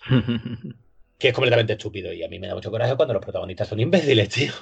que 1.18 1.28
es 1.28 1.34
completamente 1.34 1.74
estúpido. 1.74 2.12
Y 2.12 2.22
a 2.22 2.28
mí 2.28 2.38
me 2.38 2.48
da 2.48 2.54
mucho 2.54 2.70
coraje 2.70 2.96
cuando 2.96 3.14
los 3.14 3.22
protagonistas 3.22 3.68
son 3.68 3.80
imbéciles, 3.80 4.28
tío. 4.28 4.52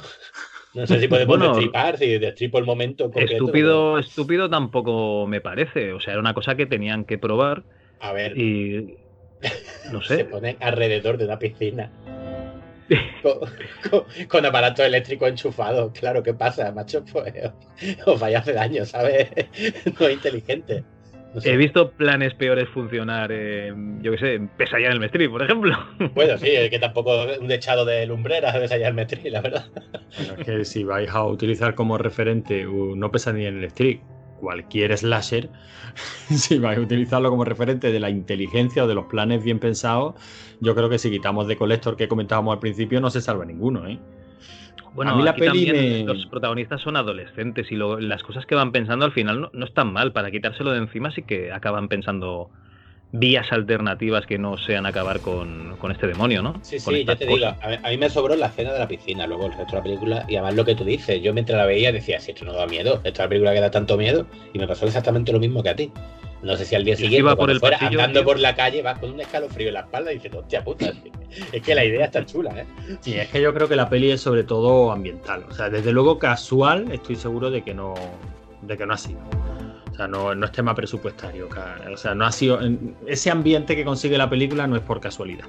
No 0.75 0.87
sé 0.87 1.01
si 1.01 1.09
podemos 1.09 1.39
Bueno, 1.39 1.55
destripar, 1.55 1.99
si 1.99 2.19
destripo 2.19 2.59
el 2.59 2.65
momento. 2.65 3.11
Estúpido, 3.15 3.99
estúpido 3.99 4.49
tampoco 4.49 5.27
me 5.27 5.41
parece, 5.41 5.93
o 5.93 6.01
sea, 6.01 6.13
era 6.13 6.21
una 6.21 6.35
cosa 6.35 6.55
que 6.57 6.67
tenían 6.67 7.05
que 7.05 7.19
probar 7.19 7.65
A 8.01 8.13
ver, 8.13 8.39
y 8.39 8.97
no 9.93 10.01
se 10.07 10.17
sé, 10.17 10.25
ponen 10.25 10.57
alrededor 10.61 11.19
de 11.19 11.25
una 11.25 11.39
piscina. 11.39 11.91
Con, 13.23 13.39
con- 13.91 14.05
con 14.29 14.47
aparatos 14.47 14.85
eléctricos 14.85 15.29
enchufados. 15.29 15.93
Claro, 15.93 16.23
¿qué 16.23 16.35
pasa, 16.35 16.73
macho? 16.73 17.05
Pues 17.13 17.33
os 18.07 18.19
vaya 18.21 18.39
a 18.39 18.41
hacer 18.41 18.55
daño, 18.55 18.85
¿sabes? 18.85 19.29
No 20.01 20.07
es 20.09 20.15
inteligente. 20.15 20.85
No 21.35 21.41
sé. 21.41 21.53
he 21.53 21.57
visto 21.57 21.93
planes 21.93 22.35
peores 22.35 22.69
funcionar, 22.69 23.31
en, 23.31 24.03
yo 24.03 24.13
qué 24.13 24.19
sé, 24.19 24.35
en 24.35 24.49
Pesadilla 24.49 24.89
en 24.89 24.95
el 24.95 25.01
Mestri, 25.01 25.29
por 25.29 25.43
ejemplo. 25.43 25.77
Bueno, 26.15 26.37
sí, 26.39 26.49
es 26.49 26.71
que 26.71 26.79
tampoco 26.79 27.25
un 27.41 27.47
dechado 27.47 27.85
de 27.85 28.07
lumbreras 28.07 28.55
de 28.55 28.63
ensayar 28.63 28.95
Metri, 28.95 29.31
la 29.31 29.41
verdad. 29.41 29.67
Bueno, 30.17 30.35
es 30.39 30.45
que 30.45 30.65
si 30.65 30.83
vais 30.83 31.09
a 31.11 31.25
utilizar 31.25 31.75
como 31.75 31.99
referente, 31.99 32.67
uh, 32.67 32.97
no 32.97 33.11
pesadilla 33.13 33.49
en 33.49 33.59
el 33.59 33.65
street, 33.65 34.01
cualquier 34.41 34.97
slasher, 34.97 35.51
si 36.29 36.59
vais 36.59 36.79
a 36.79 36.81
utilizarlo 36.81 37.31
como 37.31 37.45
referente 37.45 37.93
de 37.93 38.01
la 38.01 38.11
inteligencia 38.11 38.85
o 38.85 38.89
de 38.89 38.95
los 38.95 39.07
planes 39.07 39.45
bien 39.45 39.61
pensados, 39.61 40.15
yo 40.61 40.75
creo 40.75 40.89
que 40.89 40.99
si 40.99 41.11
quitamos 41.11 41.47
de 41.47 41.57
Collector 41.57 41.97
que 41.97 42.09
comentábamos 42.09 42.55
al 42.55 42.61
principio, 42.61 43.01
no 43.01 43.11
se 43.11 43.21
salva 43.21 43.45
ninguno, 43.45 43.87
¿eh? 43.87 43.99
Bueno, 44.93 45.13
A 45.13 45.15
mí 45.15 45.23
la 45.23 45.31
aquí 45.31 45.41
peli 45.41 45.67
también 45.67 46.01
me- 46.01 46.05
los 46.05 46.27
protagonistas 46.27 46.81
son 46.81 46.97
adolescentes 46.97 47.71
y 47.71 47.77
lo- 47.77 48.01
las 48.01 48.23
cosas 48.23 48.45
que 48.47 48.55
van 48.55 48.73
pensando 48.73 49.05
al 49.05 49.13
final 49.13 49.41
no, 49.41 49.51
no 49.53 49.65
están 49.65 49.93
mal. 49.93 50.13
Para 50.13 50.31
quitárselo 50.31 50.73
de 50.73 50.79
encima 50.79 51.11
sí 51.13 51.23
que 51.23 51.53
acaban 51.53 51.89
pensando 51.89 52.51
vías 53.13 53.51
alternativas 53.53 54.25
que 54.27 54.39
no 54.39 54.57
sean 54.57 54.87
acabar 54.87 55.21
con, 55.21 55.77
con 55.79 55.91
este 55.91 56.07
demonio, 56.07 56.43
¿no? 56.43 56.61
Sí, 56.63 56.81
Con 56.81 56.95
sí, 56.95 57.05
ya 57.05 57.17
te 57.17 57.27
digo, 57.27 57.47
a 57.47 57.69
mí, 57.69 57.77
a 57.83 57.89
mí 57.91 57.99
me 57.99 58.09
sobró 58.09 58.37
la 58.37 58.47
escena 58.47 58.73
de 58.73 58.79
la 58.79 58.87
piscina, 58.87 59.27
luego 59.27 59.47
el 59.47 59.53
resto 59.53 59.73
de 59.73 59.79
la 59.79 59.83
película, 59.83 60.25
y 60.29 60.37
además 60.37 60.55
lo 60.55 60.65
que 60.65 60.77
tú 60.77 60.85
dices, 60.85 61.21
yo 61.21 61.33
mientras 61.35 61.59
la 61.59 61.67
veía 61.67 61.91
decía, 61.91 62.21
si 62.21 62.31
esto 62.31 62.45
no 62.45 62.53
da 62.53 62.67
miedo, 62.67 62.97
esta 63.03 63.09
es 63.09 63.19
la 63.19 63.29
película 63.29 63.53
que 63.55 63.61
da 63.61 63.71
tanto 63.71 63.97
miedo, 63.97 64.27
y 64.53 64.59
me 64.61 64.69
pasó 64.69 64.87
exactamente 64.87 65.33
lo 65.33 65.41
mismo 65.41 65.61
que 65.63 65.71
a 65.71 65.75
ti. 65.77 65.91
No 66.43 66.57
sé 66.57 66.65
si 66.65 66.75
al 66.75 66.85
día 66.85 66.97
siguiente, 66.97 67.19
iba 67.19 67.37
por 67.37 67.51
el 67.51 67.61
fuera 67.61 67.79
pasillo, 67.79 68.01
andando 68.01 68.21
tío. 68.21 68.27
por 68.27 68.39
la 68.39 68.55
calle, 68.55 68.81
vas 68.83 68.99
con 68.99 69.11
un 69.13 69.21
escalofrío 69.21 69.69
en 69.69 69.75
la 69.75 69.81
espalda 69.81 70.11
y 70.11 70.15
dices, 70.17 70.33
hostia 70.35 70.65
puta, 70.65 70.91
es 71.53 71.63
que 71.63 71.75
la 71.75 71.85
idea 71.85 72.07
está 72.07 72.25
chula, 72.25 72.51
¿eh? 72.61 72.67
Sí, 73.01 73.15
es 73.15 73.29
que 73.29 73.43
yo 73.43 73.53
creo 73.53 73.69
que 73.69 73.77
la 73.77 73.89
peli 73.91 74.11
es 74.11 74.23
sobre 74.23 74.43
todo 74.45 74.91
ambiental. 74.91 75.45
O 75.51 75.53
sea, 75.53 75.69
desde 75.69 75.93
luego 75.93 76.19
casual, 76.19 76.91
estoy 76.93 77.17
seguro 77.17 77.51
de 77.51 77.63
que 77.63 77.75
no, 77.75 77.93
de 78.63 78.77
que 78.77 78.87
no 78.87 78.95
ha 78.95 78.99
sido. 78.99 79.21
O 79.93 79.95
sea, 79.95 80.09
no, 80.09 80.35
no 80.35 80.47
es 80.47 80.53
tema 80.53 80.75
presupuestario. 80.75 81.47
O 81.93 81.97
sea, 81.99 82.15
no 82.15 82.25
ha 82.25 82.33
sido. 82.33 82.61
en- 82.63 82.97
Ese 83.07 83.31
ambiente 83.31 83.77
que 83.77 83.85
consigue 83.85 84.17
la 84.17 84.31
película 84.31 84.67
no 84.67 84.77
es 84.77 84.83
por 84.83 84.99
casualidad. 84.99 85.45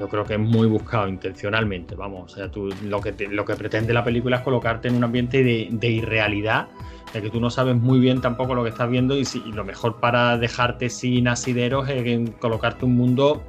Yo 0.00 0.08
creo 0.08 0.24
que 0.26 0.34
es 0.34 0.40
muy 0.40 0.66
buscado 0.66 1.06
intencionalmente. 1.08 1.94
Vamos, 1.94 2.32
o 2.32 2.36
sea, 2.36 2.50
tú, 2.50 2.70
lo, 2.82 3.00
que 3.00 3.12
te- 3.12 3.28
lo 3.28 3.44
que 3.44 3.54
pretende 3.54 3.92
la 3.92 4.02
película 4.04 4.38
es 4.38 4.42
colocarte 4.42 4.88
en 4.88 4.96
un 4.96 5.04
ambiente 5.04 5.44
de, 5.44 5.68
de 5.70 5.88
irrealidad, 5.88 6.66
de 7.12 7.22
que 7.22 7.30
tú 7.30 7.40
no 7.40 7.48
sabes 7.48 7.76
muy 7.76 8.00
bien 8.00 8.20
tampoco 8.20 8.54
lo 8.56 8.64
que 8.64 8.70
estás 8.70 8.90
viendo 8.90 9.16
y, 9.16 9.24
si- 9.24 9.40
lo 9.52 9.64
mejor 9.64 10.00
para 10.00 10.36
dejarte 10.36 10.90
sin 10.90 11.28
asideros 11.28 11.88
es 11.88 12.30
colocarte 12.40 12.84
un 12.84 12.96
mundo 12.96 13.44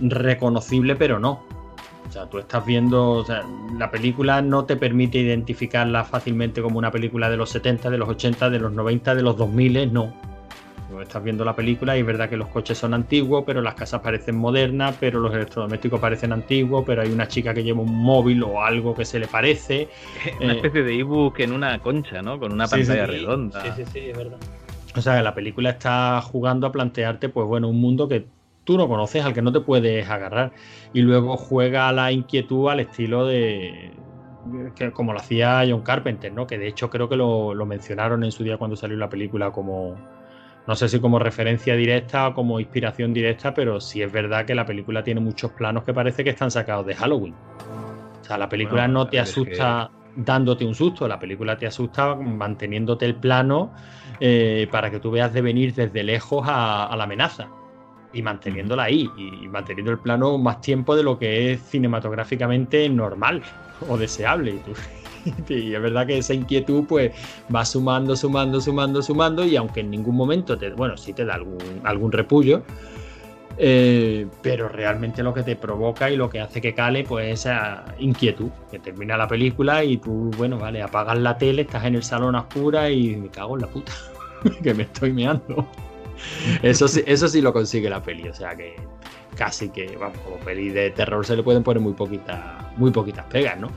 reconocible, 0.00 0.96
pero 0.96 1.18
no. 1.18 1.44
O 2.08 2.12
sea, 2.12 2.26
tú 2.26 2.38
estás 2.38 2.64
viendo, 2.66 3.10
o 3.12 3.24
sea, 3.24 3.42
la 3.78 3.90
película 3.90 4.42
no 4.42 4.64
te 4.64 4.76
permite 4.76 5.18
identificarla 5.18 6.04
fácilmente 6.04 6.60
como 6.60 6.78
una 6.78 6.90
película 6.90 7.30
de 7.30 7.36
los 7.36 7.50
70, 7.50 7.88
de 7.90 7.98
los 7.98 8.08
80, 8.08 8.50
de 8.50 8.58
los 8.58 8.72
90, 8.72 9.14
de 9.14 9.22
los 9.22 9.36
2000, 9.36 9.92
no. 9.92 10.12
Estás 11.02 11.22
viendo 11.22 11.44
la 11.44 11.54
película 11.54 11.96
y 11.96 12.00
es 12.00 12.06
verdad 12.06 12.28
que 12.28 12.36
los 12.36 12.48
coches 12.48 12.78
son 12.78 12.94
antiguos, 12.94 13.44
pero 13.46 13.60
las 13.62 13.74
casas 13.74 14.00
parecen 14.00 14.36
modernas, 14.36 14.96
pero 14.98 15.20
los 15.20 15.32
electrodomésticos 15.34 16.00
parecen 16.00 16.32
antiguos, 16.32 16.84
pero 16.86 17.02
hay 17.02 17.10
una 17.10 17.28
chica 17.28 17.52
que 17.54 17.62
lleva 17.64 17.80
un 17.80 17.94
móvil 17.94 18.42
o 18.42 18.62
algo 18.62 18.94
que 18.94 19.04
se 19.04 19.18
le 19.18 19.26
parece. 19.26 19.88
Una 20.40 20.52
Eh, 20.52 20.56
especie 20.56 20.82
de 20.82 20.98
ebook 20.98 21.40
en 21.40 21.52
una 21.52 21.78
concha, 21.78 22.22
¿no? 22.22 22.38
Con 22.38 22.52
una 22.52 22.66
Sí, 22.66 22.76
pantalla 22.78 23.06
sí. 23.06 23.12
redonda. 23.12 23.62
Sí, 23.62 23.84
sí, 23.84 23.90
sí, 23.92 23.98
es 24.10 24.16
verdad. 24.16 24.38
O 24.94 25.00
sea, 25.00 25.22
la 25.22 25.34
película 25.34 25.70
está 25.70 26.20
jugando 26.20 26.66
a 26.66 26.72
plantearte, 26.72 27.28
pues 27.28 27.46
bueno, 27.46 27.68
un 27.68 27.80
mundo 27.80 28.08
que 28.08 28.26
tú 28.64 28.76
no 28.76 28.88
conoces, 28.88 29.24
al 29.24 29.32
que 29.32 29.42
no 29.42 29.50
te 29.52 29.60
puedes 29.60 30.08
agarrar. 30.08 30.52
Y 30.92 31.00
luego 31.00 31.36
juega 31.36 31.88
a 31.88 31.92
la 31.92 32.12
inquietud 32.12 32.68
al 32.68 32.80
estilo 32.80 33.26
de. 33.26 33.92
Que, 34.74 34.90
como 34.90 35.12
lo 35.12 35.20
hacía 35.20 35.64
John 35.68 35.82
Carpenter, 35.82 36.32
¿no? 36.32 36.46
Que 36.46 36.58
de 36.58 36.66
hecho 36.68 36.90
creo 36.90 37.08
que 37.08 37.16
lo, 37.16 37.54
lo 37.54 37.64
mencionaron 37.64 38.24
en 38.24 38.32
su 38.32 38.42
día 38.44 38.56
cuando 38.58 38.76
salió 38.76 38.96
la 38.96 39.08
película 39.08 39.50
como. 39.50 39.96
No 40.66 40.76
sé 40.76 40.88
si 40.88 41.00
como 41.00 41.18
referencia 41.18 41.74
directa 41.74 42.28
o 42.28 42.34
como 42.34 42.60
inspiración 42.60 43.12
directa, 43.12 43.52
pero 43.52 43.80
sí 43.80 44.00
es 44.00 44.12
verdad 44.12 44.44
que 44.46 44.54
la 44.54 44.64
película 44.64 45.02
tiene 45.02 45.20
muchos 45.20 45.50
planos 45.52 45.82
que 45.84 45.92
parece 45.92 46.22
que 46.22 46.30
están 46.30 46.50
sacados 46.50 46.86
de 46.86 46.94
Halloween. 46.94 47.34
O 48.20 48.24
sea, 48.24 48.38
la 48.38 48.48
película 48.48 48.82
Bueno, 48.82 49.00
no 49.00 49.04
te 49.06 49.12
que- 49.12 49.20
asusta 49.20 49.90
dándote 50.14 50.64
un 50.64 50.74
susto, 50.74 51.08
la 51.08 51.18
película 51.18 51.56
te 51.56 51.66
asusta 51.66 52.14
manteniéndote 52.14 53.06
el 53.06 53.14
plano 53.16 53.72
eh, 54.20 54.68
para 54.70 54.90
que 54.90 55.00
tú 55.00 55.10
veas 55.10 55.32
de 55.32 55.40
venir 55.40 55.74
desde 55.74 56.02
lejos 56.04 56.46
a, 56.46 56.84
a 56.86 56.96
la 56.96 57.04
amenaza 57.04 57.48
y 58.12 58.20
manteniéndola 58.22 58.84
ahí 58.84 59.10
y, 59.16 59.44
y 59.44 59.48
manteniendo 59.48 59.90
el 59.90 59.98
plano 59.98 60.36
más 60.38 60.60
tiempo 60.60 60.94
de 60.94 61.02
lo 61.02 61.18
que 61.18 61.52
es 61.52 61.62
cinematográficamente 61.62 62.88
normal 62.90 63.42
o 63.88 63.96
deseable. 63.96 64.50
Y, 64.52 64.58
tú- 64.58 64.74
y 65.48 65.74
es 65.74 65.82
verdad 65.82 66.06
que 66.06 66.18
esa 66.18 66.34
inquietud 66.34 66.84
pues 66.86 67.12
va 67.54 67.64
sumando, 67.64 68.16
sumando, 68.16 68.60
sumando, 68.60 69.02
sumando 69.02 69.44
y 69.44 69.56
aunque 69.56 69.80
en 69.80 69.90
ningún 69.90 70.16
momento 70.16 70.56
te, 70.56 70.70
bueno, 70.70 70.96
sí 70.96 71.12
te 71.12 71.24
da 71.24 71.38
algún, 71.84 72.12
repullo, 72.12 72.62
eh, 73.58 74.26
pero 74.42 74.68
realmente 74.68 75.22
lo 75.22 75.32
que 75.32 75.42
te 75.42 75.56
provoca 75.56 76.10
y 76.10 76.16
lo 76.16 76.28
que 76.28 76.40
hace 76.40 76.60
que 76.60 76.74
cale, 76.74 77.04
pues 77.04 77.40
esa 77.40 77.84
inquietud, 77.98 78.50
que 78.70 78.78
termina 78.78 79.16
la 79.16 79.28
película 79.28 79.84
y 79.84 79.98
tú, 79.98 80.30
bueno, 80.36 80.58
vale, 80.58 80.82
apagas 80.82 81.18
la 81.18 81.38
tele, 81.38 81.62
estás 81.62 81.84
en 81.84 81.94
el 81.94 82.02
salón 82.02 82.34
a 82.34 82.40
oscuras 82.40 82.90
y 82.90 83.16
me 83.16 83.28
cago 83.28 83.56
en 83.56 83.62
la 83.62 83.68
puta, 83.68 83.92
que 84.62 84.74
me 84.74 84.84
estoy 84.84 85.12
meando. 85.12 85.66
Eso 86.62 86.86
sí, 86.86 87.02
eso 87.06 87.26
sí 87.28 87.40
lo 87.40 87.52
consigue 87.52 87.90
la 87.90 88.02
peli, 88.02 88.28
o 88.28 88.34
sea 88.34 88.54
que 88.54 88.76
casi 89.36 89.70
que, 89.70 89.96
vamos, 89.96 90.18
como 90.18 90.36
peli 90.36 90.68
de 90.68 90.90
terror 90.90 91.24
se 91.24 91.36
le 91.36 91.42
pueden 91.42 91.62
poner 91.62 91.82
muy 91.82 91.94
poquitas, 91.94 92.38
muy 92.76 92.90
poquitas 92.90 93.26
pegas, 93.26 93.58
¿no? 93.58 93.68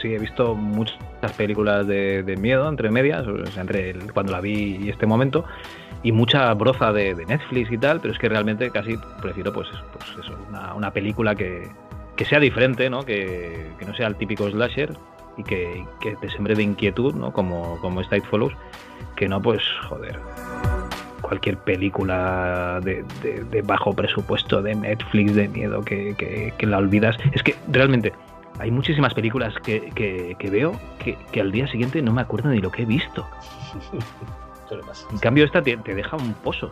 Sí, 0.00 0.14
he 0.14 0.18
visto 0.18 0.54
muchas 0.54 0.96
películas 1.36 1.86
de, 1.86 2.36
miedo 2.38 2.68
entre 2.68 2.90
medias, 2.90 3.26
o 3.26 3.44
sea, 3.46 3.60
entre 3.60 3.90
el- 3.90 4.12
cuando 4.12 4.32
la 4.32 4.40
vi 4.40 4.78
y 4.82 4.88
este 4.88 5.06
momento, 5.06 5.44
y 6.02 6.12
mucha 6.12 6.52
broza 6.54 6.92
de, 6.92 7.14
Netflix 7.26 7.70
y 7.70 7.76
tal, 7.76 8.00
pero 8.00 8.14
es 8.14 8.18
que 8.18 8.28
realmente 8.28 8.70
casi 8.70 8.96
prefiero 9.20 9.52
pues, 9.52 9.68
pues 9.92 10.24
eso, 10.24 10.34
una, 10.48 10.74
una 10.74 10.90
película 10.90 11.34
que, 11.34 11.68
sea 12.28 12.38
diferente, 12.38 12.90
¿no? 12.90 13.02
Que, 13.02 13.70
que 13.78 13.86
no 13.86 13.94
sea 13.94 14.06
el 14.06 14.14
típico 14.16 14.46
slasher 14.50 14.92
y 15.38 15.42
que, 15.42 15.86
te 16.20 16.28
sembre 16.30 16.54
de 16.54 16.62
inquietud, 16.62 17.14
¿no? 17.14 17.32
Como, 17.32 17.78
como 17.80 18.02
esta 18.02 18.18
It 18.18 18.24
Follows, 18.24 18.52
que 19.16 19.26
no, 19.26 19.40
pues, 19.40 19.62
joder. 19.88 20.18
cualquier 21.22 21.56
película 21.58 22.78
de, 22.82 23.04
de- 23.22 23.62
bajo 23.62 23.94
presupuesto 23.94 24.60
de 24.60 24.74
Netflix 24.74 25.34
de 25.34 25.48
miedo 25.48 25.82
que 25.82 26.54
la 26.60 26.76
olvidas. 26.76 27.16
Es 27.32 27.42
que 27.42 27.54
realmente 27.68 28.12
hay 28.60 28.70
muchísimas 28.70 29.14
películas 29.14 29.54
que, 29.64 29.90
que- 29.94 30.36
que 30.38 30.50
veo 30.50 30.72
que, 31.02 31.16
que 31.32 31.40
al 31.40 31.50
día 31.52 31.66
siguiente 31.68 32.00
no 32.02 32.12
me 32.12 32.20
acuerdo 32.22 32.50
ni 32.50 32.58
lo 32.60 32.70
que 32.70 32.82
he 32.82 32.86
visto. 32.86 33.26
En 35.10 35.18
cambio, 35.18 35.44
esta 35.44 35.60
te, 35.62 35.76
te 35.78 35.94
deja 35.96 36.16
un 36.16 36.32
pozo. 36.34 36.70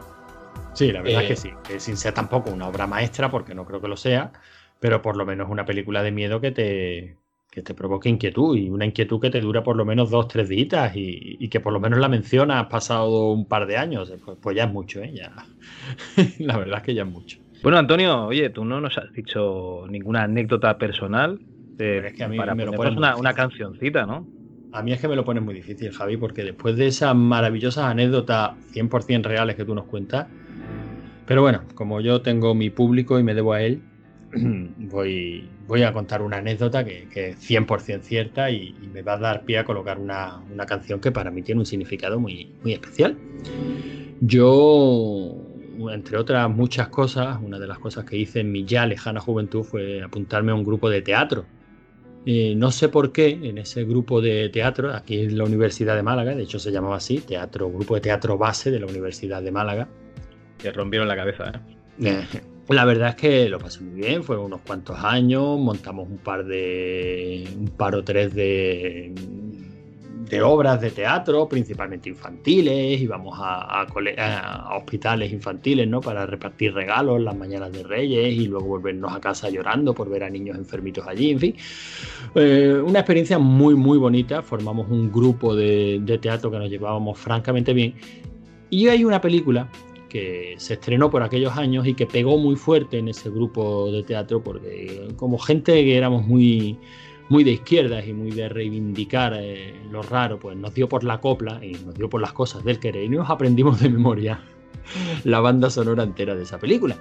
Sí, 0.72 0.92
la 0.92 1.02
verdad 1.02 1.22
Eh, 1.22 1.24
es 1.24 1.28
que 1.28 1.36
sí. 1.36 1.50
Que 1.66 1.80
sin 1.80 1.96
ser 1.96 2.14
tampoco 2.14 2.50
una 2.50 2.68
obra 2.68 2.86
maestra, 2.86 3.28
porque 3.28 3.54
no 3.56 3.64
creo 3.64 3.80
que 3.80 3.88
lo 3.88 3.96
sea, 3.96 4.30
pero 4.78 5.02
por 5.02 5.16
lo 5.16 5.26
menos 5.26 5.48
una 5.50 5.64
película 5.64 6.02
de 6.04 6.12
miedo 6.12 6.40
que 6.40 6.52
te, 6.52 7.16
que 7.50 7.62
te 7.62 7.74
provoque 7.74 8.08
inquietud 8.08 8.56
y 8.56 8.70
una 8.70 8.84
inquietud 8.86 9.20
que 9.20 9.30
te 9.30 9.40
dura 9.40 9.64
por 9.64 9.74
lo 9.76 9.84
menos 9.84 10.10
dos, 10.10 10.28
tres 10.28 10.48
días 10.48 10.94
y, 10.94 11.36
y 11.40 11.48
que 11.48 11.58
por 11.58 11.72
lo 11.72 11.80
menos 11.80 11.98
la 11.98 12.08
mencionas 12.08 12.66
pasado 12.66 13.32
un 13.32 13.46
par 13.48 13.66
de 13.66 13.76
años. 13.76 14.12
Pues, 14.24 14.38
pues 14.40 14.56
ya 14.56 14.64
es 14.64 14.72
mucho, 14.72 15.02
¿eh? 15.02 15.12
Ya. 15.12 15.32
la 16.38 16.56
verdad 16.56 16.78
es 16.78 16.84
que 16.84 16.94
ya 16.94 17.02
es 17.02 17.08
mucho. 17.08 17.38
Bueno, 17.64 17.78
Antonio, 17.78 18.26
oye, 18.26 18.50
tú 18.50 18.64
no 18.64 18.80
nos 18.80 18.96
has 18.98 19.12
dicho 19.12 19.86
ninguna 19.88 20.22
anécdota 20.22 20.78
personal 20.78 21.40
eh, 21.78 22.02
es 22.06 22.14
que 22.14 22.24
a 22.24 22.28
mí 22.28 22.36
para 22.36 22.54
me 22.54 22.64
lo 22.64 22.74
pones 22.74 22.96
una, 22.96 23.12
muy 23.12 23.16
una 23.16 23.32
difícil. 23.32 23.34
cancioncita, 23.34 24.06
¿no? 24.06 24.26
A 24.72 24.82
mí 24.82 24.92
es 24.92 25.00
que 25.00 25.08
me 25.08 25.16
lo 25.16 25.24
pones 25.24 25.42
muy 25.42 25.54
difícil, 25.54 25.90
Javi, 25.92 26.16
porque 26.16 26.44
después 26.44 26.76
de 26.76 26.86
esas 26.88 27.14
maravillosas 27.14 27.84
anécdotas 27.86 28.52
100% 28.72 29.22
reales 29.24 29.56
que 29.56 29.64
tú 29.64 29.74
nos 29.74 29.86
cuentas, 29.86 30.26
pero 31.26 31.42
bueno, 31.42 31.62
como 31.74 32.00
yo 32.00 32.22
tengo 32.22 32.54
mi 32.54 32.70
público 32.70 33.18
y 33.18 33.22
me 33.22 33.34
debo 33.34 33.52
a 33.54 33.62
él, 33.62 33.82
voy, 34.78 35.48
voy 35.66 35.82
a 35.82 35.92
contar 35.92 36.22
una 36.22 36.38
anécdota 36.38 36.84
que, 36.84 37.08
que 37.08 37.30
es 37.30 37.50
100% 37.50 38.00
cierta 38.02 38.50
y, 38.50 38.74
y 38.82 38.88
me 38.88 39.02
va 39.02 39.14
a 39.14 39.18
dar 39.18 39.44
pie 39.44 39.58
a 39.58 39.64
colocar 39.64 39.98
una, 39.98 40.42
una 40.52 40.66
canción 40.66 41.00
que 41.00 41.12
para 41.12 41.30
mí 41.30 41.42
tiene 41.42 41.60
un 41.60 41.66
significado 41.66 42.20
muy, 42.20 42.50
muy 42.62 42.72
especial. 42.72 43.16
Yo, 44.20 45.36
entre 45.92 46.16
otras 46.18 46.50
muchas 46.50 46.88
cosas, 46.88 47.38
una 47.42 47.58
de 47.58 47.66
las 47.66 47.78
cosas 47.78 48.04
que 48.04 48.16
hice 48.16 48.40
en 48.40 48.50
mi 48.52 48.64
ya 48.64 48.84
lejana 48.86 49.20
juventud 49.20 49.62
fue 49.62 50.02
apuntarme 50.02 50.52
a 50.52 50.54
un 50.54 50.64
grupo 50.64 50.90
de 50.90 51.02
teatro. 51.02 51.46
Eh, 52.26 52.54
no 52.56 52.70
sé 52.70 52.88
por 52.88 53.12
qué 53.12 53.28
en 53.28 53.58
ese 53.58 53.84
grupo 53.84 54.20
de 54.20 54.48
teatro, 54.50 54.92
aquí 54.92 55.20
en 55.20 55.38
la 55.38 55.44
Universidad 55.44 55.96
de 55.96 56.02
Málaga, 56.02 56.34
de 56.34 56.42
hecho 56.42 56.58
se 56.58 56.70
llamaba 56.70 56.96
así, 56.96 57.18
teatro, 57.18 57.70
grupo 57.70 57.94
de 57.94 58.02
teatro 58.02 58.36
base 58.36 58.70
de 58.70 58.80
la 58.80 58.86
Universidad 58.86 59.42
de 59.42 59.50
Málaga. 59.50 59.88
Te 60.58 60.72
rompieron 60.72 61.08
la 61.08 61.16
cabeza, 61.16 61.52
¿eh? 61.54 61.78
Eh, 62.00 62.40
La 62.68 62.84
verdad 62.84 63.10
es 63.10 63.14
que 63.16 63.48
lo 63.48 63.58
pasé 63.58 63.80
muy 63.80 64.00
bien, 64.00 64.22
fueron 64.22 64.46
unos 64.46 64.60
cuantos 64.60 64.98
años, 64.98 65.58
montamos 65.58 66.08
un 66.08 66.18
par 66.18 66.44
de. 66.44 67.48
un 67.56 67.68
par 67.68 67.94
o 67.94 68.04
tres 68.04 68.34
de. 68.34 69.14
De 70.28 70.42
obras 70.42 70.80
de 70.80 70.90
teatro, 70.90 71.48
principalmente 71.48 72.08
infantiles, 72.08 73.00
íbamos 73.00 73.38
a, 73.38 73.82
a 73.82 73.86
a 74.18 74.76
hospitales 74.76 75.32
infantiles, 75.32 75.88
¿no? 75.88 76.00
Para 76.00 76.26
repartir 76.26 76.74
regalos 76.74 77.20
las 77.20 77.36
mañanas 77.36 77.72
de 77.72 77.82
Reyes 77.82 78.34
y 78.34 78.46
luego 78.46 78.66
volvernos 78.66 79.12
a 79.12 79.20
casa 79.20 79.50
llorando 79.50 79.94
por 79.94 80.08
ver 80.08 80.24
a 80.24 80.30
niños 80.30 80.56
enfermitos 80.56 81.06
allí, 81.06 81.30
en 81.30 81.38
fin. 81.38 81.56
Eh, 82.34 82.80
una 82.84 83.00
experiencia 83.00 83.38
muy, 83.38 83.74
muy 83.74 83.98
bonita. 83.98 84.42
Formamos 84.42 84.88
un 84.90 85.10
grupo 85.10 85.54
de, 85.54 86.00
de 86.02 86.18
teatro 86.18 86.50
que 86.50 86.58
nos 86.58 86.70
llevábamos 86.70 87.18
francamente 87.18 87.72
bien. 87.72 87.94
Y 88.70 88.88
hay 88.88 89.04
una 89.04 89.20
película 89.20 89.68
que 90.08 90.54
se 90.58 90.74
estrenó 90.74 91.10
por 91.10 91.22
aquellos 91.22 91.56
años 91.56 91.86
y 91.86 91.94
que 91.94 92.06
pegó 92.06 92.38
muy 92.38 92.56
fuerte 92.56 92.98
en 92.98 93.08
ese 93.08 93.30
grupo 93.30 93.90
de 93.92 94.02
teatro 94.02 94.42
porque 94.42 95.08
como 95.16 95.38
gente 95.38 95.72
que 95.72 95.96
éramos 95.96 96.26
muy 96.26 96.78
muy 97.28 97.44
de 97.44 97.52
izquierdas 97.52 98.06
y 98.06 98.12
muy 98.12 98.30
de 98.30 98.48
reivindicar 98.48 99.34
eh, 99.36 99.74
lo 99.90 100.02
raro, 100.02 100.38
pues 100.38 100.56
nos 100.56 100.74
dio 100.74 100.88
por 100.88 101.04
la 101.04 101.20
copla 101.20 101.64
y 101.64 101.72
nos 101.72 101.94
dio 101.94 102.08
por 102.08 102.20
las 102.20 102.32
cosas 102.32 102.64
del 102.64 102.78
querer 102.78 103.04
y 103.04 103.08
nos 103.08 103.28
aprendimos 103.28 103.80
de 103.80 103.90
memoria 103.90 104.40
la 105.24 105.40
banda 105.40 105.70
sonora 105.70 106.02
entera 106.02 106.34
de 106.34 106.42
esa 106.42 106.58
película. 106.58 106.96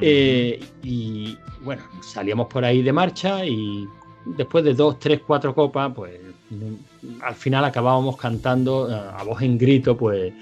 Eh, 0.00 0.60
y 0.84 1.36
bueno, 1.62 1.82
salíamos 2.00 2.46
por 2.46 2.64
ahí 2.64 2.80
de 2.80 2.92
marcha 2.92 3.44
y 3.44 3.88
después 4.24 4.64
de 4.64 4.74
dos, 4.74 4.98
tres, 4.98 5.20
cuatro 5.26 5.54
copas, 5.54 5.92
pues 5.94 6.12
mm, 6.50 7.22
al 7.22 7.34
final 7.34 7.64
acabábamos 7.64 8.16
cantando 8.16 8.88
eh, 8.88 8.94
a 8.94 9.22
voz 9.24 9.42
en 9.42 9.58
grito, 9.58 9.96
pues, 9.96 10.32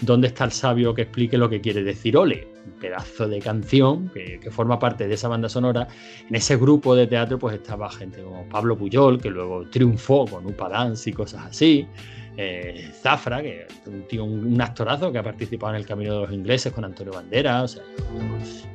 ¿dónde 0.00 0.28
está 0.28 0.44
el 0.44 0.52
sabio 0.52 0.94
que 0.94 1.02
explique 1.02 1.38
lo 1.38 1.48
que 1.48 1.60
quiere 1.60 1.82
decir 1.82 2.16
Ole? 2.16 2.57
Pedazo 2.70 3.28
de 3.28 3.40
canción 3.40 4.10
que, 4.10 4.40
forma 4.50 4.78
parte 4.78 5.06
de 5.06 5.14
esa 5.14 5.28
banda 5.28 5.48
sonora. 5.48 5.88
En 6.28 6.34
ese 6.34 6.56
grupo 6.56 6.94
de 6.94 7.06
teatro, 7.06 7.38
pues 7.38 7.54
estaba 7.54 7.90
gente 7.90 8.22
como 8.22 8.48
Pablo 8.48 8.76
Puyol, 8.76 9.20
que 9.20 9.30
luego 9.30 9.68
triunfó 9.68 10.26
con 10.26 10.46
Upa 10.46 10.68
Dance 10.68 11.10
y 11.10 11.12
cosas 11.12 11.46
así. 11.46 11.86
Eh, 12.36 12.92
Zafra, 12.92 13.42
que 13.42 13.66
un 14.20 14.60
actorazo 14.60 15.10
que 15.10 15.18
ha 15.18 15.24
participado 15.24 15.74
en 15.74 15.80
El 15.80 15.86
Camino 15.86 16.14
de 16.14 16.20
los 16.20 16.32
Ingleses 16.32 16.72
con 16.72 16.84
Antonio 16.84 17.12
Banderas. 17.12 17.64
O 17.64 17.68
sea, 17.68 17.84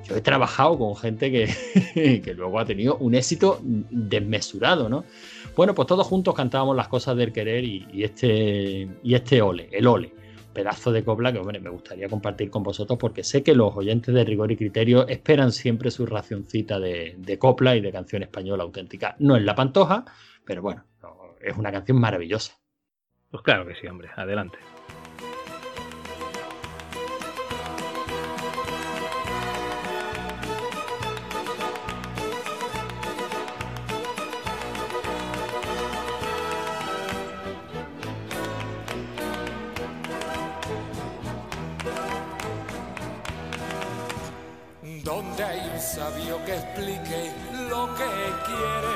yo, 0.04 0.18
he 0.18 0.22
trabajado 0.22 0.78
con 0.78 0.96
gente 0.98 1.32
que, 1.32 2.22
que 2.24 2.34
luego 2.34 2.60
ha 2.60 2.66
tenido 2.66 2.98
un 2.98 3.16
éxito 3.16 3.60
desmesurado, 3.64 4.90
¿no? 4.90 5.06
Bueno, 5.56 5.74
pues 5.74 5.88
todos 5.88 6.06
juntos 6.06 6.36
cantábamos 6.36 6.76
las 6.76 6.90
cosas 6.90 7.16
del 7.16 7.32
querer 7.32 7.64
y 7.64 8.04
este, 8.04 8.90
y 9.02 9.14
este 9.14 9.42
ole, 9.42 9.70
el 9.72 9.88
ole. 9.88 10.23
Pedazo 10.54 10.92
de 10.92 11.04
copla 11.04 11.34
que, 11.34 11.40
hombre, 11.40 11.60
me 11.60 11.70
gustaría 11.70 12.08
compartir 12.08 12.50
con 12.50 12.64
vosotros 12.64 13.00
porque 13.00 13.24
sé 13.24 13.44
que 13.44 13.56
los 13.56 13.76
oyentes 13.76 14.14
de 14.14 14.24
rigor 14.24 14.52
y 14.52 14.58
criterio 14.58 15.08
esperan 15.08 15.52
siempre 15.52 15.92
su 15.92 16.06
racioncita 16.06 16.80
de, 16.80 17.38
copla 17.40 17.76
y 17.76 17.82
de 17.82 17.92
canción 17.92 18.24
española 18.24 18.64
auténtica. 18.64 19.16
No 19.20 19.36
es 19.36 19.44
la 19.44 19.56
pantoja, 19.56 20.06
pero 20.46 20.62
bueno, 20.62 20.86
no, 21.02 21.36
es 21.42 21.58
una 21.58 21.72
canción 21.72 22.00
maravillosa. 22.00 22.54
Pues 23.32 23.44
claro 23.44 23.66
que 23.66 23.76
sí, 23.76 23.88
hombre. 23.88 24.10
Adelante. 24.16 24.58
Explique 46.74 47.32
lo 47.70 47.86
que 47.96 48.12
quiere 48.48 48.94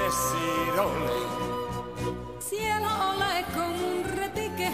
decir 0.00 0.72
ole. 0.80 1.20
Cielo 2.40 2.88
ole 3.10 3.44
con 3.54 3.70
un 3.90 4.04
repique 4.16 4.70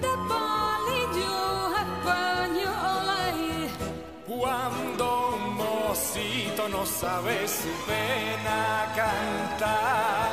de 0.00 0.12
palillo 0.28 1.38
español. 1.84 3.08
Cuando 4.26 5.04
un 5.34 5.44
mocito 5.56 6.68
no 6.68 6.86
sabe 6.86 7.48
su 7.48 7.72
pena 7.86 8.92
cantar, 8.94 10.30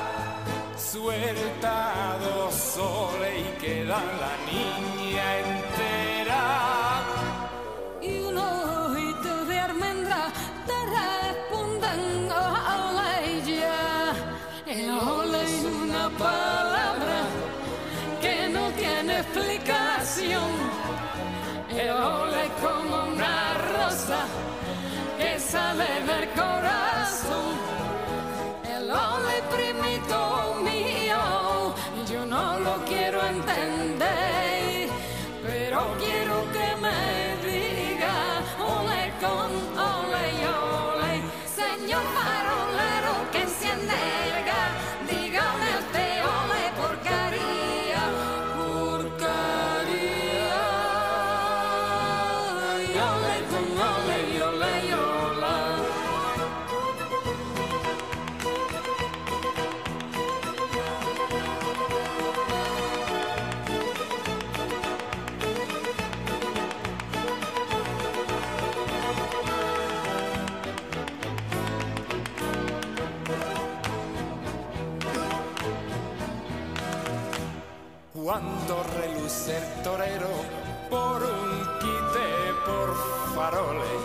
suelta 0.77 2.17
dos 2.19 2.53
soles 2.53 3.33
y 3.39 3.43
queda 3.59 3.99
la 4.21 4.33
niña 4.51 4.92
sale 25.53 25.85
del 26.07 26.29
corazón. 26.29 27.62
Torero 79.83 80.29
por 80.89 81.21
un 81.21 81.59
quite 81.81 82.29
por 82.65 82.89
faroles. 83.35 84.03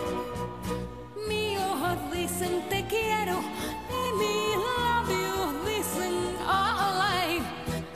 Mis 1.27 1.57
ojos 1.57 1.97
dicen 2.11 2.67
te 2.69 2.85
quiero 2.85 3.39
y 3.99 4.01
mis 4.21 4.55
labios 4.77 5.49
dicen 5.65 6.15
ay. 6.47 7.41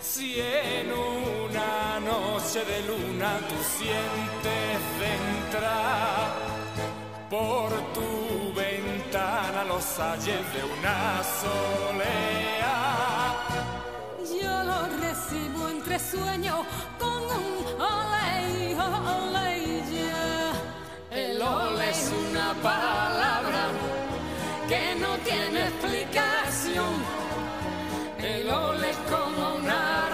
Si 0.01 0.39
en 0.39 0.91
una 0.91 1.99
noche 1.99 2.63
de 2.63 2.79
luna 2.89 3.39
tú 3.49 3.55
sientes 3.77 4.79
de 4.99 5.09
entrar 5.29 6.31
por 7.29 7.69
tu 7.93 8.53
ventana 8.55 9.65
los 9.65 9.99
ayes 9.99 10.43
de 10.53 10.63
una 10.77 11.21
soleá. 11.41 12.79
Yo 14.41 14.63
lo 14.63 14.79
recibo 15.01 15.67
entre 15.69 15.99
sueños 15.99 16.65
con 16.99 17.23
un. 17.23 17.62
El 21.11 21.41
ole 21.41 21.89
es 21.89 22.11
una 22.27 22.53
palabra 22.55 23.67
que 24.67 24.95
no 24.95 25.15
tiene 25.19 25.67
explicación. 25.67 26.93
El 28.19 28.49
ole 28.49 28.89
es 28.89 28.97
como 28.97 29.55
una 29.55 30.12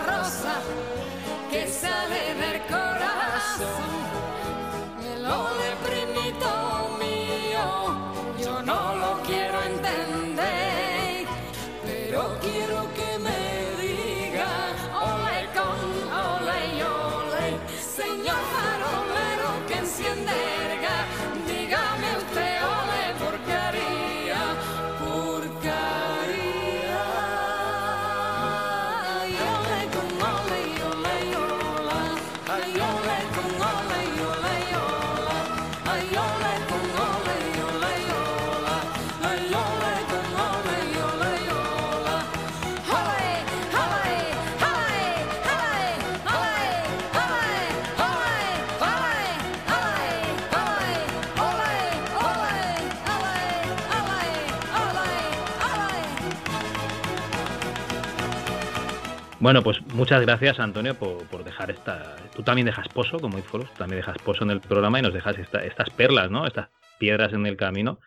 Bueno, 59.39 59.63
pues 59.63 59.81
muchas 59.85 60.21
gracias, 60.21 60.59
Antonio, 60.59 60.97
por, 60.97 61.29
por 61.29 61.43
dejar 61.45 61.71
esta. 61.71 62.29
Tú 62.33 62.43
también 62.43 62.65
dejas 62.65 62.89
pozo, 62.89 63.21
como 63.21 63.41
tú 63.41 63.65
también 63.77 63.99
dejas 64.01 64.19
pozo 64.19 64.43
en 64.43 64.51
el 64.51 64.61
programa 64.61 64.99
y 64.99 65.01
nos 65.01 65.13
dejas 65.13 65.37
esta- 65.37 65.63
estas 65.65 65.89
perlas, 65.91 66.29
¿no? 66.29 66.45
Estas 66.45 66.69
piedras 66.97 67.31
en 67.33 67.45
el 67.45 67.55
camino 67.55 67.99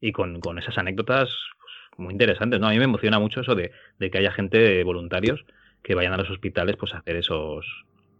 y 0.00 0.10
con, 0.12 0.40
con 0.40 0.58
esas 0.58 0.78
anécdotas 0.78 1.28
pues, 1.60 1.72
muy 1.98 2.12
interesantes, 2.12 2.58
¿no? 2.60 2.66
A 2.66 2.70
mí 2.70 2.78
me 2.78 2.84
emociona 2.84 3.20
mucho 3.20 3.40
eso 3.42 3.54
de, 3.54 3.70
de 3.98 4.10
que 4.10 4.18
haya 4.18 4.32
gente, 4.32 4.82
voluntarios, 4.84 5.44
que 5.84 5.94
vayan 5.94 6.14
a 6.14 6.16
los 6.16 6.30
hospitales 6.30 6.76
pues 6.76 6.94
a 6.94 6.98
hacer 6.98 7.16
esos, 7.16 7.64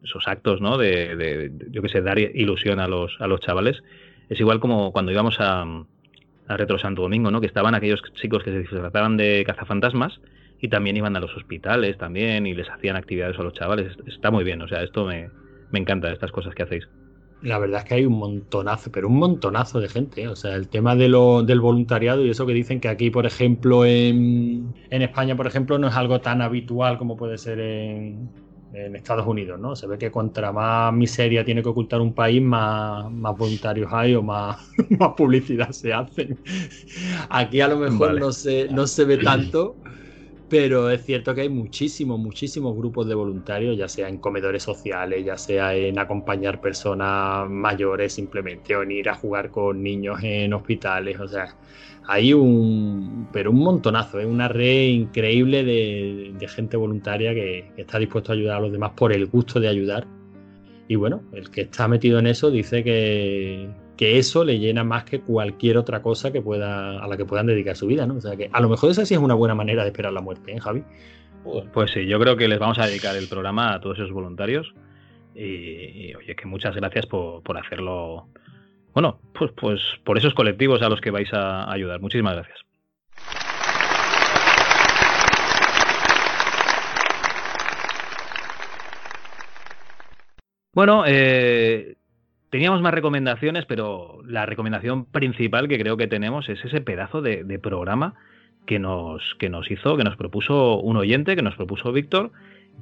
esos 0.03 0.29
actos, 0.29 0.61
¿no? 0.61 0.79
De, 0.79 1.17
de- 1.17 1.49
de, 1.51 1.67
yo 1.71 1.83
qué 1.83 1.89
sé, 1.89 2.01
dar 2.03 2.19
ilusión 2.21 2.79
a 2.81 2.87
los, 2.89 3.17
a 3.21 3.27
los 3.27 3.41
chavales. 3.41 3.83
Es 4.29 4.39
igual 4.41 4.61
como 4.61 4.93
cuando 4.93 5.11
íbamos 5.13 5.41
a, 5.41 5.63
a 5.63 6.57
Retro 6.57 6.79
Santo 6.79 7.03
Domingo, 7.03 7.31
¿no? 7.31 7.41
Que 7.41 7.47
estaban 7.47 7.75
aquellos 7.75 8.03
chicos 8.15 8.43
que 8.45 8.51
se 8.53 8.59
disfrazaban 8.61 9.17
de 9.17 9.45
cazafantasmas 9.47 10.21
y 10.63 10.69
también 10.69 10.97
iban 10.97 11.17
a 11.17 11.21
los 11.21 11.37
hospitales 11.37 11.99
también 11.99 12.47
y 12.47 12.55
les 12.55 12.71
hacían 12.71 12.95
actividades 12.97 13.37
a 13.39 13.43
los 13.43 13.53
chavales. 13.53 13.99
Está 14.07 14.31
muy 14.31 14.45
bien, 14.45 14.63
o 14.63 14.69
sea, 14.69 14.83
esto 14.83 15.05
me, 15.05 15.29
me 15.73 15.81
encanta, 15.81 16.11
estas 16.11 16.31
cosas 16.31 16.55
que 16.55 16.63
hacéis. 16.63 16.89
La 17.43 17.59
verdad 17.59 17.81
es 17.81 17.89
que 17.89 17.95
hay 17.97 18.07
un 18.07 18.13
montonazo, 18.13 18.93
pero 18.93 19.09
un 19.09 19.17
montonazo 19.17 19.81
de 19.81 19.89
gente. 19.89 20.23
¿eh? 20.23 20.29
O 20.29 20.37
sea, 20.37 20.55
el 20.55 20.69
tema 20.69 20.95
de 20.95 21.09
lo, 21.09 21.43
del 21.43 21.61
voluntariado 21.61 22.25
y 22.25 22.31
eso 22.31 22.47
que 22.47 22.53
dicen 22.53 22.79
que 22.79 22.89
aquí, 22.89 23.11
por 23.11 23.27
ejemplo, 23.27 23.85
en, 23.85 24.73
en 24.89 25.03
España, 25.03 25.35
por 25.35 25.49
ejemplo, 25.49 25.77
no 25.79 25.89
es 25.89 25.97
algo 25.97 26.21
tan 26.21 26.41
habitual 26.41 26.97
como 26.97 27.17
puede 27.17 27.39
ser 27.39 27.59
en, 27.59 28.31
en 28.73 28.95
Estados 28.95 29.27
Unidos, 29.27 29.59
¿no? 29.59 29.75
Se 29.75 29.89
ve 29.89 29.99
que 29.99 30.13
contra 30.13 30.53
más 30.53 30.95
miseria 30.95 31.45
tiene 31.45 31.65
que 31.65 31.71
ocultar 31.71 32.01
un 32.01 32.15
país, 32.15 32.41
más, 32.41 33.11
más 33.11 33.37
voluntarios 33.37 33.93
hay 33.93 34.15
o 34.15 34.23
más, 34.23 34.59
más 34.91 35.11
publicidad 35.17 35.71
se 35.71 35.93
hacen. 35.93 36.39
Aquí 37.29 37.61
a 37.61 37.67
lo 37.67 37.79
mejor 37.79 38.09
Vale. 38.09 38.21
no, 38.21 38.31
se, 38.31 38.69
no 38.69 38.87
se 38.87 39.05
ve 39.05 39.19
tanto, 39.19 39.75
pero 40.53 40.91
es 40.91 41.03
cierto 41.07 41.35
que 41.35 41.41
hay 41.41 41.49
muchísimos, 41.49 42.21
muchísimos 42.21 42.77
grupos 42.77 43.09
de 43.09 43.15
voluntarios, 43.15 43.75
ya 43.79 43.89
sea 43.89 44.11
en 44.11 44.19
comedores 44.19 44.63
sociales, 44.63 45.25
ya 45.25 45.39
sea 45.39 45.75
en 45.75 45.99
acompañar 45.99 46.61
personas 46.61 47.49
mayores 47.49 48.13
simplemente, 48.13 48.77
o 48.77 48.83
en 48.83 48.91
ir 48.91 49.09
a 49.09 49.15
jugar 49.15 49.51
con 49.51 49.83
niños 49.83 50.19
en 50.23 50.53
hospitales, 50.53 51.19
o 51.19 51.27
sea, 51.27 51.57
hay 52.07 52.35
un, 52.35 53.29
pero 53.33 53.51
un 53.51 53.61
montonazo, 53.61 54.21
es 54.21 54.27
una 54.27 54.47
red 54.49 54.89
increíble 54.89 55.65
de, 55.65 56.35
de 56.39 56.49
gente 56.49 56.77
voluntaria 56.77 57.33
que, 57.33 57.73
que 57.75 57.81
está 57.81 57.99
dispuesto 57.99 58.33
a 58.33 58.35
ayudar 58.35 58.59
a 58.59 58.61
los 58.61 58.73
demás 58.73 58.91
por 58.95 59.11
el 59.15 59.29
gusto 59.29 59.59
de 59.59 59.69
ayudar. 59.69 60.07
Y 60.87 60.97
bueno, 60.97 61.23
el 61.33 61.49
que 61.51 61.63
está 61.63 61.89
metido 61.89 62.19
en 62.19 62.27
eso 62.27 62.51
dice 62.51 62.85
que, 62.85 63.71
que 64.03 64.19
eso 64.19 64.43
le 64.43 64.59
llena 64.59 64.83
más 64.83 65.05
que 65.05 65.21
cualquier 65.21 65.79
otra 65.79 66.03
cosa 66.03 66.27
a 66.27 67.07
la 67.07 67.17
que 67.17 67.25
puedan 67.25 67.47
dedicar 67.47 67.77
su 67.77 67.87
vida, 67.87 68.05
¿no? 68.05 68.17
O 68.17 68.21
sea 68.21 68.35
que 68.35 68.51
a 68.53 68.61
lo 68.61 68.69
mejor 68.69 68.91
esa 68.91 69.07
sí 69.07 69.15
es 69.15 69.21
una 69.21 69.35
buena 69.35 69.55
manera 69.55 69.85
de 69.85 69.91
esperar 69.91 70.13
la 70.13 70.21
muerte, 70.21 70.51
¿eh, 70.51 70.59
Javi? 70.59 70.83
Pues 71.73 71.93
sí, 71.93 72.05
yo 72.09 72.19
creo 72.19 72.37
que 72.37 72.49
les 72.49 72.59
vamos 72.59 72.81
a 72.81 72.87
dedicar 72.89 73.15
el 73.15 73.29
programa 73.29 73.75
a 73.75 73.81
todos 73.81 73.99
esos 73.99 74.11
voluntarios. 74.11 74.75
Y, 75.37 75.45
y, 75.45 76.15
oye, 76.17 76.35
que 76.35 76.47
muchas 76.47 76.75
gracias 76.75 77.07
por, 77.07 77.45
por 77.45 77.57
hacerlo. 77.57 78.27
Bueno, 78.93 79.21
pues, 79.39 79.53
pues 79.53 79.81
por 80.03 80.19
esos 80.19 80.35
colectivos 80.35 80.83
a 80.83 80.89
los 80.89 81.01
que 81.01 81.13
vais 81.13 81.33
a 81.33 81.71
ayudar. 81.71 82.01
Muchísimas 82.01 82.35
gracias. 82.35 82.59
Bueno, 90.75 91.05
eh, 91.07 91.99
teníamos 92.53 92.83
más 92.83 92.93
recomendaciones, 92.93 93.65
pero 93.65 94.21
la 94.27 94.45
recomendación 94.45 95.07
principal 95.07 95.69
que 95.69 95.79
creo 95.79 95.97
que 95.97 96.07
tenemos 96.07 96.51
es 96.51 96.63
ese 96.63 96.83
pedazo 96.83 97.23
de, 97.23 97.59
programa 97.59 98.15
que 98.67 98.79
nos, 98.79 99.23
que 99.39 99.49
nos 99.49 99.71
hizo, 99.71 99.97
que 99.97 100.05
nos 100.05 100.19
propuso 100.19 100.79
un 100.79 100.99
oyente, 100.99 101.35
que 101.35 101.41
nos 101.41 101.57
propuso 101.57 101.93
Víctor, 101.93 102.31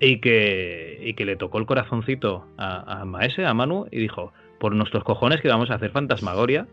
y 0.00 0.20
que, 0.20 0.98
y 1.00 1.14
que 1.14 1.24
le 1.24 1.36
tocó 1.36 1.58
el 1.58 1.66
corazoncito 1.66 2.48
a, 2.58 3.04
Maese, 3.04 3.46
a 3.46 3.54
Manu, 3.54 3.86
y 3.92 4.00
dijo, 4.00 4.32
por 4.58 4.74
nuestros 4.74 5.04
cojones 5.04 5.40
que 5.40 5.46
vamos 5.46 5.70
a 5.70 5.74
hacer 5.74 5.92
Fantasmagoria. 5.92 6.66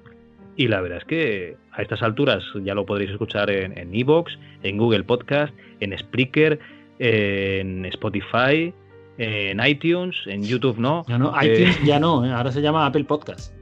Y 0.56 0.68
la 0.68 0.82
verdad 0.82 0.98
es 0.98 1.06
que 1.06 1.56
a 1.74 1.84
estas 1.84 2.02
alturas 2.02 2.44
ya 2.64 2.74
lo 2.74 2.88
podréis 2.88 3.12
escuchar 3.12 3.52
en 3.52 3.94
Evox, 3.94 4.40
en, 4.64 4.76
Google 4.76 5.04
Podcast, 5.04 5.54
en 5.82 5.96
Spreaker, 5.96 6.60
en 6.98 7.86
Spotify, 7.86 8.74
en 9.18 9.60
iTunes, 9.66 10.16
en 10.28 10.44
YouTube 10.44 10.78
no. 10.78 11.04
Ya 11.08 11.18
no, 11.18 11.34
Eh, 11.42 11.54
iTunes 11.54 11.84
ya 11.84 12.00
no, 12.00 12.26
¿eh? 12.26 12.32
ahora 12.32 12.52
se 12.52 12.62
llama 12.62 12.86
Apple 12.86 13.04
Podcast. 13.06 13.54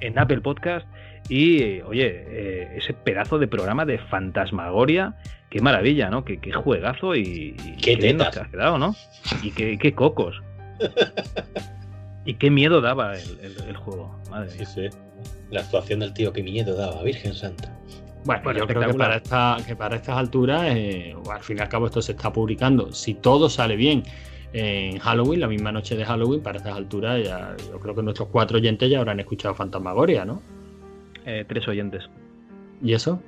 en 0.00 0.18
Apple 0.18 0.40
Podcast. 0.40 0.86
Y 1.28 1.80
oye, 1.82 2.24
eh, 2.28 2.68
ese 2.76 2.92
pedazo 2.92 3.38
de 3.38 3.46
programa 3.48 3.86
de 3.86 3.96
Fantasmagoria, 3.98 5.14
qué 5.48 5.60
maravilla, 5.62 6.10
¿no? 6.10 6.24
Qué, 6.24 6.38
qué 6.38 6.52
juegazo 6.52 7.14
y, 7.16 7.56
y 7.64 7.76
Qué 7.80 7.96
bien 7.96 8.18
nos 8.18 8.30
tetas. 8.30 8.46
ha 8.46 8.50
quedado, 8.50 8.76
¿no? 8.78 8.94
Y 9.42 9.50
qué, 9.52 9.78
qué 9.78 9.94
cocos. 9.94 10.42
y 12.26 12.34
qué 12.34 12.50
miedo 12.50 12.80
daba 12.80 13.14
el, 13.14 13.38
el- 13.42 13.68
el 13.68 13.76
juego. 13.76 14.18
Madre 14.30 14.54
mía. 14.56 14.66
Sí, 14.66 14.90
sí. 14.90 14.96
La 15.50 15.60
actuación 15.60 16.00
del 16.00 16.12
tío, 16.14 16.32
qué 16.32 16.42
miedo 16.42 16.74
daba, 16.76 17.02
Virgen 17.02 17.34
Santa. 17.34 17.72
Bueno, 18.24 18.42
Bueno, 18.44 18.60
yo 18.60 18.66
creo 18.66 18.88
que 18.88 18.94
para, 18.94 19.16
esta, 19.16 19.56
que 19.66 19.76
para 19.76 19.96
estas 19.96 20.16
alturas, 20.16 20.62
eh, 20.66 21.14
al 21.30 21.42
fin 21.42 21.58
y 21.58 21.60
al 21.60 21.68
cabo, 21.68 21.86
esto 21.86 22.00
se 22.02 22.12
está 22.12 22.32
publicando. 22.32 22.92
Si 22.92 23.14
todo 23.14 23.48
sale 23.50 23.76
bien 23.76 24.02
en 24.56 25.00
Halloween, 25.00 25.40
la 25.40 25.48
misma 25.48 25.72
noche 25.72 25.96
de 25.96 26.04
Halloween, 26.04 26.40
para 26.40 26.58
estas 26.58 26.76
alturas, 26.76 27.22
ya, 27.24 27.56
yo 27.72 27.80
creo 27.80 27.92
que 27.92 28.02
nuestros 28.02 28.28
cuatro 28.28 28.58
oyentes 28.58 28.88
ya 28.88 29.00
habrán 29.00 29.18
escuchado 29.18 29.52
Fantasmagoria, 29.52 30.24
¿no? 30.24 30.40
Eh, 31.26 31.44
tres 31.48 31.66
oyentes. 31.66 32.08
¿Y 32.80 32.92
eso? 32.92 33.20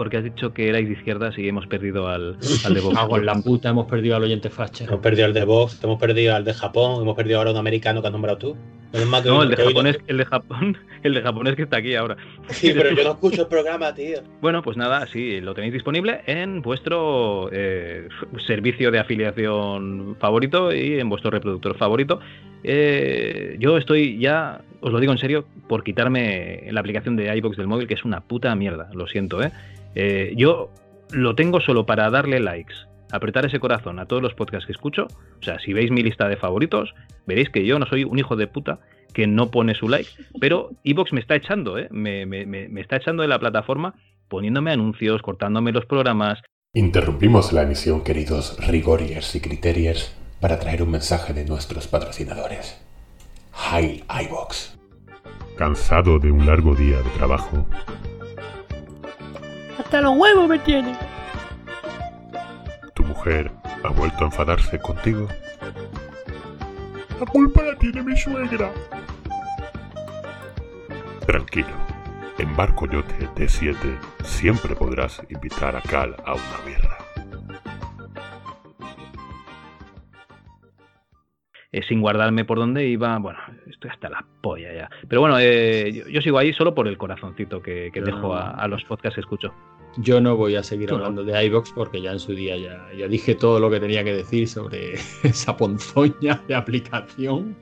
Porque 0.00 0.16
has 0.16 0.24
dicho 0.24 0.54
que 0.54 0.66
erais 0.66 0.88
de 0.88 0.94
izquierdas 0.94 1.36
y 1.36 1.46
hemos 1.46 1.66
perdido 1.66 2.08
al, 2.08 2.38
al 2.64 2.72
de 2.72 2.80
Vox. 2.84 2.96
Hago 2.96 3.18
en 3.18 3.26
la 3.26 3.34
puta, 3.34 3.68
hemos 3.68 3.86
perdido 3.86 4.16
al 4.16 4.22
oyente 4.22 4.48
facha. 4.48 4.86
Hemos 4.86 5.00
perdido 5.00 5.26
al 5.26 5.34
de 5.34 5.44
Vox, 5.44 5.78
hemos 5.84 6.00
perdido 6.00 6.34
al 6.34 6.42
de 6.42 6.54
Japón, 6.54 7.02
hemos 7.02 7.14
perdido 7.14 7.36
ahora 7.36 7.50
un 7.50 7.58
americano 7.58 8.00
que 8.00 8.06
has 8.06 8.12
nombrado 8.14 8.38
tú. 8.38 8.56
Que 8.92 9.04
No, 9.04 9.42
el 9.42 9.50
de 9.50 9.56
Japón 9.56 9.86
es 9.88 9.98
el 10.06 10.16
de 10.16 10.24
Japón, 10.24 10.78
el 11.02 11.12
de 11.12 11.20
Japón 11.20 11.46
es 11.48 11.54
que 11.54 11.64
está 11.64 11.76
aquí 11.76 11.94
ahora. 11.96 12.16
Sí, 12.48 12.72
pero 12.74 12.94
yo 12.94 13.04
no 13.04 13.10
escucho 13.10 13.42
el 13.42 13.48
programa, 13.50 13.94
tío. 13.94 14.20
Bueno, 14.40 14.62
pues 14.62 14.78
nada, 14.78 15.06
sí, 15.06 15.42
lo 15.42 15.52
tenéis 15.52 15.74
disponible 15.74 16.22
en 16.24 16.62
vuestro 16.62 17.50
eh, 17.52 18.08
servicio 18.46 18.90
de 18.90 19.00
afiliación 19.00 20.16
favorito 20.18 20.72
y 20.72 20.98
en 20.98 21.10
vuestro 21.10 21.30
reproductor 21.30 21.76
favorito. 21.76 22.20
Eh, 22.64 23.56
yo 23.58 23.76
estoy 23.76 24.18
ya, 24.18 24.62
os 24.80 24.92
lo 24.92 24.98
digo 24.98 25.12
en 25.12 25.18
serio, 25.18 25.44
por 25.68 25.84
quitarme 25.84 26.68
la 26.70 26.80
aplicación 26.80 27.16
de 27.16 27.36
iBox 27.36 27.58
del 27.58 27.66
móvil, 27.66 27.86
que 27.86 27.94
es 27.94 28.04
una 28.06 28.22
puta 28.22 28.54
mierda, 28.54 28.88
lo 28.94 29.06
siento, 29.06 29.42
¿eh? 29.42 29.52
Eh, 29.94 30.32
yo 30.36 30.70
lo 31.12 31.34
tengo 31.34 31.60
solo 31.60 31.86
para 31.86 32.10
darle 32.10 32.40
likes, 32.40 32.74
apretar 33.10 33.44
ese 33.46 33.58
corazón 33.60 33.98
a 33.98 34.06
todos 34.06 34.22
los 34.22 34.34
podcasts 34.34 34.66
que 34.66 34.72
escucho. 34.72 35.06
O 35.40 35.42
sea, 35.42 35.58
si 35.58 35.72
veis 35.72 35.90
mi 35.90 36.02
lista 36.02 36.28
de 36.28 36.36
favoritos, 36.36 36.94
veréis 37.26 37.50
que 37.50 37.64
yo 37.64 37.78
no 37.78 37.86
soy 37.86 38.04
un 38.04 38.18
hijo 38.18 38.36
de 38.36 38.46
puta 38.46 38.78
que 39.12 39.26
no 39.26 39.50
pone 39.50 39.74
su 39.74 39.88
like, 39.88 40.08
pero 40.40 40.70
iBox 40.84 41.12
me 41.12 41.20
está 41.20 41.34
echando, 41.34 41.78
¿eh? 41.78 41.88
Me, 41.90 42.26
me- 42.26 42.46
me- 42.46 42.68
me 42.68 42.80
está 42.80 42.96
echando 42.96 43.22
de 43.22 43.28
la 43.28 43.40
plataforma 43.40 43.94
poniéndome 44.28 44.70
anuncios, 44.70 45.20
cortándome 45.22 45.72
los 45.72 45.86
programas. 45.86 46.38
Interrumpimos 46.72 47.52
la 47.52 47.62
emisión, 47.62 48.04
queridos 48.04 48.56
rigoriers 48.64 49.34
y 49.34 49.40
criteriers, 49.40 50.16
para 50.40 50.60
traer 50.60 50.84
un 50.84 50.92
mensaje 50.92 51.32
de 51.32 51.44
nuestros 51.44 51.88
patrocinadores. 51.88 52.80
Hi 53.52 54.04
iBox. 54.26 54.78
Cansado 55.56 56.20
de 56.20 56.30
un 56.30 56.46
largo 56.46 56.76
día 56.76 56.98
de 56.98 57.10
trabajo, 57.18 57.66
Hasta 59.80 60.02
los 60.02 60.14
huevos 60.14 60.46
me 60.46 60.58
tiene. 60.58 60.94
tu 62.92 63.02
mujer 63.02 63.50
ha 63.82 63.88
vuelto 63.88 64.24
a 64.24 64.26
enfadarse 64.26 64.78
contigo. 64.78 65.26
La 67.18 67.24
culpa 67.24 67.62
la 67.62 67.74
tiene 67.76 68.02
mi 68.02 68.14
suegra. 68.14 68.70
Tranquilo, 71.26 71.72
en 72.36 72.54
Barco 72.54 72.86
Yote 72.88 73.26
T7 73.30 73.98
siempre 74.22 74.76
podrás 74.76 75.22
invitar 75.30 75.74
a 75.74 75.80
Cal 75.80 76.14
a 76.26 76.34
una 76.34 76.58
birra. 76.66 76.99
Eh, 81.72 81.82
sin 81.88 82.00
guardarme 82.00 82.44
por 82.44 82.58
dónde 82.58 82.86
iba. 82.86 83.18
Bueno, 83.18 83.38
estoy 83.68 83.90
hasta 83.90 84.08
la 84.08 84.24
polla 84.40 84.72
ya. 84.74 84.90
Pero 85.08 85.20
bueno, 85.20 85.38
eh, 85.38 85.92
yo, 85.92 86.08
yo 86.08 86.20
sigo 86.22 86.38
ahí 86.38 86.52
solo 86.52 86.74
por 86.74 86.88
el 86.88 86.98
corazoncito 86.98 87.62
que, 87.62 87.90
dejo 87.94 88.28
no. 88.28 88.34
a, 88.34 88.50
a 88.50 88.68
los 88.68 88.84
podcasts 88.84 89.14
que 89.16 89.20
escucho. 89.20 89.52
Yo 89.96 90.20
no 90.20 90.36
voy 90.36 90.54
a 90.54 90.62
seguir 90.62 90.90
no. 90.90 90.96
hablando 90.96 91.24
de 91.24 91.44
iBox 91.46 91.72
porque 91.72 92.00
ya 92.00 92.12
en 92.12 92.20
su 92.20 92.32
día 92.32 92.56
ya, 92.56 92.86
ya 92.96 93.08
dije 93.08 93.34
todo 93.34 93.58
lo 93.58 93.68
que 93.70 93.80
tenía 93.80 94.04
que 94.04 94.14
decir 94.14 94.46
sobre 94.48 94.94
esa 95.24 95.56
ponzoña 95.56 96.40
de 96.46 96.54
aplicación. 96.54 97.56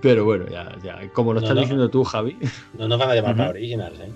Pero 0.00 0.24
bueno, 0.24 0.46
ya, 0.48 0.74
ya 0.82 0.98
como 1.12 1.32
lo 1.34 1.40
No, 1.40 1.44
estás 1.46 1.54
no. 1.56 1.60
diciendo 1.62 1.88
tú, 1.90 2.04
Javi. 2.04 2.36
No 2.78 2.88
nos 2.88 2.98
van 2.98 3.10
a 3.10 3.14
llamar 3.14 3.30
Ujú. 3.32 3.38
para 3.38 3.50
Originals, 3.50 4.00
¿eh? 4.00 4.08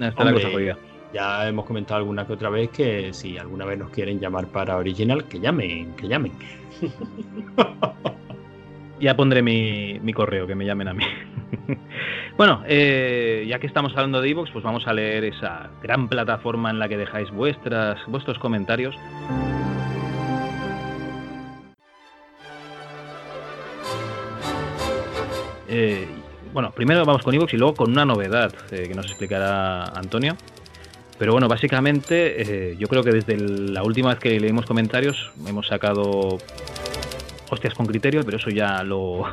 Está 0.00 0.24
la 0.24 0.30
Hombre, 0.30 0.34
cosa 0.44 0.52
jodida. 0.54 0.78
ya 1.12 1.48
hemos 1.48 1.64
comentado 1.66 1.98
alguna 1.98 2.26
que 2.26 2.32
otra 2.34 2.50
vez 2.50 2.70
que 2.70 3.12
si 3.12 3.36
alguna 3.38 3.64
vez 3.64 3.78
nos 3.78 3.90
quieren 3.90 4.20
llamar 4.20 4.46
para 4.48 4.76
Original, 4.76 5.24
que 5.24 5.40
llamen, 5.40 5.94
que 5.96 6.08
llamen. 6.08 6.32
Ya 8.98 9.14
pondré 9.14 9.42
mi, 9.42 10.00
mi 10.00 10.14
correo, 10.14 10.46
que 10.46 10.54
me 10.54 10.64
llamen 10.64 10.88
a 10.88 10.94
mí. 10.94 11.04
bueno, 12.38 12.62
eh, 12.66 13.44
ya 13.46 13.58
que 13.58 13.66
estamos 13.66 13.92
hablando 13.94 14.22
de 14.22 14.30
iVoox, 14.30 14.50
pues 14.52 14.64
vamos 14.64 14.86
a 14.86 14.94
leer 14.94 15.24
esa 15.24 15.68
gran 15.82 16.08
plataforma 16.08 16.70
en 16.70 16.78
la 16.78 16.88
que 16.88 16.96
dejáis 16.96 17.30
vuestras, 17.30 17.98
vuestros 18.06 18.38
comentarios. 18.38 18.96
Eh, 25.68 26.08
bueno, 26.54 26.70
primero 26.70 27.04
vamos 27.04 27.22
con 27.22 27.34
iVoox 27.34 27.52
y 27.52 27.58
luego 27.58 27.74
con 27.74 27.90
una 27.90 28.06
novedad 28.06 28.54
eh, 28.70 28.88
que 28.88 28.94
nos 28.94 29.04
explicará 29.06 29.84
Antonio. 29.84 30.36
Pero 31.18 31.32
bueno, 31.32 31.48
básicamente 31.48 32.42
eh, 32.72 32.76
yo 32.78 32.88
creo 32.88 33.02
que 33.02 33.10
desde 33.12 33.34
el- 33.34 33.72
la 33.72 33.82
última 33.82 34.10
vez 34.10 34.18
que 34.18 34.38
leímos 34.38 34.66
comentarios 34.66 35.30
hemos 35.46 35.66
sacado 35.66 36.38
hostias 37.48 37.74
con 37.74 37.86
criterio, 37.86 38.24
pero 38.24 38.36
eso 38.38 38.50
ya 38.50 38.82
lo, 38.82 39.24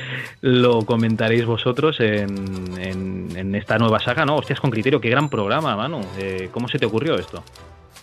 lo 0.40 0.84
comentaréis 0.84 1.44
vosotros 1.46 1.98
en, 2.00 2.78
en- 2.78 3.28
en 3.36 3.54
esta 3.54 3.78
nueva 3.78 3.98
saga, 3.98 4.24
¿no? 4.24 4.36
Hostias 4.36 4.60
con 4.60 4.70
criterio, 4.70 5.00
qué 5.00 5.08
gran 5.10 5.28
programa, 5.28 5.74
Manu. 5.76 6.00
Eh, 6.18 6.48
¿Cómo 6.52 6.68
se 6.68 6.78
te 6.78 6.86
ocurrió 6.86 7.16
esto? 7.16 7.42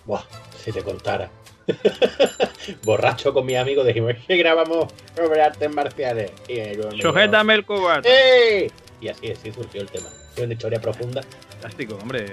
Buah, 0.06 0.24
si 0.58 0.72
te 0.72 0.82
contara. 0.82 1.30
Borracho 2.84 3.32
con 3.34 3.46
mi 3.46 3.56
amigo 3.56 3.84
dijimos 3.84 4.14
que 4.28 4.38
grabamos 4.38 4.92
sobre 5.16 5.42
artes 5.42 5.74
marciales. 5.74 6.32
Y 6.48 6.60
Sujétame 7.02 7.54
el 7.54 7.66
cubata. 7.66 8.10
¡Ey! 8.10 8.72
Y 9.02 9.08
así, 9.08 9.32
así 9.32 9.52
surgió 9.52 9.82
el 9.82 9.88
tema. 9.88 10.08
Es 10.36 10.44
una 10.44 10.54
historia 10.54 10.82
profunda. 10.82 11.22
Fantástico, 11.52 11.96
hombre. 12.02 12.26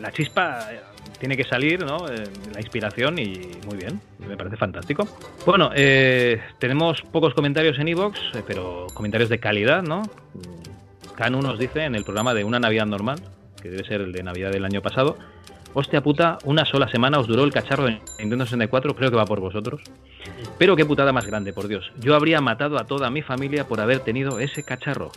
La 0.00 0.10
chispa 0.12 0.72
eh, 0.72 0.80
tiene 1.18 1.36
que 1.36 1.44
salir, 1.44 1.84
¿no? 1.84 2.08
Eh, 2.08 2.24
La 2.54 2.60
inspiración 2.60 3.18
y 3.18 3.50
muy 3.66 3.76
bien. 3.76 4.00
Me 4.18 4.36
parece 4.36 4.56
fantástico. 4.56 5.06
Bueno, 5.46 5.70
eh, 5.74 6.40
tenemos 6.58 7.02
pocos 7.02 7.34
comentarios 7.34 7.78
en 7.78 7.88
Evox, 7.88 8.18
pero 8.46 8.86
comentarios 8.94 9.28
de 9.30 9.38
calidad, 9.38 9.82
¿no? 9.82 10.02
Mm, 10.02 11.14
Canu 11.16 11.42
nos 11.42 11.58
dice 11.58 11.84
en 11.84 11.94
el 11.94 12.04
programa 12.04 12.32
de 12.34 12.44
Una 12.44 12.58
Navidad 12.60 12.86
Normal, 12.86 13.20
que 13.60 13.68
debe 13.70 13.84
ser 13.84 14.00
el 14.00 14.12
de 14.12 14.22
Navidad 14.22 14.50
del 14.50 14.64
año 14.64 14.80
pasado. 14.80 15.18
Hostia 15.72 16.02
puta, 16.02 16.38
una 16.44 16.64
sola 16.64 16.88
semana 16.88 17.20
os 17.20 17.28
duró 17.28 17.44
el 17.44 17.52
cacharro 17.52 17.84
de 17.84 18.00
Nintendo 18.18 18.44
64, 18.44 18.96
creo 18.96 19.10
que 19.10 19.16
va 19.16 19.24
por 19.24 19.38
vosotros. 19.38 19.80
Pero 20.58 20.74
qué 20.74 20.84
putada 20.84 21.12
más 21.12 21.26
grande, 21.26 21.52
por 21.52 21.68
Dios. 21.68 21.92
Yo 22.00 22.16
habría 22.16 22.40
matado 22.40 22.76
a 22.78 22.84
toda 22.86 23.08
mi 23.10 23.22
familia 23.22 23.68
por 23.68 23.80
haber 23.80 24.00
tenido 24.00 24.40
ese 24.40 24.64
cacharro. 24.64 25.12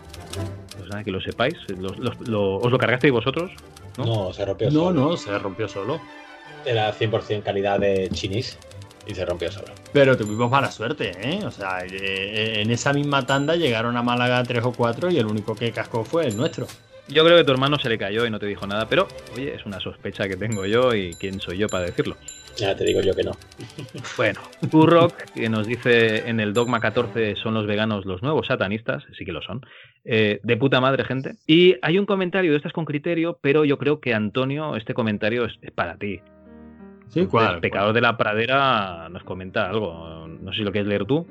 Pues 0.78 0.90
nada, 0.90 1.04
que 1.04 1.10
lo 1.12 1.22
sepáis. 1.22 1.56
Los- 1.80 1.98
los- 1.98 2.28
lo- 2.28 2.58
¿Os 2.58 2.72
lo 2.72 2.78
cargasteis 2.78 3.12
vosotros? 3.12 3.50
No, 3.98 4.34
se 4.34 4.46
rompió 4.46 4.70
No, 4.72 4.80
solo. 4.86 4.92
no, 5.10 5.18
se 5.18 5.38
rompió 5.38 5.68
solo. 5.68 6.02
Era 6.66 6.94
100% 6.94 7.44
calidad 7.44 7.80
de 7.80 8.10
chinis 8.12 8.58
y 9.06 9.14
se 9.14 9.26
rompió 9.26 9.52
solo. 9.52 9.68
Pero 9.92 10.16
tuvimos 10.18 10.50
mala 10.50 10.72
suerte, 10.72 11.12
¿eh? 11.22 11.42
O 11.46 11.52
sea, 11.52 11.84
eh, 11.86 12.62
en 12.62 12.72
esa 12.72 12.94
misma 12.94 13.26
tanda 13.26 13.56
llegaron 13.56 13.98
a 13.98 14.04
Málaga 14.04 14.42
tres 14.44 14.64
o 14.64 14.72
cuatro 14.72 15.12
y 15.12 15.18
el 15.18 15.26
único 15.26 15.56
que 15.56 15.72
cascó 15.72 16.04
fue 16.06 16.28
el 16.28 16.38
nuestro. 16.38 16.68
Yo 17.10 17.26
creo 17.26 17.38
que 17.38 17.44
tu 17.44 17.52
hermano 17.52 17.78
se 17.78 17.90
le 17.90 17.98
cayó 17.98 18.26
y 18.26 18.30
no 18.32 18.40
te 18.40 18.46
dijo 18.46 18.66
nada, 18.66 18.88
pero 18.88 19.10
oye, 19.36 19.54
es 19.54 19.66
una 19.66 19.80
sospecha 19.82 20.28
que 20.30 20.38
tengo 20.38 20.66
yo 20.66 20.96
y 20.96 21.14
quién 21.16 21.42
soy 21.42 21.58
yo 21.58 21.68
para 21.68 21.84
decirlo. 21.86 22.16
Ya 22.58 22.76
te 22.76 22.84
digo 22.86 23.02
yo 23.02 23.14
que 23.16 23.24
no. 23.24 23.32
Bueno, 24.16 24.40
Urrock, 24.72 25.16
que 25.34 25.50
nos 25.50 25.66
dice 25.66 26.30
en 26.30 26.40
el 26.40 26.54
Dogma 26.54 26.80
14 26.80 27.36
son 27.36 27.54
los 27.56 27.66
veganos 27.66 28.06
los 28.06 28.22
nuevos 28.22 28.48
satanistas, 28.48 29.04
sí 29.18 29.26
que 29.26 29.32
lo 29.32 29.42
son. 29.42 29.62
Eh, 30.06 30.40
de 30.44 30.58
puta 30.58 30.80
madre, 30.80 31.04
gente. 31.04 31.36
Y 31.48 31.76
hay 31.82 31.98
un 31.98 32.06
comentario 32.06 32.52
de 32.52 32.58
estas 32.58 32.74
con 32.74 32.86
criterio, 32.86 33.40
pero 33.42 33.66
yo 33.66 33.78
creo 33.78 34.00
que 34.00 34.14
Antonio, 34.14 34.76
este 34.76 34.94
comentario 34.94 35.46
es, 35.46 35.54
es 35.62 35.72
para 35.72 35.98
ti. 35.98 36.22
Sí, 37.08 37.22
El 37.22 37.28
¿cuál? 37.28 37.60
pecador 37.60 37.94
de 37.94 38.02
la 38.02 38.18
pradera 38.18 39.08
nos 39.10 39.24
comenta 39.24 39.70
algo. 39.70 40.28
No 40.28 40.52
sé 40.52 40.60
si 40.60 40.64
lo 40.64 40.72
quieres 40.72 40.88
leer 40.88 41.06
tú. 41.06 41.28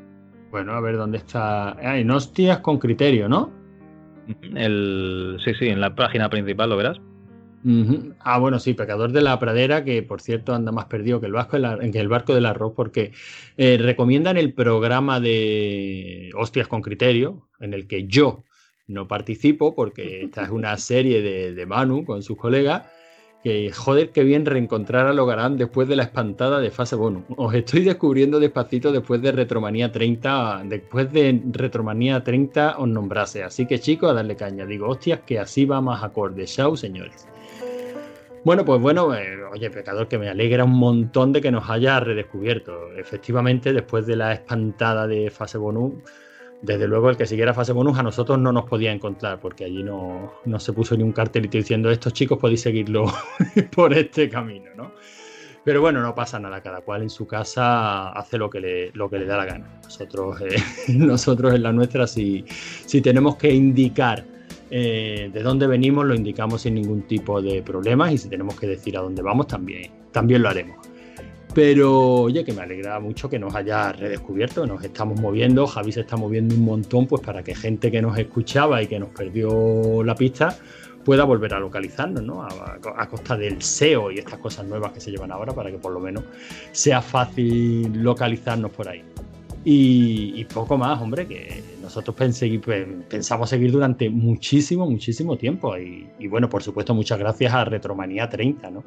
Bueno, 0.50 0.72
a 0.72 0.80
ver 0.80 0.96
dónde 0.96 1.18
está. 1.18 1.70
Ah, 1.78 1.98
en 1.98 2.10
hostias 2.10 2.58
con 2.58 2.78
criterio, 2.78 3.28
¿no? 3.28 3.52
El, 4.54 5.38
sí, 5.44 5.54
sí, 5.54 5.68
en 5.68 5.80
la 5.80 5.94
página 5.94 6.28
principal 6.28 6.70
lo 6.70 6.76
verás. 6.76 6.98
Ah, 8.20 8.38
bueno, 8.38 8.58
sí, 8.58 8.74
Pecador 8.74 9.12
de 9.12 9.22
la 9.22 9.38
Pradera, 9.38 9.84
que 9.84 10.02
por 10.02 10.20
cierto 10.20 10.54
anda 10.54 10.72
más 10.72 10.86
perdido 10.86 11.20
que 11.20 11.26
el, 11.26 11.32
vasco 11.32 11.56
de 11.56 11.60
la- 11.62 11.78
que 11.78 12.00
el 12.00 12.08
barco 12.08 12.34
del 12.34 12.46
arroz, 12.46 12.72
porque 12.74 13.12
eh, 13.56 13.78
recomiendan 13.80 14.36
el 14.36 14.52
programa 14.52 15.20
de 15.20 16.30
Hostias 16.36 16.66
con 16.68 16.82
Criterio, 16.82 17.48
en 17.60 17.74
el 17.74 17.86
que 17.86 18.06
yo 18.06 18.44
no 18.88 19.06
participo, 19.06 19.74
porque 19.74 20.24
esta 20.24 20.42
es 20.42 20.50
una 20.50 20.76
serie 20.76 21.22
de, 21.22 21.54
de 21.54 21.66
Manu 21.66 22.04
con 22.04 22.22
sus 22.22 22.36
colegas, 22.36 22.82
que 23.42 23.72
joder, 23.72 24.10
qué 24.10 24.22
bien 24.22 24.46
reencontrar 24.46 25.06
a 25.06 25.12
Logarán 25.12 25.56
después 25.56 25.88
de 25.88 25.96
la 25.96 26.04
espantada 26.04 26.60
de 26.60 26.70
fase 26.70 26.94
bonus. 26.96 27.24
Os 27.36 27.54
estoy 27.54 27.82
descubriendo 27.84 28.38
despacito 28.38 28.92
después 28.92 29.20
de 29.22 29.32
Retromanía 29.32 29.90
30, 29.90 30.62
después 30.64 31.12
de 31.12 31.40
Retromanía 31.50 32.22
30 32.22 32.76
os 32.78 32.88
nombrase, 32.88 33.42
así 33.42 33.66
que 33.66 33.80
chicos, 33.80 34.10
a 34.10 34.14
darle 34.14 34.36
caña. 34.36 34.64
Digo, 34.66 34.88
hostias, 34.88 35.20
que 35.26 35.38
así 35.40 35.64
va 35.64 35.80
más 35.80 36.02
acorde. 36.04 36.44
Chao, 36.44 36.76
señores. 36.76 37.31
Bueno, 38.44 38.64
pues 38.64 38.80
bueno, 38.80 39.14
eh, 39.14 39.38
oye, 39.52 39.70
pecador, 39.70 40.08
que 40.08 40.18
me 40.18 40.28
alegra 40.28 40.64
un 40.64 40.76
montón 40.76 41.32
de 41.32 41.40
que 41.40 41.52
nos 41.52 41.70
haya 41.70 42.00
redescubierto. 42.00 42.92
Efectivamente, 42.96 43.72
después 43.72 44.04
de 44.04 44.16
la 44.16 44.32
espantada 44.32 45.06
de 45.06 45.30
fase 45.30 45.58
bonus, 45.58 45.94
desde 46.60 46.88
luego 46.88 47.08
el 47.08 47.16
que 47.16 47.26
siguiera 47.26 47.54
fase 47.54 47.72
bonus 47.72 47.98
a 47.98 48.02
nosotros 48.02 48.40
no 48.40 48.52
nos 48.52 48.64
podía 48.64 48.90
encontrar, 48.90 49.38
porque 49.38 49.64
allí 49.64 49.84
no, 49.84 50.32
no 50.44 50.58
se 50.58 50.72
puso 50.72 50.96
ni 50.96 51.04
un 51.04 51.12
cartelito 51.12 51.56
diciendo 51.56 51.88
estos 51.88 52.12
chicos 52.14 52.38
podéis 52.38 52.62
seguirlo 52.62 53.04
por 53.76 53.92
este 53.92 54.28
camino, 54.28 54.70
¿no? 54.76 54.92
Pero 55.64 55.80
bueno, 55.80 56.02
no 56.02 56.12
pasa 56.12 56.40
nada, 56.40 56.60
cada 56.60 56.80
cual 56.80 57.02
en 57.02 57.10
su 57.10 57.24
casa 57.28 58.08
hace 58.10 58.38
lo 58.38 58.50
que 58.50 58.60
le, 58.60 58.90
lo 58.92 59.08
que 59.08 59.20
le 59.20 59.26
da 59.26 59.36
la 59.36 59.44
gana. 59.44 59.80
Nosotros, 59.84 60.40
eh, 60.40 60.56
nosotros 60.88 61.54
en 61.54 61.62
la 61.62 61.72
nuestra, 61.72 62.08
si, 62.08 62.44
si 62.48 63.00
tenemos 63.00 63.36
que 63.36 63.52
indicar 63.52 64.24
eh, 64.74 65.28
de 65.30 65.42
dónde 65.42 65.66
venimos, 65.66 66.06
lo 66.06 66.14
indicamos 66.14 66.62
sin 66.62 66.76
ningún 66.76 67.02
tipo 67.02 67.42
de 67.42 67.60
problemas 67.60 68.10
y 68.10 68.16
si 68.16 68.30
tenemos 68.30 68.58
que 68.58 68.66
decir 68.66 68.96
a 68.96 69.02
dónde 69.02 69.20
vamos, 69.20 69.46
también, 69.46 69.90
también 70.12 70.42
lo 70.42 70.48
haremos. 70.48 70.78
Pero 71.54 72.22
oye, 72.22 72.42
que 72.42 72.54
me 72.54 72.62
alegra 72.62 72.98
mucho 72.98 73.28
que 73.28 73.38
nos 73.38 73.54
haya 73.54 73.92
redescubierto, 73.92 74.66
nos 74.66 74.82
estamos 74.82 75.20
moviendo, 75.20 75.66
Javi 75.66 75.92
se 75.92 76.00
está 76.00 76.16
moviendo 76.16 76.54
un 76.54 76.64
montón, 76.64 77.06
pues 77.06 77.20
para 77.20 77.42
que 77.42 77.54
gente 77.54 77.90
que 77.90 78.00
nos 78.00 78.16
escuchaba 78.16 78.82
y 78.82 78.86
que 78.86 78.98
nos 78.98 79.10
perdió 79.10 80.02
la 80.04 80.14
pista 80.14 80.56
pueda 81.04 81.24
volver 81.24 81.52
a 81.52 81.60
localizarnos, 81.60 82.22
¿no? 82.22 82.42
A, 82.42 83.06
costa 83.10 83.36
del 83.36 83.60
SEO 83.60 84.10
y 84.10 84.20
estas 84.20 84.38
cosas 84.38 84.64
nuevas 84.64 84.92
que 84.92 85.00
se 85.00 85.10
llevan 85.10 85.32
ahora 85.32 85.52
para 85.52 85.70
que 85.70 85.76
por 85.76 85.92
lo 85.92 86.00
menos 86.00 86.24
sea 86.70 87.02
fácil 87.02 87.92
localizarnos 88.02 88.70
por 88.70 88.88
ahí. 88.88 89.04
Y, 89.66 90.32
y 90.34 90.44
poco 90.46 90.78
más, 90.78 90.98
hombre, 91.02 91.26
que 91.26 91.62
nosotros 91.82 92.16
pensamos 93.08 93.50
seguir 93.50 93.72
durante 93.72 94.08
muchísimo, 94.08 94.88
muchísimo 94.88 95.36
tiempo. 95.36 95.76
Y, 95.76 96.26
bueno, 96.28 96.48
por 96.48 96.62
supuesto, 96.62 96.94
muchas 96.94 97.18
gracias 97.18 97.52
a 97.52 97.64
Retromanía 97.64 98.28
30, 98.28 98.70
¿no? 98.70 98.84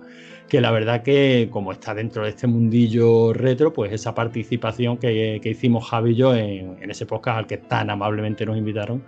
Que 0.48 0.62
la 0.62 0.72
verdad 0.72 1.04
que 1.04 1.50
como 1.52 1.72
está 1.72 1.94
dentro 1.94 2.24
de 2.24 2.30
este 2.30 2.48
mundillo 2.48 3.34
retro, 3.34 3.74
pues 3.74 3.92
esa 3.92 4.16
participación 4.16 4.98
que, 4.98 5.40
que 5.42 5.50
hicimos 5.50 5.88
Javi 5.90 6.12
y 6.12 6.16
yo 6.16 6.36
en, 6.36 6.78
en 6.82 6.92
ese 6.92 7.06
podcast 7.06 7.38
al 7.40 7.48
que 7.48 7.58
tan 7.58 7.90
amablemente 7.90 8.46
nos 8.46 8.58
invitaron, 8.58 9.04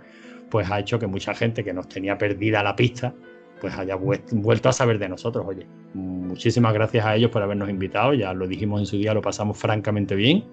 pues 0.50 0.70
ha 0.70 0.78
hecho 0.80 0.98
que 0.98 1.06
mucha 1.06 1.34
gente 1.34 1.64
que 1.64 1.72
nos 1.72 1.88
tenía 1.88 2.16
perdida 2.18 2.62
la 2.62 2.76
pista, 2.76 3.14
pues 3.60 3.74
haya 3.76 3.96
vuel- 3.96 4.22
vuelto 4.32 4.68
a 4.68 4.72
saber 4.72 4.98
de 4.98 5.08
nosotros. 5.08 5.44
Oye, 5.46 5.66
muchísimas 5.94 6.72
gracias 6.74 7.04
a 7.04 7.16
ellos 7.16 7.30
por 7.30 7.42
habernos 7.42 7.68
invitado, 7.68 8.14
ya 8.14 8.32
lo 8.32 8.46
dijimos 8.46 8.80
en 8.80 8.86
su 8.86 8.96
día, 8.96 9.14
lo 9.14 9.22
pasamos 9.22 9.58
francamente 9.58 10.14
bien. 10.14 10.44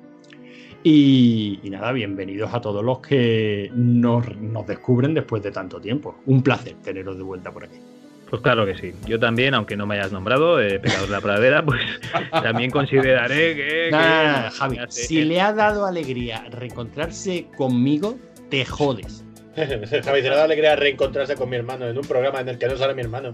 Y, 0.87 1.61
y 1.63 1.71
nada, 1.71 1.91
bienvenidos 1.93 2.53
a 2.53 2.61
todos 2.61 2.85
los 2.85 2.99
que 2.99 3.71
nos, 3.73 4.37
nos 4.37 4.67
descubren 4.67 5.15
después 5.15 5.41
de 5.41 5.49
tanto 5.49 5.81
tiempo. 5.81 6.15
Un 6.27 6.43
placer 6.43 6.75
teneros 6.83 7.17
de 7.17 7.23
vuelta 7.23 7.51
por 7.51 7.63
aquí. 7.63 7.79
Pues 8.29 8.39
claro 8.43 8.67
que 8.67 8.77
sí. 8.77 8.93
Yo 9.07 9.19
también, 9.19 9.55
aunque 9.55 9.75
no 9.75 9.87
me 9.87 9.95
hayas 9.95 10.11
nombrado, 10.11 10.61
eh, 10.61 10.79
Pecador 10.79 11.07
de 11.07 11.11
la 11.11 11.21
Pradera, 11.21 11.65
pues 11.65 11.81
también 12.31 12.69
consideraré 12.69 13.55
que. 13.55 13.89
Nada, 13.89 14.51
Javi, 14.51 14.77
si 14.89 15.23
le 15.23 15.41
ha 15.41 15.53
dado 15.53 15.87
alegría 15.87 16.45
reencontrarse 16.51 17.47
conmigo, 17.57 18.19
te 18.51 18.63
jodes. 18.63 19.24
Javi, 20.03 20.21
le 20.21 20.29
alegría 20.29 20.75
reencontrarse 20.75 21.35
con 21.35 21.49
mi 21.49 21.55
hermano 21.55 21.87
en 21.87 21.97
un 21.97 22.03
programa 22.03 22.41
en 22.41 22.49
el 22.49 22.57
que 22.57 22.67
no 22.67 22.75
sale 22.75 22.93
mi 22.93 23.01
hermano. 23.01 23.33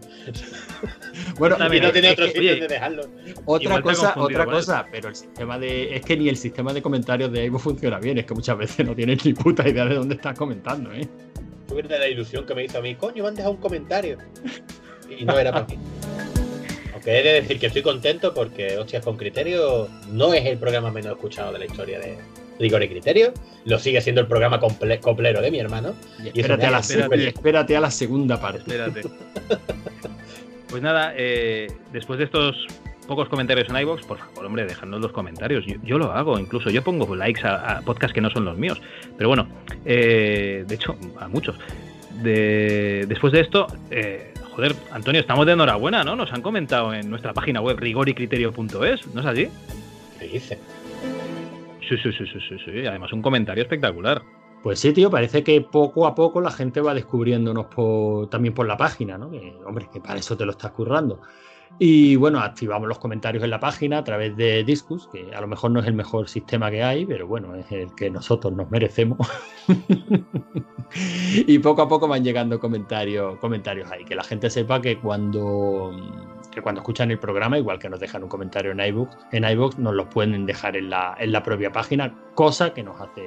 Bueno, 1.39 1.57
y 1.73 1.79
no 1.79 1.91
tiene 1.91 2.11
otro 2.11 2.27
sitio 2.27 2.51
donde 2.51 2.67
dejarlo. 2.67 3.03
Otra 3.45 3.81
cosa, 3.81 4.13
otra 4.15 4.45
cosa, 4.45 4.85
pero 4.91 5.09
el 5.09 5.15
sistema 5.15 5.57
de. 5.57 5.95
Es 5.95 6.05
que 6.05 6.15
ni 6.15 6.29
el 6.29 6.37
sistema 6.37 6.73
de 6.73 6.81
comentarios 6.81 7.31
de 7.31 7.45
Ivo 7.45 7.57
funciona 7.57 7.99
bien, 7.99 8.19
es 8.19 8.25
que 8.25 8.35
muchas 8.35 8.57
veces 8.57 8.85
no 8.85 8.95
tienes 8.95 9.25
ni 9.25 9.33
puta 9.33 9.67
idea 9.67 9.85
de 9.85 9.95
dónde 9.95 10.15
estás 10.15 10.37
comentando, 10.37 10.93
¿eh? 10.93 11.07
Tuve 11.67 11.83
la 11.83 12.07
ilusión 12.07 12.45
que 12.45 12.53
me 12.53 12.65
hizo 12.65 12.77
a 12.77 12.81
mí, 12.81 12.95
coño, 12.95 13.23
me 13.23 13.29
han 13.29 13.35
dejado 13.35 13.55
un 13.55 13.61
comentario. 13.61 14.17
Y 15.09 15.25
no 15.25 15.39
era 15.39 15.51
para 15.51 15.65
mí. 15.65 15.77
Aunque 16.93 17.19
he 17.19 17.23
de 17.23 17.33
decir 17.41 17.59
que 17.59 17.67
estoy 17.67 17.81
contento 17.81 18.33
porque 18.33 18.77
Hostias 18.77 19.03
con 19.03 19.17
Criterio 19.17 19.89
no 20.11 20.33
es 20.33 20.45
el 20.45 20.57
programa 20.57 20.91
menos 20.91 21.13
escuchado 21.13 21.53
de 21.53 21.59
la 21.59 21.65
historia 21.65 21.99
de 21.99 22.17
Rigor 22.61 22.83
y 22.83 22.89
Criterio. 22.89 23.33
Lo 23.65 23.77
sigue 23.79 23.99
siendo 24.01 24.21
el 24.21 24.27
programa 24.27 24.59
comple- 24.61 24.99
coplero 24.99 25.41
de 25.41 25.51
mi 25.51 25.59
hermano. 25.59 25.93
Y 26.23 26.27
espérate, 26.39 26.65
a 26.67 26.71
la, 26.71 26.79
espérate 26.79 27.75
a 27.75 27.91
segunda 27.91 28.39
parte. 28.39 28.59
Espérate. 28.59 29.01
Pues 30.69 30.81
nada, 30.81 31.13
eh, 31.17 31.67
después 31.91 32.17
de 32.17 32.25
estos 32.25 32.55
pocos 33.07 33.27
comentarios 33.27 33.67
en 33.69 33.75
iVoox, 33.75 34.05
por 34.05 34.19
favor, 34.19 34.45
hombre, 34.45 34.63
dejadnos 34.65 35.01
los 35.01 35.11
comentarios. 35.11 35.65
Yo, 35.65 35.75
yo 35.83 35.97
lo 35.97 36.13
hago, 36.13 36.39
incluso 36.39 36.69
yo 36.69 36.81
pongo 36.81 37.13
likes 37.15 37.45
a, 37.45 37.77
a 37.77 37.81
podcasts 37.81 38.13
que 38.13 38.21
no 38.21 38.29
son 38.29 38.45
los 38.45 38.57
míos. 38.57 38.81
Pero 39.17 39.27
bueno, 39.27 39.47
eh, 39.85 40.63
de 40.65 40.75
hecho, 40.75 40.95
a 41.19 41.27
muchos. 41.27 41.57
De, 42.21 43.05
después 43.07 43.33
de 43.33 43.39
esto, 43.41 43.67
eh, 43.89 44.33
joder, 44.51 44.75
Antonio, 44.91 45.19
estamos 45.19 45.45
de 45.45 45.53
enhorabuena, 45.53 46.03
¿no? 46.03 46.15
Nos 46.15 46.31
han 46.31 46.41
comentado 46.41 46.93
en 46.93 47.09
nuestra 47.09 47.33
página 47.33 47.59
web 47.61 47.77
rigoricriterio.es, 47.79 49.07
¿no 49.13 49.21
es 49.21 49.25
así? 49.25 49.49
¿Qué 50.19 50.27
dice? 50.27 50.59
Sí, 51.91 51.97
sí, 51.97 52.11
sí, 52.13 52.25
sí, 52.25 52.39
sí, 52.47 52.55
sí. 52.63 52.87
Además, 52.87 53.11
un 53.11 53.21
comentario 53.21 53.63
espectacular. 53.63 54.21
Pues 54.63 54.79
sí, 54.79 54.93
tío, 54.93 55.09
parece 55.09 55.43
que 55.43 55.59
poco 55.59 56.07
a 56.07 56.15
poco 56.15 56.39
la 56.39 56.51
gente 56.51 56.79
va 56.79 56.93
descubriéndonos 56.93 57.65
también 58.29 58.53
por 58.53 58.65
la 58.65 58.77
página, 58.77 59.17
¿no? 59.17 59.29
Que, 59.29 59.57
hombre, 59.65 59.89
que 59.91 59.99
para 59.99 60.19
eso 60.19 60.37
te 60.37 60.45
lo 60.45 60.51
estás 60.51 60.71
currando. 60.71 61.19
Y 61.79 62.15
bueno, 62.15 62.39
activamos 62.39 62.87
los 62.87 62.97
comentarios 62.97 63.43
en 63.43 63.49
la 63.49 63.59
página 63.59 63.97
a 63.97 64.03
través 64.05 64.37
de 64.37 64.63
Discus, 64.63 65.09
que 65.11 65.35
a 65.35 65.41
lo 65.41 65.47
mejor 65.47 65.71
no 65.71 65.81
es 65.81 65.87
el 65.87 65.93
mejor 65.93 66.29
sistema 66.29 66.71
que 66.71 66.81
hay, 66.81 67.05
pero 67.05 67.27
bueno, 67.27 67.55
es 67.55 67.69
el 67.73 67.93
que 67.93 68.09
nosotros 68.09 68.53
nos 68.53 68.71
merecemos. 68.71 69.17
y 71.35 71.59
poco 71.59 71.81
a 71.81 71.89
poco 71.89 72.07
van 72.07 72.23
llegando 72.23 72.57
comentarios, 72.57 73.37
comentarios 73.39 73.91
ahí. 73.91 74.05
Que 74.05 74.15
la 74.15 74.23
gente 74.23 74.49
sepa 74.49 74.81
que 74.81 74.97
cuando, 74.97 75.91
que 76.51 76.61
cuando 76.61 76.81
escuchan 76.81 77.11
el 77.11 77.19
programa, 77.19 77.57
igual 77.57 77.79
que 77.79 77.89
nos 77.89 77.99
dejan 77.99 78.23
un 78.23 78.29
comentario 78.29 78.71
en 78.71 78.79
iBooks, 78.79 79.17
en 79.31 79.43
iVoox 79.43 79.77
nos 79.77 79.93
los 79.93 80.07
pueden 80.07 80.45
dejar 80.45 80.75
en 80.75 80.89
la, 80.89 81.15
en 81.19 81.31
la 81.31 81.41
propia 81.43 81.71
página, 81.71 82.13
cosa 82.35 82.73
que 82.73 82.83
nos 82.83 82.99
hace 82.99 83.23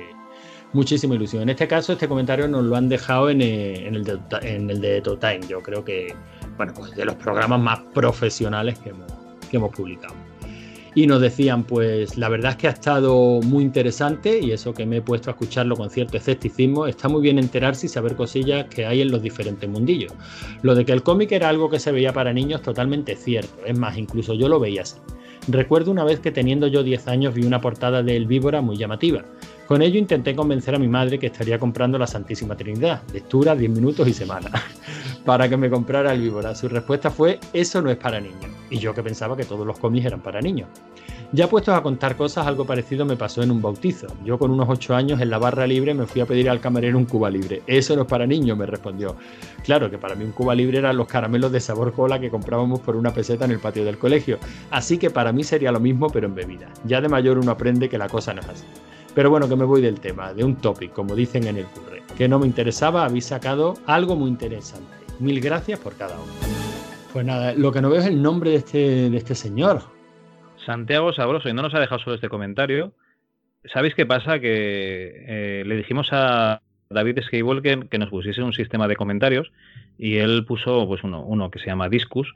muchísima 0.73 1.15
ilusión. 1.15 1.43
En 1.45 1.51
este 1.51 1.67
caso, 1.67 1.93
este 1.93 2.09
comentario 2.09 2.47
nos 2.49 2.65
lo 2.65 2.77
han 2.77 2.89
dejado 2.89 3.31
en, 3.31 3.41
eh, 3.41 3.87
en 3.87 3.95
el, 3.95 4.05
de, 4.05 4.19
en 4.43 4.71
el 4.71 4.81
de 4.81 5.01
To 5.01 5.19
Time. 5.19 5.41
Yo 5.49 5.63
creo 5.63 5.85
que, 5.85 6.15
bueno, 6.57 6.73
pues 6.75 6.95
de 6.95 7.05
los 7.05 7.15
programas 7.17 7.61
más 7.61 7.81
profesionales 7.95 8.79
que 8.81 8.91
hemos, 8.91 9.13
que 9.51 9.57
hemos 9.57 9.75
publicado. 9.75 10.15
Y 10.97 11.07
nos 11.07 11.21
decían, 11.21 11.65
pues 11.65 12.17
la 12.17 12.29
verdad 12.29 12.53
es 12.53 12.57
que 12.57 12.69
ha 12.69 12.71
estado 12.71 13.41
muy 13.43 13.65
interesante 13.65 14.39
y 14.41 14.53
eso 14.53 14.73
que 14.73 14.87
me 14.87 14.99
he 14.99 15.03
puesto 15.03 15.29
a 15.29 15.33
escucharlo 15.33 15.77
con 15.77 15.91
cierto 15.91 16.17
escepticismo, 16.17 16.87
está 16.87 17.09
muy 17.09 17.21
bien 17.23 17.39
enterarse 17.39 17.87
y 17.87 17.89
saber 17.89 18.15
cosillas 18.15 18.67
que 18.67 18.87
hay 18.87 19.01
en 19.01 19.11
los 19.11 19.21
diferentes 19.21 19.69
mundillos. 19.69 20.13
Lo 20.63 20.75
de 20.75 20.85
que 20.85 20.93
el 20.93 21.03
cómic 21.03 21.33
era 21.33 21.49
algo 21.49 21.69
que 21.69 21.81
se 21.81 21.91
veía 21.91 22.13
para 22.13 22.33
niños 22.33 22.63
totalmente 22.63 23.17
cierto, 23.17 23.65
es 23.67 23.77
más, 23.77 23.99
incluso 23.99 24.35
yo 24.35 24.49
lo 24.49 24.61
veía 24.61 24.83
así. 24.83 24.99
Recuerdo 25.49 25.91
una 25.91 26.05
vez 26.05 26.21
que 26.21 26.31
teniendo 26.31 26.69
yo 26.69 26.83
10 26.83 27.09
años 27.09 27.35
vi 27.35 27.45
una 27.45 27.61
portada 27.61 28.03
del 28.03 28.27
Víbora 28.27 28.63
muy 28.63 28.77
llamativa. 28.77 29.25
Con 29.67 29.81
ello 29.81 29.99
intenté 29.99 30.37
convencer 30.37 30.75
a 30.75 30.79
mi 30.79 30.89
madre 30.89 31.19
que 31.19 31.29
estaría 31.29 31.59
comprando 31.59 31.99
la 31.99 32.07
Santísima 32.07 32.55
Trinidad, 32.55 33.03
lectura 33.15 33.57
10 33.57 33.71
minutos 33.71 34.07
y 34.07 34.13
semana, 34.13 34.51
para 35.25 35.49
que 35.49 35.57
me 35.57 35.71
comprara 35.71 36.13
el 36.13 36.21
Víbora. 36.21 36.55
Su 36.55 36.69
respuesta 36.69 37.11
fue, 37.11 37.41
eso 37.55 37.81
no 37.81 37.91
es 37.91 37.97
para 37.97 38.21
niños. 38.21 38.51
Y 38.69 38.79
yo 38.79 38.93
que 38.93 39.03
pensaba 39.03 39.37
que 39.37 39.45
todos 39.45 39.67
los 39.67 39.79
cómics 39.79 40.05
eran 40.05 40.21
para 40.21 40.43
niños. 40.43 40.69
Ya 41.33 41.49
puestos 41.49 41.75
a 41.75 41.83
contar 41.83 42.15
cosas, 42.15 42.47
algo 42.47 42.67
parecido 42.67 43.07
me 43.07 43.17
pasó 43.17 43.43
en 43.43 43.51
un 43.51 43.63
bautizo. 43.63 44.07
Yo 44.23 44.39
con 44.39 44.51
unos 44.51 44.69
8 44.69 44.95
años 44.95 45.21
en 45.23 45.31
la 45.31 45.39
barra 45.39 45.67
libre 45.67 45.95
me 45.95 46.07
fui 46.07 46.21
a 46.21 46.27
pedir 46.27 46.51
al 46.51 46.61
camarero 46.61 46.99
un 46.99 47.07
cuba 47.07 47.31
libre. 47.31 47.63
Eso 47.67 47.97
no 47.97 48.03
es 48.03 48.09
para 48.09 48.27
niños, 48.27 48.59
me 48.59 48.67
respondió. 48.67 49.17
Claro 49.65 49.91
que 49.91 49.97
para 49.97 50.15
mí 50.15 50.25
un 50.25 50.33
cuba 50.33 50.55
libre 50.55 50.79
eran 50.79 50.97
los 50.97 51.09
caramelos 51.09 51.51
de 51.51 51.61
sabor 51.61 51.95
cola 51.95 52.21
que 52.21 52.29
comprábamos 52.29 52.81
por 52.81 52.97
una 52.97 53.15
peseta 53.15 53.47
en 53.47 53.53
el 53.53 53.61
patio 53.61 53.85
del 53.85 53.97
colegio. 53.97 54.39
Así 54.71 54.99
que 54.99 55.09
para 55.09 55.33
mí 55.33 55.43
sería 55.43 55.73
lo 55.73 55.81
mismo 55.81 56.09
pero 56.09 56.27
en 56.27 56.35
bebida. 56.35 56.69
Ya 56.85 57.01
de 57.01 57.09
mayor 57.09 57.39
uno 57.39 57.51
aprende 57.51 57.89
que 57.89 57.97
la 57.97 58.09
cosa 58.09 58.35
no 58.35 58.43
es 58.43 58.49
así. 58.51 58.67
Pero 59.15 59.31
bueno, 59.31 59.49
que 59.49 59.57
me 59.57 59.65
voy 59.65 59.81
del 59.81 60.01
tema, 60.01 60.35
de 60.35 60.43
un 60.43 60.57
topic, 60.57 60.93
como 60.93 61.15
dicen 61.15 61.47
en 61.47 61.59
el 61.59 61.67
curre, 61.67 62.03
que 62.17 62.29
no 62.29 62.39
me 62.39 62.47
interesaba, 62.47 63.05
habéis 63.05 63.27
sacado 63.27 63.75
algo 63.87 64.17
muy 64.17 64.29
interesante. 64.29 64.93
Mil 65.21 65.41
gracias 65.41 65.79
por 65.79 65.97
cada 65.97 66.15
uno. 66.15 66.33
Pues 67.13 67.25
nada, 67.25 67.55
lo 67.55 67.71
que 67.71 67.81
no 67.81 67.91
veo 67.91 68.01
es 68.01 68.07
el 68.07 68.21
nombre 68.21 68.51
de 68.51 68.57
este, 68.57 69.11
de 69.11 69.17
este 69.17 69.37
señor. 69.37 69.83
Santiago 70.67 71.13
Sabroso, 71.13 71.49
y 71.49 71.53
no 71.53 71.63
nos 71.63 71.75
ha 71.75 71.79
dejado 71.79 72.01
solo 72.01 72.17
este 72.17 72.29
comentario. 72.29 72.93
¿Sabéis 73.73 73.95
qué 73.95 74.05
pasa? 74.05 74.41
Que 74.41 75.25
eh, 75.29 75.63
le 75.65 75.77
dijimos 75.77 76.09
a 76.11 76.61
David 76.91 77.21
Skywalker 77.23 77.89
que 77.89 77.99
nos 77.99 78.11
pusiese 78.11 78.43
un 78.43 78.53
sistema 78.53 78.89
de 78.89 78.97
comentarios 78.97 79.53
y 79.97 80.17
él 80.17 80.45
puso 80.45 80.87
pues 80.89 81.05
uno, 81.05 81.23
uno 81.23 81.51
que 81.51 81.61
se 81.61 81.67
llama 81.67 81.89
Discus. 81.89 82.35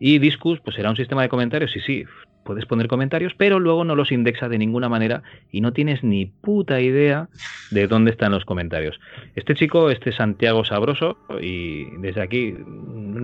Y 0.00 0.18
Discus 0.18 0.60
pues 0.60 0.76
era 0.78 0.90
un 0.90 0.96
sistema 0.96 1.22
de 1.22 1.28
comentarios 1.28 1.74
y 1.76 1.80
sí, 1.80 2.04
puedes 2.46 2.64
poner 2.64 2.88
comentarios, 2.88 3.34
pero 3.36 3.60
luego 3.60 3.84
no 3.84 3.94
los 3.94 4.10
indexa 4.12 4.48
de 4.48 4.56
ninguna 4.56 4.88
manera 4.88 5.22
y 5.52 5.60
no 5.60 5.72
tienes 5.74 6.02
ni 6.02 6.24
puta 6.26 6.80
idea 6.80 7.28
de 7.70 7.86
dónde 7.88 8.12
están 8.12 8.32
los 8.32 8.44
comentarios. 8.46 8.98
Este 9.34 9.54
chico, 9.54 9.90
este 9.90 10.12
Santiago 10.12 10.64
Sabroso, 10.64 11.18
y 11.42 11.84
desde 11.96 12.22
aquí 12.22 12.54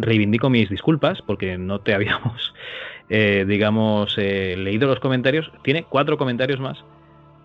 reivindico 0.01 0.51
mis 0.51 0.69
disculpas 0.69 1.23
porque 1.23 1.57
no 1.57 1.81
te 1.81 1.95
habíamos, 1.95 2.53
eh, 3.09 3.45
digamos, 3.49 4.17
eh, 4.19 4.57
leído 4.59 4.89
los 4.89 5.01
comentarios. 5.01 5.51
Tiene 5.63 5.85
cuatro 5.85 6.19
comentarios 6.19 6.61
más 6.61 6.85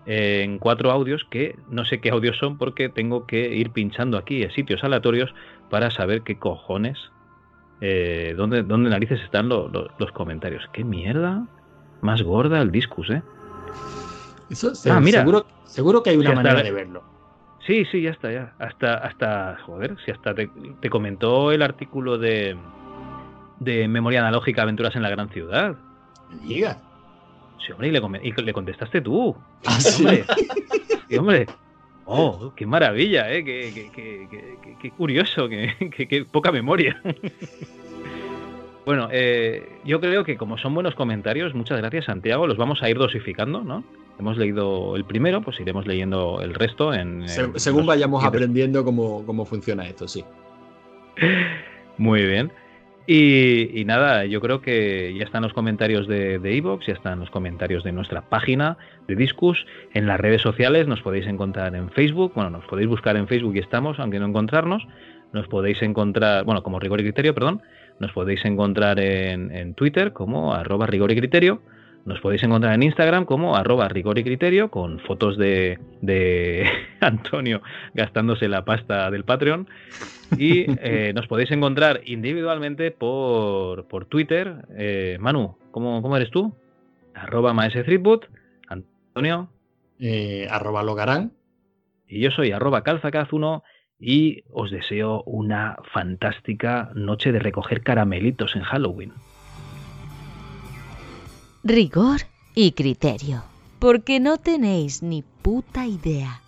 eh, 0.06 0.42
en 0.44 0.58
cuatro 0.58 0.90
audios 0.90 1.24
que 1.30 1.54
no 1.70 1.84
sé 1.84 2.00
qué 2.00 2.10
audios 2.10 2.36
son 2.38 2.58
porque 2.58 2.88
tengo 2.88 3.26
que 3.26 3.54
ir 3.54 3.70
pinchando 3.70 4.18
aquí 4.18 4.42
a 4.44 4.50
sitios 4.50 4.82
aleatorios 4.82 5.32
para 5.70 5.90
saber 5.90 6.22
qué 6.22 6.36
cojones, 6.38 6.98
eh, 7.80 8.34
dónde, 8.36 8.62
dónde 8.62 8.90
narices 8.90 9.20
están 9.20 9.48
lo- 9.48 9.68
lo- 9.68 9.88
los 9.98 10.10
comentarios. 10.12 10.64
¿Qué 10.72 10.82
mierda? 10.82 11.46
Más 12.00 12.22
gorda 12.22 12.60
el 12.62 12.70
discus, 12.70 13.10
¿eh? 13.10 13.22
Eso, 14.50 14.74
se- 14.74 14.90
Ah, 14.90 15.00
mira. 15.00 15.20
Seguro, 15.20 15.46
seguro 15.64 16.02
que 16.02 16.10
hay 16.10 16.16
una 16.16 16.32
manera 16.32 16.62
de 16.62 16.70
verlo. 16.72 17.02
Sí, 17.66 17.84
sí, 17.90 18.00
ya 18.02 18.10
está, 18.10 18.32
ya. 18.32 18.54
Hasta, 18.58 18.94
hasta, 18.94 19.58
joder, 19.66 19.96
si 20.04 20.10
hasta 20.10 20.34
te, 20.34 20.48
te 20.80 20.88
comentó 20.88 21.52
el 21.52 21.60
artículo 21.62 22.16
de, 22.16 22.56
de 23.60 23.88
Memoria 23.88 24.20
Analógica 24.20 24.62
Aventuras 24.62 24.96
en 24.96 25.02
la 25.02 25.10
Gran 25.10 25.28
Ciudad. 25.28 25.76
Diga. 26.46 26.80
Sí, 27.64 27.72
hombre, 27.72 27.88
y 27.88 27.90
le, 27.90 28.00
y 28.22 28.32
le 28.42 28.52
contestaste 28.52 29.00
tú. 29.02 29.36
Ah, 29.66 29.80
sí. 29.80 30.02
Hombre, 30.04 30.24
sí, 31.08 31.16
hombre. 31.18 31.46
Oh, 32.06 32.54
qué 32.56 32.64
maravilla, 32.64 33.30
¿eh? 33.30 33.44
Qué, 33.44 33.90
qué- 33.94 34.28
qué- 34.30 34.76
qué- 34.80 34.90
curioso, 34.92 35.46
qué 35.48 36.26
poca 36.30 36.50
memoria. 36.52 36.98
Bueno, 38.88 39.10
eh, 39.12 39.68
yo 39.84 40.00
creo 40.00 40.24
que 40.24 40.38
como 40.38 40.56
son 40.56 40.72
buenos 40.72 40.94
comentarios, 40.94 41.52
muchas 41.54 41.76
gracias 41.76 42.06
Santiago, 42.06 42.46
los 42.46 42.56
vamos 42.56 42.82
a 42.82 42.88
ir 42.88 42.96
dosificando, 42.96 43.62
¿no? 43.62 43.84
Hemos 44.18 44.38
leído 44.38 44.96
el 44.96 45.04
primero, 45.04 45.42
pues 45.42 45.60
iremos 45.60 45.86
leyendo 45.86 46.40
el 46.40 46.54
resto 46.54 46.94
en... 46.94 47.28
Se- 47.28 47.42
en 47.42 47.60
según 47.60 47.80
los 47.80 47.88
vayamos 47.88 48.24
aprendiendo 48.24 48.82
cómo, 48.86 49.26
cómo 49.26 49.44
funciona 49.44 49.86
esto, 49.86 50.08
sí. 50.08 50.24
Muy 51.98 52.24
bien. 52.24 52.50
Y, 53.06 53.78
y 53.78 53.84
nada, 53.84 54.24
yo 54.24 54.40
creo 54.40 54.62
que 54.62 55.14
ya 55.18 55.24
están 55.24 55.42
los 55.42 55.52
comentarios 55.52 56.08
de 56.08 56.38
de 56.38 56.56
Evox, 56.56 56.86
ya 56.86 56.94
están 56.94 57.20
los 57.20 57.28
comentarios 57.30 57.84
de 57.84 57.92
nuestra 57.92 58.22
página 58.22 58.78
de 59.06 59.16
Discus. 59.16 59.66
En 59.92 60.06
las 60.06 60.18
redes 60.18 60.40
sociales 60.40 60.86
nos 60.86 61.02
podéis 61.02 61.26
encontrar 61.26 61.74
en 61.76 61.90
Facebook, 61.90 62.32
bueno, 62.34 62.48
nos 62.48 62.64
podéis 62.64 62.88
buscar 62.88 63.16
en 63.18 63.28
Facebook 63.28 63.54
y 63.56 63.58
estamos, 63.58 63.98
aunque 63.98 64.18
no 64.18 64.26
encontrarnos. 64.26 64.86
Nos 65.34 65.46
podéis 65.46 65.82
encontrar, 65.82 66.44
bueno, 66.44 66.62
como 66.62 66.78
rigor 66.80 67.00
y 67.00 67.04
criterio, 67.04 67.34
perdón. 67.34 67.60
Nos 68.00 68.12
podéis 68.12 68.44
encontrar 68.44 69.00
en, 69.00 69.50
en 69.50 69.74
Twitter 69.74 70.12
como 70.12 70.54
arroba 70.54 70.86
rigor 70.86 71.10
y 71.10 71.16
criterio. 71.16 71.60
Nos 72.04 72.20
podéis 72.20 72.42
encontrar 72.42 72.74
en 72.74 72.82
Instagram 72.84 73.26
como 73.26 73.54
arroba 73.54 73.86
rigor 73.88 74.18
y 74.18 74.24
criterio 74.24 74.70
con 74.70 74.98
fotos 75.00 75.36
de, 75.36 75.78
de 76.00 76.66
Antonio 77.00 77.60
gastándose 77.92 78.48
la 78.48 78.64
pasta 78.64 79.10
del 79.10 79.24
Patreon. 79.24 79.68
Y 80.38 80.64
eh, 80.80 81.12
nos 81.14 81.26
podéis 81.26 81.50
encontrar 81.50 82.00
individualmente 82.06 82.92
por, 82.92 83.88
por 83.88 84.06
Twitter. 84.06 84.64
Eh, 84.76 85.18
Manu, 85.20 85.58
¿cómo, 85.70 86.00
¿cómo 86.00 86.16
eres 86.16 86.30
tú? 86.30 86.54
Arroba 87.14 87.52
maesthreetboot. 87.52 88.24
Antonio. 88.68 89.50
Eh, 89.98 90.46
arroba 90.50 90.82
logarán. 90.82 91.32
Y 92.06 92.20
yo 92.20 92.30
soy 92.30 92.52
arroba 92.52 92.84
calzacaz1 92.84 93.62
y 94.00 94.44
os 94.52 94.70
deseo 94.70 95.22
una 95.24 95.76
fantástica 95.92 96.90
noche 96.94 97.32
de 97.32 97.40
recoger 97.40 97.82
caramelitos 97.82 98.54
en 98.56 98.62
Halloween. 98.62 99.12
Rigor 101.64 102.20
y 102.54 102.72
criterio. 102.72 103.42
Porque 103.78 104.20
no 104.20 104.38
tenéis 104.38 105.02
ni 105.02 105.22
puta 105.22 105.86
idea. 105.86 106.40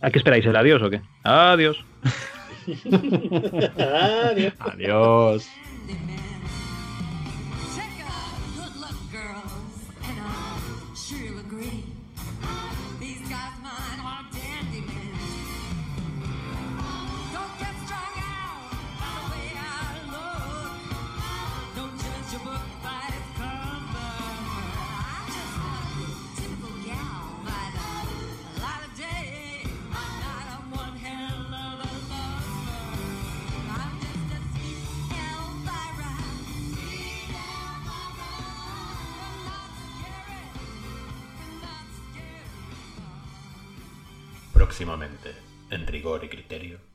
¿A 0.00 0.10
qué 0.10 0.18
esperáis? 0.18 0.46
¿El 0.46 0.56
adiós 0.56 0.82
o 0.82 0.88
qué? 0.88 1.02
Adiós. 1.24 1.84
Adiós. 3.76 4.54
Adiós. 4.60 5.50
Próximamente, 44.80 45.34
en 45.68 45.86
rigor 45.86 46.24
y 46.24 46.30
criterio. 46.30 46.89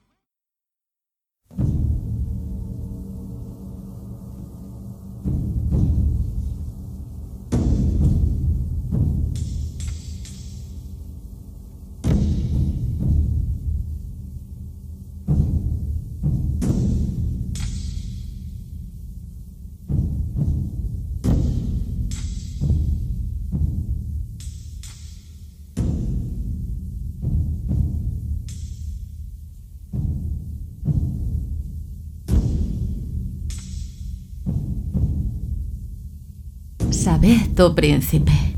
Oh 37.58 37.74
príncipe, 37.74 38.56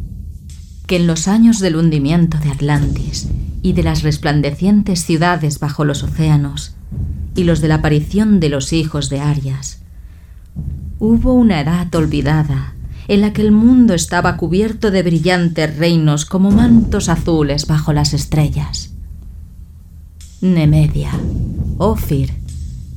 que 0.87 0.97
en 0.97 1.07
los 1.07 1.29
años 1.29 1.59
del 1.59 1.77
hundimiento 1.77 2.37
de 2.37 2.49
Atlantis 2.49 3.29
y 3.61 3.71
de 3.71 3.81
las 3.81 4.03
resplandecientes 4.03 5.05
ciudades 5.05 5.59
bajo 5.59 5.85
los 5.85 6.03
océanos 6.03 6.75
y 7.33 7.45
los 7.45 7.61
de 7.61 7.69
la 7.69 7.75
aparición 7.75 8.41
de 8.41 8.49
los 8.49 8.73
hijos 8.73 9.07
de 9.09 9.21
Arias, 9.21 9.83
hubo 10.99 11.33
una 11.33 11.61
edad 11.61 11.95
olvidada 11.95 12.73
en 13.07 13.21
la 13.21 13.31
que 13.31 13.41
el 13.41 13.53
mundo 13.53 13.93
estaba 13.93 14.35
cubierto 14.35 14.91
de 14.91 15.01
brillantes 15.01 15.77
reinos 15.77 16.25
como 16.25 16.51
mantos 16.51 17.07
azules 17.07 17.67
bajo 17.67 17.93
las 17.93 18.13
estrellas. 18.13 18.93
Nemedia, 20.41 21.11
Ofir, 21.77 22.33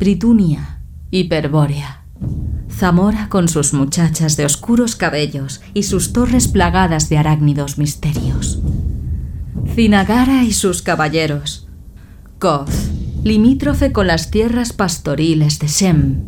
Britunia, 0.01 0.81
Hiperbórea. 1.13 1.99
Zamora 2.71 3.29
con 3.29 3.49
sus 3.49 3.73
muchachas 3.75 4.37
de 4.37 4.45
oscuros 4.45 4.97
cabellos 4.97 5.61
y 5.75 5.83
sus 5.83 6.13
torres 6.13 6.49
plagadas 6.49 7.09
de 7.09 7.19
arácnidos 7.19 7.79
misterios. 7.79 8.61
Cinagara 9.75 10.45
y 10.45 10.53
sus 10.53 10.83
caballeros. 10.83 11.69
Koth, 12.39 12.73
limítrofe 13.23 13.93
con 13.93 14.07
las 14.07 14.31
tierras 14.31 14.73
pastoriles 14.73 15.59
de 15.59 15.67
Shem. 15.69 16.25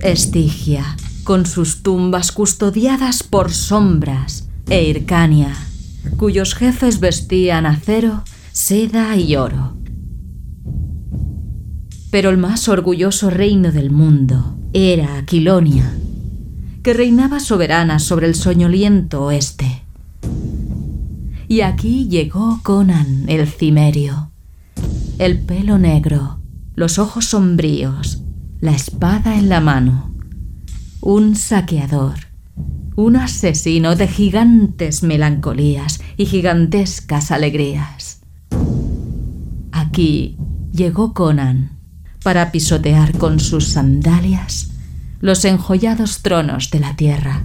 Estigia, 0.00 0.96
con 1.24 1.44
sus 1.44 1.82
tumbas 1.82 2.32
custodiadas 2.32 3.22
por 3.22 3.52
sombras. 3.52 4.48
E 4.68 4.84
Hircania, 4.84 5.54
cuyos 6.16 6.54
jefes 6.54 7.00
vestían 7.00 7.66
acero, 7.66 8.22
seda 8.52 9.16
y 9.16 9.36
oro. 9.36 9.79
Pero 12.10 12.30
el 12.30 12.38
más 12.38 12.68
orgulloso 12.68 13.30
reino 13.30 13.70
del 13.70 13.90
mundo 13.90 14.56
era 14.72 15.16
Aquilonia, 15.16 15.94
que 16.82 16.92
reinaba 16.92 17.40
soberana 17.40 17.98
sobre 17.98 18.26
el 18.26 18.34
soñoliento 18.34 19.24
oeste. 19.24 19.82
Y 21.46 21.60
aquí 21.60 22.08
llegó 22.08 22.60
Conan 22.62 23.24
el 23.28 23.46
cimerio, 23.46 24.30
el 25.18 25.40
pelo 25.40 25.78
negro, 25.78 26.40
los 26.74 26.98
ojos 26.98 27.26
sombríos, 27.26 28.22
la 28.60 28.72
espada 28.72 29.36
en 29.36 29.48
la 29.48 29.60
mano, 29.60 30.14
un 31.00 31.36
saqueador, 31.36 32.14
un 32.96 33.16
asesino 33.16 33.96
de 33.96 34.08
gigantes 34.08 35.02
melancolías 35.02 36.00
y 36.16 36.26
gigantescas 36.26 37.30
alegrías. 37.30 38.20
Aquí 39.72 40.36
llegó 40.72 41.14
Conan 41.14 41.79
para 42.22 42.52
pisotear 42.52 43.16
con 43.16 43.40
sus 43.40 43.68
sandalias 43.68 44.70
los 45.20 45.44
enjollados 45.44 46.22
tronos 46.22 46.70
de 46.70 46.80
la 46.80 46.96
tierra. 46.96 47.44